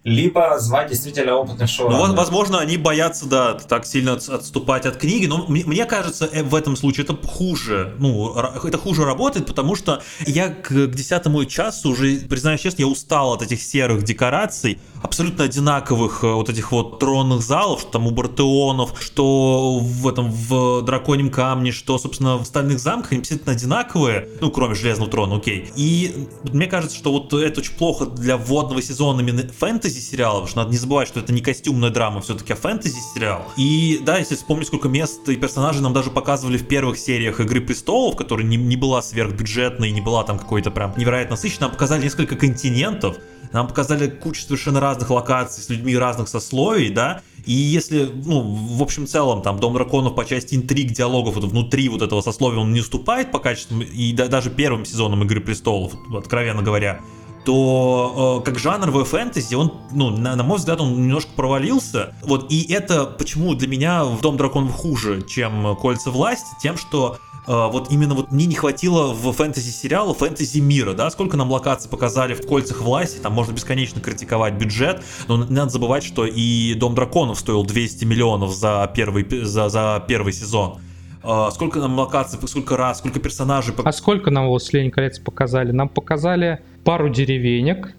либо 0.04 0.58
звать 0.58 0.90
действительно 0.90 1.34
опытных 1.34 1.68
шоу. 1.68 1.90
Ну, 1.90 2.14
возможно, 2.14 2.60
они 2.60 2.76
боятся, 2.76 3.26
да, 3.26 3.54
так 3.54 3.86
сильно 3.86 4.12
отступать 4.12 4.86
от 4.86 4.96
книги, 4.96 5.26
но 5.26 5.46
мне 5.48 5.84
кажется, 5.84 6.28
э, 6.32 6.42
в 6.42 6.54
этом 6.54 6.76
случае 6.76 7.04
это 7.04 7.16
хуже, 7.16 7.94
ну, 7.98 8.34
это 8.36 8.78
хуже 8.78 9.04
работает, 9.04 9.46
потому 9.46 9.74
что 9.74 10.02
я 10.26 10.48
к, 10.48 10.68
к 10.68 10.94
десятому 10.94 11.44
часу 11.44 11.90
уже, 11.90 12.18
признаюсь 12.20 12.60
честно, 12.60 12.82
я 12.82 12.88
устал 12.88 13.32
от 13.32 13.42
этих 13.42 13.60
серых 13.60 14.04
декораций, 14.04 14.78
абсолютно 15.02 15.44
одинаковых 15.44 16.22
э, 16.22 16.32
вот 16.32 16.48
этих 16.48 16.72
вот 16.72 16.98
тронных 17.00 17.42
залов, 17.42 17.80
что 17.80 17.90
там 17.90 18.06
у 18.06 18.10
Бартеонов, 18.10 18.94
что 19.00 19.78
в 19.80 20.06
этом, 20.06 20.30
в 20.30 20.82
Драконьем 20.82 21.30
камне, 21.30 21.72
что, 21.72 21.98
собственно, 21.98 22.36
в 22.36 22.44
Стальных 22.44 22.78
замках, 22.78 23.12
они 23.12 23.20
абсолютно 23.20 23.52
одинаковые, 23.52 24.28
ну, 24.40 24.50
кроме 24.50 24.74
Железного 24.74 25.10
трона, 25.10 25.36
окей. 25.36 25.70
И 25.74 26.28
мне 26.44 26.66
кажется, 26.66 26.96
что 26.96 27.12
вот 27.12 27.32
это 27.32 27.60
очень 27.60 27.74
плохо 27.74 28.06
для 28.06 28.36
вводного 28.36 28.82
сезона 28.82 29.20
фэнтези 29.58 30.00
сериала, 30.00 30.34
потому 30.34 30.48
что 30.48 30.58
надо 30.58 30.70
не 30.70 30.76
забывать, 30.78 31.08
что 31.08 31.20
это 31.20 31.32
не 31.32 31.40
костюмная 31.40 31.90
драма, 31.90 32.20
все-таки 32.20 32.52
а 32.52 32.56
фэнтези 32.56 32.98
сериал. 33.14 33.42
И 33.56 34.00
да, 34.04 34.18
если 34.18 34.34
вспомнить, 34.34 34.66
сколько 34.66 34.88
мест 34.88 35.28
и 35.28 35.36
персонажей 35.36 35.82
нам 35.82 35.92
даже 35.92 36.10
показывали 36.10 36.58
в 36.58 36.66
первых 36.66 36.98
сериях 36.98 37.40
Игры 37.40 37.60
престолов, 37.60 38.16
которая 38.16 38.46
не, 38.46 38.56
не 38.56 38.76
была 38.76 39.02
сверхбюджетной, 39.02 39.90
не 39.90 40.00
была 40.00 40.24
там 40.24 40.38
какой-то 40.38 40.70
прям 40.70 40.94
невероятно 40.96 41.32
насыщенной, 41.32 41.68
нам 41.68 41.70
показали 41.72 42.02
несколько 42.02 42.36
континентов, 42.36 43.16
нам 43.52 43.68
показали 43.68 44.08
кучу 44.08 44.42
совершенно 44.42 44.80
разных 44.80 45.10
локаций 45.10 45.62
с 45.62 45.68
людьми 45.68 45.96
разных 45.96 46.28
сословий, 46.28 46.90
да, 46.90 47.22
и 47.44 47.52
если, 47.52 48.10
ну, 48.24 48.42
в 48.42 48.82
общем 48.82 49.06
целом, 49.06 49.40
там, 49.40 49.60
Дом 49.60 49.72
Драконов 49.74 50.14
по 50.16 50.24
части 50.24 50.56
интриг, 50.56 50.90
диалогов 50.90 51.36
вот, 51.36 51.44
внутри 51.44 51.88
вот 51.88 52.02
этого 52.02 52.20
сословия, 52.20 52.58
он 52.58 52.72
не 52.72 52.80
уступает 52.80 53.30
по 53.30 53.38
качеству, 53.38 53.80
и 53.80 54.12
да, 54.12 54.26
даже 54.26 54.50
первым 54.50 54.84
сезоном 54.84 55.22
Игры 55.22 55.40
Престолов, 55.40 55.92
откровенно 56.12 56.62
говоря, 56.62 57.00
то 57.46 58.40
э, 58.42 58.44
как 58.44 58.58
жанровое 58.58 59.04
фэнтези, 59.04 59.54
он, 59.54 59.72
ну, 59.92 60.10
на, 60.10 60.34
на 60.34 60.42
мой 60.42 60.58
взгляд, 60.58 60.80
он 60.80 60.94
немножко 60.94 61.30
провалился. 61.36 62.12
Вот, 62.22 62.50
и 62.50 62.70
это 62.72 63.06
почему 63.06 63.54
для 63.54 63.68
меня 63.68 64.04
в 64.04 64.20
Дом 64.20 64.36
Драконов 64.36 64.72
хуже, 64.72 65.22
чем 65.22 65.76
Кольца 65.76 66.10
власти, 66.10 66.48
тем, 66.60 66.76
что 66.76 67.18
э, 67.46 67.52
вот 67.52 67.92
именно 67.92 68.16
вот 68.16 68.32
мне 68.32 68.46
не 68.46 68.56
хватило 68.56 69.14
в 69.14 69.32
фэнтези 69.32 69.70
сериала 69.70 70.12
фэнтези 70.12 70.58
мира, 70.58 70.92
да, 70.92 71.08
сколько 71.08 71.36
нам 71.36 71.52
локаций 71.52 71.88
показали 71.88 72.34
в 72.34 72.44
Кольцах 72.44 72.80
власти, 72.80 73.18
там 73.18 73.32
можно 73.32 73.52
бесконечно 73.52 74.00
критиковать 74.00 74.54
бюджет, 74.54 75.04
но 75.28 75.44
не 75.44 75.54
надо 75.54 75.70
забывать, 75.70 76.02
что 76.02 76.26
и 76.26 76.74
Дом 76.74 76.96
Драконов 76.96 77.38
стоил 77.38 77.64
200 77.64 78.04
миллионов 78.06 78.56
за 78.56 78.90
первый, 78.92 79.24
за, 79.44 79.68
за 79.68 80.04
первый 80.08 80.32
сезон. 80.32 80.80
Uh, 81.26 81.50
сколько 81.50 81.80
нам 81.80 81.98
локаций, 81.98 82.38
сколько 82.46 82.76
раз, 82.76 82.98
сколько 82.98 83.18
персонажей. 83.18 83.74
А 83.84 83.92
сколько 83.92 84.30
нам 84.30 84.46
«Властелин 84.46 84.92
колец» 84.92 85.18
показали? 85.18 85.72
Нам 85.72 85.88
показали 85.88 86.60
пару 86.84 87.08
деревенек, 87.08 87.96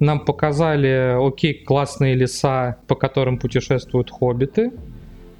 нам 0.00 0.24
показали, 0.24 1.14
окей, 1.22 1.52
классные 1.64 2.14
леса, 2.14 2.78
по 2.86 2.94
которым 2.94 3.38
путешествуют 3.38 4.10
хоббиты, 4.10 4.70
а, 4.70 4.91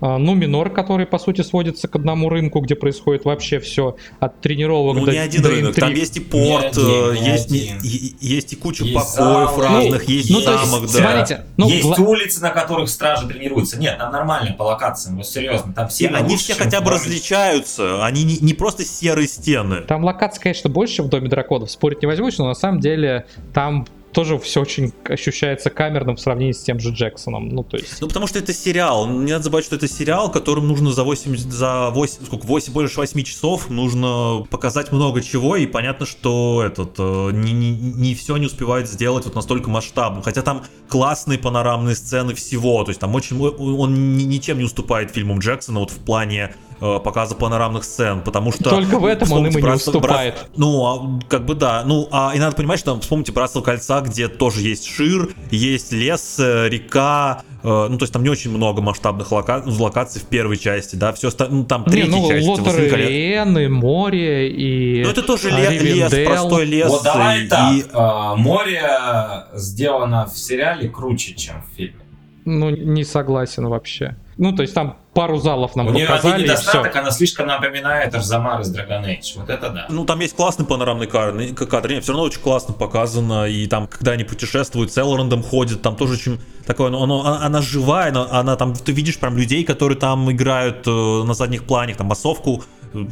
ну, 0.02 0.34
минор, 0.34 0.70
который, 0.70 1.06
по 1.06 1.18
сути, 1.18 1.42
сводится 1.42 1.86
к 1.86 1.94
одному 1.94 2.28
рынку, 2.28 2.60
где 2.60 2.74
происходит 2.74 3.24
вообще 3.24 3.60
все 3.60 3.96
от 4.18 4.40
тренировок 4.40 4.96
ну, 4.96 5.06
до 5.06 5.12
не 5.12 5.18
один 5.18 5.42
до 5.42 5.50
рынок, 5.50 5.70
интриг. 5.70 5.84
там 5.84 5.94
есть 5.94 6.16
и 6.16 6.20
порт, 6.20 6.76
не 6.76 7.20
не 7.20 7.30
есть, 7.30 7.46
один. 7.46 7.78
И, 7.84 8.14
есть 8.20 8.52
и 8.52 8.56
куча 8.56 8.84
есть 8.84 8.94
покоев 8.94 9.50
зал, 9.50 9.60
разных, 9.60 10.08
ну, 10.08 10.12
есть 10.12 10.30
ну, 10.30 10.40
замок, 10.40 10.82
есть, 10.82 10.94
да. 10.94 11.00
Смотрите, 11.00 11.44
ну, 11.56 11.68
есть 11.68 11.84
гла... 11.84 11.96
улицы, 11.98 12.42
на 12.42 12.50
которых 12.50 12.88
стражи 12.88 13.28
тренируются. 13.28 13.78
Нет, 13.78 13.98
там 13.98 14.10
нормально 14.10 14.54
по 14.58 14.64
локациям, 14.64 15.18
вот 15.18 15.26
серьезно, 15.28 15.72
там 15.72 15.86
все 15.86 16.08
Они 16.08 16.36
все 16.36 16.54
хотя 16.54 16.80
бы 16.80 16.90
различаются, 16.90 18.04
они 18.04 18.24
не, 18.24 18.38
не 18.38 18.54
просто 18.54 18.84
серые 18.84 19.28
стены. 19.28 19.82
Там 19.82 20.04
локаций, 20.04 20.42
конечно, 20.42 20.68
больше 20.68 21.04
в 21.04 21.08
Доме 21.08 21.28
драконов, 21.28 21.70
спорить 21.70 22.02
не 22.02 22.06
возьмусь, 22.06 22.38
но 22.38 22.48
на 22.48 22.54
самом 22.54 22.80
деле 22.80 23.26
там 23.54 23.86
тоже 24.12 24.38
все 24.38 24.60
очень 24.60 24.92
ощущается 25.04 25.70
камерным 25.70 26.16
в 26.16 26.20
сравнении 26.20 26.52
с 26.52 26.62
тем 26.62 26.78
же 26.78 26.90
Джексоном. 26.90 27.48
Ну, 27.48 27.64
то 27.64 27.76
есть... 27.76 28.00
Ну, 28.00 28.08
потому 28.08 28.26
что 28.26 28.38
это 28.38 28.52
сериал. 28.52 29.08
Не 29.08 29.32
надо 29.32 29.44
забывать, 29.44 29.64
что 29.64 29.76
это 29.76 29.88
сериал, 29.88 30.30
которым 30.30 30.68
нужно 30.68 30.92
за 30.92 31.02
8, 31.02 31.36
за 31.36 31.90
8, 31.90 32.26
сколько, 32.26 32.46
8, 32.46 32.72
больше 32.72 32.96
8 32.96 33.22
часов 33.22 33.70
нужно 33.70 34.46
показать 34.50 34.92
много 34.92 35.22
чего, 35.22 35.56
и 35.56 35.66
понятно, 35.66 36.06
что 36.06 36.62
этот, 36.64 36.94
э, 36.98 37.30
не, 37.32 37.52
не, 37.52 37.70
не 37.72 38.14
все 38.14 38.36
не 38.36 38.46
успевает 38.46 38.88
сделать 38.88 39.24
вот 39.24 39.34
настолько 39.34 39.70
масштабно. 39.70 40.22
Хотя 40.22 40.42
там 40.42 40.64
классные 40.88 41.38
панорамные 41.38 41.96
сцены 41.96 42.34
всего, 42.34 42.84
то 42.84 42.90
есть 42.90 43.00
там 43.00 43.14
очень, 43.14 43.40
он 43.40 44.16
ничем 44.16 44.58
не 44.58 44.64
уступает 44.64 45.10
фильмам 45.10 45.38
Джексона 45.38 45.80
вот 45.80 45.90
в 45.90 45.98
плане 45.98 46.54
э, 46.82 47.00
показа 47.00 47.34
панорамных 47.34 47.84
сцен, 47.84 48.20
потому 48.20 48.52
что... 48.52 48.68
Только 48.68 48.98
в 48.98 49.06
этом 49.06 49.30
он 49.32 49.46
им 49.46 49.58
и 49.58 49.62
не 49.62 49.70
уступает. 49.70 50.34
Брат, 50.34 50.48
ну, 50.56 50.84
а, 50.84 51.20
как 51.28 51.46
бы 51.46 51.54
да. 51.54 51.82
Ну, 51.86 52.08
а, 52.10 52.32
и 52.34 52.38
надо 52.38 52.56
понимать, 52.56 52.80
что 52.80 52.98
вспомните 53.00 53.32
«Братство 53.32 53.60
кольца», 53.60 54.00
где 54.00 54.28
тоже 54.28 54.60
есть 54.60 54.86
шир, 54.86 55.30
есть 55.50 55.92
лес, 55.92 56.36
э, 56.40 56.68
река, 56.68 57.42
э, 57.62 57.86
ну, 57.88 57.96
то 57.96 58.02
есть 58.02 58.12
там 58.12 58.22
не 58.22 58.28
очень 58.28 58.50
много 58.50 58.82
масштабных 58.82 59.30
лока... 59.30 59.62
локаций 59.64 60.20
в 60.20 60.24
первой 60.24 60.58
части, 60.58 60.96
да, 60.96 61.12
все 61.12 61.30
ну, 61.48 61.64
там 61.64 61.84
третья 61.84 62.10
не, 62.10 62.20
ну, 62.20 62.28
часть. 62.28 62.46
Лотереен, 62.46 63.72
море 63.72 64.50
и 64.50 65.04
Ну, 65.04 65.10
это 65.10 65.22
тоже 65.22 65.50
ле- 65.50 65.78
лес, 65.78 66.12
простой 66.26 66.64
лес. 66.64 66.90
Вот 66.90 67.04
давай 67.04 67.44
и, 67.44 67.48
так, 67.48 67.72
и... 67.72 67.84
э, 67.92 68.34
море 68.36 68.82
сделано 69.54 70.26
в 70.26 70.36
сериале 70.36 70.88
круче, 70.88 71.34
чем 71.34 71.62
в 71.62 71.76
фильме. 71.76 72.02
Ну, 72.44 72.70
не 72.70 73.04
согласен 73.04 73.68
вообще. 73.68 74.16
Ну, 74.38 74.52
то 74.54 74.62
есть 74.62 74.74
там 74.74 74.96
пару 75.14 75.38
залов 75.38 75.76
нам 75.76 75.88
У 75.88 75.90
нее 75.92 76.06
показали, 76.06 76.34
один 76.34 76.46
недостаток, 76.46 76.96
она 76.96 77.10
слишком 77.10 77.46
напоминает 77.46 78.14
Арзамар 78.14 78.60
из 78.60 78.74
Dragon 78.74 79.04
Age. 79.04 79.34
Вот 79.36 79.50
это 79.50 79.70
да. 79.70 79.86
Ну, 79.88 80.04
там 80.04 80.20
есть 80.20 80.34
классный 80.34 80.64
панорамный 80.64 81.06
кадр, 81.06 81.54
кадр. 81.54 81.90
Нет, 81.90 82.02
все 82.02 82.12
равно 82.12 82.26
очень 82.26 82.40
классно 82.40 82.74
показано. 82.74 83.46
И 83.46 83.66
там, 83.66 83.86
когда 83.86 84.12
они 84.12 84.24
путешествуют, 84.24 84.92
с 84.92 84.98
Элрондом 84.98 85.42
ходят, 85.42 85.82
там 85.82 85.96
тоже 85.96 86.14
очень 86.14 86.40
такое, 86.66 86.90
ну, 86.90 87.02
оно, 87.02 87.20
она, 87.20 87.44
она 87.44 87.62
живая, 87.62 88.10
она, 88.10 88.26
она 88.30 88.56
там, 88.56 88.74
ты 88.74 88.92
видишь 88.92 89.18
прям 89.18 89.36
людей, 89.36 89.64
которые 89.64 89.98
там 89.98 90.30
играют 90.30 90.86
э, 90.86 90.90
на 90.90 91.34
задних 91.34 91.64
планах, 91.64 91.96
там 91.96 92.06
массовку 92.06 92.62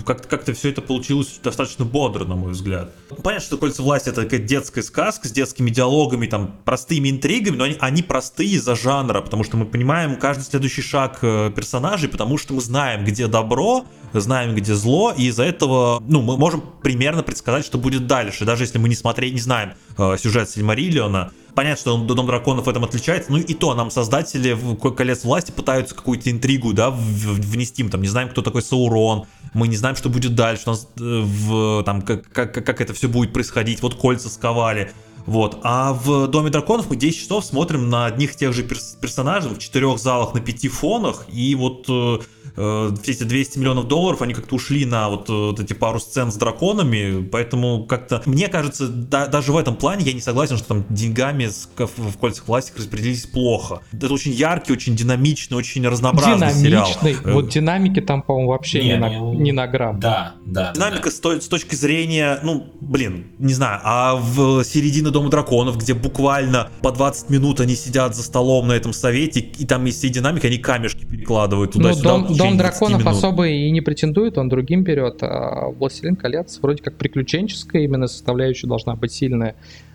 как-то 0.05 0.29
как 0.29 0.45
все 0.57 0.71
это 0.71 0.83
получилось 0.83 1.41
достаточно 1.43 1.85
бодро, 1.85 2.25
на 2.25 2.37
мой 2.37 2.53
взгляд. 2.53 2.93
Понятно, 3.23 3.47
что 3.47 3.57
«Кольца 3.57 3.83
власти»— 3.83 4.09
это 4.11 4.23
такая 4.25 4.41
детская 4.41 4.83
сказка 4.83 5.29
с 5.29 5.33
детскими 5.33 5.71
диалогами, 5.71 6.27
там, 6.27 6.57
простыми 6.65 7.11
интригами, 7.11 7.57
но 7.57 7.65
они, 7.65 7.77
они 7.81 8.03
простые 8.03 8.51
из-за 8.51 8.75
жанра, 8.75 9.21
потому 9.21 9.45
что 9.45 9.57
мы 9.57 9.67
понимаем 9.67 10.17
каждый 10.17 10.43
следующий 10.43 10.83
шаг 10.83 11.19
э, 11.23 11.53
персонажей, 11.55 12.09
потому 12.09 12.39
что 12.39 12.55
мы 12.55 12.61
знаем, 12.61 13.05
где 13.05 13.27
добро, 13.27 13.85
знаем, 14.13 14.55
где 14.55 14.75
зло, 14.75 15.13
и 15.17 15.27
из-за 15.27 15.45
этого, 15.45 16.03
ну, 16.07 16.23
мы 16.23 16.37
можем 16.37 16.63
примерно 16.83 17.23
предсказать, 17.23 17.65
что 17.65 17.79
будет 17.79 18.07
дальше, 18.07 18.45
даже 18.45 18.65
если 18.65 18.79
мы 18.79 18.89
не 18.89 18.95
смотреть, 18.95 19.35
не 19.35 19.41
знаем 19.41 19.73
э, 19.99 20.17
сюжет 20.19 20.51
Сильмариллиона, 20.51 21.33
Понятно, 21.55 21.81
что 21.81 21.99
Дом 21.99 22.27
драконов 22.27 22.67
в 22.67 22.69
этом 22.69 22.85
отличается, 22.85 23.33
ну 23.33 23.39
и 23.39 23.55
то 23.55 23.75
нам 23.75 23.91
создатели 23.91 24.53
в 24.53 24.77
колец 24.77 25.25
власти 25.25 25.51
пытаются 25.51 25.95
какую-то 25.95 26.31
интригу, 26.31 26.73
да, 26.73 26.91
внести, 26.91 27.83
мы 27.83 27.91
там 27.91 28.03
не 28.03 28.09
знаем, 28.09 28.29
кто 28.29 28.43
такой 28.43 28.63
Саурон, 28.63 29.27
мы 29.53 29.69
не 29.69 29.77
знаем, 29.77 29.97
что 29.97 30.09
будет 30.09 30.35
дальше, 30.35 30.65
у 30.67 30.71
нас 30.71 30.89
э, 30.99 31.03
в, 31.03 31.83
там, 31.85 32.03
как, 32.03 32.31
как, 32.31 32.53
как 32.53 32.81
это 32.81 32.95
все 32.95 33.09
будет 33.09 33.33
происходить, 33.33 33.83
вот 33.83 33.95
кольца 33.95 34.29
сковали, 34.29 34.93
вот. 35.27 35.59
А 35.63 35.93
в 35.93 36.29
Доме 36.29 36.51
драконов 36.51 36.89
мы 36.89 36.97
10 36.97 37.21
часов 37.21 37.45
смотрим 37.45 37.89
на 37.91 38.07
одних 38.07 38.35
и 38.35 38.37
тех 38.37 38.53
же 38.53 38.63
перс 38.63 38.97
персонажей 39.01 39.51
в 39.51 39.59
четырех 39.59 39.99
залах 39.99 40.35
на 40.35 40.41
пяти 40.41 40.69
фонах, 40.69 41.27
и 41.33 41.55
вот 41.55 41.87
э, 41.89 42.19
э, 42.61 42.91
все 43.03 43.13
эти 43.13 43.23
200 43.25 43.59
миллионов 43.59 43.89
долларов, 43.89 44.23
они 44.23 44.35
как-то 44.35 44.55
ушли 44.55 44.85
на 44.85 45.09
вот, 45.09 45.29
э, 45.29 45.33
вот 45.33 45.61
эти 45.61 45.73
пару 45.73 46.01
сцен 46.01 46.31
с 46.31 46.37
драконами, 46.37 47.23
поэтому 47.23 47.85
как-то, 47.87 48.23
мне 48.27 48.49
кажется, 48.49 48.89
да, 48.89 49.27
даже 49.27 49.53
в 49.53 49.57
этом 49.57 49.77
плане 49.77 50.05
я 50.05 50.13
не 50.13 50.21
согласен, 50.21 50.57
что 50.57 50.69
там 50.69 50.85
деньгами 50.89 51.47
с, 51.47 51.69
в, 51.77 52.13
в 52.13 52.19
кольцах 52.19 52.47
власти 52.49 52.73
распределились 52.77 53.27
плохо. 53.27 53.81
Это 53.93 54.13
очень 54.13 54.33
яркий, 54.33 54.73
очень 54.73 54.97
динамичный, 54.97 55.57
очень 55.57 55.87
разнообразный 55.87 56.53
Динамичный. 56.53 57.15
сериал. 57.15 57.35
Вот 57.35 57.49
динамики 57.49 58.01
там, 58.01 58.23
по-моему, 58.23 58.51
вообще 58.51 58.83
не, 58.83 58.89
не, 58.89 58.97
на, 58.97 59.11
ну, 59.11 59.35
не 59.35 59.53
на 59.53 59.67
грамм. 59.67 60.01
Да, 60.01 60.35
да. 60.45 60.73
Динамика 60.73 61.05
да. 61.05 61.11
С, 61.11 61.21
той, 61.21 61.41
с 61.41 61.49
точки 61.49 61.75
зрения, 61.75 62.41
ну, 62.43 62.67
блин, 62.81 63.27
не 63.39 63.55
знаю, 63.55 63.81
а 63.85 64.17
в 64.17 64.65
середине 64.65 65.11
Дома 65.11 65.31
драконов, 65.31 65.79
где 65.79 65.95
буквально 65.95 66.69
по 66.83 66.93
20 66.93 67.31
минут 67.31 67.61
они 67.61 67.75
сидят 67.75 68.15
за 68.15 68.23
столом 68.23 68.69
на 68.69 68.73
этом 68.73 68.93
совете, 68.93 69.41
и 69.41 69.65
там 69.65 69.85
есть 69.85 70.05
и 70.05 70.09
динамика, 70.09 70.47
они 70.47 70.59
камешки 70.59 71.05
перекладывают 71.05 71.73
туда-сюда. 71.73 72.19
Ну, 72.19 72.27
Дом, 72.29 72.37
Дом 72.37 72.50
драконов 72.57 73.07
особо 73.07 73.49
и 73.49 73.71
не 73.71 73.81
претендует, 73.81 74.39
он 74.39 74.49
другим 74.49 74.83
берет. 74.83 75.23
А 75.23 75.69
«Властелин 75.69 76.17
колец» 76.17 76.59
вроде 76.61 76.83
как 76.83 76.97
приключенческая 76.97 77.83
именно 77.83 78.07
составляющая 78.07 78.67
должна 78.67 78.95
быть 78.95 79.13
сильная. 79.13 79.55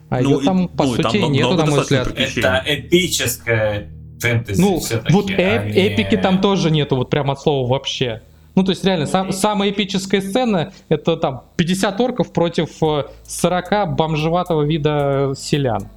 А 0.10 0.22
ну, 0.22 0.40
ее 0.40 0.46
там, 0.46 0.68
по 0.68 0.86
ну, 0.86 0.96
сути, 0.96 1.20
там 1.20 1.32
нету, 1.32 1.56
на 1.56 1.66
мой 1.66 1.82
взгляд. 1.82 2.14
Это 2.16 2.64
эпическая 2.66 3.90
фэнтези 4.20 4.62
Ну, 4.62 4.82
вот 5.10 5.32
эп, 5.32 5.40
а 5.40 5.66
не... 5.66 5.88
эпики 5.88 6.18
там 6.18 6.42
тоже 6.42 6.72
нету, 6.72 6.96
вот 6.96 7.10
прям 7.10 7.32
от 7.32 7.42
слова 7.42 7.68
вообще. 7.68 8.22
Ну, 8.56 8.64
то 8.64 8.72
есть, 8.72 8.86
реально, 8.86 9.06
сам, 9.06 9.34
самая 9.34 9.72
эпическая 9.72 10.22
сцена— 10.22 10.72
это 10.90 11.18
там 11.18 11.44
50 11.58 12.00
орков 12.00 12.32
против 12.32 12.70
40 13.26 13.96
бомжеватого 13.96 14.64
вида 14.64 15.34
селян. 15.36 15.90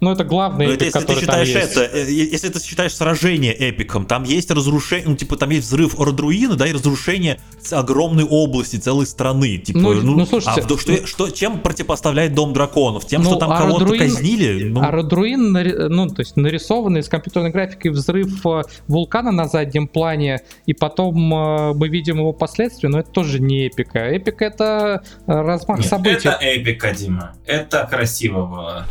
Ну, 0.00 0.12
это 0.12 0.24
главный 0.24 0.66
Но 0.66 0.72
эпик, 0.72 0.88
это, 0.88 0.98
если 0.98 0.98
который 1.00 1.14
ты 1.16 1.20
считаешь 1.20 1.48
там 1.52 1.60
есть. 1.62 1.76
это, 1.76 1.96
э, 1.98 2.10
если 2.10 2.48
ты 2.48 2.60
считаешь 2.64 2.94
сражение 2.94 3.52
эпиком, 3.54 4.06
там 4.06 4.22
есть 4.24 4.50
разрушение, 4.50 5.08
ну, 5.08 5.16
типа, 5.16 5.36
там 5.36 5.50
есть 5.50 5.66
взрыв 5.66 5.98
Ордруина, 6.00 6.56
да, 6.56 6.66
и 6.66 6.72
разрушение 6.72 7.38
огромной 7.70 8.24
области, 8.24 8.76
целой 8.76 9.06
страны. 9.06 9.58
Типа, 9.58 9.78
Ну, 9.78 9.94
ну, 9.94 10.16
ну, 10.16 10.26
слушайте, 10.26 10.62
а 10.62 10.78
что, 10.78 11.06
что, 11.06 11.30
чем 11.30 11.60
противопоставляет 11.60 12.34
Дом 12.34 12.52
драконов? 12.52 13.06
Тем, 13.06 13.22
Ну, 13.22 13.30
что 13.30 13.38
там 13.38 13.50
кого-то 13.50 13.96
казнили? 13.96 14.64
Ну, 14.64 14.80
А 14.82 14.90
Родруин, 14.90 15.54
нари- 15.54 15.88
ну, 15.88 16.08
то 16.08 16.20
есть 16.22 16.36
нарисованный 16.36 17.02
с 17.02 17.08
компьютерной 17.08 17.50
графикой 17.50 17.90
взрыв 17.90 18.44
э, 18.46 18.62
вулкана 18.88 19.32
на 19.32 19.48
заднем 19.48 19.86
плане, 19.86 20.40
и 20.66 20.72
потом 20.72 21.34
э, 21.34 21.74
мы 21.74 21.88
видим 21.88 22.16
его 22.18 22.32
последствия, 22.32 22.88
но 22.88 23.00
это 23.00 23.10
тоже 23.10 23.38
не 23.40 23.66
эпика. 23.66 23.98
Эпика— 23.98 24.44
это 24.46 25.02
размах 25.26 25.78
Нет, 25.80 25.88
событий. 25.88 26.28
это 26.28 26.38
эпика, 26.40 26.92
Дима. 26.94 27.32
Это 27.46 27.86
красиво 27.90 28.86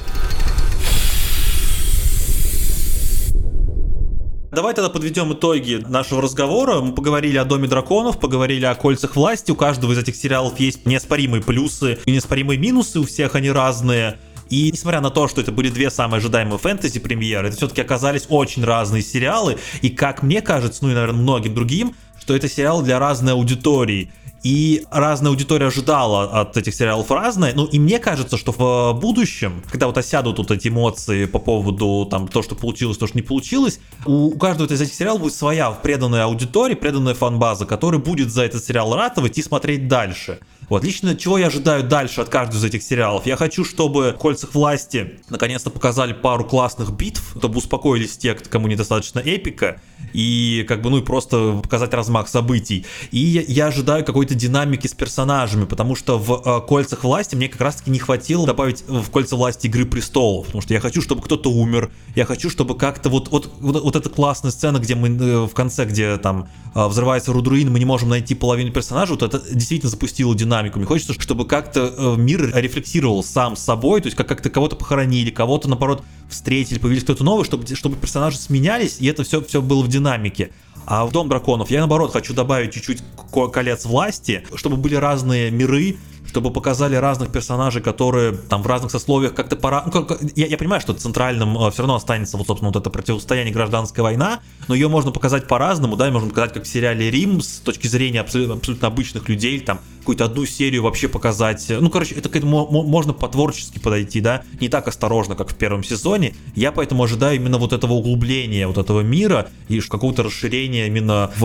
Давай 4.51 4.73
тогда 4.73 4.89
подведем 4.89 5.31
итоги 5.31 5.83
нашего 5.87 6.23
разговора. 6.23 6.79
Мы 6.79 6.93
поговорили 6.93 7.37
о 7.37 7.45
Доме 7.45 7.67
драконов, 7.67 8.19
поговорили 8.19 8.65
о 8.65 8.73
кольцах 8.73 9.15
власти. 9.15 9.51
У 9.51 9.55
каждого 9.55 9.91
из 9.91 9.99
этих 9.99 10.15
сериалов 10.15 10.59
есть 10.59 10.87
неоспоримые 10.87 11.43
плюсы 11.43 11.99
и 12.05 12.11
неоспоримые 12.11 12.57
минусы, 12.57 12.99
у 12.99 13.05
всех 13.05 13.35
они 13.35 13.51
разные. 13.51 14.17
И 14.49 14.71
несмотря 14.71 15.01
на 15.01 15.11
то, 15.11 15.27
что 15.27 15.41
это 15.41 15.51
были 15.51 15.69
две 15.69 15.91
самые 15.91 16.17
ожидаемые 16.17 16.57
фэнтези-премьеры, 16.57 17.49
это 17.49 17.57
все-таки 17.57 17.81
оказались 17.81 18.25
очень 18.29 18.63
разные 18.63 19.03
сериалы. 19.03 19.59
И 19.83 19.89
как 19.89 20.23
мне 20.23 20.41
кажется, 20.41 20.83
ну 20.83 20.89
и, 20.89 20.95
наверное, 20.95 21.21
многим 21.21 21.53
другим, 21.53 21.95
что 22.19 22.35
это 22.35 22.49
сериал 22.49 22.81
для 22.81 22.97
разной 22.97 23.33
аудитории. 23.33 24.11
И 24.43 24.85
разная 24.89 25.31
аудитория 25.31 25.67
ожидала 25.67 26.41
от 26.41 26.55
этих 26.55 26.73
сериалов 26.73 27.11
разное. 27.11 27.53
Ну, 27.53 27.65
и 27.65 27.79
мне 27.79 27.99
кажется, 27.99 28.37
что 28.37 28.51
в 28.51 28.99
будущем, 28.99 29.63
когда 29.69 29.87
вот 29.87 29.97
осядут 29.97 30.37
вот 30.37 30.51
эти 30.51 30.69
эмоции 30.69 31.25
по 31.25 31.39
поводу 31.39 32.07
там 32.09 32.27
то, 32.27 32.41
что 32.41 32.55
получилось, 32.55 32.97
то, 32.97 33.07
что 33.07 33.17
не 33.17 33.23
получилось, 33.23 33.79
у 34.05 34.31
каждого 34.37 34.71
из 34.71 34.81
этих 34.81 34.93
сериалов 34.93 35.21
будет 35.21 35.33
своя 35.33 35.71
преданная 35.71 36.23
аудитория, 36.23 36.75
преданная 36.75 37.13
фан-база, 37.13 37.65
которая 37.65 37.99
будет 37.99 38.31
за 38.31 38.43
этот 38.43 38.63
сериал 38.63 38.95
ратовать 38.95 39.37
и 39.37 39.41
смотреть 39.41 39.87
дальше. 39.87 40.39
Вот 40.69 40.83
лично 40.83 41.15
чего 41.15 41.39
я 41.39 41.47
ожидаю 41.47 41.83
дальше 41.83 42.21
от 42.21 42.29
каждого 42.29 42.59
из 42.59 42.63
этих 42.63 42.83
сериалов? 42.83 43.25
Я 43.25 43.35
хочу, 43.37 43.65
чтобы 43.65 44.11
в 44.11 44.19
«Кольцах 44.19 44.53
власти» 44.53 45.19
наконец-то 45.29 45.71
показали 45.71 46.13
пару 46.13 46.45
классных 46.45 46.91
битв, 46.91 47.35
чтобы 47.35 47.57
успокоились 47.57 48.17
те, 48.17 48.35
кому 48.35 48.67
недостаточно 48.67 49.19
эпика, 49.19 49.81
и 50.13 50.63
как 50.67 50.81
бы, 50.81 50.91
ну 50.91 50.99
и 50.99 51.01
просто 51.01 51.59
показать 51.61 51.93
размах 51.93 52.27
событий. 52.29 52.85
И 53.09 53.19
я, 53.19 53.67
ожидаю 53.67 54.05
какой-то 54.05 54.35
динамики 54.35 54.87
с 54.87 54.93
персонажами, 54.93 55.65
потому 55.65 55.95
что 55.95 56.19
в 56.19 56.41
э, 56.45 56.67
«Кольцах 56.67 57.03
власти» 57.03 57.35
мне 57.35 57.49
как 57.49 57.61
раз-таки 57.61 57.89
не 57.89 57.99
хватило 57.99 58.45
добавить 58.45 58.83
в 58.87 59.09
«Кольца 59.09 59.35
власти» 59.35 59.67
«Игры 59.67 59.85
престолов», 59.85 60.47
потому 60.47 60.61
что 60.61 60.73
я 60.73 60.79
хочу, 60.79 61.01
чтобы 61.01 61.23
кто-то 61.23 61.51
умер, 61.51 61.91
я 62.15 62.25
хочу, 62.25 62.49
чтобы 62.49 62.77
как-то 62.77 63.09
вот, 63.09 63.29
вот, 63.29 63.51
вот, 63.59 63.81
вот 63.83 63.95
эта 63.95 64.09
классная 64.09 64.51
сцена, 64.51 64.77
где 64.77 64.93
мы 64.93 65.09
э, 65.09 65.45
в 65.47 65.53
конце, 65.53 65.85
где 65.85 66.17
там 66.17 66.47
э, 66.75 66.87
взрывается 66.87 67.33
Рудруин, 67.33 67.71
мы 67.71 67.79
не 67.79 67.85
можем 67.85 68.09
найти 68.09 68.35
половину 68.35 68.71
персонажа, 68.71 69.13
вот 69.13 69.23
это 69.23 69.39
действительно 69.53 69.89
запустило 69.89 70.35
динамику. 70.35 70.58
Мне 70.61 70.85
хочется, 70.85 71.13
чтобы 71.19 71.45
как-то 71.45 71.93
э, 71.97 72.15
мир 72.17 72.51
рефлексировал 72.55 73.23
сам 73.23 73.55
с 73.55 73.59
собой, 73.63 74.01
то 74.01 74.07
есть 74.07 74.17
как- 74.17 74.27
как-то 74.27 74.49
кого-то 74.49 74.75
похоронили, 74.75 75.29
кого-то, 75.29 75.67
наоборот, 75.69 76.03
встретили, 76.29 76.79
появились 76.79 77.03
кто-то 77.03 77.23
новый, 77.23 77.45
чтобы, 77.45 77.65
чтобы 77.75 77.95
персонажи 77.95 78.37
сменялись, 78.37 78.97
и 78.99 79.07
это 79.07 79.23
все, 79.23 79.41
все 79.41 79.61
было 79.61 79.81
в 79.81 79.87
динамике. 79.87 80.51
А 80.85 81.05
в 81.05 81.11
Дом 81.11 81.29
драконов 81.29 81.69
я, 81.71 81.79
наоборот, 81.79 82.11
хочу 82.11 82.33
добавить 82.33 82.73
чуть-чуть 82.73 83.03
ко- 83.31 83.47
колец 83.47 83.85
власти, 83.85 84.43
чтобы 84.55 84.77
были 84.77 84.95
разные 84.95 85.51
миры, 85.51 85.97
чтобы 86.29 86.51
показали 86.51 86.95
разных 86.95 87.31
персонажей, 87.31 87.81
которые 87.81 88.33
там 88.33 88.61
в 88.61 88.67
разных 88.67 88.91
сословиях 88.91 89.33
как-то 89.33 89.55
пора... 89.55 89.83
Ну, 89.85 89.91
как- 89.91 90.19
я, 90.35 90.45
я 90.45 90.57
понимаю, 90.57 90.79
что 90.79 90.93
центральным 90.93 91.57
э, 91.57 91.71
все 91.71 91.81
равно 91.81 91.95
останется 91.95 92.37
вот, 92.37 92.45
собственно, 92.47 92.71
вот 92.71 92.79
это 92.79 92.89
противостояние 92.91 93.53
гражданская 93.53 94.03
война, 94.03 94.39
но 94.67 94.75
ее 94.75 94.87
можно 94.89 95.11
показать 95.11 95.47
по-разному, 95.47 95.95
да, 95.95 96.09
можно 96.11 96.29
показать 96.29 96.53
как 96.53 96.63
в 96.63 96.67
сериале 96.67 97.09
Рим 97.09 97.41
с 97.41 97.59
точки 97.59 97.87
зрения 97.87 98.21
абсолютно, 98.21 98.55
абсолютно 98.55 98.87
обычных 98.87 99.27
людей, 99.27 99.59
там 99.59 99.79
какую-то 99.99 100.25
одну 100.25 100.45
серию 100.45 100.83
вообще 100.83 101.07
показать. 101.07 101.65
Ну, 101.69 101.89
короче, 101.89 102.15
это 102.15 102.29
к 102.29 102.35
этому 102.35 102.67
мо- 102.71 102.83
можно 102.83 103.13
по-творчески 103.13 103.79
подойти, 103.79 104.21
да, 104.21 104.43
не 104.61 104.69
так 104.69 104.87
осторожно, 104.87 105.35
как 105.35 105.49
в 105.49 105.55
первом 105.55 105.83
сезоне. 105.83 106.35
Я 106.55 106.71
поэтому 106.71 107.03
ожидаю 107.03 107.35
именно 107.35 107.57
вот 107.57 107.73
этого 107.73 107.93
углубления 107.93 108.67
вот 108.67 108.77
этого 108.77 109.01
мира 109.01 109.49
и 109.67 109.79
какого-то 109.81 110.23
расширения 110.23 110.87
именно 110.87 111.31
в 111.37 111.43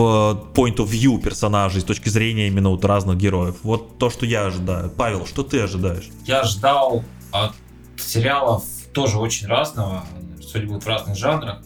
point 0.53 0.77
of 0.77 0.89
view 0.89 1.19
персонажей 1.21 1.81
с 1.81 1.83
точки 1.83 2.09
зрения 2.09 2.47
именно 2.47 2.69
вот 2.69 2.85
разных 2.85 3.17
героев. 3.17 3.55
Вот 3.63 3.97
то, 3.97 4.09
что 4.09 4.25
я 4.25 4.45
ожидаю. 4.45 4.74
Павел, 4.97 5.25
что 5.25 5.43
ты 5.43 5.61
ожидаешь? 5.61 6.09
Я 6.25 6.43
ждал 6.43 7.03
от 7.31 7.53
сериалов 7.97 8.63
тоже 8.93 9.17
очень 9.17 9.47
разного, 9.47 10.05
судя 10.41 10.67
будут 10.67 10.83
в 10.83 10.87
разных 10.87 11.17
жанрах. 11.17 11.61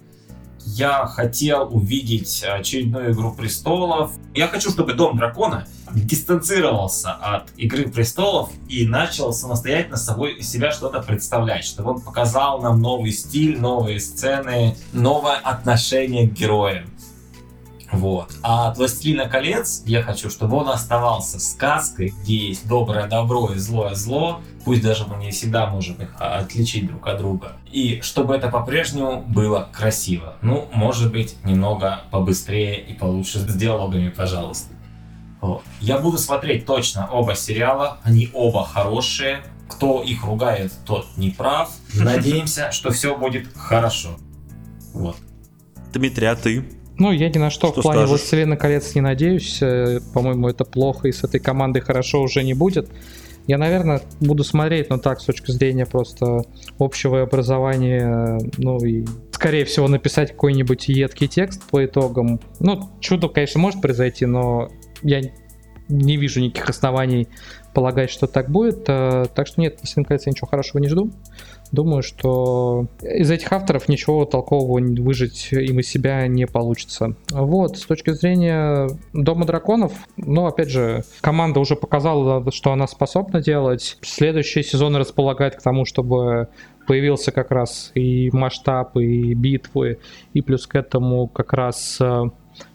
Я 0.66 1.08
хотел 1.08 1.68
увидеть 1.72 2.44
очередную 2.44 3.14
«Игру 3.14 3.34
престолов». 3.34 4.12
Я 4.36 4.48
хочу, 4.48 4.70
чтобы 4.70 4.94
«Дом 4.94 5.18
дракона» 5.18 5.68
дистанцировался 5.94 7.14
от 7.14 7.50
«Игры 7.58 7.90
престолов» 7.90 8.52
и 8.68 8.86
начал 8.86 9.34
самостоятельно 9.34 9.98
собой 9.98 10.42
себя 10.44 10.72
что-то 10.72 11.02
представлять, 11.02 11.66
чтобы 11.66 11.92
он 11.92 12.02
показал 12.02 12.62
нам 12.62 12.82
новый 12.82 13.12
стиль, 13.12 13.60
новые 13.60 14.00
сцены, 14.00 14.78
новое 14.94 15.38
отношение 15.38 16.30
к 16.30 16.34
героям. 16.34 16.86
Вот. 17.92 18.32
А 18.44 18.70
от 18.70 18.78
«Властелина 18.78 19.28
колец» 19.28 19.82
я 19.86 20.04
хочу, 20.04 20.30
чтобы 20.30 20.58
он 20.58 20.70
оставался 20.70 21.40
сказкой, 21.40 22.14
где 22.22 22.50
есть 22.50 22.68
доброе 22.68 23.08
добро 23.08 23.52
и 23.52 23.58
злое 23.58 23.96
зло, 23.96 24.42
пусть 24.64 24.84
даже 24.84 25.06
мы 25.06 25.18
не 25.18 25.32
всегда 25.32 25.68
можем 25.68 25.96
их 25.96 26.16
отличить 26.20 26.88
друг 26.88 27.08
от 27.08 27.18
друга. 27.18 27.54
И 27.72 28.02
чтобы 28.02 28.36
это 28.36 28.50
по-прежнему 28.50 29.22
было 29.22 29.70
красиво. 29.72 30.36
Ну, 30.42 30.68
может 30.72 31.12
быть, 31.12 31.36
немного 31.44 32.02
побыстрее 32.12 32.80
и 32.80 32.94
получше 32.94 33.40
с 33.40 33.56
диалогами, 33.56 34.10
пожалуйста. 34.10 34.74
Вот. 35.42 35.64
Я 35.80 35.98
буду 36.00 36.18
смотреть 36.18 36.66
точно 36.66 37.08
оба 37.10 37.36
сериала, 37.36 37.98
они 38.04 38.30
оба 38.34 38.66
хорошие. 38.66 39.42
Кто 39.68 40.02
их 40.02 40.24
ругает, 40.24 40.74
тот 40.86 41.06
не 41.16 41.30
прав. 41.30 41.70
Надеемся, 41.94 42.72
что 42.72 42.92
все 42.92 43.16
будет 43.16 43.48
хорошо. 43.56 44.18
Вот. 44.94 45.16
Дмитрий, 45.94 46.28
а 46.28 46.36
ты? 46.36 46.79
Ну, 47.00 47.12
я 47.12 47.30
ни 47.30 47.38
на 47.38 47.50
что, 47.50 47.70
что 47.70 47.80
в 47.80 47.84
плане 47.84 48.02
скажешь? 48.02 48.10
«Властелина 48.10 48.58
колец» 48.58 48.94
не 48.94 49.02
надеюсь. 49.02 49.62
Э, 49.62 50.00
по-моему, 50.14 50.50
это 50.50 50.66
плохо, 50.66 51.08
и 51.08 51.12
с 51.12 51.24
этой 51.24 51.40
командой 51.40 51.80
хорошо 51.80 52.22
уже 52.22 52.44
не 52.44 52.54
будет. 52.54 52.90
Я, 53.48 53.58
наверное, 53.58 54.02
буду 54.20 54.44
смотреть, 54.44 54.90
но 54.90 54.98
так, 55.00 55.22
с 55.22 55.26
точки 55.26 55.50
зрения 55.52 55.86
просто 55.86 56.44
общего 56.78 57.24
образования, 57.24 58.38
ну 58.58 58.78
и, 58.78 59.06
скорее 59.32 59.66
всего, 59.66 59.88
написать 59.88 60.32
какой-нибудь 60.32 60.88
едкий 60.90 61.28
текст 61.28 61.64
по 61.64 61.84
итогам. 61.84 62.40
Ну, 62.60 62.92
чудо, 63.00 63.28
конечно, 63.30 63.60
может 63.60 63.82
произойти, 63.82 64.26
но 64.26 64.70
я 65.02 65.22
не 65.88 66.18
вижу 66.18 66.42
никаких 66.42 66.70
оснований 66.70 67.28
полагать, 67.74 68.12
что 68.12 68.28
так 68.28 68.52
будет. 68.52 68.84
Э, 68.88 69.26
так 69.34 69.48
что 69.48 69.62
нет, 69.62 69.80
если 69.82 70.04
кажется, 70.04 70.30
ничего 70.30 70.48
хорошего 70.48 70.82
не 70.82 70.90
жду. 70.90 71.12
Думаю, 71.72 72.02
что 72.02 72.88
из 73.02 73.30
этих 73.30 73.52
авторов 73.52 73.88
ничего 73.90 74.26
толкового 74.26 74.80
выжить 75.02 75.50
им 75.52 75.80
из 75.80 75.88
себя 75.88 76.28
не 76.28 76.48
получится. 76.48 77.16
Вот, 77.30 77.78
с 77.78 77.86
точки 77.86 78.12
зрения 78.12 78.90
Дома 79.14 79.46
драконов, 79.46 79.94
ну, 80.18 80.46
опять 80.46 80.70
же, 80.70 81.04
команда 81.22 81.60
уже 81.60 81.76
показала, 81.76 82.44
что 82.52 82.72
она 82.72 82.88
способна 82.88 83.42
делать. 83.42 83.98
Следующий 84.02 84.64
сезон 84.64 84.96
располагает 84.96 85.56
к 85.56 85.62
тому, 85.62 85.86
чтобы 85.86 86.48
появился 86.88 87.32
как 87.32 87.52
раз 87.52 87.92
и 87.94 88.32
масштаб, 88.34 88.98
и 88.98 89.36
битвы, 89.36 90.00
и 90.34 90.42
плюс 90.42 90.66
к 90.66 90.76
этому 90.76 91.28
как 91.28 91.54
раз 91.54 92.00
э, 92.02 92.24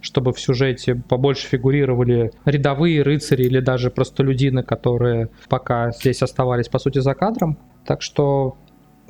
чтобы 0.01 0.33
в 0.33 0.41
сюжете 0.41 0.95
побольше 0.95 1.49
фигурировали 1.49 2.31
рядовые 2.45 3.03
рыцари 3.03 3.45
или 3.45 3.61
даже 3.61 3.91
простолюдины, 3.91 4.63
которые 4.63 5.31
пока 5.49 5.91
здесь 5.91 6.23
оставались, 6.23 6.69
по 6.69 6.79
сути, 6.79 6.99
за 7.01 7.15
кадром. 7.15 7.59
Так 7.85 8.03
что 8.03 8.57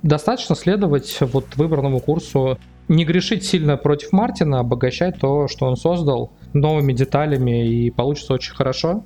достаточно 0.04 0.54
следовать 0.54 1.18
вот 1.20 1.56
выбранному 1.56 1.98
курсу, 1.98 2.58
не 2.86 3.04
грешить 3.04 3.44
сильно 3.44 3.76
против 3.76 4.12
Мартина, 4.12 4.60
обогащать 4.60 5.18
то, 5.18 5.48
что 5.48 5.66
он 5.66 5.76
создал 5.76 6.30
новыми 6.52 6.92
деталями, 6.92 7.66
и 7.66 7.90
получится 7.90 8.34
очень 8.34 8.54
хорошо. 8.54 9.04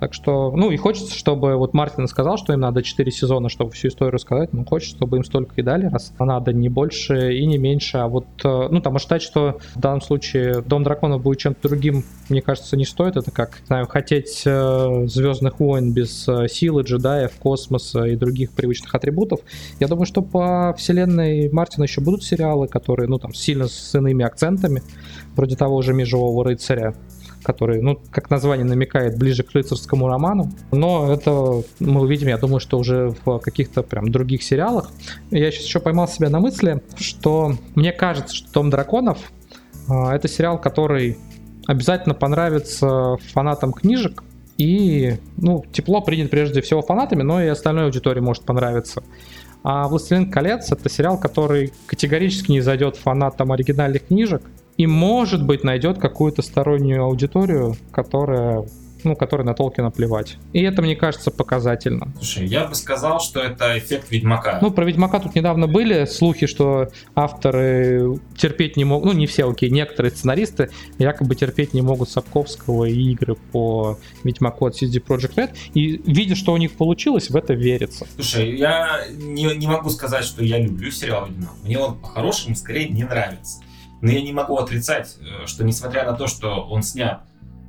Так 0.00 0.14
что, 0.14 0.50
ну 0.56 0.70
и 0.70 0.78
хочется, 0.78 1.14
чтобы 1.14 1.56
вот 1.56 1.74
Мартин 1.74 2.08
сказал, 2.08 2.38
что 2.38 2.54
им 2.54 2.60
надо 2.60 2.82
4 2.82 3.12
сезона, 3.12 3.50
чтобы 3.50 3.72
всю 3.72 3.88
историю 3.88 4.14
рассказать. 4.14 4.52
Ну, 4.54 4.64
хочется, 4.64 4.96
чтобы 4.96 5.18
им 5.18 5.24
столько 5.24 5.52
и 5.56 5.62
дали, 5.62 5.86
раз 5.86 6.14
надо 6.18 6.54
не 6.54 6.70
больше 6.70 7.36
и 7.36 7.44
не 7.44 7.58
меньше. 7.58 7.98
А 7.98 8.08
вот, 8.08 8.24
э, 8.42 8.68
ну, 8.70 8.80
там 8.80 8.96
ожидать, 8.96 9.20
что 9.20 9.58
в 9.74 9.78
данном 9.78 10.00
случае 10.00 10.62
Дом 10.62 10.84
Драконов 10.84 11.22
будет 11.22 11.38
чем-то 11.40 11.68
другим, 11.68 12.04
мне 12.30 12.40
кажется, 12.40 12.78
не 12.78 12.86
стоит. 12.86 13.16
Это 13.16 13.30
как, 13.30 13.60
знаю, 13.66 13.86
хотеть 13.86 14.42
э, 14.46 15.06
Звездных 15.06 15.60
войн 15.60 15.92
без 15.92 16.26
э, 16.26 16.48
силы, 16.48 16.82
джедаев, 16.82 17.32
космоса 17.38 18.04
и 18.04 18.16
других 18.16 18.52
привычных 18.52 18.94
атрибутов. 18.94 19.40
Я 19.80 19.88
думаю, 19.88 20.06
что 20.06 20.22
по 20.22 20.74
вселенной 20.78 21.50
Мартина 21.52 21.84
еще 21.84 22.00
будут 22.00 22.24
сериалы, 22.24 22.68
которые, 22.68 23.06
ну, 23.06 23.18
там, 23.18 23.34
сильно 23.34 23.68
с 23.68 23.94
иными 23.94 24.24
акцентами, 24.24 24.82
вроде 25.36 25.56
того 25.56 25.82
же 25.82 25.92
Межевого 25.92 26.42
рыцаря 26.42 26.94
который, 27.42 27.80
ну, 27.80 28.00
как 28.10 28.30
название 28.30 28.66
намекает, 28.66 29.18
ближе 29.18 29.42
к 29.42 29.52
рыцарскому 29.52 30.08
роману. 30.08 30.50
Но 30.72 31.12
это 31.12 31.62
мы 31.78 32.02
увидим, 32.02 32.28
я 32.28 32.38
думаю, 32.38 32.60
что 32.60 32.78
уже 32.78 33.14
в 33.24 33.38
каких-то 33.38 33.82
прям 33.82 34.10
других 34.10 34.42
сериалах. 34.42 34.90
Я 35.30 35.50
сейчас 35.50 35.64
еще 35.64 35.80
поймал 35.80 36.08
себя 36.08 36.30
на 36.30 36.40
мысли, 36.40 36.82
что 36.96 37.54
мне 37.74 37.92
кажется, 37.92 38.34
что 38.34 38.52
«Дом 38.52 38.70
драконов» 38.70 39.18
а, 39.88 40.14
это 40.14 40.28
сериал, 40.28 40.60
который 40.60 41.18
обязательно 41.66 42.14
понравится 42.14 43.16
фанатам 43.32 43.72
книжек, 43.72 44.22
и, 44.58 45.16
ну, 45.38 45.64
тепло 45.72 46.02
принят 46.02 46.30
прежде 46.30 46.60
всего 46.60 46.82
фанатами, 46.82 47.22
но 47.22 47.42
и 47.42 47.46
остальной 47.46 47.84
аудитории 47.84 48.20
может 48.20 48.44
понравиться. 48.44 49.02
А 49.62 49.88
«Властелин 49.88 50.30
колец»— 50.30 50.70
это 50.72 50.88
сериал, 50.88 51.18
который 51.18 51.72
категорически 51.86 52.50
не 52.50 52.60
зайдет 52.60 52.96
фанатам 52.96 53.52
оригинальных 53.52 54.06
книжек, 54.06 54.42
и, 54.76 54.86
может 54.86 55.44
быть, 55.44 55.64
найдет 55.64 55.98
какую-то 55.98 56.42
стороннюю 56.42 57.04
аудиторию, 57.04 57.76
которая 57.92 58.64
ну, 59.04 59.16
которой 59.16 59.42
на 59.42 59.54
Толкина 59.54 59.90
плевать. 59.90 60.36
И 60.52 60.62
это, 60.62 60.82
мне 60.82 60.96
кажется, 60.96 61.30
показательно. 61.30 62.12
Слушай, 62.16 62.46
я 62.46 62.66
бы 62.66 62.74
сказал, 62.74 63.20
что 63.20 63.40
это 63.40 63.78
эффект 63.78 64.10
Ведьмака. 64.10 64.58
Ну, 64.62 64.70
про 64.70 64.84
Ведьмака 64.84 65.20
тут 65.20 65.34
недавно 65.34 65.66
были 65.66 66.04
слухи, 66.04 66.46
что 66.46 66.88
авторы 67.14 68.18
терпеть 68.36 68.76
не 68.76 68.84
могут, 68.84 69.06
ну, 69.06 69.12
не 69.12 69.26
все, 69.26 69.48
окей, 69.48 69.70
некоторые 69.70 70.12
сценаристы 70.12 70.70
якобы 70.98 71.34
терпеть 71.34 71.74
не 71.74 71.82
могут 71.82 72.10
Сапковского 72.10 72.84
и 72.84 73.12
игры 73.12 73.36
по 73.52 73.98
Ведьмаку 74.24 74.66
от 74.66 74.80
CD 74.80 75.02
Projekt 75.02 75.36
Red, 75.36 75.50
и 75.74 76.02
видя, 76.06 76.34
что 76.34 76.52
у 76.52 76.56
них 76.56 76.72
получилось, 76.72 77.30
в 77.30 77.36
это 77.36 77.54
верится. 77.54 78.06
Слушай, 78.14 78.56
я 78.56 79.04
не, 79.16 79.54
не 79.56 79.66
могу 79.66 79.90
сказать, 79.90 80.24
что 80.24 80.44
я 80.44 80.58
люблю 80.58 80.90
сериал 80.90 81.26
Ведьмак. 81.26 81.54
Мне 81.64 81.78
он 81.78 81.98
по-хорошему 81.98 82.54
скорее 82.56 82.88
не 82.88 83.04
нравится. 83.04 83.60
Но 84.00 84.10
я 84.10 84.22
не 84.22 84.32
могу 84.32 84.56
отрицать, 84.56 85.16
э, 85.20 85.46
что 85.46 85.64
несмотря 85.64 86.04
на 86.04 86.16
то, 86.16 86.26
что 86.26 86.66
он 86.66 86.82
снят 86.82 87.22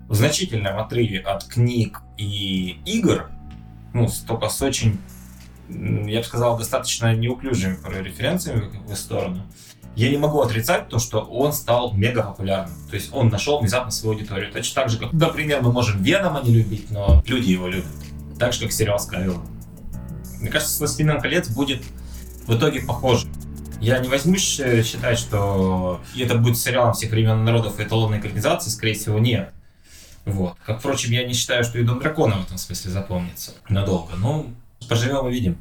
в 0.08 0.16
значительном 0.16 0.80
отрыве 0.80 1.20
от 1.20 1.46
книг 1.46 2.02
и 2.18 2.80
игр, 2.86 3.30
ну, 3.94 4.08
только 4.28 4.50
с 4.50 4.62
очень, 4.62 5.00
я 5.70 6.20
бы 6.20 6.26
сказал, 6.26 6.58
достаточно 6.58 7.16
неуклюжими 7.16 7.78
референциями 8.02 8.70
в 8.70 8.74
его 8.74 8.96
сторону, 8.96 9.44
я 9.96 10.10
не 10.10 10.18
могу 10.18 10.42
отрицать 10.42 10.88
то, 10.88 11.00
что 11.00 11.20
он 11.20 11.52
стал 11.52 11.94
мега 11.94 12.24
популярным. 12.24 12.76
То 12.90 12.96
есть 12.96 13.14
он 13.14 13.28
нашел 13.28 13.60
внезапно 13.60 13.92
свою 13.92 14.16
аудиторию. 14.16 14.52
Точно 14.52 14.82
так 14.82 14.90
же, 14.90 14.98
как, 14.98 15.12
например, 15.12 15.62
мы 15.62 15.72
можем 15.72 16.02
Венома 16.02 16.42
не 16.42 16.54
любить, 16.54 16.90
но 16.92 17.22
люди 17.26 17.52
его 17.52 17.68
любят. 17.68 17.92
Так 18.40 18.54
же, 18.54 18.62
как 18.62 18.72
сериал 18.72 19.00
Скайрилл. 19.00 19.42
Мне 20.40 20.50
кажется, 20.50 20.80
«Властелин 20.80 21.20
колец» 21.20 21.50
будет 21.50 21.84
в 22.48 22.58
итоге 22.58 22.82
похож. 22.82 23.26
Я 23.82 23.98
не 23.98 24.08
возьмусь 24.08 24.60
э, 24.60 24.84
считать, 24.84 25.18
что 25.18 26.02
это 26.16 26.36
будет 26.38 26.58
сериалом 26.58 26.94
всех 26.94 27.10
времен 27.10 27.44
народов 27.44 27.80
и 27.80 27.84
эталонной 27.84 28.20
экранизации, 28.20 28.70
скорее 28.70 28.94
всего, 28.94 29.18
нет. 29.18 29.52
Вот. 30.24 30.56
Как, 30.64 30.80
впрочем, 30.80 31.12
я 31.12 31.26
не 31.26 31.34
считаю, 31.34 31.64
что 31.64 31.80
и 31.80 31.84
Дом 31.84 32.00
Дракона 32.00 32.36
в 32.36 32.46
этом 32.46 32.60
смысле 32.60 32.92
запомнится 32.92 33.54
надолго. 33.70 34.14
Ну, 34.18 34.54
поживем 34.88 35.28
и 35.28 35.32
видим. 35.32 35.58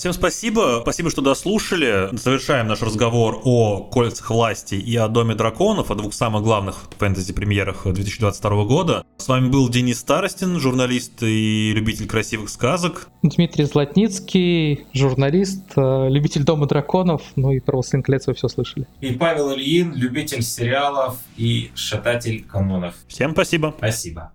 Всем 0.00 0.14
спасибо, 0.14 0.78
спасибо, 0.80 1.10
что 1.10 1.20
дослушали. 1.20 2.08
Завершаем 2.12 2.68
наш 2.68 2.80
разговор 2.80 3.42
о 3.44 3.82
«Кольцах 3.82 4.30
власти» 4.30 4.74
и 4.74 4.96
о 4.96 5.08
«Доме 5.08 5.34
драконов», 5.34 5.90
о 5.90 5.94
двух 5.94 6.14
самых 6.14 6.42
главных 6.42 6.84
фэнтези-премьерах 6.98 7.82
2022 7.84 8.64
года. 8.64 9.04
С 9.18 9.28
вами 9.28 9.50
был 9.50 9.68
Денис 9.68 10.00
Старостин, 10.00 10.58
журналист 10.58 11.22
и 11.22 11.74
любитель 11.74 12.06
красивых 12.06 12.48
сказок. 12.48 13.10
Дмитрий 13.22 13.66
Златницкий, 13.66 14.86
журналист, 14.94 15.64
э, 15.76 16.08
любитель 16.08 16.44
«Дома 16.44 16.66
драконов», 16.66 17.20
ну 17.36 17.52
и 17.52 17.60
про 17.60 17.74
«Властелин 17.74 18.02
колец» 18.02 18.26
вы 18.26 18.32
все 18.32 18.48
слышали. 18.48 18.86
И 19.02 19.10
Павел 19.12 19.52
Ильин, 19.52 19.94
любитель 19.94 20.42
сериалов 20.42 21.18
и 21.36 21.72
шататель 21.74 22.42
канонов. 22.42 22.94
Всем 23.06 23.32
спасибо. 23.32 23.74
Спасибо. 23.76 24.32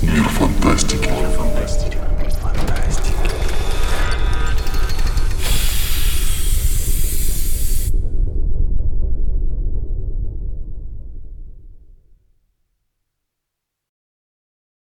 Мир 0.00 0.24
фантастики. 0.30 1.47